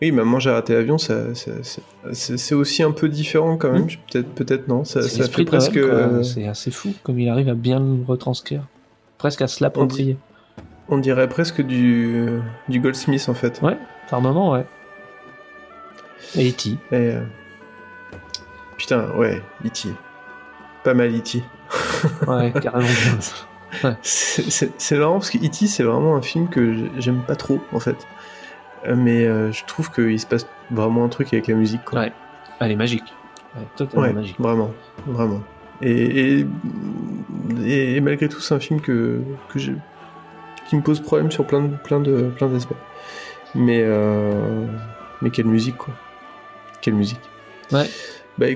Oui, 0.02 0.12
maman, 0.12 0.38
j'ai 0.38 0.50
raté 0.50 0.72
l'avion, 0.72 0.96
ça, 0.96 1.34
ça- 1.34 1.62
ça- 1.62 1.82
c'est 2.12 2.54
aussi 2.54 2.82
un 2.82 2.90
peu 2.90 3.06
différent 3.08 3.58
quand 3.58 3.70
même. 3.70 3.86
Peut-être, 4.10 4.30
peut-être 4.34 4.66
non. 4.68 4.84
Ça, 4.84 5.02
fait 5.02 5.44
presque. 5.44 5.72
quoi. 5.74 5.82
euh, 5.90 6.22
C'est 6.22 6.46
assez 6.48 6.70
fou 6.70 6.94
comme 7.02 7.18
il 7.18 7.28
arrive 7.28 7.48
à 7.50 7.54
bien 7.54 7.80
le 7.80 8.02
retranscrire, 8.06 8.66
presque 9.20 9.42
à 9.42 9.46
se 9.48 9.62
l'approprier. 9.62 10.16
on 10.88 10.96
dirait 10.98 11.28
presque 11.28 11.60
du, 11.60 12.26
du 12.68 12.80
Goldsmith 12.80 13.28
en 13.28 13.34
fait. 13.34 13.60
Ouais, 13.62 13.76
par 14.08 14.20
moment, 14.20 14.50
ouais. 14.52 14.64
Et 16.36 16.48
E.T. 16.50 16.70
Et, 16.70 16.76
euh, 16.92 17.22
Putain, 18.78 19.08
ouais, 19.16 19.42
E.T. 19.64 19.90
Pas 20.84 20.94
mal 20.94 21.14
E.T. 21.14 21.42
Ouais, 22.26 22.52
carrément. 22.62 22.88
C'est- 24.02 24.72
C'est 24.78 24.96
marrant 24.98 25.14
parce 25.18 25.30
que 25.30 25.38
E.T. 25.38 25.66
c'est 25.66 25.82
vraiment 25.82 26.16
un 26.16 26.22
film 26.22 26.48
que 26.48 26.72
j'ai- 26.74 26.90
j'aime 26.98 27.22
pas 27.22 27.36
trop 27.36 27.60
en 27.72 27.78
fait. 27.80 28.06
Euh, 28.86 28.96
Mais 28.96 29.26
euh, 29.26 29.52
je 29.52 29.64
trouve 29.66 29.90
qu'il 29.90 30.18
se 30.18 30.26
passe 30.26 30.46
vraiment 30.70 31.04
un 31.04 31.08
truc 31.08 31.32
avec 31.34 31.46
la 31.46 31.54
musique. 31.54 31.84
Quoi. 31.84 32.00
Ouais, 32.00 32.12
elle 32.60 32.70
est 32.72 32.76
magique. 32.76 33.04
Ouais, 33.54 33.66
totalement 33.76 34.06
Ouais, 34.06 34.12
magique. 34.14 34.40
vraiment, 34.40 34.70
vraiment. 35.06 35.40
Et, 35.82 35.90
et, 36.40 36.46
et- 37.64 37.96
et 37.96 38.00
malgré 38.00 38.28
tout, 38.28 38.40
c'est 38.40 38.54
un 38.54 38.60
film 38.60 38.80
que, 38.80 39.20
que 39.48 39.58
j'ai, 39.58 39.74
qui 40.68 40.76
me 40.76 40.82
pose 40.82 41.00
problème 41.00 41.30
sur 41.30 41.46
plein 41.46 41.62
de, 41.62 41.76
plein 41.76 42.00
de, 42.00 42.30
plein 42.36 42.48
d'aspects. 42.48 42.74
Mais, 43.54 43.80
euh, 43.82 44.66
mais 45.22 45.30
quelle 45.30 45.46
musique, 45.46 45.76
quoi. 45.76 45.94
Quelle 46.80 46.94
musique. 46.94 47.20
Ouais. 47.72 47.88
Bah, 48.38 48.46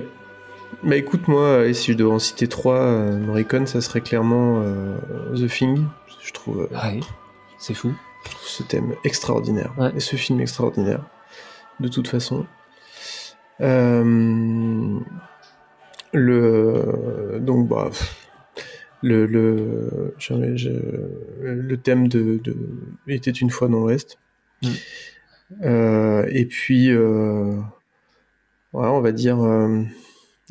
bah, 0.83 0.95
écoute, 0.95 1.27
moi, 1.27 1.65
et 1.65 1.73
si 1.73 1.91
je 1.91 1.97
devais 1.97 2.11
en 2.11 2.19
citer 2.19 2.47
trois, 2.47 2.79
euh, 2.79 3.17
Morricone, 3.17 3.67
ça 3.67 3.81
serait 3.81 4.01
clairement 4.01 4.61
euh, 4.63 4.95
The 5.35 5.47
Thing. 5.47 5.83
Je 6.21 6.31
trouve 6.33 6.67
euh, 6.71 6.75
Ouais, 6.75 6.99
c'est 7.57 7.73
fou. 7.73 7.93
ce 8.41 8.63
thème 8.63 8.93
extraordinaire. 9.03 9.71
Ouais. 9.77 9.91
Et 9.95 9.99
ce 9.99 10.15
film 10.15 10.39
extraordinaire. 10.41 11.01
De 11.79 11.87
toute 11.87 12.07
façon. 12.07 12.45
Euh, 13.61 14.99
le 16.15 17.39
donc 17.41 17.67
bah 17.67 17.91
le 19.01 19.25
le 19.25 20.13
le 21.41 21.77
thème 21.77 22.07
de, 22.07 22.39
de 22.43 22.55
était 23.07 23.31
une 23.31 23.49
fois 23.49 23.67
dans 23.67 23.81
l'Ouest. 23.81 24.17
Mm. 24.61 24.67
Euh, 25.63 26.25
et 26.31 26.45
puis 26.45 26.89
euh, 26.89 27.55
ouais, 28.73 28.87
on 28.87 29.01
va 29.01 29.11
dire 29.11 29.43
euh, 29.43 29.83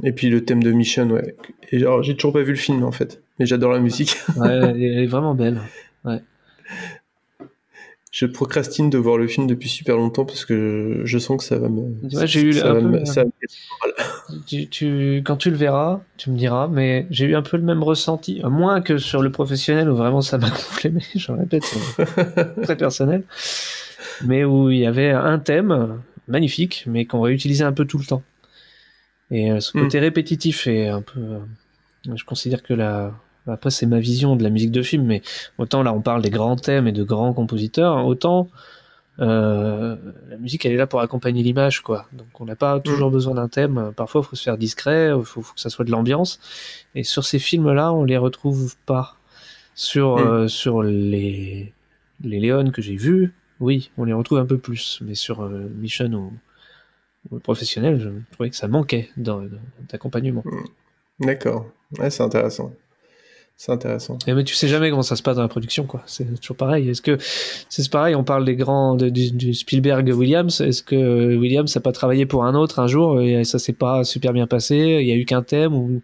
et 0.03 0.12
puis 0.12 0.28
le 0.28 0.45
thème 0.45 0.62
de 0.62 0.73
Mission 0.73 1.11
ouais. 1.11 1.36
Et 1.73 1.78
alors, 1.78 2.03
j'ai 2.03 2.15
toujours 2.15 2.32
pas 2.32 2.43
vu 2.43 2.53
le 2.53 2.59
film 2.59 2.85
en 2.85 2.93
fait, 2.93 3.20
mais 3.39 3.47
j'adore 3.47 3.73
la 3.73 3.81
musique. 3.81 4.16
Ouais, 4.36 4.49
elle 4.49 4.82
est 4.82 4.86
elle 4.86 5.03
est 5.05 5.07
vraiment 5.07 5.35
belle. 5.35 5.61
Ouais. 6.05 6.23
Je 8.16 8.27
procrastine 8.27 8.91
de 8.91 8.99
voir 8.99 9.16
le 9.19 9.27
film 9.27 9.49
depuis 9.49 9.69
super 9.69 9.97
longtemps 9.97 10.24
parce 10.24 10.45
que 10.45 11.01
je, 11.01 11.05
je 11.05 11.19
sens 11.19 11.36
que 11.39 11.43
ça 11.43 11.59
va 11.59 11.69
me. 11.69 11.81
Ouais, 12.16 12.28
j'ai 12.28 12.43
eu 12.43 12.53
ça 12.53 12.70
un 12.70 12.74
va 12.74 12.81
peu, 12.81 12.86
me- 12.86 13.01
euh, 13.01 13.05
ça 13.05 13.24
Tu, 14.47 14.69
tu- 14.69 15.23
quand 15.27 15.36
tu 15.36 15.51
le 15.51 15.57
verras, 15.57 16.01
tu 16.16 16.31
me 16.31 16.36
diras, 16.39 16.69
mais 16.69 17.07
j'ai 17.11 17.27
eu 17.27 17.35
un 17.35 17.43
peu 17.43 17.57
le 17.57 17.65
même 17.65 17.82
ressenti, 17.82 18.41
euh, 18.45 18.51
moins 18.51 18.81
que 18.82 18.99
sur 18.99 19.20
le 19.20 19.32
professionnel 19.32 19.91
où 19.91 19.97
vraiment 19.97 20.20
ça 20.23 20.39
m'a 20.39 20.49
gonflé, 20.51 20.91
mais 20.91 21.03
je 21.16 21.32
le 21.32 21.39
répète, 21.41 21.65
c'est 21.65 22.62
très 22.62 22.77
personnel, 22.77 23.24
mais 24.24 24.45
où 24.45 24.70
il 24.70 24.78
y 24.78 24.86
avait 24.86 25.11
un 25.11 25.41
thème 25.41 26.01
magnifique, 26.28 26.85
mais 26.86 27.07
qu'on 27.07 27.19
va 27.20 27.31
utiliser 27.32 27.65
un 27.65 27.73
peu 27.73 27.85
tout 27.85 27.99
le 27.99 28.05
temps. 28.05 28.23
Et 29.32 29.51
euh, 29.51 29.59
ce 29.59 29.77
Mm. 29.77 29.81
côté 29.82 29.99
répétitif 29.99 30.69
est 30.69 30.86
un 30.86 31.03
peu. 31.03 31.19
euh, 31.19 32.15
je 32.15 32.24
considère 32.24 32.62
que 32.62 32.74
la. 32.74 33.12
Après, 33.47 33.71
c'est 33.71 33.87
ma 33.87 34.01
vision 34.01 34.37
de 34.37 34.43
la 34.43 34.51
musique 34.51 34.71
de 34.73 34.83
film, 34.83 35.05
mais 35.05 35.23
autant 35.59 35.83
là, 35.83 35.93
on 35.93 36.01
parle 36.01 36.23
des 36.23 36.31
grands 36.31 36.57
thèmes 36.57 36.87
et 36.87 36.93
de 36.93 37.03
grands 37.05 37.33
compositeurs, 37.33 38.07
autant 38.07 38.49
euh, 39.21 39.97
la 40.29 40.37
musique, 40.39 40.65
elle 40.66 40.73
est 40.73 40.77
là 40.77 40.87
pour 40.89 41.01
accompagner 41.01 41.43
l'image, 41.43 41.83
quoi. 41.83 42.07
Donc, 42.12 42.27
on 42.41 42.45
n'a 42.47 42.57
pas 42.57 42.81
toujours 42.81 43.11
besoin 43.12 43.35
d'un 43.35 43.49
thème. 43.49 43.93
Parfois, 43.97 44.23
il 44.25 44.29
faut 44.29 44.35
se 44.37 44.43
faire 44.43 44.59
discret, 44.59 45.12
il 45.16 45.25
faut, 45.25 45.43
faut 45.43 45.55
que 45.55 45.61
ça 45.61 45.71
soit 45.71 45.85
de 45.85 45.91
l'ambiance. 45.93 46.41
Et 46.97 47.05
sur 47.05 47.25
ces 47.25 47.39
films-là, 47.39 47.93
on 47.93 48.03
les 48.05 48.16
retrouve 48.16 48.75
pas. 48.87 49.16
Sur, 49.77 50.16
Mm. 50.16 50.21
euh, 50.21 50.49
sur 50.49 50.83
les, 50.83 51.73
les 52.23 52.41
Léon 52.41 52.71
que 52.71 52.81
j'ai 52.83 52.97
vus, 52.97 53.35
oui, 53.61 53.91
on 53.99 54.05
les 54.05 54.12
retrouve 54.12 54.39
un 54.39 54.47
peu 54.47 54.59
plus. 54.59 55.01
Mais 55.05 55.15
sur 55.15 55.43
euh, 55.43 55.69
Mission 55.77 56.07
ou, 56.12 56.33
ou 57.31 57.35
le 57.35 57.41
professionnel, 57.41 58.01
je 58.01 58.09
trouvais 58.33 58.51
que 58.51 58.57
ça 58.57 58.69
manquait 58.69 59.11
d'accompagnement. 59.16 60.45
D'accord. 61.21 61.66
Ouais, 61.99 62.11
c'est 62.11 62.23
intéressant. 62.23 62.73
C'est 63.56 63.70
intéressant. 63.70 64.18
Et 64.26 64.35
mais 64.35 64.43
tu 64.43 64.55
sais 64.55 64.66
jamais 64.66 64.90
comment 64.90 65.02
ça 65.02 65.14
se 65.14 65.22
passe 65.22 65.36
dans 65.36 65.43
la 65.43 65.48
production, 65.48 65.85
quoi. 65.86 66.02
C'est 66.06 66.40
toujours 66.40 66.56
pareil. 66.56 66.89
Est-ce 66.89 67.01
que 67.02 67.16
c'est 67.20 67.89
pareil 67.89 68.14
On 68.16 68.24
parle 68.24 68.44
des 68.44 68.56
grands 68.56 68.97
de- 68.97 69.09
du, 69.09 69.31
du 69.31 69.55
Spielberg 69.55 70.09
Williams. 70.12 70.60
Est-ce 70.60 70.82
que 70.82 71.36
Williams 71.36 71.72
n'a 71.74 71.81
pas 71.81 71.93
travaillé 71.93 72.26
pour 72.26 72.44
un 72.44 72.55
autre 72.56 72.81
un 72.81 72.89
jour 72.89 73.20
et 73.20 73.44
ça 73.44 73.59
s'est 73.60 73.72
pas 73.72 74.02
super 74.02 74.32
bien 74.32 74.47
passé 74.48 74.98
Il 75.01 75.06
y 75.06 75.12
a 75.12 75.14
eu 75.16 75.24
qu'un 75.24 75.43
thème 75.43 75.72
ou 75.72 76.02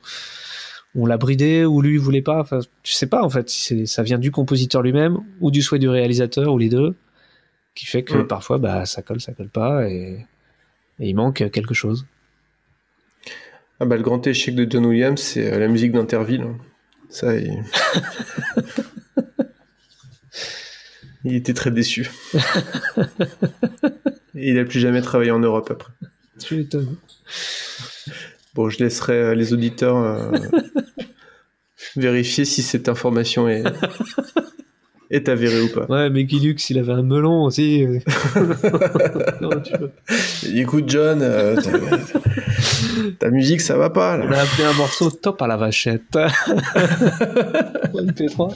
on 0.94 1.06
l'a 1.06 1.16
bridé 1.18 1.64
ou 1.64 1.82
lui 1.82 1.94
il 1.94 1.98
voulait 1.98 2.22
pas? 2.22 2.40
Enfin, 2.40 2.60
tu 2.84 2.92
sais 2.92 3.08
pas 3.08 3.22
en 3.24 3.28
fait 3.30 3.50
si 3.50 3.86
ça 3.88 4.04
vient 4.04 4.18
du 4.18 4.30
compositeur 4.30 4.80
lui-même 4.82 5.18
ou 5.40 5.50
du 5.50 5.60
souhait 5.60 5.78
du 5.80 5.88
réalisateur 5.88 6.52
ou 6.54 6.58
les 6.58 6.68
deux, 6.68 6.94
qui 7.74 7.84
fait 7.86 8.04
que 8.04 8.18
Mm. 8.18 8.26
parfois 8.28 8.58
bah 8.58 8.86
ça 8.86 9.02
colle, 9.02 9.20
ça 9.20 9.32
colle 9.32 9.50
pas 9.50 9.88
et, 9.88 10.24
et 11.00 11.08
il 11.08 11.14
manque 11.14 11.50
quelque 11.50 11.74
chose. 11.74 12.06
Ah 13.80 13.86
bah, 13.86 13.96
le 13.96 14.02
grand 14.02 14.24
échec 14.26 14.54
de 14.54 14.66
John 14.70 14.86
Williams, 14.86 15.20
c'est 15.20 15.52
euh, 15.52 15.58
la 15.58 15.66
musique 15.68 15.92
d'Interville. 15.92 16.44
Ça, 17.10 17.34
il... 17.34 17.62
il 21.24 21.34
était 21.34 21.54
très 21.54 21.70
déçu. 21.70 22.10
Et 24.34 24.50
il 24.50 24.58
a 24.58 24.64
plus 24.64 24.80
jamais 24.80 25.02
travaillé 25.02 25.30
en 25.30 25.40
Europe 25.40 25.70
après. 25.70 25.92
Tu 26.38 26.56
m'étonnes. 26.56 26.96
Bon, 28.54 28.70
je 28.70 28.78
laisserai 28.78 29.12
euh, 29.12 29.34
les 29.34 29.52
auditeurs 29.52 29.96
euh, 29.96 30.32
vérifier 31.96 32.44
si 32.44 32.62
cette 32.62 32.88
information 32.88 33.48
est, 33.48 33.64
est 35.10 35.28
avérée 35.28 35.60
ou 35.62 35.68
pas. 35.68 35.86
Ouais, 35.86 36.08
mais 36.10 36.24
Guilux, 36.24 36.54
il 36.70 36.78
avait 36.78 36.92
un 36.92 37.02
melon 37.02 37.44
aussi. 37.44 37.84
euh. 37.84 37.98
Non, 39.40 39.50
tu 39.60 39.72
veux. 39.76 39.90
Écoute, 40.54 40.84
John, 40.88 41.20
euh, 41.22 41.56
ta, 43.18 43.30
musique, 43.30 43.60
ça 43.60 43.76
va 43.76 43.90
pas, 43.90 44.16
On 44.22 44.28
là. 44.28 44.38
a 44.38 44.42
appelé 44.42 44.64
un 44.64 44.72
morceau 44.74 45.10
top 45.10 45.40
à 45.42 45.46
la 45.46 45.56
vachette. 45.56 46.02
MP3. 47.94 48.54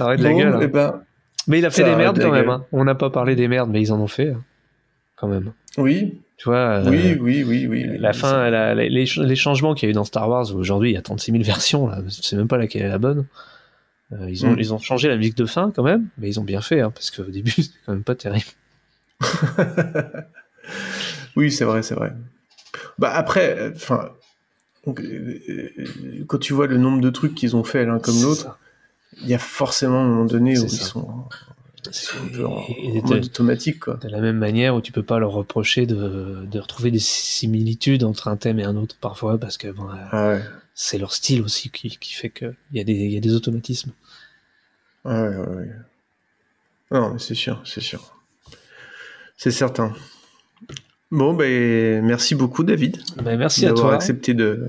Arrête 0.00 0.20
la 0.20 0.30
Bon, 0.30 0.38
gueule. 0.38 0.54
hein. 0.54 0.60
eh 0.62 0.66
ben, 0.68 1.00
Mais 1.46 1.58
il 1.60 1.66
a 1.66 1.70
fait 1.70 1.84
des 1.84 1.96
merdes 1.96 2.18
la 2.18 2.24
quand 2.24 2.32
même. 2.32 2.48
hein. 2.48 2.64
On 2.72 2.84
n'a 2.84 2.94
pas 2.94 3.10
parlé 3.10 3.34
des 3.36 3.48
merdes, 3.48 3.70
mais 3.70 3.80
ils 3.80 3.92
en 3.92 4.00
ont 4.00 4.06
fait. 4.06 4.30
hein. 4.30 4.42
Quand 5.16 5.28
même. 5.28 5.52
oui, 5.78 6.20
Tu 6.36 6.48
vois, 6.48 6.56
euh, 6.84 6.84
oui, 6.90 7.16
oui, 7.20 7.44
oui, 7.46 7.66
oui. 7.68 7.86
oui, 7.90 7.98
la 7.98 8.10
oui, 8.10 8.16
fin, 8.16 8.50
la- 8.50 8.72
la- 8.74 8.88
les 8.88 9.36
changements 9.36 9.74
qu'il 9.74 9.88
y 9.88 9.90
a 9.90 9.90
eu 9.90 9.94
dans 9.94 10.04
Star 10.04 10.28
Wars, 10.28 10.54
aujourd'hui 10.54 10.90
il 10.90 10.94
y 10.94 10.96
a 10.96 11.02
36 11.02 11.32
000 11.32 11.42
versions, 11.42 11.88
là. 11.88 11.98
je 12.06 12.22
sais 12.22 12.36
même 12.36 12.46
pas 12.46 12.56
laquelle 12.58 12.82
est 12.82 12.88
la 12.88 12.98
bonne. 12.98 13.26
Euh, 14.12 14.30
ils, 14.30 14.46
ont, 14.46 14.52
Mm. 14.54 14.58
ils 14.60 14.72
ont 14.74 14.78
changé 14.78 15.08
la 15.08 15.16
musique 15.16 15.36
de 15.36 15.44
fin 15.46 15.70
quand 15.74 15.82
même, 15.82 16.06
mais 16.18 16.28
ils 16.28 16.40
ont 16.40 16.44
bien 16.44 16.60
fait, 16.62 16.80
hein, 16.80 16.90
parce 16.90 17.10
qu'au 17.10 17.24
début 17.24 17.50
c'était 17.56 17.74
quand 17.86 17.92
même 17.92 18.04
pas 18.04 18.14
terrible. 18.14 18.46
Oui, 21.36 21.50
c'est 21.52 21.64
vrai, 21.64 21.82
c'est 21.82 21.94
vrai. 21.94 22.12
Bah 22.98 23.12
après, 23.14 23.72
enfin, 23.74 24.10
euh, 24.88 24.92
euh, 25.48 25.68
quand 26.26 26.38
tu 26.38 26.52
vois 26.52 26.66
le 26.66 26.76
nombre 26.78 27.00
de 27.00 27.10
trucs 27.10 27.34
qu'ils 27.34 27.54
ont 27.56 27.64
fait 27.64 27.84
l'un 27.84 27.98
comme 27.98 28.20
l'autre, 28.22 28.58
il 29.22 29.28
y 29.28 29.34
a 29.34 29.38
forcément 29.38 30.00
un 30.00 30.08
moment 30.08 30.24
donné 30.24 30.58
où 30.58 30.64
ils 30.64 30.70
ça. 30.70 30.84
sont, 30.84 31.24
ils 31.86 31.94
sont 31.94 32.16
un 32.24 32.28
peu 32.28 32.44
en, 32.46 32.58
Et- 32.68 32.96
et 32.96 33.00
en 33.02 33.08
de- 33.08 33.14
mode 33.14 33.24
automatique, 33.24 33.80
quoi. 33.80 33.94
De 34.02 34.08
la 34.08 34.20
même 34.20 34.36
manière 34.38 34.74
où 34.74 34.80
tu 34.80 34.90
peux 34.92 35.02
pas 35.02 35.18
leur 35.18 35.30
reprocher 35.32 35.86
de, 35.86 36.44
de 36.50 36.58
retrouver 36.58 36.90
des 36.90 36.98
similitudes 36.98 38.04
entre 38.04 38.28
un 38.28 38.36
thème 38.36 38.58
et 38.58 38.64
un 38.64 38.76
autre 38.76 38.96
parfois, 39.00 39.38
parce 39.38 39.56
que 39.58 39.68
bon, 39.68 39.86
Ah 40.10 40.28
ouais. 40.30 40.42
C'est 40.80 40.96
leur 40.96 41.12
style 41.12 41.42
aussi 41.42 41.70
qui, 41.70 41.88
qui 41.98 42.12
fait 42.14 42.30
qu'il 42.30 42.54
y, 42.72 42.78
a 42.78 42.84
des- 42.84 42.92
il 42.92 43.10
y 43.12 43.16
a 43.16 43.20
des 43.20 43.34
automatismes. 43.34 43.90
Ah 45.04 45.24
ouais, 45.24 45.36
ouais, 45.36 45.46
ouais. 45.56 45.68
Non, 46.92 47.12
mais 47.12 47.18
c'est 47.18 47.34
sûr, 47.34 47.60
c'est 47.64 47.80
sûr. 47.80 48.14
C'est 49.36 49.50
certain. 49.50 49.92
Bon, 51.10 51.34
ben, 51.34 52.04
merci 52.04 52.36
beaucoup, 52.36 52.62
David, 52.62 52.98
Ben, 53.22 53.36
merci 53.36 53.64
à 53.66 53.70
d'avoir 53.70 53.86
toi. 53.88 53.94
accepté 53.96 54.34
de 54.34 54.68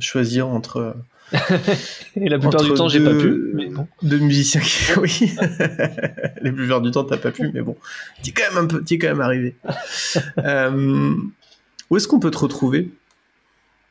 choisir 0.00 0.48
entre, 0.48 0.96
Et 2.16 2.28
la 2.28 2.38
plupart 2.40 2.60
entre 2.60 2.64
du 2.70 2.74
temps, 2.74 2.88
j'ai 2.88 3.02
pas 3.04 3.14
pu. 3.14 3.52
Mais 3.54 3.66
bon. 3.68 3.86
deux 4.02 4.18
musiciens 4.18 4.60
qui, 4.60 4.92
oui, 5.00 5.32
la 6.42 6.52
plupart 6.52 6.80
du 6.80 6.90
temps, 6.90 7.04
t'as 7.04 7.16
pas 7.16 7.30
pu, 7.30 7.48
mais 7.54 7.62
bon, 7.62 7.76
t'es 8.24 8.32
quand 8.32 8.52
même 8.52 8.64
un 8.64 8.66
peu, 8.66 8.82
t'y 8.82 8.94
es 8.94 8.98
quand 8.98 9.06
même 9.08 9.20
arrivé. 9.20 9.54
Euh, 10.38 11.14
où 11.90 11.96
est-ce 11.96 12.08
qu'on 12.08 12.18
peut 12.18 12.32
te 12.32 12.38
retrouver? 12.38 12.90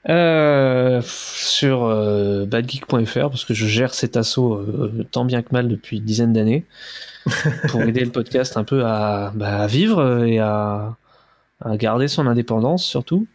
Euh, 0.09 0.99
sur 1.05 1.85
euh, 1.85 2.45
badgeek.fr 2.45 3.30
parce 3.30 3.45
que 3.45 3.53
je 3.53 3.65
gère 3.67 3.93
cet 3.93 4.17
assaut 4.17 4.55
euh, 4.55 5.07
tant 5.11 5.23
bien 5.23 5.41
que 5.41 5.53
mal 5.53 5.69
depuis 5.69 5.99
une 5.99 6.03
dizaine 6.03 6.34
d'années 6.34 6.65
pour 7.69 7.81
aider 7.84 8.01
le 8.03 8.11
podcast 8.11 8.57
un 8.57 8.65
peu 8.65 8.84
à, 8.84 9.31
bah, 9.34 9.59
à 9.61 9.67
vivre 9.67 10.25
et 10.25 10.39
à, 10.39 10.97
à 11.61 11.77
garder 11.77 12.09
son 12.09 12.27
indépendance 12.27 12.84
surtout 12.85 13.27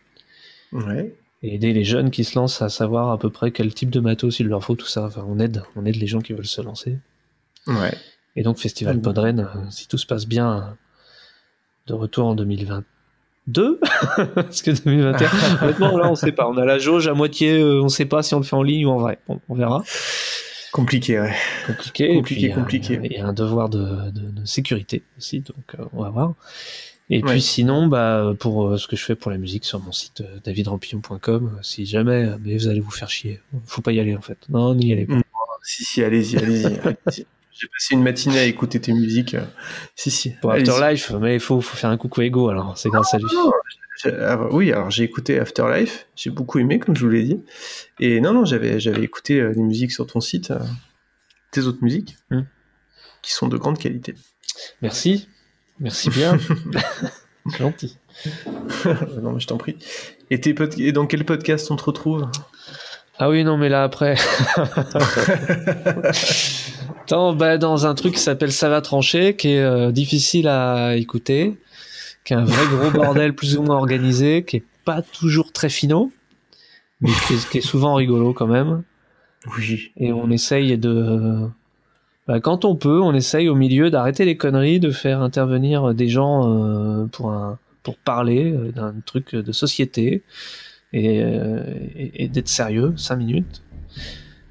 Ouais. 0.74 1.14
et 1.42 1.54
aider 1.54 1.72
les 1.72 1.84
jeunes 1.84 2.10
qui 2.10 2.22
se 2.24 2.38
lancent 2.38 2.60
à 2.60 2.68
savoir 2.68 3.12
à 3.12 3.18
peu 3.18 3.30
près 3.30 3.50
quel 3.50 3.72
type 3.72 3.88
de 3.88 4.00
matos 4.00 4.38
il 4.38 4.48
leur 4.48 4.62
faut 4.62 4.74
tout 4.76 4.86
ça 4.86 5.04
enfin, 5.06 5.24
on 5.26 5.38
aide 5.38 5.62
on 5.74 5.86
aide 5.86 5.96
les 5.96 6.06
gens 6.06 6.20
qui 6.20 6.34
veulent 6.34 6.44
se 6.44 6.60
lancer 6.60 6.98
Ouais. 7.66 7.94
et 8.36 8.42
donc 8.42 8.58
Festival 8.58 8.96
Mhm. 8.96 9.02
Podren 9.02 9.40
euh, 9.40 9.46
si 9.70 9.88
tout 9.88 9.96
se 9.96 10.04
passe 10.04 10.26
bien 10.26 10.76
de 11.86 11.94
retour 11.94 12.26
en 12.26 12.34
2022 13.48 13.80
parce 14.34 14.62
que 14.62 14.70
2021 14.70 15.28
honnêtement 15.62 15.96
là 15.98 16.10
on 16.10 16.14
sait 16.14 16.32
pas 16.32 16.48
on 16.48 16.56
a 16.56 16.64
la 16.64 16.78
jauge 16.78 17.08
à 17.08 17.14
moitié 17.14 17.58
euh, 17.58 17.82
on 17.82 17.88
sait 17.88 18.04
pas 18.04 18.22
si 18.22 18.34
on 18.34 18.38
le 18.38 18.44
fait 18.44 18.56
en 18.56 18.62
ligne 18.62 18.86
ou 18.86 18.90
en 18.90 18.98
vrai 18.98 19.18
Bon, 19.28 19.40
on 19.48 19.54
verra 19.54 19.82
Compliqué, 20.72 21.18
ouais. 21.18 21.34
compliqué 21.66 22.14
Compliqué, 22.14 22.48
puis, 22.48 22.54
compliqué. 22.54 23.00
il 23.04 23.12
y 23.12 23.16
a 23.18 23.26
un 23.26 23.32
devoir 23.32 23.68
de, 23.70 24.10
de- 24.10 24.30
de 24.40 24.44
sécurité 24.44 25.02
aussi 25.16 25.40
donc 25.40 25.56
euh, 25.78 25.84
on 25.94 26.02
va 26.02 26.10
voir 26.10 26.34
et 27.10 27.22
Ouais. 27.22 27.30
puis 27.32 27.40
sinon 27.40 27.86
bah 27.86 28.34
pour 28.38 28.68
euh, 28.68 28.76
ce 28.76 28.86
que 28.86 28.94
je 28.94 29.02
fais 29.04 29.14
pour 29.14 29.30
la 29.30 29.38
musique 29.38 29.64
sur 29.64 29.80
mon 29.80 29.92
site 29.92 30.20
euh, 30.20 30.40
davidrampillon.com 30.44 31.58
si 31.62 31.86
jamais 31.86 32.28
mais 32.44 32.54
vous 32.58 32.68
allez 32.68 32.80
vous 32.80 32.90
faire 32.90 33.08
chier 33.08 33.40
faut 33.64 33.80
pas 33.80 33.92
y 33.92 34.00
aller 34.00 34.14
en 34.14 34.20
fait 34.20 34.36
non 34.50 34.74
n'y 34.74 34.92
allez 34.92 35.06
pas 35.06 35.14
Mm. 35.14 35.22
Si, 35.70 35.84
si, 35.84 36.02
allez-y, 36.04 36.36
allez-y. 36.38 36.66
allez-y. 36.84 37.26
J'ai 37.60 37.68
passé 37.68 37.94
une 37.94 38.02
matinée 38.02 38.38
à 38.38 38.44
écouter 38.44 38.80
tes 38.80 38.92
musiques. 38.92 39.34
euh, 39.34 39.44
Si, 39.96 40.10
si. 40.10 40.30
pour. 40.40 40.52
Afterlife 40.52 41.10
mais 41.20 41.34
il 41.34 41.40
faut, 41.40 41.60
faut 41.60 41.76
faire 41.76 41.90
un 41.90 41.96
coucou 41.96 42.20
à 42.20 42.24
Ego 42.24 42.48
alors 42.50 42.76
c'est 42.78 42.88
grâce 42.88 43.14
à 43.14 43.18
lui 43.18 43.26
J'ai- 44.02 44.14
ah, 44.14 44.38
oui, 44.52 44.72
alors 44.72 44.90
j'ai 44.92 45.02
écouté 45.02 45.40
Afterlife, 45.40 46.06
j'ai 46.14 46.30
beaucoup 46.30 46.60
aimé, 46.60 46.78
comme 46.78 46.94
je 46.94 47.04
vous 47.04 47.10
l'ai 47.10 47.24
dit. 47.24 47.40
Et 47.98 48.20
non, 48.20 48.32
non, 48.32 48.44
j'avais, 48.44 48.78
j'avais 48.78 49.02
écouté 49.02 49.40
euh, 49.40 49.52
les 49.56 49.62
musiques 49.62 49.90
sur 49.90 50.06
ton 50.06 50.20
site, 50.20 50.52
euh, 50.52 50.58
tes 51.50 51.62
autres 51.62 51.82
musiques, 51.82 52.16
Hmm. 52.30 52.42
qui 53.22 53.32
sont 53.32 53.48
de 53.48 53.56
grande 53.56 53.78
qualité. 53.78 54.14
merci 54.82 55.28
merci 55.80 56.10
bien 56.10 56.38
C'est 57.50 57.58
gentil 57.58 57.98
non, 59.22 59.32
mais 59.32 59.40
je 59.40 59.46
t'en 59.46 59.56
prie. 59.58 59.76
Et, 60.30 60.40
tes 60.40 60.52
pod- 60.54 60.78
et 60.78 60.92
dans 60.92 61.06
quel 61.06 61.24
podcast 61.24 61.70
on 61.70 61.76
te 61.76 61.84
retrouve? 61.84 62.28
Ah 63.18 63.28
oui, 63.30 63.42
non, 63.44 63.56
mais 63.56 63.68
là 63.68 63.84
après. 63.84 64.16
dans, 67.08 67.34
bah, 67.34 67.58
dans 67.58 67.86
un 67.86 67.94
truc 67.94 68.14
qui 68.14 68.20
s'appelle 68.20 68.52
Ça 68.52 68.68
va 68.68 68.80
trancher, 68.80 69.36
qui 69.36 69.52
est 69.52 69.62
euh, 69.62 69.90
difficile 69.90 70.48
à 70.48 70.96
écouter, 70.96 71.58
qui 72.24 72.32
est 72.32 72.36
un 72.36 72.44
vrai 72.44 72.66
gros 72.76 72.90
bordel 72.90 73.34
plus 73.34 73.56
ou 73.56 73.62
moins 73.62 73.76
organisé, 73.76 74.44
qui 74.44 74.56
est 74.56 74.64
pas 74.84 75.02
toujours 75.02 75.52
très 75.52 75.68
finaux, 75.68 76.12
mais 77.00 77.10
qui 77.26 77.34
est, 77.34 77.50
qui 77.50 77.58
est 77.58 77.62
souvent 77.62 77.94
rigolo 77.94 78.32
quand 78.32 78.46
même. 78.46 78.82
Oui. 79.56 79.92
Et 79.96 80.12
on 80.12 80.30
essaye 80.30 80.76
de. 80.78 81.48
Bah, 82.26 82.40
quand 82.40 82.64
on 82.64 82.76
peut, 82.76 83.00
on 83.00 83.14
essaye 83.14 83.48
au 83.48 83.54
milieu 83.54 83.90
d'arrêter 83.90 84.24
les 84.24 84.36
conneries, 84.36 84.80
de 84.80 84.90
faire 84.90 85.22
intervenir 85.22 85.94
des 85.94 86.08
gens 86.08 86.46
euh, 86.46 87.06
pour, 87.06 87.32
un, 87.32 87.58
pour 87.82 87.96
parler 87.96 88.52
euh, 88.52 88.70
d'un 88.70 88.94
truc 89.06 89.34
de 89.34 89.52
société 89.52 90.22
et, 90.92 91.22
euh, 91.22 91.62
et, 91.96 92.24
et 92.24 92.28
d'être 92.28 92.48
sérieux, 92.48 92.92
5 92.96 93.16
minutes. 93.16 93.62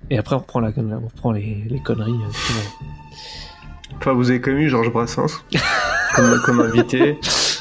Et 0.10 0.18
après, 0.18 0.36
on 0.36 0.40
reprend, 0.40 0.60
la, 0.60 0.70
on 0.78 1.06
reprend 1.08 1.32
les, 1.32 1.64
les 1.70 1.80
conneries. 1.80 2.12
euh. 2.12 3.94
Enfin, 3.98 4.14
vous 4.14 4.30
avez 4.30 4.40
eu 4.40 4.70
Georges 4.70 4.92
Brassens 4.92 5.42
comme, 6.16 6.40
comme 6.46 6.60
invité. 6.62 7.18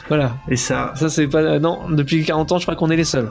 Voilà. 0.08 0.36
Et 0.48 0.56
ça, 0.56 0.92
Ça, 0.96 1.08
c'est 1.08 1.26
pas. 1.26 1.58
Non, 1.58 1.88
depuis 1.90 2.24
40 2.24 2.52
ans, 2.52 2.58
je 2.58 2.64
crois 2.64 2.76
qu'on 2.76 2.90
est 2.90 2.96
les 2.96 3.04
seuls. 3.04 3.30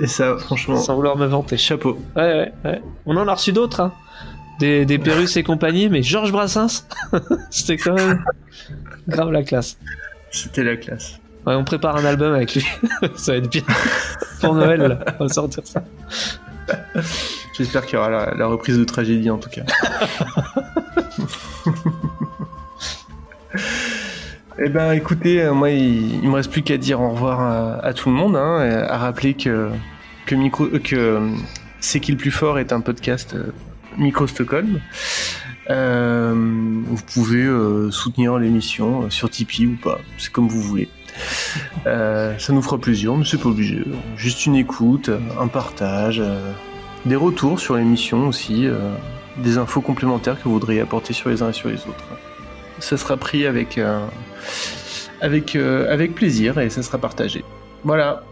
et 0.00 0.06
ça, 0.06 0.36
franchement, 0.38 0.76
Sans 0.76 0.94
vouloir 0.96 1.16
me 1.16 1.26
vanter. 1.26 1.56
chapeau. 1.56 1.98
Ouais, 2.16 2.22
ouais, 2.22 2.52
ouais. 2.64 2.82
On 3.06 3.16
en 3.16 3.28
a 3.28 3.34
reçu 3.34 3.52
d'autres, 3.52 3.80
hein. 3.80 3.92
Des, 4.58 4.84
des 4.84 4.98
Pérus 4.98 5.36
et 5.36 5.44
compagnie, 5.44 5.88
mais 5.88 6.02
Georges 6.02 6.32
Brassens, 6.32 6.84
c'était 7.50 7.76
quand 7.76 7.94
même 7.94 8.24
grave 9.06 9.30
la 9.30 9.44
classe. 9.44 9.78
C'était 10.32 10.64
la 10.64 10.76
classe. 10.76 11.20
Ouais, 11.46 11.54
on 11.54 11.62
prépare 11.62 11.94
un 11.96 12.04
album 12.04 12.34
avec 12.34 12.56
lui. 12.56 12.66
ça 13.14 13.32
va 13.32 13.38
être 13.38 13.48
bien. 13.48 13.62
Pour 14.40 14.54
Noël, 14.54 14.80
là. 14.80 14.98
on 15.20 15.26
va 15.26 15.32
sortir 15.32 15.62
ça. 15.64 15.84
J'espère 17.58 17.84
qu'il 17.86 17.96
y 17.96 17.98
aura 17.98 18.34
la, 18.34 18.46
reprise 18.46 18.78
de 18.78 18.84
tragédie 18.84 19.30
en 19.30 19.38
tout 19.38 19.50
cas. 19.50 19.62
Eh 24.60 24.70
ben, 24.70 24.92
écoutez, 24.92 25.40
euh, 25.40 25.54
moi, 25.54 25.70
il, 25.70 26.16
il 26.16 26.28
me 26.28 26.34
reste 26.34 26.50
plus 26.50 26.62
qu'à 26.62 26.76
dire 26.76 27.00
au 27.00 27.10
revoir 27.10 27.80
à, 27.80 27.92
tout 27.94 28.08
le 28.08 28.16
monde, 28.16 28.34
hein, 28.34 28.58
à 28.88 28.98
rappeler 28.98 29.34
que 29.34 29.70
que 30.26 30.34
micro, 30.34 30.64
euh, 30.64 30.80
que 30.80 30.96
euh, 30.96 31.30
c'est 31.78 32.00
qui 32.00 32.10
le 32.10 32.18
plus 32.18 32.32
fort 32.32 32.58
est 32.58 32.72
un 32.72 32.80
podcast 32.80 33.36
Micro 33.96 34.26
Stockholm. 34.26 34.80
Vous 35.68 37.02
pouvez 37.14 37.46
soutenir 37.92 38.36
l'émission 38.38 39.08
sur 39.10 39.30
Tipeee 39.30 39.66
ou 39.66 39.76
pas, 39.76 40.00
c'est 40.18 40.32
comme 40.32 40.48
vous 40.48 40.60
voulez. 40.60 40.88
Ça 41.84 42.52
nous 42.52 42.62
fera 42.62 42.78
plaisir, 42.78 43.14
mais 43.14 43.24
c'est 43.24 43.38
pas 43.38 43.50
obligé. 43.50 43.84
Juste 44.16 44.44
une 44.46 44.56
écoute, 44.56 45.08
un 45.40 45.46
partage, 45.46 46.20
des 47.06 47.16
retours 47.16 47.60
sur 47.60 47.76
l'émission 47.76 48.28
aussi, 48.28 48.66
euh, 48.66 48.94
des 49.36 49.58
infos 49.58 49.80
complémentaires 49.80 50.38
que 50.38 50.44
vous 50.44 50.52
voudriez 50.52 50.80
apporter 50.80 51.12
sur 51.12 51.30
les 51.30 51.42
uns 51.42 51.50
et 51.50 51.52
sur 51.52 51.68
les 51.68 51.80
autres. 51.82 52.04
Ça 52.78 52.96
sera 52.96 53.16
pris 53.16 53.46
avec, 53.46 53.78
euh, 53.78 54.06
avec, 55.20 55.56
euh, 55.56 55.92
avec 55.92 56.14
plaisir 56.14 56.58
et 56.58 56.70
ça 56.70 56.82
sera 56.82 56.98
partagé. 56.98 57.44
Voilà. 57.84 58.22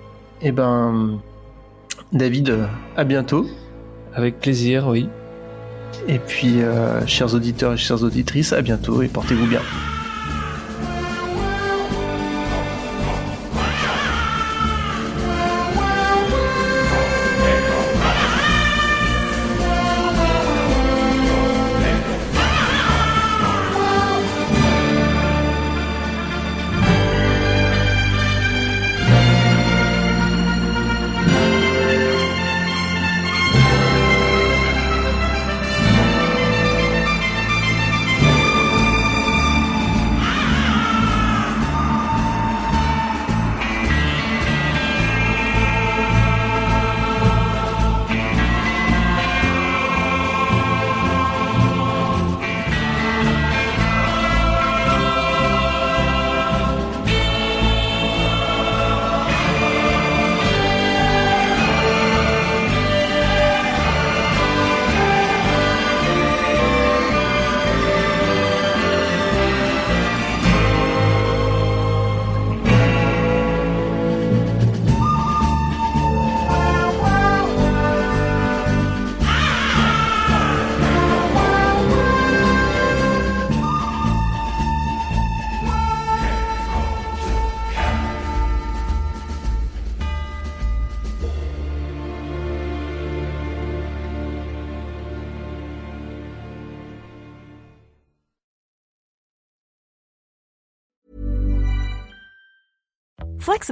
Et 0.42 0.52
ben, 0.52 1.18
David, 2.12 2.68
à 2.96 3.04
bientôt. 3.04 3.46
Avec 4.14 4.40
plaisir, 4.40 4.86
oui. 4.88 5.08
Et 6.08 6.18
puis, 6.18 6.60
chers 7.06 7.34
auditeurs 7.34 7.74
et 7.74 7.76
chères 7.76 8.02
auditrices, 8.02 8.52
à 8.52 8.62
bientôt 8.62 9.02
et 9.02 9.08
portez-vous 9.08 9.46
bien. 9.46 9.60